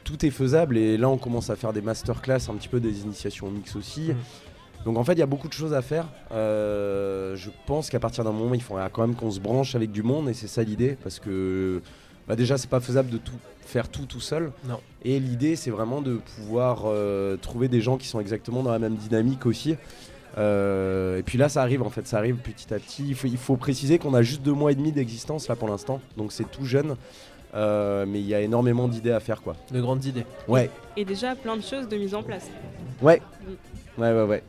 Tout 0.05 0.25
est 0.25 0.31
faisable 0.31 0.77
et 0.77 0.97
là 0.97 1.09
on 1.09 1.19
commence 1.19 1.51
à 1.51 1.57
faire 1.57 1.73
des 1.73 1.81
masterclass, 1.81 2.49
un 2.49 2.55
petit 2.55 2.69
peu 2.69 2.81
des 2.81 3.01
initiations 3.03 3.51
mix 3.51 3.77
aussi. 3.77 4.13
Mm. 4.13 4.17
Donc 4.85 4.97
en 4.97 5.05
fait 5.05 5.15
il 5.15 5.19
y 5.19 5.23
a 5.23 5.27
beaucoup 5.27 5.49
de 5.49 5.53
choses 5.53 5.75
à 5.75 5.83
faire. 5.83 6.07
Euh, 6.33 7.37
je 7.37 7.51
pense 7.67 7.91
qu'à 7.91 8.01
partir 8.01 8.25
d'un 8.25 8.33
moment 8.33 8.55
il 8.55 8.63
faudra 8.63 8.89
quand 8.89 9.07
même 9.07 9.17
qu'on 9.17 9.31
se 9.31 9.41
branche 9.41 9.75
avec 9.75 9.91
du 9.91 10.03
monde 10.03 10.29
et 10.29 10.35
c'est 10.35 10.49
ça 10.49 10.63
l'idée 10.63 10.97
parce 11.03 11.19
que 11.19 11.83
bah, 12.27 12.37
déjà 12.37 12.59
c'est 12.59 12.71
pas 12.71 12.81
faisable 12.81 13.11
de 13.11 13.19
tout 13.19 13.37
faire 13.61 13.89
tout 13.89 14.07
tout 14.07 14.21
seul. 14.21 14.53
Non. 14.69 14.81
Et 15.05 15.19
l'idée 15.21 15.57
c'est 15.57 15.71
vraiment 15.71 16.01
de 16.01 16.21
pouvoir 16.37 16.83
euh, 16.87 17.37
trouver 17.37 17.69
des 17.69 17.81
gens 17.81 17.97
qui 17.99 18.07
sont 18.07 18.21
exactement 18.21 18.63
dans 18.63 18.73
la 18.73 18.79
même 18.79 18.97
dynamique 18.97 19.47
aussi. 19.47 19.77
Euh, 20.37 21.19
et 21.19 21.23
puis 21.23 21.39
là, 21.39 21.49
ça 21.49 21.63
arrive 21.63 21.83
en 21.83 21.91
fait, 21.91 22.07
ça 22.07 22.19
arrive 22.19 22.37
petit 22.37 22.73
à 22.73 22.79
petit. 22.79 23.05
Il 23.09 23.15
faut, 23.15 23.27
il 23.27 23.37
faut 23.37 23.57
préciser 23.57 23.99
qu'on 23.99 24.15
a 24.15 24.23
juste 24.23 24.43
deux 24.43 24.53
mois 24.53 24.73
et 24.73 24.75
demi 24.75 24.93
d'existence 24.93 25.49
là 25.49 25.57
pour 25.57 25.69
l'instant, 25.69 26.01
donc 26.17 26.33
c'est 26.33 26.49
tout 26.51 26.65
jeune. 26.65 26.97
Euh, 27.55 28.05
mais 28.07 28.21
il 28.21 28.27
y 28.27 28.35
a 28.35 28.41
énormément 28.41 28.89
d'idées 28.89 29.13
à 29.13 29.21
faire 29.21 29.41
quoi. 29.43 29.57
De 29.73 29.81
grandes 29.81 30.05
idées. 30.05 30.25
Ouais, 30.47 30.71
Et 30.97 31.05
déjà 31.05 31.35
plein 31.35 31.57
de 31.57 31.63
choses 31.63 31.89
de 31.89 31.97
mise 31.97 32.15
en 32.15 32.23
place. 32.23 32.47
ouais, 33.01 33.23
ouais, 33.97 34.13
ouais, 34.13 34.23
ouais. 34.25 34.43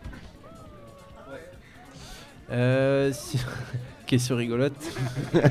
Euh, 2.52 3.12
si- 3.14 3.40
Question 4.06 4.36
rigolote. 4.38 4.74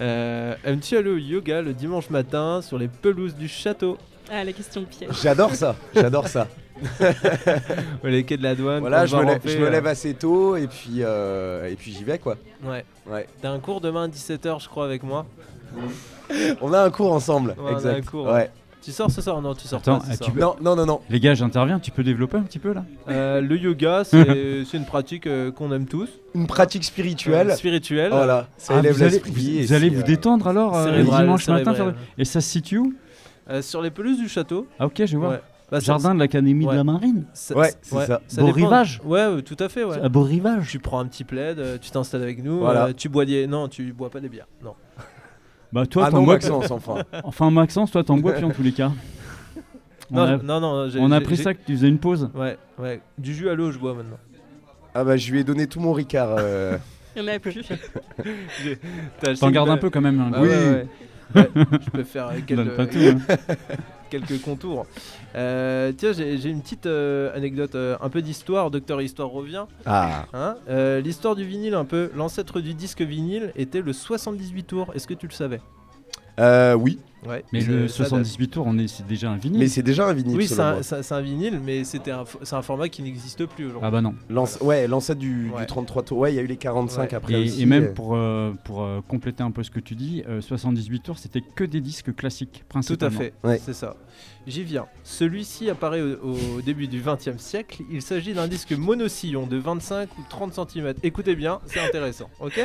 Euh, 0.00 0.54
Aimes-tu 0.64 0.96
aller 0.96 1.10
au 1.10 1.16
yoga 1.16 1.62
le 1.62 1.72
dimanche 1.72 2.10
matin 2.10 2.60
sur 2.62 2.78
les 2.78 2.88
pelouses 2.88 3.34
du 3.36 3.46
château? 3.46 3.96
Ah, 4.30 4.42
la 4.42 4.52
question 4.52 4.80
de 4.80 4.86
piège. 4.86 5.10
J'adore 5.22 5.54
ça, 5.54 5.76
j'adore 5.94 6.26
ça. 6.26 6.48
ou 8.02 8.06
les 8.08 8.24
quais 8.24 8.36
de 8.36 8.42
la 8.42 8.54
douane 8.56 8.80
Voilà, 8.80 9.04
me, 9.04 9.10
ramper, 9.14 9.50
je 9.50 9.58
me 9.58 9.66
euh, 9.66 9.70
lève 9.70 9.86
assez 9.86 10.14
tôt 10.14 10.56
et 10.56 10.66
puis, 10.66 10.96
euh, 11.02 11.70
et 11.70 11.76
puis 11.76 11.92
j'y 11.92 12.02
vais 12.02 12.18
quoi. 12.18 12.36
Ouais. 12.64 12.84
Ouais. 13.06 13.28
T'as 13.40 13.50
un 13.50 13.60
cours 13.60 13.80
demain 13.80 14.04
à 14.04 14.08
17h, 14.08 14.60
je 14.62 14.68
crois, 14.68 14.84
avec 14.86 15.04
moi. 15.04 15.24
On 16.60 16.72
a 16.72 16.80
un 16.82 16.90
cours 16.90 17.12
ensemble, 17.12 17.50
Ouais, 17.50 17.56
on 17.64 17.66
a 17.66 17.72
exact. 17.72 17.98
un 17.98 18.02
cours, 18.02 18.26
ouais. 18.26 18.50
Tu 18.82 18.92
sors 18.92 19.10
ce 19.10 19.22
soir? 19.22 19.40
Non, 19.40 19.54
tu 19.54 19.66
sors 19.66 19.78
Attends, 19.78 19.98
pas. 20.00 20.04
ah, 20.10 20.14
soir. 20.14 20.28
tu 20.28 20.32
peux- 20.34 20.40
Non, 20.40 20.56
non, 20.60 20.76
non, 20.76 20.84
non. 20.84 21.00
Les 21.08 21.18
gars, 21.18 21.32
j'interviens, 21.32 21.78
tu 21.78 21.90
peux 21.90 22.02
développer 22.04 22.36
un 22.36 22.42
petit 22.42 22.58
peu 22.58 22.74
là? 22.74 22.84
Euh, 23.08 23.40
le 23.40 23.56
yoga, 23.56 24.02
c'est 24.04 24.74
une 24.76 24.84
pratique 24.84 25.26
euh, 25.26 25.50
qu'on 25.50 25.72
aime 25.72 25.86
tous. 25.86 26.08
Une 26.34 26.46
pratique 26.46 26.84
spirituelle. 26.84 27.50
Euh, 27.50 27.54
spirituelle. 27.54 28.10
Voilà, 28.10 28.46
ça 28.58 28.74
Ah, 28.76 28.80
élève 28.80 28.92
vous 28.94 29.02
allez, 29.02 29.12
l'esprit. 29.12 29.30
vous, 29.30 29.66
vous 29.66 29.72
allez 29.72 29.88
vous 29.88 30.00
euh, 30.00 30.04
détendre 30.04 30.48
alors 30.48 30.76
euh, 30.76 30.84
cérébral, 30.84 31.22
dimanche 31.24 31.48
matin 31.48 31.72
cérébral. 31.74 31.94
Et 32.18 32.24
ça 32.26 32.42
se 32.42 32.50
situe 32.50 32.76
où? 32.78 32.92
Euh, 33.48 33.62
sur 33.62 33.80
les 33.80 33.90
pelouses 33.90 34.18
du 34.18 34.28
château. 34.28 34.66
Ah 34.78 34.84
ok, 34.86 35.02
je 35.06 35.16
vois. 35.16 35.28
Ouais. 35.30 35.40
Bah, 35.72 35.80
ça- 35.80 35.86
Jardin 35.86 36.14
de 36.14 36.20
l'Académie 36.20 36.66
Ouais. 36.66 36.72
de 36.72 36.76
la 36.76 36.84
Marine. 36.84 37.24
ça- 37.32 37.56
Ouais, 37.56 37.72
c'est 37.80 37.96
ouais, 37.96 38.04
ça. 38.06 38.20
Beau 38.36 38.46
dépend- 38.48 38.56
rivage. 38.56 39.00
Ouais, 39.04 39.20
euh, 39.20 39.40
tout 39.40 39.56
à 39.60 39.70
fait, 39.70 39.82
ouais. 39.84 39.98
À 39.98 40.10
beau 40.10 40.22
rivage. 40.22 40.68
Tu 40.68 40.78
prends 40.78 40.98
un 41.00 41.06
petit 41.06 41.24
plaid, 41.24 41.58
euh, 41.58 41.78
tu 41.80 41.90
t'installes 41.90 42.22
avec 42.22 42.44
nous. 42.44 42.58
Voilà. 42.58 42.88
euh, 42.88 42.92
tu 42.94 43.08
bois 43.08 43.24
des. 43.24 43.46
Non, 43.46 43.68
tu 43.68 43.94
bois 43.94 44.10
pas 44.10 44.20
des 44.20 44.28
bières. 44.28 44.46
Non. 44.62 44.74
Bah 45.74 45.86
toi, 45.86 46.04
Ah 46.06 46.10
non, 46.12 46.22
bois. 46.22 46.34
Maxence, 46.34 46.70
enfin. 46.70 47.02
Enfin 47.24 47.50
Maxence, 47.50 47.90
toi 47.90 48.04
t'en 48.04 48.16
bois 48.16 48.32
puis 48.32 48.44
en 48.44 48.50
tous 48.50 48.62
les 48.62 48.70
cas. 48.72 48.92
On 50.12 50.14
Non, 50.16 50.22
a, 50.22 50.36
non, 50.36 50.60
non. 50.60 50.88
on 51.00 51.10
a 51.10 51.18
j'ai- 51.18 51.24
pris 51.24 51.34
j'ai- 51.36 51.42
ça 51.42 51.52
que 51.54 51.58
tu 51.66 51.72
faisais 51.74 51.88
une 51.88 51.98
pause. 51.98 52.30
Ouais, 52.34 52.56
ouais. 52.78 53.00
Du 53.18 53.34
jus 53.34 53.48
à 53.48 53.54
l'eau, 53.54 53.72
je 53.72 53.78
bois 53.78 53.92
maintenant. 53.94 54.18
Ah 54.94 55.02
bah 55.02 55.16
je 55.16 55.32
lui 55.32 55.40
ai 55.40 55.44
donné 55.44 55.66
tout 55.66 55.80
mon 55.80 55.92
Ricard. 55.92 56.36
euh. 56.38 56.78
Il 57.16 57.22
y 57.22 57.24
en 57.24 57.34
a 57.34 57.38
plus. 57.40 57.58
T'en 59.40 59.50
gardes 59.50 59.70
un 59.70 59.76
peu 59.76 59.90
quand 59.90 60.00
même. 60.00 60.20
hein. 60.20 60.30
Ah 60.34 60.40
Oui. 60.42 60.48
ouais, 60.48 60.56
ouais. 60.56 60.86
Ouais, 61.34 61.50
je 61.84 61.90
peux 61.90 62.04
faire 62.04 62.30
quelques, 62.46 62.90
tout, 62.92 62.98
hein. 62.98 63.36
quelques 64.10 64.40
contours. 64.42 64.86
Euh, 65.34 65.92
tiens, 65.96 66.12
j'ai 66.12 66.48
une 66.48 66.60
petite 66.60 66.86
euh, 66.86 67.34
anecdote, 67.36 67.74
euh, 67.74 67.96
un 68.00 68.08
peu 68.08 68.22
d'histoire. 68.22 68.70
Docteur 68.70 69.02
Histoire 69.02 69.28
revient. 69.30 69.64
Ah, 69.86 70.26
Hein 70.32 70.56
Euh, 70.68 71.00
L'histoire 71.00 71.34
du 71.34 71.44
vinyle, 71.44 71.74
un 71.74 71.84
peu. 71.84 72.10
L'ancêtre 72.14 72.60
du 72.60 72.74
disque 72.74 73.02
vinyle 73.02 73.52
était 73.56 73.80
le 73.80 73.92
78 73.92 74.64
tours. 74.64 74.92
Est-ce 74.94 75.06
que 75.06 75.14
tu 75.14 75.26
le 75.26 75.32
savais? 75.32 75.60
Euh, 76.40 76.74
oui, 76.74 76.98
Ouais. 77.26 77.42
Mais 77.54 77.60
le 77.60 77.88
ça 77.88 78.00
date. 78.02 78.08
78 78.10 78.48
tours, 78.48 78.66
on 78.66 78.76
est, 78.76 78.86
c'est 78.86 79.06
déjà 79.06 79.30
un 79.30 79.36
vinyle. 79.38 79.58
mais 79.60 79.68
c'est 79.68 79.82
déjà 79.82 80.06
un 80.06 80.12
vinyle. 80.12 80.36
Oui, 80.36 80.46
c'est 80.46 80.60
un, 80.60 80.78
un- 81.10 81.20
vinyle, 81.22 81.58
mais 81.64 81.82
c'était 81.84 82.12
c'est 82.42 82.54
un 82.54 82.60
format 82.60 82.90
qui 82.90 83.02
n'existe 83.02 83.46
plus 83.46 83.64
aujourd'hui. 83.64 83.86
Ah 83.86 83.90
bah 83.90 84.02
non. 84.02 84.14
L'ance- 84.28 84.58
ouais, 84.60 84.86
l'ancêtre 84.86 85.20
du, 85.20 85.48
Ouais. 85.50 85.60
du 85.60 85.66
33 85.66 86.02
tours. 86.02 86.18
Ouais, 86.18 86.32
il 86.34 86.36
y 86.36 86.38
a 86.38 86.42
eu 86.42 86.46
les 86.46 86.58
45 86.58 87.00
Ouais. 87.12 87.14
après 87.14 87.32
Et, 87.32 87.44
aussi. 87.44 87.62
et 87.62 87.66
même 87.66 87.94
pour, 87.94 88.14
euh, 88.14 88.52
pour 88.64 88.82
euh, 88.82 89.00
compléter 89.08 89.42
un 89.42 89.52
peu 89.52 89.62
ce 89.62 89.70
que 89.70 89.80
tu 89.80 89.94
dis, 89.94 90.22
euh, 90.28 90.42
78 90.42 91.00
tours, 91.02 91.18
c'était 91.18 91.40
que 91.40 91.64
des 91.64 91.80
disques 91.80 92.14
classiques, 92.14 92.52
Tout 92.58 92.64
à 92.64 92.68
principalement. 92.68 93.18
fait, 93.20 93.32
Ouais. 93.42 93.58
c'est 93.64 93.72
ça. 93.72 93.96
J'y 94.46 94.62
viens. 94.62 94.86
Celui-ci 95.04 95.70
apparaît 95.70 96.02
au, 96.02 96.60
début 96.60 96.86
du 96.86 97.00
XXe 97.00 97.38
siècle. 97.38 97.82
Il 97.90 98.02
s'agit 98.02 98.34
d'un 98.34 98.46
disque 98.46 98.72
monosillon 98.72 99.46
de 99.46 99.56
25 99.56 100.08
ou 100.18 100.22
30 100.28 100.70
cm. 100.70 100.94
Écoutez 101.02 101.34
bien, 101.34 101.60
c'est 101.66 101.80
intéressant, 101.80 102.28
ok 102.40 102.60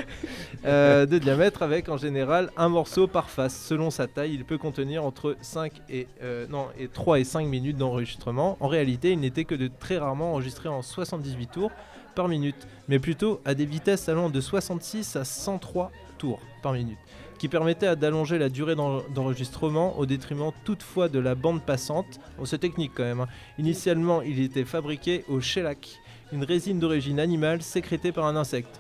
Euh, 0.66 1.06
De 1.06 1.18
diamètre 1.18 1.64
avec 1.64 1.88
en 1.88 1.96
général 1.96 2.52
un 2.58 2.68
morceau 2.68 3.08
par 3.08 3.30
face. 3.30 3.58
Selon 3.58 3.92
sa 3.92 4.08
taille, 4.08 4.34
il 4.34 4.44
peut 4.44 4.58
contenir 4.58 5.06
entre 5.06 5.38
5 5.42 5.72
et, 5.90 6.08
euh, 6.22 6.48
non, 6.48 6.68
et 6.78 6.90
3 6.90 7.20
et 7.20 7.24
5 7.24 7.48
minutes 7.48 7.78
d'enregistrement. 7.78 8.58
En 8.60 8.68
réalité, 8.68 9.12
il 9.12 9.20
n'était 9.20 9.46
que 9.46 9.56
de 9.56 9.70
très 9.80 9.98
rarement 9.98 10.34
enregistré 10.34 10.68
en 10.68 10.82
78 10.82 11.48
tours 11.48 11.72
par 12.14 12.28
minute, 12.28 12.68
mais 12.90 13.00
plutôt 13.00 13.40
à 13.46 13.54
des 13.54 13.66
vitesses 13.66 14.10
allant 14.10 14.30
de 14.30 14.42
66 14.42 15.16
à 15.16 15.24
103 15.24 15.92
tours 16.18 16.42
par 16.62 16.74
minute 16.74 16.98
qui 17.40 17.48
permettait 17.48 17.96
d'allonger 17.96 18.38
la 18.38 18.50
durée 18.50 18.76
d'en- 18.76 19.02
d'enregistrement 19.16 19.98
au 19.98 20.06
détriment 20.06 20.52
toutefois 20.66 21.10
de 21.10 21.18
la 21.18 21.34
bande 21.34 21.64
passante. 21.64 22.20
Bon, 22.38 22.46
c'est 22.46 22.60
technique 22.60 22.92
quand 22.94 23.04
même. 23.04 23.22
hein. 23.22 23.28
Initialement, 23.58 24.22
il 24.22 24.40
était 24.42 24.66
fabriqué 24.66 25.24
au 25.30 25.40
shellac, 25.42 26.00
une 26.32 26.44
résine 26.44 26.80
d'origine 26.80 27.20
animale 27.20 27.62
sécrétée 27.64 28.12
par 28.12 28.26
un 28.26 28.36
insecte. 28.36 28.80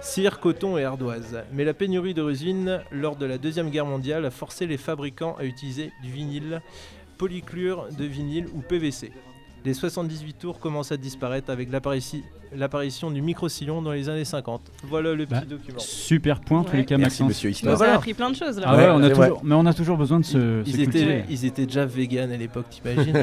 Cire, 0.00 0.40
coton 0.40 0.78
et 0.78 0.84
ardoise. 0.84 1.42
Mais 1.52 1.64
la 1.64 1.74
pénurie 1.74 2.12
de 2.14 2.22
résine 2.22 2.82
lors 2.90 3.16
de 3.16 3.24
la 3.26 3.38
Deuxième 3.38 3.70
Guerre 3.70 3.86
mondiale 3.86 4.24
a 4.26 4.30
forcé 4.30 4.66
les 4.66 4.76
fabricants 4.76 5.36
à 5.38 5.44
utiliser 5.44 5.92
du 6.02 6.10
vinyle, 6.10 6.60
polychlure 7.18 7.86
de 7.96 8.04
vinyle 8.04 8.46
ou 8.54 8.60
PVC. 8.60 9.12
Les 9.64 9.74
78 9.74 10.38
tours 10.38 10.58
commencent 10.58 10.90
à 10.92 10.96
disparaître 10.96 11.48
avec 11.50 11.68
l'apparition 11.70 13.10
du 13.12 13.22
micro-sillon 13.22 13.80
dans 13.80 13.92
les 13.92 14.08
années 14.08 14.24
50. 14.24 14.60
Voilà 14.88 15.14
le 15.14 15.24
petit 15.24 15.34
Bah, 15.40 15.46
document. 15.48 15.78
Super 15.78 16.40
point, 16.40 16.60
en 16.60 16.64
tous 16.64 16.72
Ouais. 16.72 16.78
les 16.78 16.84
cas, 16.84 16.96
Merci 16.98 17.22
Maxence. 17.22 17.44
monsieur 17.44 17.70
voilà. 17.76 17.92
as 17.92 17.96
appris 17.96 18.14
plein 18.14 18.30
de 18.30 18.34
choses 18.36 18.58
là. 18.58 18.66
Ah 18.68 18.76
ouais, 18.76 18.88
on 18.90 19.02
a 19.02 19.28
mais 19.44 19.54
on 19.54 19.66
a 19.66 19.72
toujours 19.74 19.96
besoin 19.96 20.18
de 20.18 20.24
se, 20.24 20.62
Ils 20.66 20.72
se 20.74 20.80
étaient, 20.80 21.24
ils 21.30 21.44
étaient 21.44 21.66
déjà 21.66 21.86
vegan 21.86 22.32
à 22.32 22.36
l'époque, 22.36 22.66
t'imagines 22.70 23.22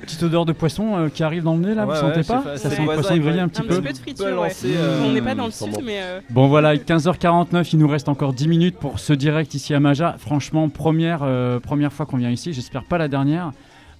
Petite 0.00 0.22
odeur 0.22 0.44
de 0.46 0.52
poisson 0.52 0.96
euh, 0.96 1.08
qui 1.08 1.24
arrive 1.24 1.42
dans 1.42 1.54
le 1.56 1.60
nez 1.66 1.74
là, 1.74 1.84
Ouais, 1.86 1.94
vous 1.94 2.00
sentez 2.00 2.22
pas 2.22 2.40
pas, 2.40 2.56
Ça 2.56 2.70
c'est 2.70 2.76
sent 2.76 2.82
le 2.86 2.94
poisson 2.94 3.14
il 3.16 3.20
grillé 3.20 3.40
un 3.40 3.48
petit 3.48 3.62
Un 3.62 3.64
peu. 3.64 3.74
petit 3.80 3.82
peu 3.82 3.92
de 3.92 3.98
friture, 3.98 4.28
lancer, 4.36 4.74
euh, 4.76 5.02
On 5.04 5.10
n'est 5.12 5.20
pas 5.20 5.34
dans 5.34 5.46
le 5.46 5.50
sud, 5.50 5.72
bon. 5.72 5.80
mais 5.84 5.98
euh, 6.00 6.20
Bon 6.30 6.46
voilà, 6.46 6.76
15h49, 6.76 7.68
il 7.72 7.80
nous 7.80 7.88
reste 7.88 8.08
encore 8.08 8.32
10 8.32 8.46
minutes 8.46 8.76
pour 8.78 9.00
ce 9.00 9.12
direct 9.12 9.52
ici 9.54 9.74
à 9.74 9.80
Maja. 9.80 10.14
Franchement, 10.20 10.68
première, 10.68 11.20
euh, 11.24 11.58
première 11.58 11.92
fois 11.92 12.06
qu'on 12.06 12.16
vient 12.18 12.30
ici, 12.30 12.52
j'espère 12.52 12.84
pas 12.84 12.96
la 12.98 13.08
dernière. 13.08 13.50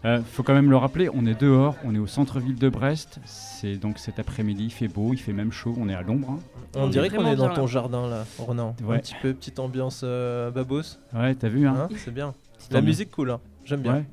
Euh, 0.04 0.20
faut 0.22 0.42
quand 0.44 0.54
même 0.54 0.70
le 0.70 0.76
rappeler, 0.76 1.08
on 1.12 1.26
est 1.26 1.40
dehors, 1.40 1.74
on 1.84 1.94
est 1.94 1.98
au 1.98 2.06
centre-ville 2.06 2.56
de 2.56 2.68
Brest. 2.68 3.18
C'est 3.24 3.76
donc 3.76 3.98
cet 3.98 4.18
après-midi, 4.20 4.64
il 4.66 4.70
fait 4.70 4.86
beau, 4.88 5.12
il 5.12 5.18
fait 5.18 5.32
même 5.32 5.50
chaud, 5.50 5.74
on 5.80 5.88
est 5.88 5.94
à 5.94 6.02
l'ombre. 6.02 6.30
hein. 6.32 6.38
On 6.76 6.82
On 6.84 6.88
dirait 6.88 7.08
qu'on 7.08 7.16
vraiment 7.16 7.32
est 7.32 7.36
dans 7.36 7.46
bien, 7.46 7.54
ton 7.54 7.60
là. 7.62 7.66
jardin 7.66 8.08
là, 8.08 8.24
Ronan. 8.38 8.76
Ouais. 8.84 8.96
Un 8.96 8.98
petit 9.00 9.14
peu, 9.20 9.32
petite 9.34 9.58
ambiance 9.58 10.02
euh, 10.04 10.50
babos. 10.50 10.82
Ouais, 11.14 11.34
t'as 11.34 11.48
vu, 11.48 11.66
hein, 11.66 11.88
Hein, 11.90 11.96
c'est 11.96 12.14
bien. 12.14 12.34
La 12.70 12.80
musique 12.82 13.10
cool, 13.10 13.30
hein. 13.30 13.40
j'aime 13.64 13.80
bien. 13.80 13.94
Ouais. 13.96 14.04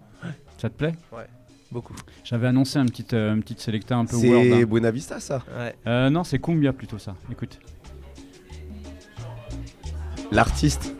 Ça 0.58 0.70
te 0.70 0.76
plaît? 0.76 0.96
Beaucoup. 1.72 1.96
J'avais 2.24 2.48
annoncé 2.48 2.78
un 2.80 2.86
petit, 2.86 3.06
euh, 3.14 3.34
une 3.34 3.42
petite 3.42 3.60
sélecta 3.60 3.96
un 3.98 4.06
peu 4.06 4.16
world. 4.16 4.52
C'est 4.52 4.62
hein. 4.62 4.66
Buena 4.66 4.92
Vista 4.92 5.20
ça? 5.20 5.42
Ouais. 5.58 5.76
Euh, 5.88 6.10
non, 6.10 6.24
c'est 6.24 6.40
Cumbia 6.40 6.72
plutôt 6.72 7.00
ça. 7.00 7.16
Écoute. 7.32 7.60
L'artiste. 10.32 10.96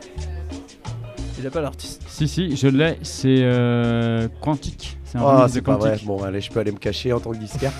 Il 1.38 1.46
a 1.46 1.50
pas 1.50 1.60
l'artiste. 1.60 2.03
Si, 2.14 2.28
si, 2.28 2.54
je 2.56 2.68
l'ai, 2.68 2.96
c'est 3.02 3.38
euh, 3.40 4.28
Quantique. 4.40 4.96
C'est 5.04 5.18
un 5.18 5.22
Oh, 5.24 5.46
c'est 5.48 5.62
pas 5.62 5.76
vrai. 5.76 5.90
Quantique. 5.90 6.06
Bon, 6.06 6.22
allez, 6.22 6.40
je 6.40 6.48
peux 6.48 6.60
aller 6.60 6.70
me 6.70 6.78
cacher 6.78 7.12
en 7.12 7.18
tant 7.18 7.32
que 7.32 7.38
disquaire. 7.38 7.72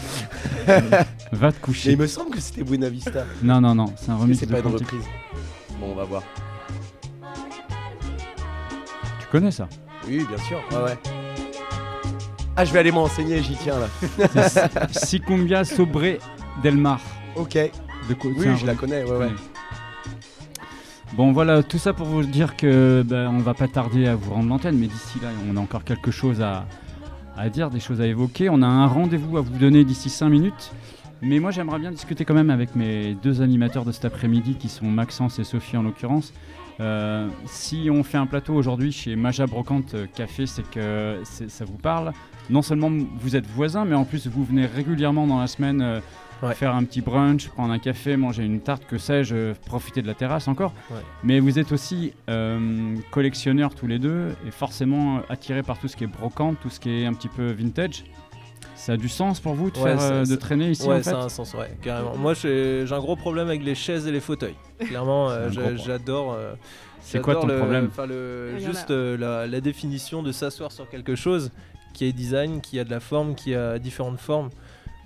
Va 1.31 1.53
te 1.53 1.57
Mais 1.57 1.61
coucher. 1.61 1.93
il 1.93 1.99
me 1.99 2.09
semble 2.09 2.31
que 2.31 2.41
c'était 2.41 2.65
Buena 2.65 2.89
Vista. 2.89 3.25
Non, 3.45 3.61
non, 3.61 3.77
non, 3.77 3.93
c'est 3.97 4.11
un 4.11 4.15
Mais 4.17 4.23
remix 4.23 4.41
c'est 4.41 4.47
pas 4.51 4.59
une 4.59 4.67
reprise. 4.67 5.05
Bon, 5.79 5.93
on 5.93 5.95
va 5.95 6.03
voir. 6.03 6.25
Tu 9.21 9.27
connais 9.31 9.53
ça? 9.53 9.69
Oui, 10.09 10.27
bien 10.29 10.39
sûr. 10.39 10.61
Ouais, 10.73 10.83
ouais. 10.85 10.99
Ah, 12.57 12.65
je 12.65 12.73
vais 12.73 12.81
aller 12.81 12.91
m'enseigner, 12.91 13.41
j'y 13.41 13.55
tiens 13.55 13.77
là. 13.79 13.89
C'est 14.49 14.99
Si 15.05 15.21
Cumbia 15.25 15.63
Sobre 15.63 16.19
del 16.61 16.77
Mar. 16.77 17.01
Ok. 17.37 17.55
De 17.55 18.17
Oui, 18.25 18.49
je 18.59 18.67
la 18.67 18.75
connais, 18.75 19.05
ouais, 19.05 19.17
ouais. 19.17 19.31
Bon 21.17 21.31
voilà, 21.31 21.63
tout 21.63 21.79
ça 21.79 21.93
pour 21.93 22.09
vous 22.09 22.25
dire 22.25 22.57
que 22.57 23.05
ben, 23.07 23.29
on 23.29 23.39
va 23.39 23.55
pas 23.55 23.69
tarder 23.69 24.09
à 24.09 24.17
vous 24.17 24.35
rendre 24.35 24.49
l'antenne, 24.49 24.77
mais 24.77 24.89
d'ici 24.89 25.21
là, 25.23 25.29
on 25.49 25.57
a 25.57 25.61
encore 25.61 25.85
quelque 25.85 26.11
chose 26.11 26.43
à, 26.43 26.67
à 27.37 27.49
dire, 27.51 27.71
des 27.71 27.79
choses 27.79 28.01
à 28.01 28.07
évoquer. 28.09 28.51
On 28.51 28.63
a 28.63 28.67
un 28.67 28.89
rendez-vous 28.89 29.37
à 29.37 29.41
vous 29.41 29.57
donner 29.57 29.85
d'ici 29.85 30.11
5 30.11 30.29
minutes. 30.29 30.73
Mais 31.23 31.39
moi, 31.39 31.53
j'aimerais 31.53 31.79
bien 31.79 31.93
discuter 31.93 32.25
quand 32.25 32.35
même 32.35 32.51
avec 32.51 32.75
mes 32.75 33.15
deux 33.15 33.43
animateurs 33.43 33.85
de 33.85 33.93
cet 33.93 34.07
après-midi, 34.07 34.57
qui 34.57 34.69
sont 34.69 34.87
Maxence 34.87 35.39
et 35.39 35.45
Sophie 35.45 35.77
en 35.77 35.85
l'occurrence. 35.85 36.33
Euh, 36.81 37.29
si 37.47 37.89
on 37.93 38.03
fait 38.03 38.19
un 38.19 38.27
plateau 38.27 38.55
aujourd'hui 38.55 38.91
chez 38.91 39.15
Maja 39.15 39.47
Brocante 39.47 39.95
Café, 40.17 40.47
c'est 40.47 40.69
que 40.69 41.21
ça 41.25 41.65
vous 41.65 41.79
parle. 41.79 42.13
Non 42.51 42.63
seulement 42.63 42.91
vous 43.21 43.37
êtes 43.37 43.47
voisins, 43.47 43.85
mais 43.85 43.95
en 43.95 44.05
plus 44.05 44.27
vous 44.27 44.45
venez 44.45 44.67
régulièrement 44.67 45.29
dans 45.29 45.39
la 45.39 45.47
semaine 45.47 45.81
euh, 45.81 46.01
Ouais. 46.43 46.55
faire 46.55 46.75
un 46.75 46.85
petit 46.85 47.01
brunch, 47.01 47.49
prendre 47.49 47.73
un 47.73 47.79
café, 47.79 48.17
manger 48.17 48.45
une 48.45 48.61
tarte, 48.61 48.85
que 48.87 48.99
sais-je, 48.99 49.35
euh, 49.35 49.55
profiter 49.67 50.03
de 50.03 50.07
la 50.07 50.15
terrasse 50.15 50.47
encore. 50.49 50.73
Ouais. 50.91 50.97
Mais 51.23 51.41
vous 51.41 51.59
êtes 51.59 51.73
aussi 51.73 52.13
euh, 52.29 52.97
collectionneurs 53.11 53.75
tous 53.75 53.87
les 53.87 53.99
deux 53.99 54.35
et 54.47 54.51
forcément 54.51 55.17
euh, 55.19 55.21
attirés 55.31 55.63
par 55.63 55.79
tout 55.79 55.89
ce 55.89 55.97
qui 55.97 56.05
est 56.05 56.09
brocante, 56.09 56.57
tout 56.61 56.69
ce 56.71 56.81
qui 56.81 56.91
est 56.91 57.07
un 57.07 57.15
petit 57.15 57.29
peu 57.29 57.51
vintage. 57.53 58.05
Ça 58.77 58.93
a 58.93 58.97
du 58.97 59.09
sens 59.09 59.41
pour 59.41 59.55
vous 59.55 59.71
de, 59.71 59.79
Ouais, 59.79 59.91
faire, 59.93 60.01
ça- 60.01 60.13
euh, 60.13 60.21
de 60.21 60.25
ça- 60.27 60.37
traîner 60.37 60.71
ici 60.71 60.87
ouais, 60.87 60.95
en 60.95 60.97
fait 60.99 61.05
ça 61.05 61.21
a 61.21 61.25
un 61.25 61.29
sens, 61.31 61.55
ouais, 61.55 61.71
carrément. 61.81 62.17
Moi, 62.17 62.35
j'ai 62.35 62.85
un 62.91 62.99
gros 62.99 63.17
problème 63.17 63.47
avec 63.49 63.63
les 63.65 63.75
chaises 63.75 64.07
et 64.07 64.13
les 64.13 64.21
fauteuils. 64.21 64.57
Clairement, 64.81 65.31
euh, 65.31 65.49
j'adore. 65.77 66.35
euh, 66.35 66.55
C'est 67.01 67.21
quoi 67.23 67.37
ton 67.37 67.47
le- 67.47 67.57
problème 67.59 67.91
le-. 68.07 68.59
Juste 68.59 68.91
euh, 68.91 69.17
la, 69.17 69.47
la 69.47 69.61
définition 69.61 70.23
de 70.23 70.33
s'asseoir 70.33 70.73
sur 70.73 70.89
quelque 70.89 71.15
chose 71.17 71.51
qui 71.95 72.05
est 72.07 72.13
design, 72.13 72.61
qui 72.61 72.79
a 72.81 72.85
de 72.85 72.91
la 72.91 73.01
forme, 73.01 73.35
qui 73.35 73.55
a 73.55 73.79
différentes 73.79 74.19
formes. 74.19 74.51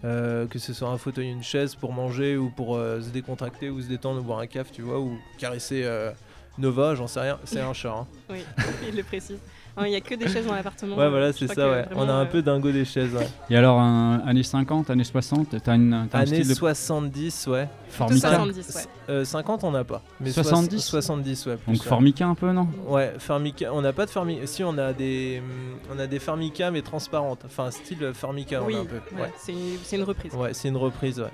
Euh, 0.04 0.46
que 0.46 0.58
ce 0.58 0.72
soit 0.72 0.88
un 0.88 0.98
fauteuil, 0.98 1.28
une 1.30 1.42
chaise 1.42 1.74
pour 1.74 1.92
manger 1.92 2.36
ou 2.36 2.50
pour 2.50 2.76
euh, 2.76 3.00
se 3.00 3.08
décontracter 3.10 3.70
ou 3.70 3.80
se 3.80 3.86
détendre 3.88 4.20
ou 4.20 4.22
boire 4.24 4.38
un 4.40 4.46
caf, 4.46 4.70
tu 4.70 4.82
vois, 4.82 5.00
ou 5.00 5.18
caresser 5.38 5.82
euh, 5.84 6.10
Nova, 6.56 6.94
j'en 6.94 7.06
sais 7.06 7.20
rien, 7.20 7.38
c'est 7.44 7.60
un 7.60 7.72
chat. 7.72 7.92
hein. 7.92 8.06
Oui, 8.30 8.44
il 8.88 8.96
le 8.96 9.02
précise. 9.02 9.38
Non, 9.78 9.84
Il 9.84 9.90
n'y 9.90 9.96
a 9.96 10.00
que 10.00 10.14
des 10.14 10.28
chaises 10.28 10.46
dans 10.46 10.54
l'appartement. 10.54 10.96
Ouais, 10.96 11.08
voilà, 11.08 11.32
c'est 11.32 11.46
ça, 11.46 11.68
ouais. 11.68 11.82
vraiment, 11.84 12.00
On 12.02 12.08
a 12.08 12.12
un 12.12 12.22
euh, 12.22 12.24
peu 12.26 12.42
dingo 12.42 12.70
des 12.72 12.84
chaises, 12.84 13.12
ouais. 13.14 13.28
Et 13.50 13.56
alors, 13.56 13.78
un, 13.78 14.18
années 14.26 14.42
50, 14.42 14.90
années 14.90 15.04
60, 15.04 15.54
t'as 15.62 15.74
une, 15.76 15.92
un 15.92 16.08
Années 16.12 16.26
style 16.26 16.48
de 16.48 16.54
70, 16.54 17.46
ouais. 17.48 17.68
Formica 17.88 18.28
70, 18.28 18.74
ouais. 18.76 18.82
Euh, 19.10 19.24
50, 19.24 19.64
on 19.64 19.70
n'a 19.70 19.84
pas. 19.84 20.02
Mais 20.20 20.30
70? 20.30 20.80
70, 20.80 21.46
ouais. 21.46 21.56
plus, 21.56 21.72
Donc 21.72 21.82
ouais. 21.82 21.88
Formica 21.88 22.26
un 22.26 22.34
peu, 22.34 22.52
non 22.52 22.68
Ouais, 22.86 23.14
Formica, 23.18 23.72
on 23.72 23.80
n'a 23.82 23.92
pas 23.92 24.04
de 24.06 24.10
Formica. 24.10 24.46
Si, 24.46 24.62
on 24.64 24.76
a 24.78 24.92
des, 24.92 25.40
hum, 25.42 25.78
on 25.94 25.98
a 25.98 26.06
des 26.06 26.18
Formica 26.18 26.70
mais 26.70 26.82
transparentes. 26.82 27.42
Enfin, 27.46 27.70
style 27.70 28.10
Formica, 28.14 28.62
Oui, 28.62 28.74
on 28.74 28.78
a 28.78 28.82
un 28.82 28.84
peu. 28.84 28.96
ouais, 29.16 29.22
Ouais, 29.22 29.32
c'est 29.38 29.52
une, 29.52 29.78
c'est 29.82 29.96
une 29.96 30.02
reprise. 30.04 30.34
ouais 30.34 30.52
c'est 30.52 30.68
une 30.68 30.76
reprise, 30.76 31.20
ouais. 31.20 31.26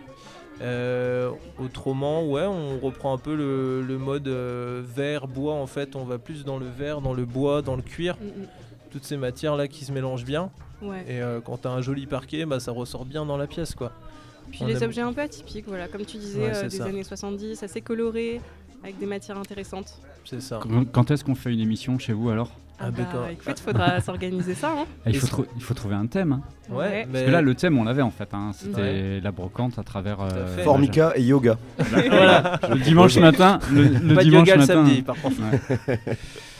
Euh, 0.60 1.30
autrement, 1.58 2.24
ouais, 2.26 2.44
on 2.46 2.78
reprend 2.78 3.12
un 3.12 3.18
peu 3.18 3.34
le, 3.34 3.82
le 3.82 3.98
mode 3.98 4.28
euh, 4.28 4.82
verre, 4.84 5.26
bois 5.26 5.54
en 5.54 5.66
fait. 5.66 5.96
On 5.96 6.04
va 6.04 6.18
plus 6.18 6.44
dans 6.44 6.58
le 6.58 6.66
verre, 6.66 7.00
dans 7.00 7.12
le 7.14 7.24
bois, 7.24 7.60
dans 7.62 7.76
le 7.76 7.82
cuir. 7.82 8.16
Mm, 8.20 8.26
mm. 8.42 8.46
Toutes 8.90 9.04
ces 9.04 9.16
matières 9.16 9.56
là 9.56 9.66
qui 9.66 9.84
se 9.84 9.90
mélangent 9.92 10.24
bien. 10.24 10.50
Ouais. 10.80 11.04
Et 11.08 11.20
euh, 11.20 11.40
quand 11.40 11.58
t'as 11.62 11.70
un 11.70 11.80
joli 11.80 12.06
parquet, 12.06 12.44
bah, 12.46 12.60
ça 12.60 12.70
ressort 12.72 13.04
bien 13.04 13.26
dans 13.26 13.36
la 13.36 13.46
pièce 13.48 13.74
quoi. 13.74 13.92
Puis 14.50 14.60
On 14.62 14.66
les 14.66 14.76
aime- 14.76 14.84
objets 14.84 15.00
un 15.00 15.12
peu 15.12 15.22
atypiques, 15.22 15.64
voilà, 15.66 15.88
comme 15.88 16.04
tu 16.04 16.18
disais, 16.18 16.40
Ouais, 16.40 16.52
euh, 16.56 16.62
des 16.68 16.76
ça. 16.76 16.84
années 16.84 17.02
70, 17.02 17.62
assez 17.62 17.80
colorés, 17.80 18.40
avec 18.82 18.98
des 18.98 19.06
matières 19.06 19.38
intéressantes. 19.38 19.98
C'est 20.24 20.40
ça. 20.40 20.60
Quand 20.92 21.10
est-ce 21.10 21.24
qu'on 21.24 21.34
fait 21.34 21.52
une 21.52 21.60
émission 21.60 21.98
chez 21.98 22.12
vous 22.12 22.30
alors? 22.30 22.50
Ah, 22.80 22.90
bah, 22.90 23.04
quand- 23.12 23.28
écoute, 23.28 23.60
faudra 23.60 24.00
s'organiser 24.02 24.54
ça. 24.54 24.70
Hein. 24.72 24.84
Ah, 25.06 25.10
il, 25.10 25.16
faut 25.16 25.26
Est-ce- 25.26 25.30
trou- 25.32 25.46
il 25.56 25.62
faut 25.62 25.74
trouver 25.74 25.94
un 25.94 26.06
thème. 26.06 26.32
hein. 26.32 26.42
Ouais, 26.70 26.76
Ouais. 26.76 27.06
mais 27.06 27.12
Parce 27.12 27.24
que 27.26 27.30
là, 27.30 27.40
le 27.40 27.54
thème, 27.54 27.78
on 27.78 27.84
l'avait 27.84 28.02
en 28.02 28.10
fait. 28.10 28.28
hein. 28.32 28.50
C'était 28.52 28.80
Ouais. 28.80 29.20
la 29.22 29.30
brocante 29.30 29.78
à 29.78 29.82
travers. 29.84 30.20
euh, 30.20 30.58
Formica 30.64 31.12
et 31.14 31.22
yoga. 31.22 31.56
Voilà, 31.78 32.58
le 32.70 32.78
dimanche 32.80 33.16
matin. 33.18 33.58
Le, 33.72 33.82
le 33.84 34.14
pas 34.14 34.22
de 34.24 34.28
dimanche 34.28 34.48
yoga 34.48 34.54
le 34.54 34.60
matin. 34.60 34.74
samedi 34.74 35.02
par 35.02 35.16
contre. 35.20 35.36
Ouais. 35.88 35.98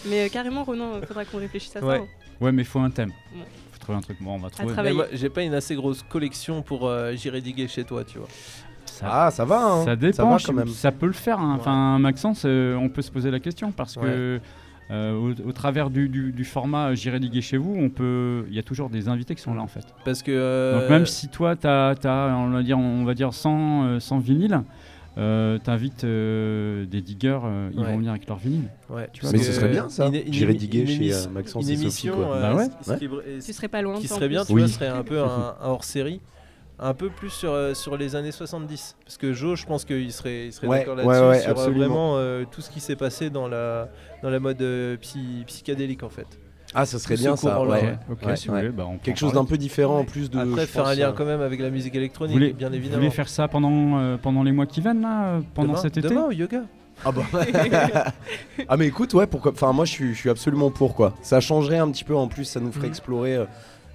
Mais 0.08 0.26
euh, 0.26 0.28
carrément, 0.28 0.64
Ronan, 0.64 0.92
il 1.00 1.06
faudra 1.06 1.24
qu'on 1.24 1.38
réfléchisse 1.38 1.74
à 1.76 1.80
ça. 1.80 1.86
Ouais. 1.86 1.96
hein. 1.98 2.06
Ouais, 2.40 2.52
mais 2.52 2.62
il 2.62 2.66
faut 2.66 2.80
un 2.80 2.90
thème. 2.90 3.10
Ouais. 3.34 3.44
faut 3.72 3.78
trouver 3.78 3.98
un 3.98 4.02
truc. 4.02 4.18
Bon, 4.20 4.34
on 4.34 4.38
va 4.38 4.50
trouver. 4.50 4.74
Mais 4.82 4.92
moi, 4.92 5.06
j'ai 5.12 5.30
pas 5.30 5.42
une 5.42 5.54
assez 5.54 5.74
grosse 5.74 6.02
collection 6.02 6.62
pour 6.62 6.86
euh, 6.88 7.12
j'irai 7.14 7.40
diguer 7.40 7.68
chez 7.68 7.84
toi, 7.84 8.04
tu 8.04 8.18
vois. 8.18 8.28
Ça, 8.86 9.06
Ah, 9.10 9.30
ça 9.30 9.44
va, 9.44 9.62
hein. 9.64 9.84
ça 9.84 9.96
dépend. 9.96 10.30
va 10.30 10.38
je- 10.38 10.46
quand 10.46 10.52
même. 10.52 10.68
Ça 10.68 10.92
peut 10.92 11.06
le 11.06 11.12
faire. 11.12 11.38
hein. 11.40 11.54
Ouais. 11.54 11.60
Enfin, 11.60 11.98
Maxence, 11.98 12.42
euh, 12.44 12.76
on 12.76 12.88
peut 12.88 13.02
se 13.02 13.10
poser 13.10 13.30
la 13.30 13.40
question 13.40 13.72
parce 13.72 13.96
Ouais. 13.96 14.02
que. 14.04 14.40
Euh, 14.90 15.14
au, 15.14 15.48
au 15.48 15.52
travers 15.52 15.88
du, 15.90 16.08
du- 16.08 16.32
du 16.32 16.44
format 16.44 16.90
euh, 16.90 16.94
J'irai 16.94 17.18
diguer 17.20 17.40
chez 17.40 17.56
vous, 17.56 17.74
on 17.78 17.88
peut, 17.88 18.44
il 18.48 18.54
y 18.54 18.58
a 18.58 18.62
toujours 18.62 18.90
des 18.90 19.08
invités 19.08 19.34
qui 19.34 19.42
sont 19.42 19.54
là 19.54 19.62
en 19.62 19.66
fait. 19.66 19.84
Parce 20.04 20.22
que. 20.22 20.30
euh, 20.32 20.80
Donc 20.80 20.90
même 20.90 21.06
si 21.06 21.28
toi, 21.28 21.56
tu 21.56 21.66
as, 21.66 21.94
on, 22.38 22.50
va 22.50 22.62
dire, 22.62 22.78
on 22.78 23.04
va 23.04 23.14
dire 23.14 23.32
100, 23.32 23.84
euh, 23.84 24.00
100 24.00 24.18
vinyles, 24.18 24.60
euh, 25.16 25.58
t'invites 25.58 26.02
euh, 26.04 26.86
des 26.86 27.00
diggers, 27.00 27.38
euh, 27.44 27.70
ils 27.72 27.78
Ouais. 27.80 27.86
vont 27.92 27.96
venir 27.98 28.10
avec 28.10 28.26
leurs 28.28 28.36
vinyles. 28.38 28.68
Ouais, 28.90 29.08
Tu 29.12 29.22
vois, 29.22 29.32
Mais 29.32 29.38
ce 29.38 29.52
serait 29.52 29.68
bien 29.70 29.88
ça. 29.88 30.10
J'irai 30.28 30.54
diguer 30.54 30.80
une 30.80 30.86
chez 30.88 31.28
Maxence 31.32 31.64
une 31.64 31.70
et 31.70 31.74
Sophie. 31.76 31.82
émission 31.84 32.14
Quoi. 32.16 32.36
euh, 32.36 32.40
Bah 32.42 32.54
ouais, 32.56 32.66
ce- 32.82 32.92
ce 32.92 32.98
qui 32.98 33.08
Tu 33.46 33.52
serais 33.52 33.68
pas 33.68 33.80
loin. 33.80 33.94
qui 33.94 34.08
serait 34.08 34.28
bien, 34.28 34.44
tu 34.44 34.52
Oui. 34.52 34.60
vois, 34.62 34.68
serait 34.68 34.88
un 34.88 35.02
peu 35.04 35.20
un, 35.22 35.54
un 35.62 35.68
hors-série, 35.68 36.20
un 36.84 36.94
peu 36.94 37.08
plus 37.08 37.30
sur, 37.30 37.50
euh, 37.52 37.74
sur 37.74 37.96
les 37.96 38.14
années 38.14 38.30
70. 38.32 38.96
Parce 39.04 39.16
que 39.16 39.32
Joe, 39.32 39.58
je 39.58 39.66
pense 39.66 39.84
qu'il 39.84 40.12
serait, 40.12 40.46
il 40.46 40.52
serait 40.52 40.66
Ouais, 40.66 40.78
d'accord 40.80 40.96
là-dessus, 40.96 41.24
ouais, 41.24 41.40
sur 41.40 41.48
euh, 41.48 41.52
absolument. 41.52 41.78
vraiment 41.86 42.14
euh, 42.18 42.44
tout 42.50 42.60
ce 42.60 42.70
qui 42.70 42.80
s'est 42.80 42.94
passé 42.96 43.30
dans 43.30 43.48
la, 43.48 43.88
dans 44.22 44.30
la 44.30 44.38
mode 44.38 44.60
euh, 44.62 44.96
psy- 44.98 45.44
psychédélique 45.46 46.02
en 46.02 46.08
fait. 46.10 46.26
Ah, 46.76 46.86
ça 46.86 46.98
serait 46.98 47.16
bien 47.16 47.36
ça. 47.36 47.62
Ouais. 47.62 47.68
ouais. 47.70 47.98
Ok, 48.10 48.18
Ouais, 48.26 48.36
si 48.36 48.48
vous 48.48 48.54
ouais. 48.54 48.60
voulez, 48.62 48.72
bah, 48.72 48.86
on 48.88 48.98
Quelque 48.98 49.18
chose 49.18 49.32
d'un 49.32 49.44
peu 49.44 49.56
différent 49.56 49.98
en 50.00 50.04
plus 50.04 50.28
de. 50.30 50.38
Après, 50.40 50.66
faire 50.66 50.86
un 50.86 50.94
lien 50.94 51.10
euh, 51.10 51.12
quand 51.12 51.24
même 51.24 51.40
avec 51.40 51.60
la 51.60 51.70
musique 51.70 51.92
Vous 51.92 51.98
électronique, 51.98 52.34
voulez, 52.36 52.52
bien 52.52 52.68
vous 52.68 52.74
évidemment. 52.74 52.98
voulez 53.02 53.10
faire 53.10 53.28
ça 53.28 53.46
pendant, 53.48 53.98
euh, 53.98 54.16
pendant 54.16 54.42
les 54.42 54.50
mois 54.52 54.66
qui 54.66 54.80
viennent, 54.80 55.02
là, 55.02 55.40
pendant 55.54 55.68
demain, 55.68 55.80
cet 55.80 55.96
été 55.98 56.08
Demain 56.08 56.26
au 56.26 56.32
yoga. 56.32 56.62
Ah 57.04 57.10
bah. 57.12 57.22
ah 58.68 58.76
mais 58.76 58.86
écoute 58.86 59.14
ouais 59.14 59.26
pourquoi 59.26 59.50
enfin 59.50 59.72
moi 59.72 59.84
je 59.84 59.90
suis, 59.90 60.14
je 60.14 60.18
suis 60.20 60.30
absolument 60.30 60.70
pour 60.70 60.94
quoi 60.94 61.12
ça 61.22 61.40
changerait 61.40 61.78
un 61.78 61.90
petit 61.90 62.04
peu 62.04 62.14
en 62.14 62.28
plus 62.28 62.44
ça 62.44 62.60
nous 62.60 62.70
ferait 62.70 62.86
Mhm. 62.86 62.92
explorer 62.92 63.44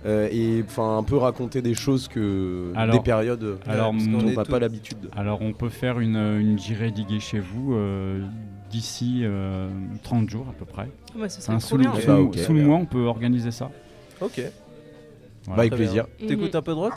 euh, 0.05 0.27
euh, 0.27 0.29
et 0.31 0.63
enfin 0.65 0.97
un 0.97 1.03
peu 1.03 1.17
raconter 1.17 1.61
des 1.61 1.73
choses 1.75 2.07
que 2.07 2.71
Alors- 2.75 2.95
des 2.95 3.01
périodes 3.01 3.43
euh, 3.43 3.55
alors, 3.67 3.91
dont 3.93 3.99
on 3.99 4.25
on 4.25 4.27
est 4.27 4.35
n'a 4.35 4.45
pas 4.45 4.59
l'habitude 4.59 5.09
Alors 5.15 5.41
on 5.41 5.51
peut 5.53 5.69
faire 5.69 5.99
une, 5.99 6.15
une 6.15 6.57
girée 6.57 6.91
diguée 6.91 7.19
chez 7.19 7.39
vous 7.39 7.73
euh, 7.73 8.21
d'ici 8.71 9.21
euh, 9.23 9.67
30 10.03 10.29
jours 10.29 10.45
à 10.49 10.53
peu 10.53 10.65
près. 10.65 10.87
Ouais, 11.17 11.27
ce 11.27 11.39
Enfin, 11.39 11.59
serait 11.59 11.69
sous 11.69 11.77
le, 11.77 11.83
bien. 11.83 11.95
Sous 11.99 12.07
bah, 12.07 12.13
le- 12.15 12.19
ok. 12.21 12.37
sous 12.37 12.53
le 12.53 12.63
mois, 12.63 12.77
on 12.77 12.85
peut 12.85 13.03
organiser 13.05 13.51
ça. 13.51 13.71
Ok. 14.21 14.33
Voilà. 14.35 14.51
Bah, 15.47 15.53
avec 15.61 15.73
plaisir 15.75 16.05
T'écoutes 16.19 16.53
un 16.55 16.61
peu 16.61 16.71
de 16.71 16.77
rock 16.77 16.93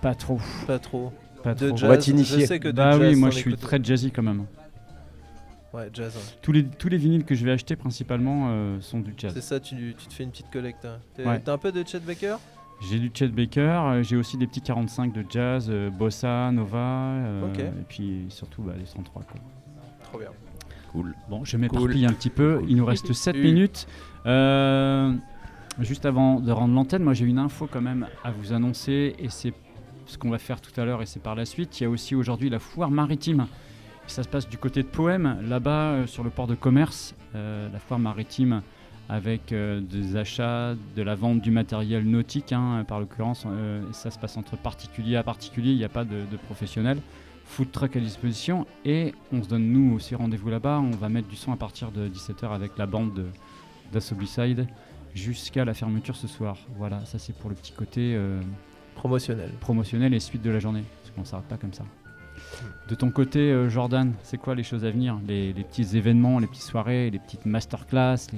Pas 0.00 0.14
trop. 0.14 0.38
Pas 0.66 0.78
trop. 0.78 1.12
Pas 1.42 1.54
De 1.54 1.68
jazz. 1.76 1.88
va 1.88 1.96
t'initier. 1.98 2.40
Je 2.40 2.46
sais 2.46 2.58
que 2.58 2.68
de 2.68 2.72
Bah 2.72 2.92
jazz, 2.92 3.00
oui, 3.14 3.20
moi 3.20 3.30
je 3.30 3.36
suis 3.36 3.56
très 3.56 3.78
jazzy 3.82 4.10
quand 4.10 4.22
même. 4.22 4.46
Ouais, 5.76 5.90
jazz. 5.92 6.14
ouais. 6.16 6.22
Tous 6.42 6.52
les, 6.52 6.64
tous 6.64 6.88
les 6.88 6.96
vinyles 6.96 7.24
que 7.24 7.34
je 7.34 7.44
vais 7.44 7.52
acheter 7.52 7.76
principalement 7.76 8.46
euh, 8.48 8.80
sont 8.80 9.00
du 9.00 9.12
jazz. 9.16 9.32
C'est 9.34 9.42
ça, 9.42 9.60
tu, 9.60 9.94
tu 9.98 10.06
te 10.06 10.12
fais 10.14 10.24
une 10.24 10.30
petite 10.30 10.50
collecte. 10.50 10.84
hein. 10.86 10.98
Ouais. 11.24 11.40
T'as 11.44 11.52
un 11.52 11.58
peu 11.58 11.70
de 11.72 11.84
Chet 11.86 12.00
Baker? 12.00 12.36
J'ai 12.90 12.98
du 12.98 13.10
Chet 13.12 13.28
Baker, 13.28 13.60
euh, 13.60 14.02
j'ai 14.02 14.16
aussi 14.16 14.36
des 14.36 14.46
petits 14.46 14.60
45 14.60 15.12
de 15.12 15.24
jazz, 15.28 15.66
euh, 15.70 15.88
bossa, 15.90 16.50
nova, 16.52 16.78
euh, 16.78 17.54
et 17.56 17.84
puis 17.88 18.26
surtout 18.28 18.62
bah, 18.62 18.72
les 18.78 18.84
103. 18.86 19.22
Quoi. 19.22 19.40
Trop 20.04 20.18
bien. 20.18 20.28
cool 20.92 21.14
Bon, 21.30 21.44
je 21.44 21.56
m'éparpille 21.56 22.04
un 22.06 22.12
petit 22.12 22.28
peu, 22.30 22.58
Cool. 22.58 22.70
il 22.70 22.76
nous 22.76 22.84
reste 22.84 23.12
7 23.12 23.34
Oui. 23.34 23.42
minutes. 23.42 23.86
Euh, 24.26 25.12
juste 25.80 26.04
avant 26.04 26.40
de 26.40 26.52
rendre 26.52 26.74
l'antenne, 26.74 27.02
moi 27.02 27.14
j'ai 27.14 27.24
une 27.24 27.38
info 27.38 27.66
quand 27.70 27.80
même 27.80 28.06
à 28.24 28.30
vous 28.30 28.52
annoncer, 28.52 29.14
et 29.18 29.28
c'est 29.30 29.54
ce 30.04 30.18
qu'on 30.18 30.30
va 30.30 30.38
faire 30.38 30.60
tout 30.60 30.78
à 30.78 30.84
l'heure, 30.84 31.00
et 31.02 31.06
c'est 31.06 31.22
par 31.22 31.34
la 31.34 31.44
suite. 31.46 31.80
Il 31.80 31.84
y 31.84 31.86
a 31.86 31.90
aussi 31.90 32.14
aujourd'hui 32.14 32.50
la 32.50 32.58
foire 32.58 32.90
maritime. 32.90 33.46
Ça 34.06 34.22
se 34.22 34.28
passe 34.28 34.48
du 34.48 34.56
côté 34.56 34.82
de 34.82 34.88
Poème, 34.88 35.38
là-bas 35.46 35.90
euh, 35.90 36.06
sur 36.06 36.24
le 36.24 36.30
port 36.30 36.46
de 36.46 36.54
commerce, 36.54 37.14
euh, 37.34 37.68
la 37.70 37.78
foire 37.78 37.98
maritime 38.00 38.62
avec 39.08 39.52
euh, 39.52 39.80
des 39.80 40.16
achats, 40.16 40.74
de 40.96 41.02
la 41.02 41.14
vente 41.14 41.40
du 41.42 41.50
matériel 41.50 42.04
nautique, 42.08 42.52
hein, 42.52 42.84
par 42.88 42.98
l'occurrence. 42.98 43.44
euh, 43.46 43.82
ça 43.92 44.10
se 44.10 44.18
passe 44.18 44.36
entre 44.36 44.56
particulier 44.56 45.16
à 45.16 45.22
particulier, 45.22 45.72
il 45.72 45.76
n'y 45.76 45.84
a 45.84 45.88
pas 45.90 46.04
de, 46.04 46.24
de 46.30 46.36
professionnels. 46.36 46.98
Food 47.44 47.70
truck 47.70 47.94
à 47.94 48.00
disposition 48.00 48.66
et 48.84 49.14
on 49.32 49.42
se 49.42 49.48
donne 49.48 49.66
nous 49.70 49.94
aussi 49.94 50.14
rendez-vous 50.16 50.48
là-bas. 50.50 50.80
On 50.80 50.90
va 50.96 51.08
mettre 51.08 51.28
du 51.28 51.36
son 51.36 51.52
à 51.52 51.56
partir 51.56 51.92
de 51.92 52.08
17h 52.08 52.50
avec 52.52 52.76
la 52.78 52.86
bande 52.86 53.12
de- 53.14 53.26
d'Assobicide 53.92 54.66
jusqu'à 55.14 55.64
la 55.64 55.74
fermeture 55.74 56.16
ce 56.16 56.26
soir. 56.26 56.56
Voilà, 56.76 57.04
ça 57.04 57.18
c'est 57.20 57.36
pour 57.36 57.50
le 57.50 57.54
petit 57.54 57.72
côté 57.72 58.14
euh, 58.16 58.40
Promotionnel. 58.96 59.50
promotionnel 59.60 60.14
et 60.14 60.20
suite 60.20 60.42
de 60.42 60.50
la 60.50 60.58
journée. 60.58 60.82
Parce 61.02 61.14
qu'on 61.14 61.20
ne 61.20 61.26
s'arrête 61.26 61.46
pas 61.46 61.58
comme 61.58 61.72
ça. 61.74 61.84
De 62.88 62.94
ton 62.94 63.10
côté, 63.10 63.40
euh, 63.40 63.68
Jordan, 63.68 64.12
c'est 64.22 64.38
quoi 64.38 64.54
les 64.54 64.62
choses 64.62 64.84
à 64.84 64.90
venir? 64.90 65.18
Les, 65.26 65.52
petits 65.52 65.96
événements, 65.96 66.38
les 66.38 66.46
petites 66.46 66.62
soirées, 66.62 67.10
les 67.10 67.18
petites 67.18 67.44
masterclass, 67.44 68.28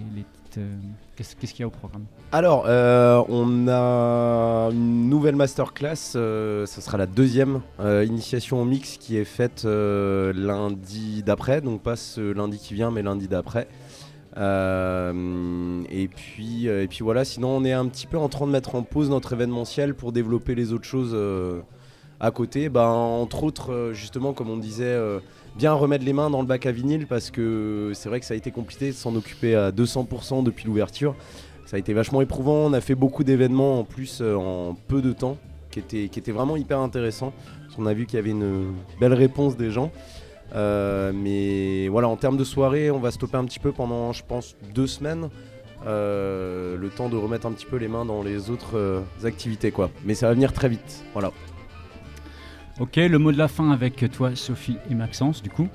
euh, 0.56 0.76
Qu'est-ce 1.14 1.36
qu'il 1.36 1.60
y 1.60 1.62
a 1.62 1.66
au 1.66 1.70
programme? 1.70 2.04
Alors 2.32 2.64
euh, 2.66 3.22
on 3.28 3.68
a 3.68 4.70
une 4.72 5.08
nouvelle 5.08 5.36
masterclass 5.36 5.94
ça 5.94 6.66
sera 6.66 6.96
la 6.96 7.06
deuxième 7.06 7.60
initiation 7.78 8.62
au 8.62 8.64
mix 8.64 8.96
qui 8.96 9.16
est 9.16 9.24
faite 9.24 9.64
lundi 9.64 11.22
d'après. 11.22 11.60
Donc 11.60 11.82
pas 11.82 11.96
ce 11.96 12.32
lundi 12.32 12.58
qui 12.58 12.74
vient 12.74 12.90
mais 12.90 13.02
lundi 13.02 13.28
d'après. 13.28 13.68
Et 14.36 16.08
puis 16.08 16.66
et 16.66 16.88
puis 16.88 17.00
voilà. 17.02 17.24
Sinon 17.24 17.50
on 17.50 17.64
est 17.64 17.72
un 17.72 17.86
petit 17.86 18.06
peu 18.06 18.16
en 18.16 18.28
train 18.28 18.46
de 18.46 18.52
mettre 18.52 18.74
en 18.74 18.82
pause 18.82 19.10
notre 19.10 19.34
événementiel 19.34 19.94
pour 19.94 20.12
développer 20.12 20.54
les 20.54 20.72
autres 20.72 20.86
choses 20.86 21.14
à 22.20 22.30
côté 22.30 22.68
bah, 22.68 22.88
entre 22.88 23.44
autres 23.44 23.72
euh, 23.72 23.92
justement 23.92 24.32
comme 24.32 24.50
on 24.50 24.56
disait 24.56 24.84
euh, 24.84 25.20
bien 25.56 25.72
remettre 25.72 26.04
les 26.04 26.12
mains 26.12 26.30
dans 26.30 26.40
le 26.40 26.46
bac 26.46 26.66
à 26.66 26.72
vinyle 26.72 27.06
parce 27.06 27.30
que 27.30 27.92
c'est 27.94 28.08
vrai 28.08 28.20
que 28.20 28.26
ça 28.26 28.34
a 28.34 28.36
été 28.36 28.50
compliqué 28.50 28.88
de 28.88 28.92
s'en 28.92 29.14
occuper 29.14 29.54
à 29.54 29.70
200% 29.70 30.42
depuis 30.42 30.66
l'ouverture 30.66 31.14
ça 31.66 31.76
a 31.76 31.78
été 31.78 31.92
vachement 31.92 32.20
éprouvant 32.20 32.66
on 32.66 32.72
a 32.72 32.80
fait 32.80 32.94
beaucoup 32.94 33.24
d'événements 33.24 33.80
en 33.80 33.84
plus 33.84 34.18
euh, 34.20 34.34
en 34.34 34.74
peu 34.88 35.00
de 35.00 35.12
temps 35.12 35.36
qui 35.70 35.80
étaient, 35.80 36.32
vraiment 36.32 36.56
hyper 36.56 36.80
intéressants 36.80 37.32
qu'on 37.76 37.86
a 37.86 37.94
vu 37.94 38.06
qu'il 38.06 38.16
y 38.16 38.18
avait 38.18 38.30
une 38.30 38.72
belle 38.98 39.14
réponse 39.14 39.56
des 39.56 39.70
gens 39.70 39.92
mais 40.54 41.88
voilà, 41.88 42.08
en 42.08 42.16
termes 42.16 42.38
de 42.38 42.42
soirée, 42.42 42.90
on 42.90 42.98
va 42.98 43.12
stopper 43.12 43.36
un 43.36 43.44
petit 43.44 43.60
peu 43.60 43.70
pendant, 43.70 44.12
je 44.12 44.24
pense, 44.26 44.56
deux 44.74 44.86
semaines. 44.86 45.28
Le 45.84 46.88
temps 46.96 47.10
de 47.10 47.16
remettre 47.16 47.46
un 47.46 47.52
petit 47.52 47.66
peu 47.66 47.76
les 47.76 47.86
mains 47.86 48.06
dans 48.06 48.22
les 48.22 48.48
autres 48.48 49.04
activités, 49.24 49.70
quoi. 49.70 49.90
Mais 50.06 50.14
ça 50.14 50.26
va 50.26 50.32
venir 50.32 50.54
très 50.54 50.70
vite. 50.70 51.04
Voilà. 51.12 51.32
Ok, 52.80 52.96
le 52.96 53.18
mot 53.18 53.32
de 53.32 53.38
la 53.38 53.48
fin 53.48 53.70
avec 53.70 54.04
toi, 54.12 54.34
Sophie 54.36 54.76
et 54.90 54.94
Maxence, 54.94 55.42
du 55.42 55.50
coup. 55.50 55.68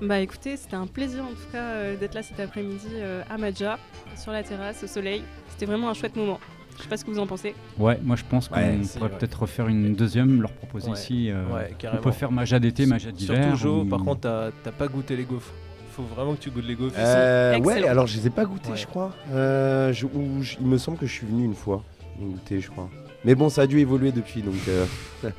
Bah 0.00 0.20
écoutez, 0.20 0.56
c'était 0.56 0.76
un 0.76 0.86
plaisir 0.86 1.22
en 1.24 1.28
tout 1.28 1.50
cas 1.52 1.62
euh, 1.62 1.96
d'être 1.96 2.14
là 2.14 2.22
cet 2.22 2.38
après-midi 2.38 2.86
euh, 2.94 3.22
à 3.30 3.38
Madja, 3.38 3.78
sur 4.16 4.30
la 4.32 4.42
terrasse, 4.42 4.82
au 4.84 4.86
soleil. 4.86 5.22
C'était 5.50 5.66
vraiment 5.66 5.88
un 5.88 5.94
chouette 5.94 6.16
moment. 6.16 6.38
Je 6.76 6.82
sais 6.82 6.88
pas 6.88 6.98
ce 6.98 7.04
que 7.06 7.10
vous 7.10 7.18
en 7.18 7.26
pensez. 7.26 7.54
Ouais, 7.78 7.98
moi 8.02 8.16
je 8.16 8.24
pense 8.28 8.48
qu'on 8.48 8.56
Ouais, 8.56 8.78
c'est 8.82 8.98
pourrait 8.98 9.10
vrai. 9.10 9.18
peut-être 9.18 9.40
refaire 9.42 9.68
une 9.68 9.94
deuxième, 9.94 10.42
leur 10.42 10.52
proposer 10.52 10.88
Ouais, 10.90 10.94
ici. 10.98 11.30
euh, 11.30 11.42
ouais, 11.46 11.70
on 11.72 11.76
carrément. 11.76 12.02
peut 12.02 12.10
faire 12.12 12.30
Maja 12.30 12.58
d'été, 12.58 12.84
Maja 12.84 13.10
d'hiver. 13.10 13.56
Surtout 13.56 13.80
ou- 13.80 13.84
par 13.86 14.00
contre, 14.00 14.20
t'as 14.22 14.50
t'as 14.62 14.72
pas 14.72 14.86
goûté 14.88 15.16
les 15.16 15.24
gaufres. 15.24 15.52
Faut 15.92 16.02
vraiment 16.02 16.34
que 16.34 16.40
tu 16.40 16.50
goûtes 16.50 16.66
les 16.66 16.74
gaufres. 16.74 16.94
Euh, 16.98 17.58
ouais, 17.60 17.86
alors 17.88 18.06
je 18.06 18.18
les 18.18 18.26
ai 18.26 18.30
pas 18.30 18.44
goûtés, 18.44 18.70
Ouais. 18.72 18.76
je 18.76 18.86
crois. 18.86 19.14
Euh, 19.32 19.94
je- 19.94 20.04
ou 20.06 20.42
je- 20.42 20.56
il 20.60 20.66
me 20.66 20.76
semble 20.76 20.98
que 20.98 21.06
je 21.06 21.12
suis 21.12 21.26
venu 21.26 21.44
une 21.44 21.54
fois. 21.54 21.82
les 22.20 22.26
goûter, 22.26 22.60
je 22.60 22.70
crois. 22.70 22.88
Mais 23.24 23.34
bon, 23.34 23.48
ça 23.50 23.62
a 23.62 23.66
dû 23.66 23.78
évoluer 23.78 24.12
depuis, 24.12 24.40
donc. 24.42 24.54
euh, 24.68 24.84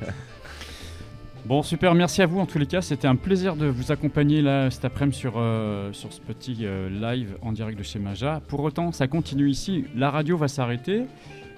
Bon, 1.48 1.62
super, 1.62 1.94
merci 1.94 2.20
à 2.20 2.26
vous 2.26 2.38
en 2.40 2.44
tous 2.46 2.58
les 2.58 2.66
cas. 2.66 2.82
C'était 2.82 3.08
un 3.08 3.16
plaisir 3.16 3.56
de 3.56 3.66
vous 3.66 3.90
accompagner 3.90 4.42
là 4.42 4.70
cet 4.70 4.84
après-midi 4.84 5.16
sur, 5.16 5.34
euh, 5.36 5.90
sur 5.94 6.12
ce 6.12 6.20
petit 6.20 6.58
euh, 6.62 6.90
live 6.90 7.36
en 7.40 7.52
direct 7.52 7.78
de 7.78 7.82
chez 7.82 7.98
Maja. 7.98 8.42
Pour 8.48 8.60
autant, 8.60 8.92
ça 8.92 9.06
continue 9.08 9.48
ici. 9.48 9.84
La 9.96 10.10
radio 10.10 10.36
va 10.36 10.46
s'arrêter, 10.48 11.04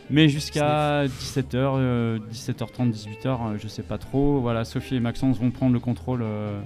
mais 0.08 0.28
jusqu'à 0.28 1.06
17h, 1.06 2.20
17h30, 2.32 2.92
18h, 2.92 3.58
je 3.60 3.66
sais 3.66 3.82
pas 3.82 3.98
trop. 3.98 4.38
Voilà, 4.40 4.64
Sophie 4.64 4.94
et 4.94 5.00
Maxence 5.00 5.38
vont 5.40 5.50
prendre 5.50 5.72
le 5.72 5.80
contrôle, 5.80 6.20
euh, 6.22 6.60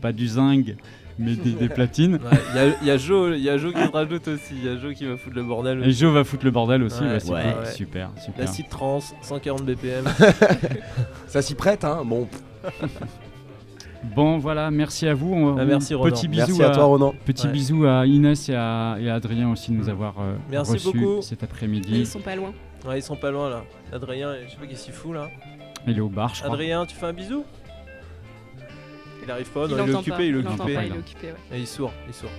pas 0.00 0.12
du 0.12 0.26
zinc, 0.26 0.74
mais 1.18 1.34
des, 1.34 1.52
des 1.52 1.68
platines. 1.68 2.14
Ouais, 2.24 2.38
Il 2.52 2.56
y 2.56 2.58
a- 2.58 2.74
il 2.80 2.88
y, 2.88 2.90
a 2.90 2.96
Joe 2.96 3.34
il 3.36 3.42
y 3.44 3.50
a 3.50 3.58
Joe 3.58 3.74
qui 3.74 3.82
se 3.84 3.90
rajoute 3.92 4.28
aussi. 4.28 4.54
Il 4.54 4.64
y 4.64 4.68
a 4.70 4.78
Joe 4.78 4.94
qui 4.94 5.04
va 5.04 5.18
foutre 5.18 5.36
le 5.36 5.42
bordel. 5.44 5.80
Et 5.84 5.88
aussi. 5.88 6.00
Joe 6.00 6.14
va 6.14 6.24
foutre 6.24 6.46
le 6.46 6.50
bordel 6.50 6.82
aussi. 6.84 7.02
Ouais. 7.02 7.08
ouais, 7.10 7.20
c'est 7.20 7.30
Ouais. 7.32 7.42
cool. 7.54 7.66
Super, 7.66 8.10
super. 8.16 8.44
L'acide 8.46 8.68
trans, 8.70 9.00
140 9.20 9.62
BPM. 9.66 10.04
Ça 11.26 11.42
s'y 11.42 11.54
prête, 11.54 11.84
hein 11.84 12.00
Bon, 12.06 12.26
Bon, 14.16 14.38
voilà, 14.38 14.70
merci 14.72 15.06
à 15.06 15.14
vous. 15.14 15.32
On- 15.32 15.56
Ah, 15.56 15.64
merci, 15.64 15.94
Ronan. 15.94 16.10
Petit 16.10 16.26
bisou 16.26 16.56
merci 16.56 16.62
à 16.64 16.70
toi, 16.70 16.84
Ronan. 16.84 17.14
Petit 17.24 17.46
Ouais. 17.46 17.52
bisou 17.52 17.86
à 17.86 18.04
Inès 18.04 18.48
et 18.48 18.54
à, 18.56 18.96
et 19.00 19.08
à 19.08 19.14
Adrien 19.14 19.48
aussi 19.52 19.70
de 19.70 19.76
nous 19.76 19.88
avoir 19.88 20.16
euh, 20.20 20.34
Merci 20.50 20.72
reçus 20.72 20.86
beaucoup. 20.98 21.22
cet 21.22 21.42
Et 21.42 21.44
après-midi. 21.44 21.92
ils 22.00 22.06
sont 22.06 22.18
pas 22.18 22.34
loin. 22.34 22.52
Ouais, 22.84 22.98
ils 22.98 23.02
sont 23.02 23.14
pas 23.14 23.30
loin 23.30 23.48
là. 23.48 23.62
Adrien, 23.92 24.34
je 24.44 24.50
sais 24.50 24.56
pas 24.56 24.66
qu'est-ce 24.66 24.86
qu'il 24.86 24.92
fout 24.92 25.14
là. 25.14 25.28
Il 25.86 25.96
est 25.96 26.00
au 26.00 26.08
bar, 26.08 26.34
je 26.34 26.42
crois. 26.42 26.52
Adrien, 26.54 26.84
tu 26.84 26.96
fais 26.96 27.06
un 27.06 27.12
bisou? 27.12 27.44
Il 29.24 29.30
arrive 29.30 29.48
pas, 29.50 29.68
non, 29.68 29.76
il, 29.86 29.90
est 29.92 29.94
occupé, 29.94 30.10
pas, 30.16 30.22
il 30.24 30.34
est 30.34 30.38
occupé. 30.38 30.74
pas, 30.74 30.84
il 30.84 30.92
est 30.94 30.98
occupé, 30.98 31.26
ouais. 31.28 31.34
Et 31.52 31.56
il 31.58 31.62
est 31.62 31.66
sourd, 31.66 31.92
il 32.06 32.10
est 32.10 32.12
sourd. 32.12 32.30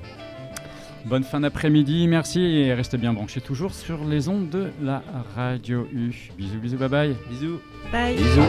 Bonne 1.05 1.23
fin 1.23 1.39
d'après-midi, 1.39 2.07
merci 2.09 2.41
et 2.41 2.73
restez 2.73 2.97
bien 2.97 3.13
branchés 3.13 3.39
toujours 3.39 3.73
sur 3.73 4.03
les 4.03 4.27
ondes 4.27 4.49
de 4.49 4.67
la 4.81 5.01
radio 5.37 5.87
U. 5.93 6.13
Bisous, 6.37 6.59
bisous, 6.59 6.77
bye 6.77 6.89
bye. 6.89 7.15
Bisous. 7.29 7.61
Bye. 7.89 8.15
Bisous. 8.17 8.41